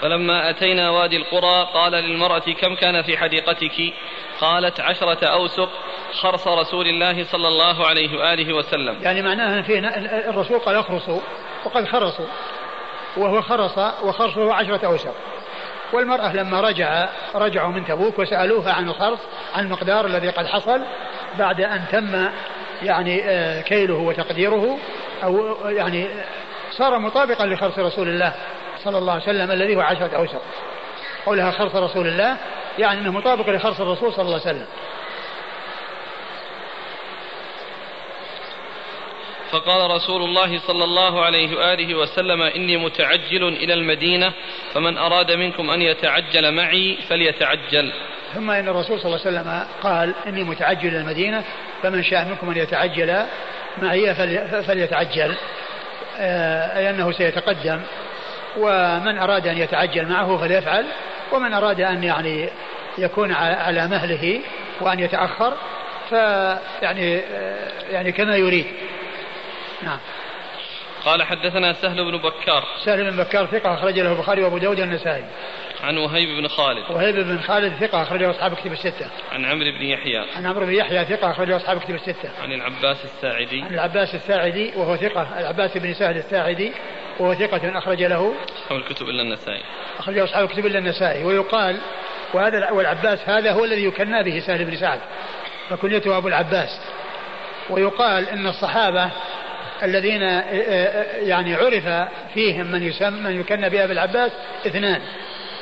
فلما 0.00 0.50
أتينا 0.50 0.90
وادي 0.90 1.16
القرى 1.16 1.68
قال 1.74 1.92
للمرأة 1.92 2.38
كم 2.38 2.74
كان 2.74 3.02
في 3.02 3.18
حديقتك؟ 3.18 3.92
قالت 4.40 4.80
عشرة 4.80 5.26
أوسق 5.26 5.68
خرص 6.12 6.48
رسول 6.48 6.86
الله 6.86 7.24
صلى 7.24 7.48
الله 7.48 7.86
عليه 7.86 8.18
وآله 8.18 8.52
وسلم. 8.54 9.02
يعني 9.02 9.22
معناها 9.22 9.62
فيه 9.62 9.78
الرسول 10.28 10.58
قال 10.58 10.76
اخرصوا 10.76 11.20
وقد 11.64 11.88
خرصوا 11.88 12.26
وهو 13.16 13.42
خرص 13.42 13.78
وخرصه 14.02 14.54
عشرة 14.54 14.86
أوسق. 14.86 15.14
والمرأة 15.92 16.32
لما 16.32 16.60
رجع 16.60 17.08
رجعوا 17.34 17.72
من 17.72 17.86
تبوك 17.86 18.18
وسألوها 18.18 18.72
عن 18.72 18.88
الخرص 18.88 19.18
عن 19.54 19.64
المقدار 19.64 20.06
الذي 20.06 20.28
قد 20.28 20.46
حصل 20.46 20.80
بعد 21.38 21.60
أن 21.60 21.84
تم 21.92 22.28
يعني 22.82 23.22
آه، 23.24 23.60
كيله 23.60 23.94
وتقديره 23.94 24.78
أو 25.24 25.56
يعني 25.64 26.08
صار 26.70 26.98
مطابقا 26.98 27.46
لخرص 27.46 27.78
رسول 27.78 28.08
الله 28.08 28.32
صلى 28.84 28.98
الله 28.98 29.12
عليه 29.12 29.22
وسلم 29.22 29.50
الذي 29.50 29.76
هو 29.76 29.80
عشرة 29.80 30.16
أوسق 30.16 30.42
قولها 31.26 31.50
خرص 31.50 31.74
رسول 31.74 32.06
الله 32.06 32.36
يعني 32.78 33.00
أنه 33.00 33.12
مطابق 33.12 33.48
لخرص 33.48 33.80
الرسول 33.80 34.12
صلى 34.12 34.24
الله 34.24 34.40
عليه 34.40 34.50
وسلم. 34.50 34.66
فقال 39.54 39.90
رسول 39.90 40.22
الله 40.22 40.58
صلى 40.58 40.84
الله 40.84 41.24
عليه 41.24 41.56
وآله 41.56 41.94
وسلم 41.94 42.42
إني 42.42 42.76
متعجل 42.76 43.48
إلى 43.48 43.74
المدينة 43.74 44.32
فمن 44.74 44.98
أراد 44.98 45.32
منكم 45.32 45.70
أن 45.70 45.82
يتعجل 45.82 46.54
معي 46.54 46.98
فليتعجل. 47.08 47.92
ثم 48.34 48.50
إن 48.50 48.68
الرسول 48.68 49.00
صلى 49.00 49.06
الله 49.06 49.26
عليه 49.26 49.38
وسلم 49.38 49.66
قال 49.82 50.14
إني 50.26 50.44
متعجل 50.44 50.88
إلى 50.88 50.98
المدينة 50.98 51.44
فمن 51.82 52.02
شاء 52.02 52.24
منكم 52.24 52.50
أن 52.50 52.56
يتعجل 52.56 53.26
معي 53.82 54.14
فليتعجل 54.62 55.34
آه، 56.18 56.78
أي 56.78 56.90
أنه 56.90 57.12
سيتقدم. 57.12 57.80
ومن 58.56 59.18
أراد 59.18 59.46
أن 59.46 59.58
يتعجل 59.58 60.08
معه 60.08 60.36
فليفعل 60.36 60.86
ومن 61.32 61.54
أراد 61.54 61.80
أن 61.80 62.04
يعني 62.04 62.48
يكون 62.98 63.32
على 63.32 63.88
مهله 63.88 64.40
وأن 64.80 65.00
يتأخر 65.00 65.54
فيعني 66.10 67.18
آه، 67.18 67.72
يعني 67.90 68.12
كما 68.12 68.36
يريد. 68.36 68.66
نعم 69.84 69.98
قال 71.04 71.22
حدثنا 71.22 71.72
سهل 71.72 72.04
بن 72.04 72.18
بكار 72.18 72.64
سهل 72.84 73.10
بن 73.10 73.16
بكار 73.24 73.46
ثقة 73.46 73.74
أخرج 73.74 73.98
له 73.98 74.12
البخاري 74.12 74.42
وأبو 74.42 74.58
داود 74.58 74.80
والنسائي 74.80 75.24
عن 75.82 75.98
وهيب 75.98 76.28
بن 76.28 76.48
خالد 76.48 76.90
وهيب 76.90 77.14
بن 77.14 77.38
خالد 77.38 77.74
ثقة 77.74 78.02
أخرجه 78.02 78.30
أصحاب 78.30 78.54
كتب 78.54 78.72
الستة. 78.72 79.10
عن 79.32 79.44
عمرو 79.44 79.70
بن 79.78 79.82
يحيى. 79.82 80.24
عن 80.36 80.46
عمرو 80.46 80.66
بن 80.66 80.72
يحيى 80.72 81.04
ثقة 81.04 81.30
أخرجه 81.30 81.56
أصحاب 81.56 81.80
كتب 81.80 81.94
الستة. 81.94 82.30
عن 82.42 82.52
العباس 82.52 83.04
الساعدي. 83.04 83.62
عن 83.62 83.74
العباس 83.74 84.14
الساعدي 84.14 84.72
وهو 84.76 84.96
ثقة 84.96 85.40
العباس 85.40 85.78
بن 85.78 85.94
سهل 85.94 86.16
الساعدي 86.16 86.72
وهو 87.18 87.34
ثقة 87.34 87.78
أخرج 87.78 88.02
له 88.02 88.34
أصحاب 88.56 88.78
الكتب 88.78 89.08
إلا 89.08 89.22
النسائي. 89.22 89.62
أخرجه 89.98 90.24
أصحاب 90.24 90.44
الكتب 90.44 90.66
إلا 90.66 90.78
النسائي 90.78 91.24
ويقال 91.24 91.80
وهذا 92.34 92.70
والعباس 92.70 93.28
هذا 93.28 93.52
هو 93.52 93.64
الذي 93.64 93.84
يكنى 93.84 94.22
به 94.22 94.40
سهل 94.46 94.64
بن 94.64 94.76
سعد 94.76 95.00
فكنيته 95.70 96.16
أبو 96.16 96.28
العباس 96.28 96.80
ويقال 97.70 98.28
أن 98.28 98.46
الصحابة 98.46 99.10
الذين 99.82 100.22
آه، 100.22 100.40
آه، 100.40 101.16
يعني 101.16 101.54
عرف 101.54 102.08
فيهم 102.34 102.66
من 102.66 102.82
يسمى 102.82 103.20
من 103.20 103.40
يكنى 103.40 103.70
بأبي 103.70 103.92
العباس 103.92 104.32
اثنان 104.66 105.00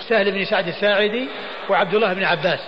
سهل 0.09 0.31
بن 0.31 0.45
سعد 0.45 0.69
الساعدي 0.69 1.29
وعبد 1.69 1.95
الله 1.95 2.13
بن 2.13 2.25
عباس. 2.25 2.61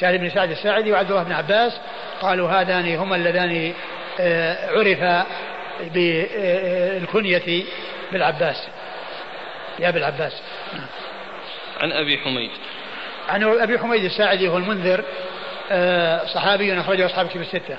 سهل 0.00 0.18
بن 0.18 0.30
سعد 0.30 0.50
الساعدي 0.50 0.92
وعبد 0.92 1.10
الله 1.10 1.22
بن 1.22 1.32
عباس 1.32 1.80
قالوا 2.20 2.50
هذان 2.50 2.96
هما 2.96 3.16
اللذان 3.16 3.72
آه، 4.20 4.70
عرف 4.70 5.26
بالكنية 5.80 7.64
بالعباس 8.12 8.68
بأبي 9.78 9.98
العباس. 9.98 10.42
عن 11.80 11.92
أبي 11.92 12.18
حميد. 12.18 12.50
عن 13.28 13.44
أبي 13.44 13.78
حميد 13.78 14.04
الساعدي 14.04 14.48
هو 14.48 14.56
المنذر 14.56 15.04
صحابي 16.34 16.80
أخرجه 16.80 17.06
أصحاب 17.06 17.28
كتب 17.28 17.40
الستة. 17.40 17.76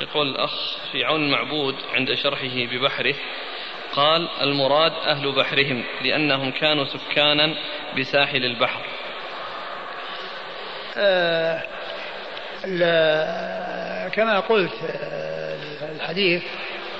يقول 0.00 0.28
الأخ 0.28 0.76
في 0.92 1.04
عون 1.04 1.24
المعبود 1.24 1.76
عند 1.94 2.14
شرحه 2.14 2.54
ببحره 2.54 3.14
قال 3.92 4.28
المراد 4.40 4.92
أهل 4.92 5.32
بحرهم 5.32 5.84
لأنهم 6.02 6.50
كانوا 6.50 6.84
سكانا 6.84 7.54
بساحل 7.98 8.44
البحر. 8.44 8.80
آه 10.96 11.62
كما 14.08 14.40
قلت 14.40 14.72
آه، 14.90 15.56
الحديث 15.96 16.42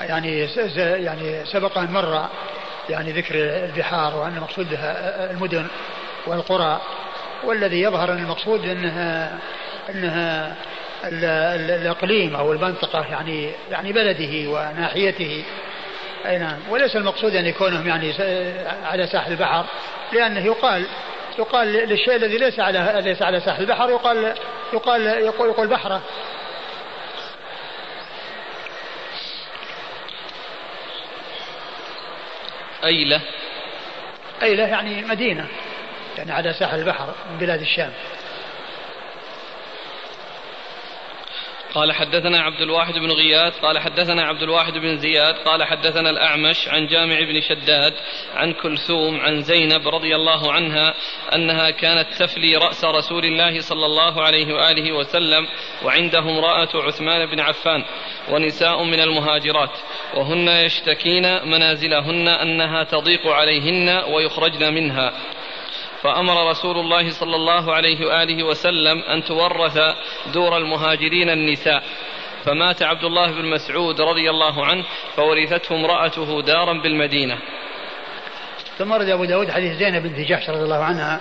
يعني 0.01 0.49
يعني 0.77 1.47
سبق 1.47 1.79
أن 1.79 1.91
مر 1.91 2.29
يعني 2.89 3.13
ذكر 3.13 3.35
البحار 3.35 4.17
وأن 4.17 4.37
المقصود 4.37 4.71
بها 4.71 5.31
المدن 5.31 5.67
والقرى 6.27 6.81
والذي 7.45 7.81
يظهر 7.83 8.13
أن 8.13 8.19
المقصود 8.19 8.69
أنها 8.69 9.39
أنها 9.91 10.57
الإقليم 11.05 12.37
أو 12.37 12.53
المنطقة 12.53 13.07
يعني 13.11 13.51
يعني 13.71 13.93
بلده 13.93 14.51
وناحيته. 14.51 15.45
أي 16.27 16.39
نعم. 16.39 16.59
وليس 16.71 16.97
المقصود 16.97 17.35
أن 17.37 17.47
يكونهم 17.47 17.89
يعني 17.89 18.13
على 18.85 19.07
ساحل 19.07 19.33
البحر 19.33 19.65
لأنه 20.13 20.47
يقال 20.47 20.87
يقال 21.39 21.69
للشيء 21.69 22.17
الذي 22.17 22.39
ليس 22.39 22.61
على 22.61 23.01
ليس 23.05 23.23
على 23.23 23.41
ساحل 23.41 23.63
البحر 23.63 23.91
يقال 23.91 24.35
يقال 24.73 25.07
يقول, 25.07 25.49
يقول 25.49 25.69
بحره. 25.69 26.03
أيلة. 32.85 33.21
أيلة 34.43 34.65
يعني 34.65 35.03
مدينة 35.03 35.47
يعني 36.19 36.33
على 36.33 36.53
ساحل 36.53 36.79
البحر 36.79 37.15
من 37.31 37.39
بلاد 37.39 37.61
الشام. 37.61 37.93
قال 41.75 41.93
حدثنا 41.93 42.41
عبد 42.41 42.61
الواحد 42.61 42.95
بن 42.95 43.11
غياث 43.11 43.59
قال 43.59 43.79
حدثنا 43.79 44.23
عبد 44.23 44.43
الواحد 44.43 44.73
بن 44.73 44.97
زياد 44.97 45.35
قال 45.35 45.65
حدثنا 45.65 46.11
الأعمش 46.11 46.69
عن 46.69 46.87
جامع 46.87 47.21
بن 47.21 47.41
شداد 47.41 47.95
عن 48.35 48.53
كلثوم 48.53 49.21
عن 49.21 49.43
زينب 49.43 49.89
رضي 49.89 50.17
الله 50.17 50.53
عنها 50.53 50.95
أنها 51.35 51.71
كانت 51.71 52.09
تفلي 52.19 52.57
رأس 52.57 52.85
رسول 52.85 53.25
الله 53.25 53.61
صلى 53.61 53.87
الله 53.87 54.23
عليه 54.23 54.55
وآله 54.55 54.93
وسلم 54.93 55.47
وعنده 55.85 56.19
امرأة 56.19 56.69
عثمان 56.75 57.27
بن 57.27 57.41
عفان 57.41 57.85
ونساء 58.31 58.83
من 58.83 59.01
المهاجرات 59.01 59.79
وهن 60.15 60.49
يشتكين 60.49 61.49
منازلهن 61.49 62.29
أنها 62.29 62.85
تضيق 62.85 63.27
عليهن 63.27 64.03
ويخرجن 64.13 64.75
منها. 64.75 65.13
فأمر 66.05 66.51
رسول 66.51 66.79
الله 66.79 67.11
صلى 67.11 67.37
الله 67.37 67.75
عليه 67.75 68.07
وآله 68.07 68.45
وسلم 68.45 69.03
أن 69.03 69.25
تورث 69.25 69.79
دور 70.33 70.57
المهاجرين 70.57 71.31
النساء. 71.31 71.83
فمات 72.45 72.83
عبد 72.83 73.05
الله 73.05 73.31
بن 73.31 73.45
مسعود 73.45 74.01
رضي 74.01 74.31
الله 74.31 74.67
عنه 74.67 74.85
فورثته 75.17 75.75
امرأته 75.75 76.43
دارا 76.43 76.73
بالمدينة. 76.73 77.39
ثم 78.79 78.93
ورد 78.93 79.09
أبو 79.09 79.25
داود 79.25 79.51
حديث 79.51 79.79
زينب 79.79 80.03
بنت 80.03 80.29
جحش 80.29 80.51
رضي 80.51 80.63
الله 80.63 80.85
عنها 80.85 81.21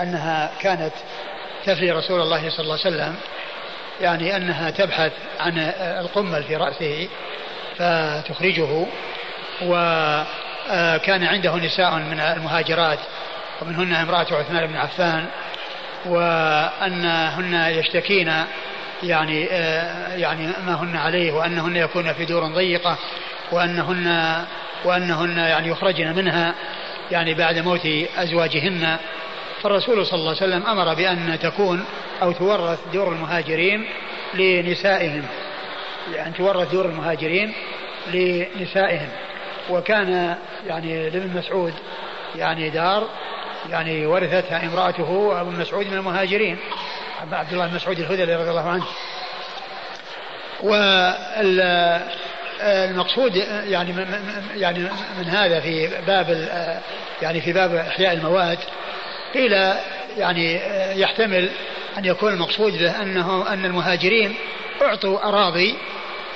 أنها 0.00 0.52
كانت 0.60 0.92
تفلي 1.64 1.90
رسول 1.90 2.20
الله 2.20 2.50
صلى 2.50 2.60
الله 2.60 2.78
عليه 2.84 2.96
وسلم 2.96 3.16
يعني 4.00 4.36
أنها 4.36 4.70
تبحث 4.70 5.12
عن 5.40 5.58
القمل 5.78 6.42
في 6.42 6.56
رأسه 6.56 7.08
فتخرجه 7.76 8.86
وكان 9.62 11.24
عنده 11.24 11.56
نساء 11.56 11.94
من 11.94 12.20
المهاجرات. 12.20 12.98
ومنهن 13.62 13.92
امرأة 13.92 14.26
عثمان 14.30 14.66
بن 14.66 14.76
عفان 14.76 15.26
وأنهن 16.06 17.54
يشتكين 17.54 18.32
يعني 19.02 19.48
آه، 19.50 20.16
يعني 20.16 20.46
ما 20.66 20.74
هن 20.74 20.96
عليه 20.96 21.32
وأنهن 21.32 21.76
يكون 21.76 22.12
في 22.12 22.24
دور 22.24 22.46
ضيقة 22.46 22.98
وأنهن 23.52 24.36
وأنهن 24.84 25.38
يعني 25.38 25.68
يخرجن 25.68 26.16
منها 26.16 26.54
يعني 27.10 27.34
بعد 27.34 27.58
موت 27.58 27.86
أزواجهن. 28.16 28.96
فالرسول 29.62 30.06
صلى 30.06 30.18
الله 30.18 30.36
عليه 30.40 30.54
وسلم 30.54 30.66
أمر 30.66 30.94
بأن 30.94 31.38
تكون 31.42 31.84
أو 32.22 32.32
تورث 32.32 32.78
دور 32.92 33.12
المهاجرين 33.12 33.86
لنسائهم. 34.34 35.22
يعني 36.14 36.34
تورث 36.34 36.70
دور 36.72 36.84
المهاجرين 36.86 37.52
لنسائهم. 38.12 39.08
وكان 39.70 40.36
يعني 40.66 41.10
لابن 41.10 41.38
مسعود 41.38 41.74
يعني 42.36 42.70
دار 42.70 43.08
يعني 43.68 44.06
ورثتها 44.06 44.66
امرأته 44.66 45.10
وابو 45.10 45.50
مسعود 45.50 45.86
من 45.86 45.94
المهاجرين 45.94 46.58
عبد 47.32 47.52
الله 47.52 47.74
مسعود 47.74 47.98
الهذلي 47.98 48.34
رضي 48.36 48.50
الله 48.50 48.68
عنه. 48.68 48.84
والمقصود 52.62 53.36
يعني 53.66 54.06
يعني 54.56 54.78
من 55.18 55.28
هذا 55.28 55.60
في 55.60 55.90
باب 56.06 56.48
يعني 57.22 57.40
في 57.40 57.52
باب 57.52 57.74
إحياء 57.74 58.12
المواد 58.12 58.58
قيل 59.34 59.52
يعني 60.16 60.60
يحتمل 61.00 61.48
أن 61.98 62.04
يكون 62.04 62.32
المقصود 62.32 62.78
به 62.78 63.02
انه 63.02 63.52
أن 63.52 63.64
المهاجرين 63.64 64.34
أعطوا 64.82 65.28
أراضي 65.28 65.74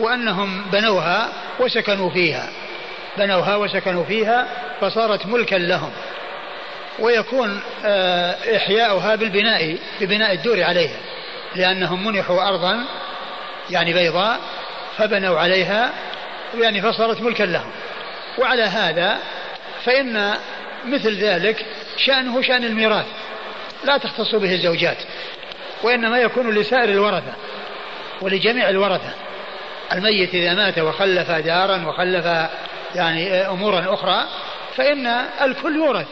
وأنهم 0.00 0.62
بنوها 0.72 1.28
وسكنوا 1.60 2.10
فيها. 2.10 2.48
بنوها 3.18 3.56
وسكنوا 3.56 4.04
فيها 4.04 4.46
فصارت 4.80 5.26
ملكا 5.26 5.56
لهم. 5.56 5.90
ويكون 6.98 7.60
آه، 7.84 8.56
إحياؤها 8.56 9.14
بالبناء 9.14 9.78
ببناء 10.00 10.32
الدور 10.32 10.62
عليها 10.62 10.98
لأنهم 11.56 12.06
منحوا 12.06 12.48
أرضا 12.48 12.84
يعني 13.70 13.92
بيضاء 13.92 14.40
فبنوا 14.98 15.38
عليها 15.38 15.92
يعني 16.60 16.82
فصارت 16.82 17.20
ملكا 17.20 17.42
لهم. 17.42 17.70
وعلى 18.38 18.62
هذا 18.62 19.18
فإن 19.84 20.34
مثل 20.84 21.14
ذلك 21.14 21.66
شأنه 21.96 22.42
شأن 22.42 22.64
الميراث 22.64 23.06
لا 23.84 23.96
تختص 23.96 24.34
به 24.34 24.54
الزوجات 24.54 24.96
وإنما 25.82 26.18
يكون 26.18 26.54
لسائر 26.54 26.88
الورثة 26.88 27.32
ولجميع 28.20 28.68
الورثة. 28.68 29.14
الميت 29.92 30.34
إذا 30.34 30.54
مات 30.54 30.78
وخلف 30.78 31.30
دارا 31.30 31.86
وخلف 31.86 32.48
يعني 32.94 33.32
أمورا 33.34 33.94
أخرى 33.94 34.24
فإن 34.76 35.06
الكل 35.42 35.76
يورث. 35.76 36.06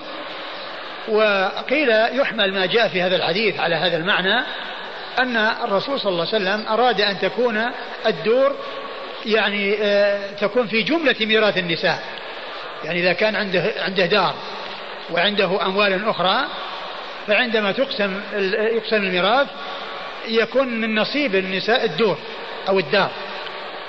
وقيل 1.08 1.90
يحمل 1.90 2.54
ما 2.54 2.66
جاء 2.66 2.88
في 2.88 3.02
هذا 3.02 3.16
الحديث 3.16 3.60
على 3.60 3.74
هذا 3.74 3.96
المعنى 3.96 4.44
أن 5.18 5.36
الرسول 5.36 6.00
صلى 6.00 6.12
الله 6.12 6.26
عليه 6.32 6.36
وسلم 6.36 6.68
أراد 6.68 7.00
أن 7.00 7.18
تكون 7.18 7.70
الدور 8.06 8.56
يعني 9.26 9.76
آه، 9.82 10.32
تكون 10.40 10.66
في 10.66 10.82
جملة 10.82 11.16
ميراث 11.20 11.58
النساء. 11.58 12.02
يعني 12.84 13.00
إذا 13.00 13.12
كان 13.12 13.36
عنده 13.36 13.72
عنده 13.78 14.06
دار 14.06 14.34
وعنده 15.10 15.66
أموال 15.66 16.08
أخرى 16.08 16.44
فعندما 17.26 17.72
تقسم 17.72 18.20
يقسم 18.52 18.96
الميراث 18.96 19.46
يكون 20.28 20.68
من 20.68 20.94
نصيب 20.94 21.34
النساء 21.34 21.84
الدور 21.84 22.18
أو 22.68 22.78
الدار. 22.78 23.10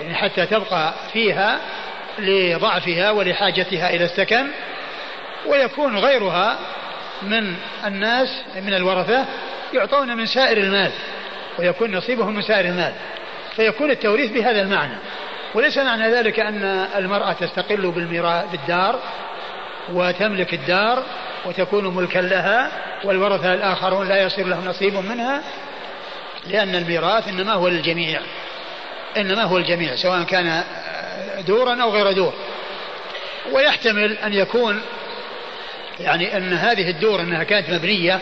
يعني 0.01 0.15
حتى 0.15 0.45
تبقى 0.45 0.93
فيها 1.13 1.59
لضعفها 2.19 3.11
ولحاجتها 3.11 3.89
إلى 3.89 4.05
السكن 4.05 4.47
ويكون 5.45 5.97
غيرها 5.97 6.59
من 7.25 7.55
الناس 7.85 8.29
من 8.55 8.73
الورثة 8.73 9.25
يعطون 9.73 10.17
من 10.17 10.25
سائر 10.25 10.57
المال 10.57 10.91
ويكون 11.59 11.95
نصيبهم 11.95 12.35
من 12.35 12.41
سائر 12.41 12.65
المال 12.65 12.93
فيكون 13.55 13.91
التوريث 13.91 14.31
بهذا 14.31 14.61
المعنى. 14.61 14.95
وليس 15.53 15.77
معنى 15.77 16.11
ذلك 16.11 16.39
أن 16.39 16.63
المرأة 16.95 17.33
تستقل 17.33 17.91
بالدار 18.51 18.99
وتملك 19.93 20.53
الدار 20.53 21.03
وتكون 21.45 21.95
ملكا 21.95 22.19
لها 22.19 22.71
والورثة 23.03 23.53
الآخرون 23.53 24.07
لا 24.07 24.23
يصير 24.23 24.47
لهم 24.47 24.65
نصيب 24.65 24.93
منها 24.93 25.43
لأن 26.47 26.75
الميراث 26.75 27.27
إنما 27.27 27.53
هو 27.53 27.67
للجميع 27.67 28.21
إنما 29.17 29.43
هو 29.43 29.57
الجميع 29.57 29.95
سواء 29.95 30.23
كان 30.23 30.63
دورا 31.47 31.81
أو 31.81 31.89
غير 31.89 32.11
دور. 32.11 32.33
ويحتمل 33.51 34.17
أن 34.17 34.33
يكون 34.33 34.81
يعني 35.99 36.37
أن 36.37 36.53
هذه 36.53 36.89
الدور 36.89 37.21
أنها 37.21 37.43
كانت 37.43 37.69
مبنية 37.69 38.19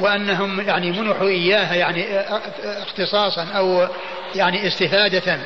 وأنهم 0.00 0.60
يعني 0.60 0.90
منحوا 0.90 1.28
إياها 1.28 1.74
يعني 1.74 2.20
اختصاصا 2.64 3.44
أو 3.44 3.88
يعني 4.34 4.66
استفادة 4.66 5.38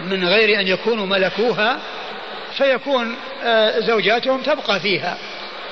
من 0.00 0.24
غير 0.24 0.60
أن 0.60 0.68
يكونوا 0.68 1.06
ملكوها 1.06 1.78
فيكون 2.56 3.16
آه، 3.44 3.80
زوجاتهم 3.80 4.42
تبقى 4.42 4.80
فيها. 4.80 5.18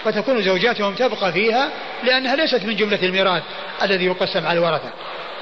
فتكون 0.04 0.42
زوجاتهم 0.42 0.94
تبقى 0.94 1.32
فيها 1.32 1.70
لأنها 2.02 2.36
ليست 2.36 2.64
من 2.64 2.76
جملة 2.76 2.98
الميراث 3.02 3.42
الذي 3.82 4.04
يقسم 4.04 4.46
على 4.46 4.58
الورثة. 4.58 4.90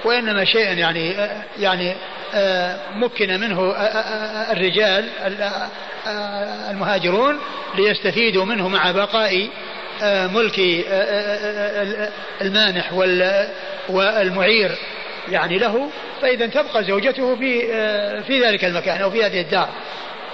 وإنما 0.04 0.44
شيئا 0.44 0.72
يعني 0.72 1.10
آه، 1.10 1.42
يعني 1.58 1.94
آه، 2.34 2.76
مكن 2.94 3.40
منه 3.40 3.74
الرجال 4.52 5.08
المهاجرون 6.70 7.38
ليستفيدوا 7.76 8.44
منه 8.44 8.68
مع 8.68 8.90
بقاء 8.90 9.48
آه، 10.02 10.26
ملك 10.26 10.60
آه، 10.60 10.84
آه، 10.90 12.08
المانح 12.40 12.92
والمعير 13.88 14.70
يعني 15.28 15.58
له. 15.58 15.90
فإذا 16.22 16.46
تبقى 16.46 16.84
زوجته 16.84 17.36
في 17.36 17.60
في 18.22 18.40
ذلك 18.44 18.64
المكان 18.64 19.00
أو 19.00 19.10
في 19.10 19.24
هذه 19.24 19.40
الدار 19.40 19.68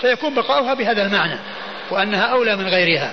فيكون 0.00 0.34
بقاؤها 0.34 0.74
بهذا 0.74 1.02
المعنى 1.02 1.38
وأنها 1.90 2.24
أولى 2.24 2.56
من 2.56 2.66
غيرها. 2.66 3.12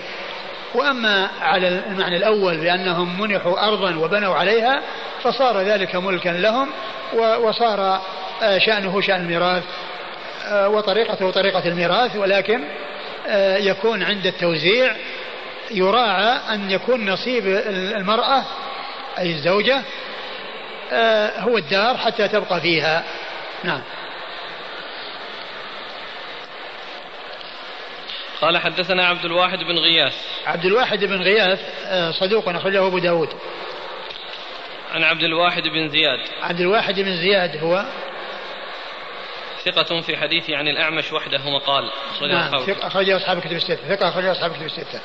وأما 0.75 1.27
على 1.41 1.67
المعنى 1.67 2.17
الأول 2.17 2.57
بأنهم 2.57 3.21
منحوا 3.21 3.67
أرضا 3.67 3.95
وبنوا 3.95 4.35
عليها 4.35 4.81
فصار 5.23 5.61
ذلك 5.61 5.95
ملكا 5.95 6.29
لهم 6.29 6.69
وصار 7.13 8.01
شأنه 8.57 9.01
شأن 9.01 9.21
الميراث 9.21 9.63
وطريقته 10.51 11.31
طريقة 11.31 11.67
الميراث 11.67 12.15
ولكن 12.15 12.63
يكون 13.57 14.03
عند 14.03 14.25
التوزيع 14.25 14.95
يراعى 15.71 16.39
أن 16.53 16.71
يكون 16.71 17.09
نصيب 17.09 17.47
المرأة 17.67 18.43
أي 19.19 19.31
الزوجة 19.31 19.81
آه 20.91 21.39
هو 21.39 21.57
الدار 21.57 21.97
حتى 21.97 22.27
تبقى 22.27 22.61
فيها. 22.61 23.03
نعم. 23.63 23.81
قال 28.41 28.57
حدثنا 28.57 29.07
عبد 29.07 29.25
الواحد 29.25 29.59
بن 29.59 29.77
غياث. 29.77 30.15
عبد 30.45 30.65
الواحد 30.65 31.05
بن 31.05 31.21
غياث 31.21 31.59
آه، 31.85 32.11
صدوق 32.11 32.49
أخرجه 32.49 32.87
أبو 32.87 32.99
داود. 32.99 33.29
عن 34.91 35.03
عبد 35.03 35.23
الواحد 35.23 35.63
بن 35.63 35.89
زياد. 35.89 36.19
عبد 36.41 36.59
الواحد 36.59 36.99
بن 36.99 37.15
زياد 37.15 37.63
هو 37.63 37.85
ثقة 39.65 40.01
في 40.01 40.17
حديثه 40.17 40.57
عن 40.57 40.67
الأعمش 40.67 41.13
وحده 41.13 41.37
أخرجه 42.11 42.33
نعم 42.33 42.65
ثقة 42.65 42.87
أخرجه 42.87 43.17
أصحاب 43.17 43.37
الكتب 43.37 43.55
الستة. 43.55 43.95
ثقة 43.95 44.09
أخرجه 44.09 44.31
أصحاب 44.31 44.51
الكتب 44.51 44.65
الستة. 44.65 45.01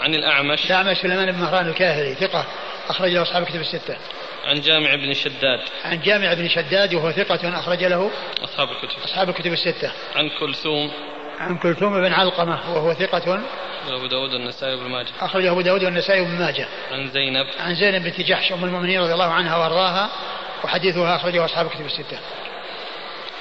عن 0.00 0.14
الأعمش. 0.14 0.66
الأعمش 0.66 0.96
سليمان 0.96 1.32
بن 1.32 1.38
مهران 1.38 1.68
الكاهلي. 1.68 2.14
ثقة 2.14 2.46
أخرجه 2.88 3.22
أصحاب 3.22 3.42
الكتب 3.42 3.60
الستة. 3.60 3.96
عن 4.44 4.60
جامع 4.60 4.94
بن 4.94 5.14
شداد. 5.14 5.60
عن 5.84 6.00
جامع 6.00 6.34
بن 6.34 6.48
شداد 6.48 6.94
وهو 6.94 7.12
ثقة 7.12 7.58
أخرج 7.58 7.84
له 7.84 8.10
أصحاب 8.44 8.68
الكتب. 8.70 9.02
أصحاب 9.04 9.28
الكتب 9.28 9.52
الستة. 9.52 9.92
عن 10.16 10.30
كلثوم. 10.40 10.90
عن 11.40 11.58
كلثوم 11.58 12.00
بن 12.00 12.12
علقمة 12.12 12.74
وهو 12.74 12.94
ثقة. 12.94 13.40
أبو 13.88 14.06
داود 14.06 14.34
والنسائي 14.34 14.76
بن 14.76 14.82
ماجه. 14.82 15.08
أخرجه 15.20 15.50
أبو 15.50 15.60
داود 15.60 15.84
والنسائي 15.84 16.24
بن 16.24 16.38
ماجه. 16.38 16.68
عن 16.92 17.10
زينب. 17.10 17.46
عن 17.60 17.74
زينب 17.74 18.02
بنت 18.02 18.20
جحش 18.20 18.52
أم 18.52 18.64
المؤمنين 18.64 19.00
رضي 19.00 19.12
الله 19.12 19.32
عنها 19.32 19.56
وأرضاها 19.56 20.10
وحديثها 20.64 21.16
أخرجه 21.16 21.44
أصحاب 21.44 21.66
الكتب 21.66 21.84
الستة. 21.84 22.18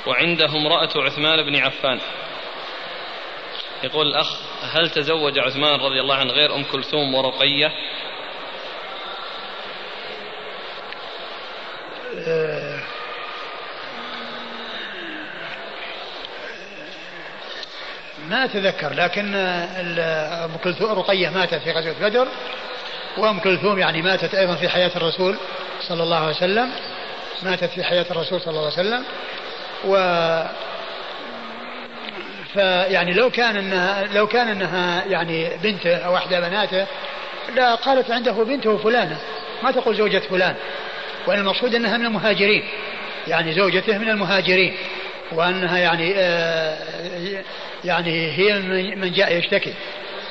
وعنده 0.08 0.46
امرأة 0.46 0.90
عثمان 0.96 1.46
بن 1.46 1.56
عفان. 1.56 2.00
يقول 3.84 4.08
الأخ 4.08 4.40
هل 4.62 4.90
تزوج 4.90 5.40
عثمان 5.40 5.80
رضي 5.80 6.02
الله 6.02 6.16
عنه 6.16 6.32
غير 6.32 6.56
أم 6.56 6.64
كلثوم 6.64 7.16
ورقية؟ 7.16 7.72
أه 12.28 12.80
ما 18.30 18.46
أتذكر 18.46 18.94
لكن 18.94 19.36
أم 19.36 20.52
كلثوم 20.64 20.92
رقية 20.92 21.30
ماتت 21.30 21.56
في 21.56 21.72
غزوة 21.72 21.96
بدر 22.02 22.28
وأم 23.18 23.40
كلثوم 23.40 23.80
يعني 23.80 24.02
ماتت 24.02 24.36
أيضا 24.36 24.56
في 24.56 24.70
حياة 24.70 24.92
الرسول 24.96 25.38
صلى 25.82 26.04
الله 26.04 26.18
عليه 26.18 26.36
وسلم. 26.36 26.70
ماتت 27.44 27.70
في 27.70 27.84
حياة 27.84 28.06
الرسول 28.12 28.42
صلى 28.42 28.50
الله 28.50 28.62
عليه 28.62 28.74
وسلم. 28.74 29.04
و 29.86 29.96
فيعني 32.54 33.14
لو 33.14 33.30
كان 33.30 33.58
انها 33.58 34.06
لو 34.14 34.28
كان 34.28 34.48
إنها 34.48 35.06
يعني 35.06 35.50
بنته 35.64 35.96
أو 35.96 36.18
أحدى 36.18 36.42
بناته 36.42 36.86
لا 37.56 37.76
قالت 37.76 38.12
عنده 38.12 38.32
بنته 38.32 38.78
فلانة. 38.78 39.18
ما 39.64 39.72
تقول 39.72 39.96
زوجة 39.96 40.20
فلان 40.20 40.56
وإن 41.28 41.40
المقصود 41.40 41.76
إنها 41.76 41.98
من 41.98 42.06
المهاجرين. 42.06 42.64
يعني 43.28 43.54
زوجته 43.54 43.98
من 43.98 44.10
المهاجرين. 44.10 44.78
وأنها 45.32 45.78
يعني 45.78 46.14
آه 46.18 46.78
يعني 47.84 48.32
هي 48.32 48.60
من 48.96 49.12
جاء 49.12 49.38
يشتكي. 49.38 49.74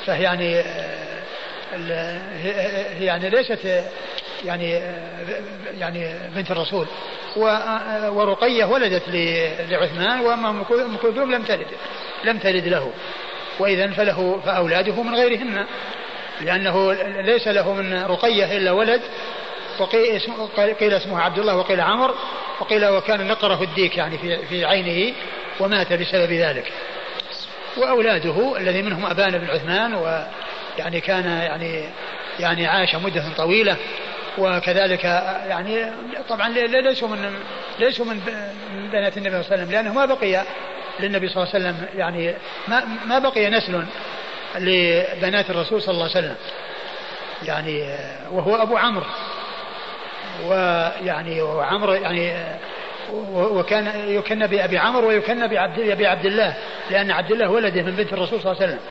فهي 0.06 0.22
يعني 0.22 0.62
هي 2.42 3.04
يعني 3.04 3.30
ليست 3.30 3.84
يعني 4.44 4.80
يعني 5.78 6.14
بنت 6.34 6.50
الرسول. 6.50 6.86
ورقية 8.08 8.64
ولدت 8.64 9.02
لعثمان 9.70 10.20
وأما 10.20 10.50
أم 10.50 10.62
كلثوم 11.02 11.32
لم 11.32 11.42
تلد 11.42 11.66
لم 12.24 12.38
تلد 12.38 12.68
له. 12.68 12.92
وإذا 13.58 13.90
فله 13.90 14.40
فأولاده 14.40 15.02
من 15.02 15.14
غيرهن. 15.14 15.66
لأنه 16.40 16.92
ليس 17.22 17.48
له 17.48 17.72
من 17.74 18.02
رقية 18.04 18.56
إلا 18.56 18.70
ولد. 18.70 19.00
وقيل 19.80 20.92
اسمه 20.94 21.20
عبد 21.20 21.38
الله 21.38 21.56
وقيل 21.56 21.80
عمر 21.80 22.14
وقيل 22.60 22.86
وكان 22.86 23.28
نقرة 23.28 23.62
الديك 23.62 23.96
يعني 23.96 24.18
في 24.18 24.46
في 24.46 24.64
عينه 24.64 25.14
ومات 25.60 25.92
بسبب 25.92 26.32
ذلك. 26.32 26.72
وأولاده 27.76 28.56
الذي 28.56 28.82
منهم 28.82 29.06
أبان 29.06 29.38
بن 29.38 29.50
عثمان 29.50 29.94
ويعني 29.94 31.00
كان 31.00 31.24
يعني 31.24 31.84
يعني 32.40 32.66
عاش 32.66 32.94
مدة 32.94 33.24
طويلة 33.36 33.76
وكذلك 34.38 35.04
يعني 35.48 35.92
طبعا 36.28 36.48
ليسوا 36.48 37.08
من 37.08 37.34
ليسوا 37.78 38.04
من 38.04 38.20
بنات 38.92 39.16
النبي 39.16 39.30
صلى 39.30 39.40
الله 39.40 39.52
عليه 39.52 39.62
وسلم 39.62 39.70
لأنه 39.72 39.92
ما 39.92 40.04
بقي 40.04 40.44
للنبي 41.00 41.28
صلى 41.28 41.42
الله 41.42 41.54
عليه 41.54 41.64
وسلم 41.68 41.88
يعني 41.98 42.34
ما 42.68 42.84
ما 43.06 43.18
بقي 43.18 43.50
نسل 43.50 43.84
لبنات 44.54 45.50
الرسول 45.50 45.82
صلى 45.82 45.92
الله 45.92 46.10
عليه 46.14 46.18
وسلم. 46.18 46.36
يعني 47.42 47.96
وهو 48.30 48.56
أبو 48.56 48.76
عمرو. 48.76 49.06
ويعني 50.46 51.42
وعمرو 51.42 51.92
يعني 51.92 52.32
وكان 53.34 54.08
يكن 54.08 54.46
بأبي 54.46 54.78
عمرو 54.78 55.08
ويكن 55.08 55.46
بعبد, 55.46 55.80
بعبد 55.80 56.26
الله 56.26 56.54
لأن 56.90 57.10
عبد 57.10 57.32
الله 57.32 57.50
ولده 57.50 57.82
من 57.82 57.96
بنت 57.96 58.12
الرسول 58.12 58.40
صلى 58.40 58.52
الله 58.52 58.62
عليه 58.62 58.72
وسلم. 58.72 58.84